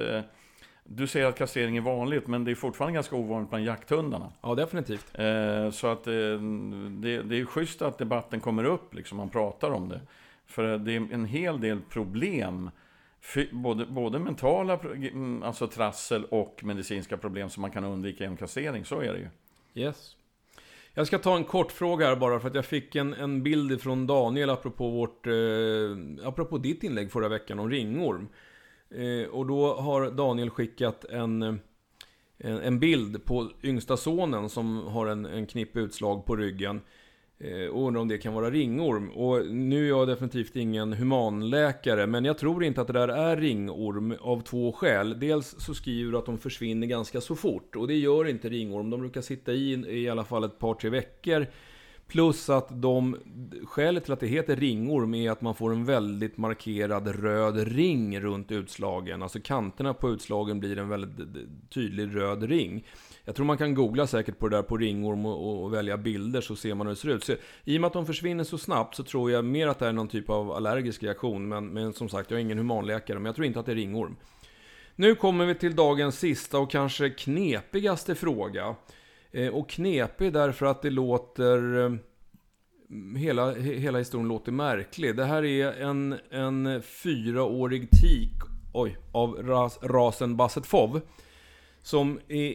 du 0.89 1.07
säger 1.07 1.26
att 1.26 1.39
kastrering 1.39 1.76
är 1.76 1.80
vanligt, 1.80 2.26
men 2.26 2.45
det 2.45 2.51
är 2.51 2.55
fortfarande 2.55 2.95
ganska 2.95 3.16
ovanligt 3.16 3.51
bland 3.51 3.64
jakthundarna. 3.64 4.32
Ja, 4.43 4.55
definitivt. 4.55 5.07
så 5.74 5.87
att 5.87 6.05
det, 6.05 7.22
det 7.22 7.41
är 7.41 7.45
schysst 7.45 7.82
att 7.82 7.99
debatten 7.99 8.41
kommer 8.41 8.64
upp, 8.64 8.95
liksom, 8.95 9.18
man 9.18 9.30
pratar 9.30 9.70
om 9.70 9.89
det. 9.89 10.01
För 10.47 10.78
det 10.78 10.93
är 10.93 11.12
en 11.12 11.24
hel 11.24 11.61
del 11.61 11.80
problem 11.80 12.70
både, 13.53 13.87
både 13.87 14.18
mentala 14.18 14.78
mm, 14.95 15.43
alltså 15.43 15.66
trassel 15.66 16.24
och 16.24 16.61
medicinska 16.62 17.16
problem 17.16 17.51
som 17.51 17.61
man 17.61 17.70
kan 17.70 17.84
undvika 17.84 18.24
genom 18.24 18.37
kastrering. 18.37 18.84
Så 18.84 19.01
är 19.01 19.12
det 19.12 19.18
ju. 19.18 19.28
Yes. 19.82 20.16
Jag 20.95 21.07
ska 21.07 21.18
ta 21.18 21.37
en 21.37 21.45
kort 21.45 21.72
fråga 21.72 22.07
här 22.07 22.16
bara 22.16 22.41
för 22.41 22.49
att 22.49 22.55
jag 22.55 22.64
fick 22.64 22.95
en, 22.95 23.14
en 23.14 23.43
bild 23.43 23.80
från 23.80 24.07
Daniel 24.07 24.51
apropå, 24.51 24.91
vårt, 24.91 25.26
eh, 25.26 26.28
apropå 26.28 26.59
ditt 26.59 26.82
inlägg 26.82 27.12
förra 27.12 27.28
veckan 27.28 27.59
om 27.59 27.70
ringorm. 27.70 28.28
Eh, 28.97 29.28
och 29.28 29.47
då 29.47 29.74
har 29.74 30.11
Daniel 30.11 30.51
skickat 30.51 31.05
en, 31.05 31.42
en, 31.42 31.59
en, 32.38 32.78
bild 32.78 33.24
på 33.24 33.51
yngsta 33.62 33.97
sonen 33.97 34.49
som 34.49 34.86
har 34.86 35.07
en, 35.07 35.26
en 35.26 35.47
knippe 35.47 35.80
utslag 35.80 36.26
på 36.26 36.36
ryggen. 36.36 36.80
Eh, 37.38 37.66
och 37.66 37.86
undrar 37.86 38.01
om 38.01 38.09
det 38.09 38.18
kan 38.18 38.34
vara 38.34 38.51
ringorm. 38.51 39.11
Och 39.11 39.47
nu 39.47 39.84
är 39.84 39.88
jag 39.88 40.09
definitivt 40.09 40.57
ingen 40.57 40.92
humanläkare, 40.92 42.07
men 42.07 42.24
jag 42.24 42.38
tror 42.38 42.64
inte 42.64 42.80
att 42.80 42.86
det 42.86 42.92
där 42.92 43.09
är 43.09 43.36
ringorm 43.36 44.14
av 44.20 44.40
två 44.40 44.72
skäl. 44.72 45.20
Dels 45.20 45.55
så 45.59 45.74
skriver 45.74 46.12
du 46.12 46.18
att 46.18 46.26
de 46.26 46.38
försvinner 46.38 46.86
ganska 46.86 47.20
så 47.20 47.36
fort, 47.36 47.76
och 47.76 47.88
det 47.88 47.94
gör 47.94 48.28
inte 48.28 48.49
ringorm. 48.49 48.90
De 48.90 49.01
brukar 49.01 49.20
sitta 49.20 49.53
i 49.53 49.72
i 50.03 50.09
alla 50.09 50.24
fall 50.24 50.44
ett 50.44 50.59
par, 50.59 50.74
tre 50.74 50.90
veckor. 50.90 51.47
Plus 52.09 52.51
att 52.51 52.83
de, 52.83 53.17
skälet 53.65 54.05
till 54.05 54.13
att 54.13 54.21
det 54.21 54.27
heter 54.27 54.57
ringorm 54.57 55.15
är 55.15 55.31
att 55.31 55.41
man 55.41 55.55
får 55.55 55.73
en 55.73 55.85
väldigt 55.85 56.37
markerad 56.37 57.23
röd 57.23 57.69
ring 57.69 58.21
runt 58.21 58.53
utslagen. 58.53 59.23
Alltså 59.23 59.39
kanterna 59.45 59.95
på 59.95 60.11
utslagen 60.11 60.61
blir 60.61 60.79
en 60.79 60.89
väldigt 60.89 61.71
tydlig 61.71 62.17
röd 62.17 62.43
ring. 62.43 62.87
Jag 63.25 63.35
tror 63.35 63.47
man 63.47 63.59
kan 63.59 63.75
googla 63.75 64.07
säkert 64.07 64.39
på 64.39 64.49
det 64.49 64.57
där 64.57 64.63
på 64.63 64.77
ringorm 64.77 65.27
och, 65.27 65.65
och, 65.65 65.75
välja 65.75 65.97
bilder 65.97 66.41
så 66.41 66.57
ser 66.57 66.75
man 66.75 66.87
hur 66.87 66.95
det 66.95 67.01
ser 67.01 67.09
ut. 67.09 67.25
Så, 67.25 67.33
I 67.65 67.77
och 67.77 67.81
med 67.81 67.87
att 67.87 67.93
de 67.93 68.07
försvinner 68.07 68.45
så 68.45 68.59
snabbt 68.59 68.97
så 68.97 69.03
tror 69.03 69.31
jag 69.31 69.45
mer 69.45 69.69
att 69.69 69.79
det 69.79 69.87
är 69.87 69.93
någon 69.93 70.09
typ 70.09 70.31
av 70.31 70.53
allergisk 70.53 71.03
reaktion. 71.03 71.49
Men, 71.49 71.67
men 71.67 71.93
som 71.93 72.09
sagt, 72.09 72.31
jag 72.31 72.41
är 72.41 72.45
ingen 72.45 72.59
humanläkare, 72.59 73.19
men 73.19 73.27
jag 73.27 73.35
tror 73.35 73.47
inte 73.47 73.61
att 73.61 73.67
det 73.67 73.73
är 73.73 73.77
ringorm. 73.77 74.17
Nu 74.97 75.15
kommer 75.15 75.47
vi 75.47 75.55
till 75.55 75.77
dagens 75.77 76.19
sista 76.19 76.59
och 76.59 76.71
kanske 76.71 77.11
knepigaste 77.11 78.15
fråga. 78.15 78.75
Eh, 79.37 79.49
och 79.49 79.68
knepig 79.68 80.32
därför 80.32 80.66
att 80.66 80.82
det 80.82 80.91
låter... 80.91 81.84
Eh, 81.84 81.93
hela, 83.16 83.55
hela 83.55 83.99
historien 83.99 84.28
låter 84.28 84.53
märklig. 84.53 85.16
Det 85.16 85.24
här 85.24 85.45
är 85.45 85.72
en, 85.72 86.16
en 86.30 86.82
fyraårig 86.82 87.91
tik 87.91 88.32
oj, 88.72 88.97
av 89.12 89.34
ras, 89.43 89.78
rasen 89.82 90.37
Basset 90.37 90.66
Fov. 90.66 91.01
Som 91.82 92.20
är 92.28 92.55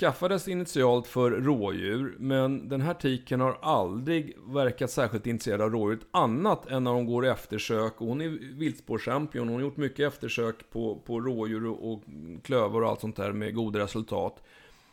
skaffades 0.00 0.48
initialt 0.48 1.06
för 1.06 1.30
rådjur, 1.30 2.16
men 2.18 2.68
den 2.68 2.80
här 2.80 2.94
tiken 2.94 3.40
har 3.40 3.58
aldrig 3.62 4.36
verkat 4.46 4.90
särskilt 4.90 5.26
intresserad 5.26 5.60
av 5.60 5.70
rådjur 5.70 6.00
annat 6.10 6.70
än 6.70 6.84
när 6.84 6.90
hon 6.90 7.06
går 7.06 7.26
eftersök. 7.26 8.00
Och 8.00 8.06
hon 8.06 8.20
är 8.20 8.28
viltspårschampion, 8.58 9.48
hon 9.48 9.54
har 9.56 9.62
gjort 9.62 9.76
mycket 9.76 10.12
eftersök 10.12 10.70
på, 10.70 11.02
på 11.06 11.20
rådjur 11.20 11.66
och, 11.66 11.92
och 11.92 12.02
klövar 12.42 12.82
och 12.82 12.88
allt 12.88 13.00
sånt 13.00 13.16
där 13.16 13.32
med 13.32 13.54
goda 13.54 13.78
resultat. 13.78 14.42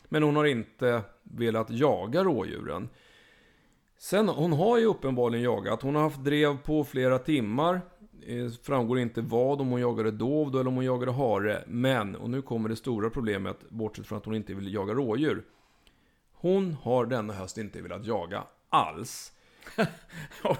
Men 0.08 0.22
hon 0.22 0.36
har 0.36 0.44
inte 0.44 1.02
velat 1.22 1.70
jaga 1.70 2.24
rådjuren. 2.24 2.88
Sen, 3.98 4.28
hon 4.28 4.52
har 4.52 4.78
ju 4.78 4.84
uppenbarligen 4.84 5.44
jagat. 5.44 5.82
Hon 5.82 5.94
har 5.94 6.02
haft 6.02 6.24
drev 6.24 6.58
på 6.58 6.84
flera 6.84 7.18
timmar. 7.18 7.80
Det 8.26 8.62
framgår 8.62 8.98
inte 8.98 9.20
vad, 9.20 9.60
om 9.60 9.68
hon 9.68 9.80
jagade 9.80 10.10
dov 10.10 10.48
eller 10.48 10.68
om 10.68 10.74
hon 10.74 10.84
jagade 10.84 11.12
hare. 11.12 11.64
Men, 11.66 12.16
och 12.16 12.30
nu 12.30 12.42
kommer 12.42 12.68
det 12.68 12.76
stora 12.76 13.10
problemet, 13.10 13.70
bortsett 13.70 14.06
från 14.06 14.18
att 14.18 14.24
hon 14.24 14.34
inte 14.34 14.54
vill 14.54 14.74
jaga 14.74 14.94
rådjur. 14.94 15.44
Hon 16.32 16.72
har 16.82 17.06
denna 17.06 17.32
höst 17.32 17.58
inte 17.58 17.82
velat 17.82 18.06
jaga 18.06 18.44
alls. 18.68 19.33
ja, 20.42 20.56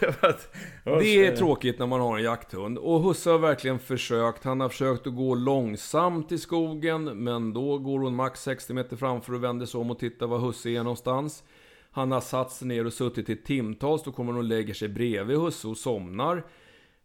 det, 0.00 0.22
var... 0.22 0.98
det 0.98 1.26
är 1.26 1.36
tråkigt 1.36 1.78
när 1.78 1.86
man 1.86 2.00
har 2.00 2.18
en 2.18 2.24
jakthund. 2.24 2.78
Och 2.78 3.00
Husse 3.00 3.30
har 3.30 3.38
verkligen 3.38 3.78
försökt. 3.78 4.44
Han 4.44 4.60
har 4.60 4.68
försökt 4.68 5.06
att 5.06 5.16
gå 5.16 5.34
långsamt 5.34 6.32
i 6.32 6.38
skogen. 6.38 7.04
Men 7.04 7.52
då 7.52 7.78
går 7.78 7.98
hon 7.98 8.14
max 8.14 8.42
60 8.42 8.72
meter 8.72 8.96
framför 8.96 9.32
och 9.32 9.44
vänder 9.44 9.66
sig 9.66 9.80
om 9.80 9.90
och 9.90 9.98
tittar 9.98 10.26
var 10.26 10.38
Husse 10.38 10.70
är 10.70 10.82
någonstans. 10.82 11.44
Han 11.90 12.12
har 12.12 12.20
satt 12.20 12.52
sig 12.52 12.68
ner 12.68 12.86
och 12.86 12.92
suttit 12.92 13.28
i 13.28 13.36
timtals. 13.36 14.02
Då 14.02 14.12
kommer 14.12 14.32
hon 14.32 14.38
och 14.38 14.48
lägger 14.48 14.74
sig 14.74 14.88
bredvid 14.88 15.38
Husse 15.38 15.68
och 15.68 15.76
somnar. 15.76 16.42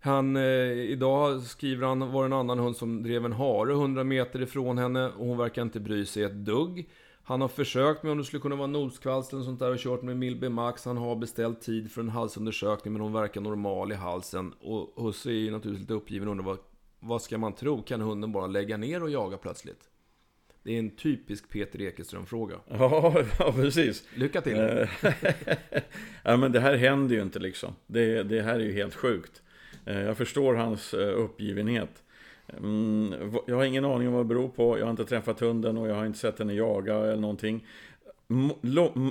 Han, 0.02 0.36
eh, 0.36 0.72
idag 0.72 1.42
skriver 1.42 1.88
han, 1.88 2.12
var 2.12 2.26
en 2.26 2.34
annan 2.34 2.60
hund 2.60 2.76
som 2.76 3.04
drev 3.04 3.26
en 3.26 3.34
hare 3.34 3.72
100 3.72 4.04
meter 4.04 4.42
ifrån 4.42 4.78
henne 4.78 5.10
och 5.10 5.26
hon 5.26 5.38
verkar 5.38 5.62
inte 5.62 5.80
bry 5.80 6.06
sig 6.06 6.24
ett 6.24 6.46
dugg. 6.46 6.90
Han 7.30 7.42
har 7.42 7.48
försökt 7.48 8.04
med 8.04 8.12
om 8.12 8.18
det 8.18 8.24
skulle 8.24 8.42
kunna 8.42 8.56
vara 8.56 8.68
noskvalster 8.68 9.38
och 9.38 9.44
sånt 9.44 9.60
där 9.60 9.72
och 9.72 9.78
kört 9.78 10.02
med 10.02 10.18
Milbe 10.18 10.50
Max. 10.50 10.86
Han 10.86 10.98
har 10.98 11.16
beställt 11.16 11.62
tid 11.62 11.92
för 11.92 12.02
en 12.02 12.10
halsundersökning 12.10 12.94
men 12.94 13.02
hon 13.02 13.14
verkar 13.14 13.42
normal 13.42 13.92
i 13.92 13.96
halsen. 13.96 14.54
Och 14.60 15.04
Husse 15.04 15.30
är 15.30 15.34
ju 15.34 15.52
naturligtvis 15.52 15.82
lite 15.82 15.94
uppgiven 15.94 16.28
och 16.28 16.32
undrar 16.32 16.46
vad, 16.46 16.58
vad 17.00 17.22
ska 17.22 17.38
man 17.38 17.54
tro? 17.54 17.82
Kan 17.82 18.02
hunden 18.02 18.32
bara 18.32 18.48
lägga 18.48 18.78
ner 18.78 19.04
och 19.04 19.10
jaga 19.10 19.38
plötsligt? 19.38 19.90
Det 20.64 20.76
är 20.76 20.80
en 20.80 20.96
typisk 20.96 21.50
Peter 21.50 21.82
Ekeström-fråga. 21.82 22.56
Ja, 22.68 23.24
ja, 23.40 23.52
precis. 23.52 24.04
Lycka 24.16 24.42
till. 24.42 24.60
Eh, 24.60 24.90
ja, 26.24 26.38
men 26.38 26.52
det 26.52 26.60
här 26.60 26.76
händer 26.76 27.16
ju 27.16 27.22
inte 27.22 27.40
liksom. 27.40 27.76
Det, 27.88 28.24
det 28.24 28.42
här 28.42 28.56
är 28.56 28.64
ju 28.64 28.74
helt 28.74 28.96
sjukt. 28.96 29.42
Eh, 29.86 30.02
jag 30.02 30.18
förstår 30.18 30.54
hans 30.54 30.94
eh, 30.94 31.20
uppgivenhet. 31.20 32.04
Mm, 32.58 33.34
jag 33.48 33.56
har 33.56 33.64
ingen 33.64 33.86
aning 33.86 34.08
om 34.08 34.14
vad 34.14 34.26
det 34.26 34.28
beror 34.28 34.50
på. 34.50 34.80
Jag 34.80 34.86
har 34.86 34.92
inte 34.92 35.06
träffat 35.06 35.40
hunden 35.40 35.78
och 35.78 35.90
jag 35.90 35.96
har 35.96 36.06
inte 36.06 36.20
sett 36.20 36.40
henne 36.40 36.54
jaga 36.54 36.96
eller 36.96 37.16
någonting. 37.16 37.68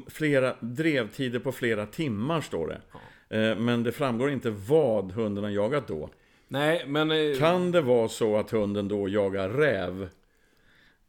Flera 0.06 0.54
drevtider 0.60 1.38
på 1.38 1.52
flera 1.52 1.86
timmar 1.86 2.40
står 2.40 2.66
det. 2.66 2.80
Ja. 2.92 3.54
Men 3.54 3.82
det 3.82 3.92
framgår 3.92 4.30
inte 4.30 4.50
vad 4.50 5.12
hunden 5.12 5.44
har 5.44 5.50
jagat 5.50 5.88
då. 5.88 6.10
Nej, 6.48 6.84
men... 6.86 7.34
Kan 7.38 7.72
det 7.72 7.80
vara 7.80 8.08
så 8.08 8.36
att 8.36 8.50
hunden 8.50 8.88
då 8.88 9.08
jagar 9.08 9.48
räv? 9.48 10.08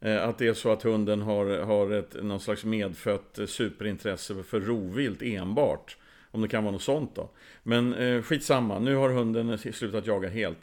Att 0.00 0.38
det 0.38 0.46
är 0.46 0.54
så 0.54 0.72
att 0.72 0.82
hunden 0.82 1.22
har, 1.22 1.58
har 1.58 1.90
ett, 1.90 2.22
någon 2.22 2.40
slags 2.40 2.64
medfött 2.64 3.38
superintresse 3.46 4.42
för 4.42 4.60
rovvilt 4.60 5.22
enbart. 5.22 5.96
Om 6.30 6.42
det 6.42 6.48
kan 6.48 6.64
vara 6.64 6.72
något 6.72 6.82
sånt 6.82 7.14
då. 7.14 7.30
Men 7.62 7.94
eh, 7.94 8.22
skitsamma, 8.22 8.78
nu 8.78 8.94
har 8.94 9.10
hunden 9.10 9.58
slutat 9.58 10.06
jaga 10.06 10.28
helt. 10.28 10.58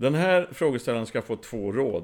Den 0.00 0.14
här 0.14 0.48
frågeställaren 0.52 1.06
ska 1.06 1.22
få 1.22 1.36
två 1.36 1.72
råd. 1.72 2.02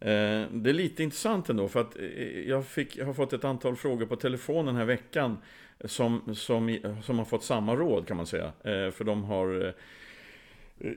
Eh, 0.00 0.42
det 0.52 0.70
är 0.70 0.72
lite 0.72 1.02
intressant 1.02 1.50
ändå 1.50 1.68
för 1.68 1.80
att 1.80 1.96
eh, 1.96 2.40
jag, 2.48 2.66
fick, 2.66 2.96
jag 2.96 3.06
har 3.06 3.14
fått 3.14 3.32
ett 3.32 3.44
antal 3.44 3.76
frågor 3.76 4.06
på 4.06 4.16
telefon 4.16 4.66
den 4.66 4.76
här 4.76 4.84
veckan 4.84 5.38
som, 5.84 6.34
som, 6.34 6.78
som 7.02 7.18
har 7.18 7.24
fått 7.24 7.44
samma 7.44 7.76
råd 7.76 8.06
kan 8.06 8.16
man 8.16 8.26
säga. 8.26 8.44
Eh, 8.44 8.90
för 8.90 9.04
de 9.04 9.24
har 9.24 9.74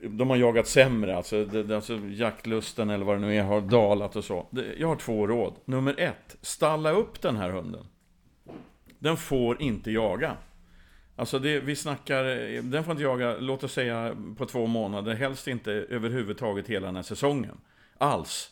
de 0.01 0.29
har 0.29 0.37
jagat 0.37 0.67
sämre, 0.67 1.17
alltså, 1.17 1.45
det, 1.45 1.75
alltså 1.75 1.99
jaktlusten 2.09 2.89
eller 2.89 3.05
vad 3.05 3.15
det 3.15 3.21
nu 3.21 3.35
är 3.35 3.43
har 3.43 3.61
dalat 3.61 4.15
och 4.15 4.23
så. 4.23 4.47
Jag 4.77 4.87
har 4.87 4.95
två 4.95 5.27
råd. 5.27 5.53
Nummer 5.65 5.99
ett, 5.99 6.37
stalla 6.41 6.91
upp 6.91 7.21
den 7.21 7.35
här 7.35 7.49
hunden. 7.49 7.85
Den 8.99 9.17
får 9.17 9.61
inte 9.61 9.91
jaga. 9.91 10.37
Alltså 11.15 11.39
det, 11.39 11.59
vi 11.59 11.75
snackar, 11.75 12.25
eh, 12.25 12.63
den 12.63 12.83
får 12.83 12.91
inte 12.91 13.03
jaga, 13.03 13.37
låt 13.39 13.63
oss 13.63 13.73
säga 13.73 14.15
på 14.37 14.45
två 14.45 14.67
månader, 14.67 15.13
helst 15.13 15.47
inte 15.47 15.71
överhuvudtaget 15.71 16.67
hela 16.67 16.85
den 16.85 16.95
här 16.95 17.03
säsongen. 17.03 17.57
Alls. 17.97 18.51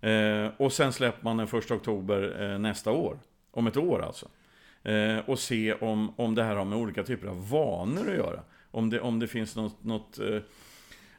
Eh, 0.00 0.48
och 0.56 0.72
sen 0.72 0.92
släpper 0.92 1.24
man 1.24 1.36
den 1.36 1.46
första 1.46 1.74
oktober 1.74 2.42
eh, 2.42 2.58
nästa 2.58 2.90
år. 2.90 3.18
Om 3.50 3.66
ett 3.66 3.76
år 3.76 4.02
alltså. 4.02 4.28
Eh, 4.82 5.18
och 5.26 5.38
se 5.38 5.74
om, 5.74 6.14
om 6.16 6.34
det 6.34 6.42
här 6.42 6.56
har 6.56 6.64
med 6.64 6.78
olika 6.78 7.02
typer 7.02 7.26
av 7.26 7.50
vanor 7.50 8.10
att 8.10 8.16
göra. 8.16 8.40
Om 8.70 8.90
det, 8.90 9.00
om 9.00 9.18
det 9.18 9.28
finns 9.28 9.56
något, 9.56 9.84
något 9.84 10.18
eh, 10.18 10.38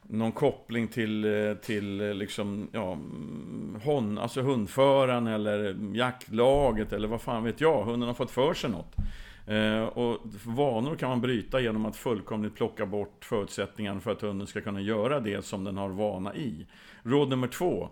någon 0.08 0.32
koppling 0.32 0.88
till, 0.88 1.26
eh, 1.26 1.54
till 1.54 2.02
eh, 2.02 2.14
liksom, 2.14 2.70
ja, 2.72 2.92
mm, 2.94 3.80
hon, 3.84 4.18
alltså 4.18 4.42
hundföraren 4.42 5.28
eller 5.28 5.78
jaktlaget 5.94 6.94
eller 6.94 7.08
vad 7.08 7.22
fan 7.22 7.44
vet 7.44 7.62
jag. 7.62 7.84
Hunden 7.84 8.08
har 8.08 8.14
fått 8.14 8.32
för 8.32 8.54
sig 8.54 8.70
något. 8.70 8.96
Eh, 9.46 9.84
och 9.84 10.22
vanor 10.46 10.96
kan 10.96 11.10
man 11.10 11.22
bryta 11.22 11.60
genom 11.60 11.86
att 11.86 11.96
fullkomligt 11.96 12.56
plocka 12.56 12.86
bort 12.86 13.26
förutsättningarna 13.26 14.00
för 14.00 14.12
att 14.12 14.22
hunden 14.22 14.48
ska 14.48 14.62
kunna 14.62 14.82
göra 14.82 15.20
det 15.20 15.46
som 15.46 15.64
den 15.64 15.78
har 15.78 15.90
vana 15.90 16.36
i. 16.36 16.68
Råd 17.04 17.30
nummer 17.30 17.48
två. 17.48 17.90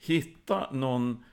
Hitta, 0.00 0.70
någon, 0.72 1.24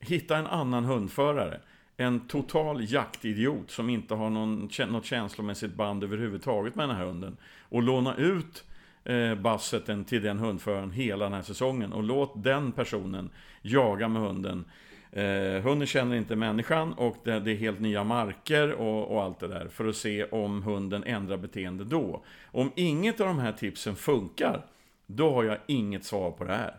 hitta 0.00 0.36
en 0.36 0.46
annan 0.46 0.84
hundförare. 0.84 1.60
En 1.96 2.28
total 2.28 2.92
jaktidiot 2.92 3.70
som 3.70 3.90
inte 3.90 4.14
har 4.14 4.30
någon, 4.30 4.68
något 4.88 5.04
känslomässigt 5.04 5.74
band 5.74 6.04
överhuvudtaget 6.04 6.74
med 6.74 6.88
den 6.88 6.96
här 6.96 7.04
hunden. 7.04 7.36
Och 7.68 7.82
låna 7.82 8.16
ut 8.16 8.64
eh, 9.04 9.34
basseten 9.34 10.04
till 10.04 10.22
den 10.22 10.38
hundföraren 10.38 10.90
hela 10.90 11.24
den 11.24 11.32
här 11.32 11.42
säsongen. 11.42 11.92
Och 11.92 12.02
låt 12.02 12.42
den 12.42 12.72
personen 12.72 13.30
jaga 13.62 14.08
med 14.08 14.22
hunden 14.22 14.64
Eh, 15.12 15.62
hunden 15.62 15.86
känner 15.86 16.16
inte 16.16 16.36
människan 16.36 16.92
och 16.92 17.16
det, 17.24 17.40
det 17.40 17.50
är 17.50 17.56
helt 17.56 17.80
nya 17.80 18.04
marker 18.04 18.72
och, 18.72 19.10
och, 19.10 19.22
allt 19.22 19.40
det 19.40 19.48
där 19.48 19.68
för 19.68 19.88
att 19.88 19.96
se 19.96 20.24
om 20.24 20.62
hunden 20.62 21.04
ändrar 21.04 21.36
beteende 21.36 21.84
då. 21.84 22.24
Om 22.44 22.72
inget 22.76 23.20
av 23.20 23.26
de 23.26 23.38
här 23.38 23.52
tipsen 23.52 23.96
funkar, 23.96 24.66
då 25.06 25.32
har 25.32 25.44
jag 25.44 25.58
inget 25.66 26.04
svar 26.04 26.30
på 26.30 26.44
det 26.44 26.54
här. 26.54 26.74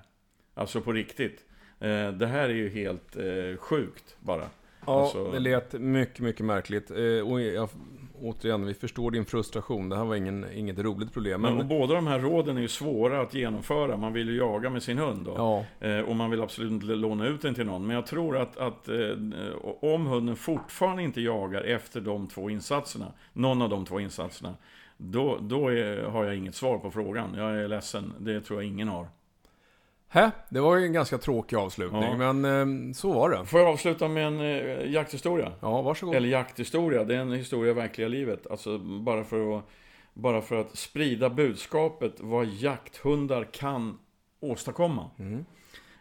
Alltså 0.54 0.82
på 0.82 0.92
riktigt. 0.92 1.46
Eh, 1.80 2.12
det 2.12 2.28
här 2.28 2.50
är 2.50 2.54
ju 2.54 2.70
helt 2.70 3.16
eh, 3.16 3.58
sjukt 3.58 4.16
bara. 4.20 4.46
Ja, 4.86 5.02
alltså... 5.02 5.32
det 5.32 5.40
lät 5.40 5.74
mycket, 5.74 6.20
mycket 6.20 6.46
märkligt. 6.46 6.92
Eh, 6.92 7.32
och 7.32 7.42
jag 7.42 7.70
återigen, 8.22 8.66
vi 8.66 8.74
förstår 8.74 9.12
din 9.12 9.26
frustration. 9.26 9.90
Det 9.90 9.98
här 9.98 10.06
var 10.06 10.16
ingen, 10.16 10.46
inget 10.54 10.80
roligt 10.80 11.14
problem. 11.14 11.42
Men... 11.42 11.58
men 11.58 11.68
båda 11.68 11.96
de 11.96 12.08
här 12.08 12.20
råden 12.20 12.58
är 12.58 12.62
ju 12.62 12.68
svåra 12.68 13.22
att 13.22 13.34
genomföra. 13.34 13.98
Man 13.98 14.14
vill 14.14 14.30
ju 14.30 14.38
jaga 14.38 14.70
med 14.70 14.84
sin 14.84 14.98
hund 14.98 15.26
då. 15.26 15.34
Ja. 15.38 15.88
Eh, 15.88 16.00
och 16.00 16.16
man 16.16 16.32
vill 16.32 16.42
absolut 16.42 16.72
inte 16.72 16.86
låna 16.86 17.28
ut 17.28 17.42
den 17.42 17.56
till 17.56 17.66
någon. 17.66 17.88
Men 17.88 17.96
jag 17.96 18.06
tror 18.06 18.38
att, 18.38 18.58
att 18.58 18.88
eh, 18.88 18.96
om 19.82 20.06
hunden 20.06 20.36
fortfarande 20.36 21.04
inte 21.04 21.22
jagar 21.22 21.62
efter 21.62 22.02
de 22.02 22.28
två 22.28 22.50
insatserna, 22.50 23.14
någon 23.34 23.62
av 23.62 23.70
de 23.70 23.86
två 23.86 24.00
insatserna, 24.00 24.56
då, 24.98 25.38
då 25.42 25.68
är, 25.68 26.04
har 26.04 26.26
jag 26.26 26.36
inget 26.36 26.56
svar 26.56 26.78
på 26.78 26.92
frågan. 26.92 27.34
Jag 27.38 27.60
är 27.60 27.68
ledsen, 27.68 28.14
det 28.20 28.42
tror 28.42 28.62
jag 28.62 28.72
ingen 28.72 28.88
har. 28.88 29.08
Hä? 30.14 30.32
Det 30.50 30.60
var 30.60 30.78
ju 30.78 30.86
en 30.86 30.94
ganska 30.94 31.18
tråkig 31.18 31.56
avslutning, 31.56 32.04
ja. 32.20 32.34
men 32.34 32.46
eh, 32.46 32.94
så 32.94 33.14
var 33.14 33.30
det. 33.30 33.46
Får 33.46 33.60
jag 33.60 33.70
avsluta 33.70 34.08
med 34.08 34.28
en 34.28 34.40
eh, 34.40 34.92
jakthistoria? 34.92 35.52
Ja, 35.60 35.82
varsågod. 35.82 36.16
Eller 36.16 36.30
jakthistoria, 36.30 37.04
det 37.04 37.16
är 37.16 37.20
en 37.20 37.32
historia 37.32 37.72
i 37.72 37.74
verkliga 37.74 38.08
livet. 38.08 38.48
Alltså 38.48 38.78
bara 38.78 39.24
för 39.24 39.58
att, 39.58 39.66
bara 40.14 40.42
för 40.42 40.62
att 40.62 40.78
sprida 40.78 41.30
budskapet 41.30 42.14
vad 42.20 42.46
jakthundar 42.46 43.44
kan 43.44 43.98
åstadkomma. 44.40 45.10
Mm. 45.20 45.46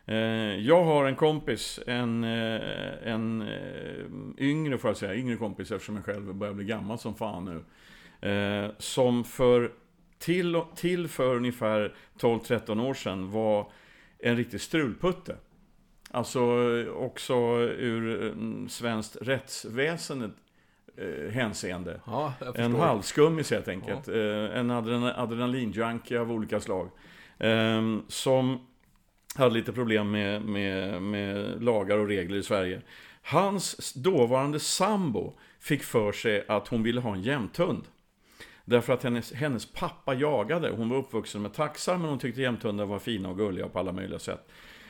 Eh, 0.07 0.67
jag 0.67 0.85
har 0.85 1.05
en 1.05 1.17
kompis, 1.17 1.81
en, 1.87 2.25
eh, 2.25 3.13
en 3.13 3.49
yngre 4.39 4.79
får 4.79 4.91
jag 4.91 4.97
säga, 4.97 5.15
yngre 5.15 5.37
kompis 5.37 5.71
eftersom 5.71 5.97
jag 5.97 6.05
själv 6.05 6.35
börjar 6.35 6.55
bli 6.55 6.65
gammal 6.65 6.99
som 6.99 7.15
fan 7.15 7.45
nu. 7.45 7.65
Som 8.79 9.25
för 9.25 9.73
till, 10.19 10.63
till 10.75 11.09
för 11.09 11.37
ungefär 11.37 11.95
12-13 12.19 12.89
år 12.89 12.95
sedan 12.95 13.31
var 13.31 13.67
en 14.23 14.37
riktig 14.37 14.61
strulputte. 14.61 15.37
Alltså 16.11 16.41
också 16.95 17.35
ur 17.79 18.23
mm, 18.33 18.69
svenskt 18.69 19.17
rättsväsendet 19.21 20.33
eh, 20.97 21.33
hänseende. 21.33 22.01
Ja, 22.07 22.35
en 22.55 22.75
halvskummis 22.75 23.51
helt 23.51 23.69
enkelt. 23.69 24.09
Ja. 24.09 24.15
Eh, 24.15 24.59
en 24.59 24.71
adrenal 24.71 25.13
adrenalinjunkie 25.17 26.21
av 26.21 26.33
olika 26.33 26.61
slag. 26.61 26.91
Eh, 27.39 27.99
som 28.09 28.67
hade 29.35 29.55
lite 29.55 29.73
problem 29.73 30.11
med, 30.11 30.43
med, 30.43 31.03
med 31.03 31.63
lagar 31.63 31.99
och 31.99 32.09
regler 32.09 32.37
i 32.37 32.43
Sverige. 32.43 32.83
Hans 33.23 33.93
dåvarande 33.95 34.61
sambo 34.61 35.39
fick 35.61 35.83
för 35.83 36.13
sig 36.13 36.45
att 36.49 36.69
hon 36.69 36.83
ville 36.83 37.01
ha 37.01 37.15
en 37.15 37.23
jämthund. 37.23 37.85
Därför 38.71 38.93
att 38.93 39.03
hennes, 39.03 39.33
hennes 39.33 39.67
pappa 39.67 40.15
jagade. 40.15 40.71
Hon 40.71 40.89
var 40.89 40.97
uppvuxen 40.97 41.43
med 41.43 41.53
taxar 41.53 41.99
men 41.99 42.09
hon 42.09 42.19
tyckte 42.19 42.41
jämthundar 42.41 42.85
var 42.85 42.99
fina 42.99 43.29
och 43.29 43.37
gulliga 43.37 43.69
på 43.69 43.79
alla 43.79 43.93
möjliga 43.93 44.19
sätt. 44.19 44.49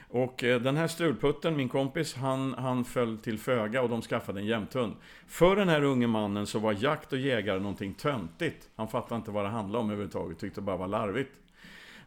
Och 0.09 0.45
eh, 0.45 0.61
den 0.61 0.77
här 0.77 0.89
strulputten, 0.89 1.57
min 1.57 1.69
kompis, 1.69 2.15
han, 2.15 2.55
han 2.55 2.85
föll 2.85 3.19
till 3.19 3.39
föga 3.39 3.83
och 3.83 3.89
de 3.89 4.03
skaffade 4.03 4.41
en 4.41 4.47
jämthund. 4.47 4.95
För 5.27 5.57
den 5.57 5.69
här 5.69 5.83
unge 5.83 6.07
mannen 6.07 6.47
så 6.47 6.59
var 6.59 6.73
jakt 6.73 7.13
och 7.13 7.19
jägare 7.19 7.59
någonting 7.59 7.95
töntigt. 7.95 8.69
Han 8.77 8.89
fattade 8.89 9.17
inte 9.17 9.31
vad 9.31 9.45
det 9.45 9.49
handlade 9.49 9.85
om 9.85 9.91
överhuvudtaget, 9.91 10.39
tyckte 10.39 10.61
det 10.61 10.65
bara 10.65 10.77
var 10.77 10.89
larvigt. 10.89 11.33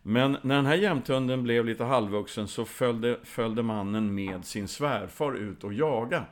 Men 0.01 0.38
när 0.41 0.55
den 0.55 0.65
här 0.65 0.76
jämthunden 0.76 1.43
blev 1.43 1.65
lite 1.65 1.84
halvvuxen 1.84 2.47
så 2.47 2.65
följde, 2.65 3.19
följde 3.24 3.63
mannen 3.63 4.15
med 4.15 4.45
sin 4.45 4.67
svärfar 4.67 5.36
ut 5.36 5.63
och 5.63 5.74
jaga. 5.74 6.26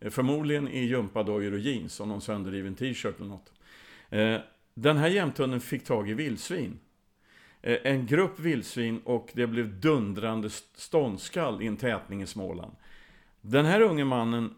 Eh, 0.00 0.10
förmodligen 0.10 0.68
i 0.68 0.84
gympadojor 0.84 1.52
och 1.52 1.58
jeans 1.58 2.00
och 2.00 2.08
någon 2.08 2.20
sönderriven 2.20 2.74
t-shirt 2.74 3.18
eller 3.18 3.28
något. 3.28 3.52
Eh, 4.12 4.40
den 4.74 4.96
här 4.96 5.08
jämthunden 5.08 5.60
fick 5.60 5.84
tag 5.84 6.10
i 6.10 6.14
vildsvin. 6.14 6.78
Eh, 7.62 7.78
en 7.84 8.06
grupp 8.06 8.40
vildsvin 8.40 9.00
och 9.04 9.30
det 9.34 9.46
blev 9.46 9.80
dundrande 9.80 10.50
ståndskall 10.74 11.62
i 11.62 11.66
en 11.66 11.76
tätning 11.76 12.22
i 12.22 12.26
Småland. 12.26 12.72
Den 13.40 13.66
här 13.66 13.80
unge 13.80 14.04
mannen, 14.04 14.54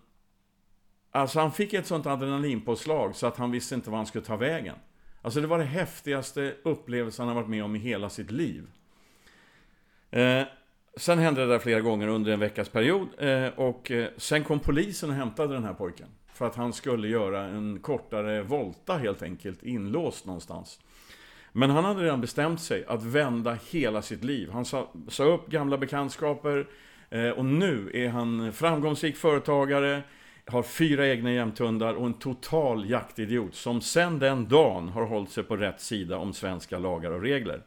alltså 1.11 1.41
han 1.41 1.53
fick 1.53 1.73
ett 1.73 1.87
sånt 1.87 2.07
adrenalinpåslag 2.07 3.17
så 3.17 3.27
att 3.27 3.37
han 3.37 3.51
visste 3.51 3.75
inte 3.75 3.91
var 3.91 3.97
han 3.97 4.07
skulle 4.07 4.25
ta 4.25 4.37
vägen. 4.37 4.77
Alltså 5.23 5.41
det 5.41 5.47
var 5.47 5.59
det 5.59 5.65
häftigaste 5.65 6.55
upplevelsen 6.63 7.27
han 7.27 7.37
har 7.37 7.43
varit 7.43 7.51
med 7.51 7.65
om 7.65 7.77
i 7.77 7.79
hela 7.79 8.11
sitt 8.11 8.31
liv. 8.31 8.67
Eh, 10.11 10.43
sen 10.97 11.19
hände 11.19 11.41
det 11.41 11.47
där 11.47 11.59
flera 11.59 11.81
gånger 11.81 12.09
under 12.09 12.33
en 12.33 12.41
veckas 12.41 12.69
period 12.69 13.09
eh, 13.19 13.49
och 13.49 13.91
eh, 13.91 14.09
sen 14.17 14.45
kom 14.45 14.61
polisen 14.61 15.11
och 15.11 15.17
hämtade 15.17 15.55
den 15.55 15.65
här 15.65 15.75
pojken. 15.75 16.09
För 16.35 16.47
att 16.47 16.57
han 16.57 16.73
skulle 16.73 17.09
göra 17.09 17.43
en 17.43 17.79
kortare 17.81 18.43
volta 18.43 18.97
helt 18.97 19.23
enkelt, 19.23 19.63
inlåst 19.63 20.27
någonstans. 20.27 20.81
Men 21.53 21.71
han 21.71 21.85
hade 21.85 22.03
redan 22.03 22.21
bestämt 22.21 22.61
sig 22.61 22.85
att 22.89 23.03
vända 23.03 23.59
hela 23.71 24.03
sitt 24.03 24.25
liv. 24.25 24.51
Han 24.51 24.65
sa, 24.65 24.93
sa 25.09 25.25
upp 25.25 25.47
gamla 25.47 25.79
bekantskaper 25.79 26.67
eh, 27.11 27.29
och 27.29 27.45
nu 27.45 27.91
är 27.95 28.09
han 28.09 28.53
framgångsrik 28.53 29.17
företagare, 29.17 30.03
har 30.47 30.63
fyra 30.63 31.09
egna 31.09 31.33
jämthundar 31.33 31.95
och 31.95 32.07
en 32.07 32.15
total 32.15 32.91
jaktidiot 32.91 33.55
som 33.55 33.81
sen 33.81 34.19
den 34.19 34.49
dagen 34.49 34.89
har 34.89 35.07
hållit 35.07 35.31
sig 35.31 35.45
på 35.45 35.57
rätt 35.57 35.81
sida 35.81 36.17
om 36.19 36.33
svenska 36.33 36.79
lagar 36.79 37.11
och 37.11 37.23
regler. 37.23 37.63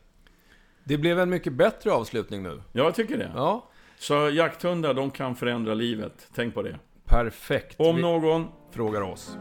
Det 0.84 0.98
blev 0.98 1.20
en 1.20 1.30
mycket 1.30 1.54
bättre 1.54 1.92
avslutning 1.92 2.44
nu. 2.44 2.62
Ja, 2.72 2.84
jag 2.84 2.96
tycker 2.96 3.18
det. 3.18 3.32
Ja. 3.36 3.70
Så 3.98 4.30
jakthundar, 4.30 4.94
de 4.94 5.12
kan 5.12 5.36
förändra 5.36 5.74
livet. 5.74 6.30
Tänk 6.36 6.54
på 6.54 6.62
det. 6.62 6.80
Perfekt. 7.08 7.80
Om 7.80 8.02
någon 8.02 8.48
frågar 8.72 9.02
oss. 9.02 9.38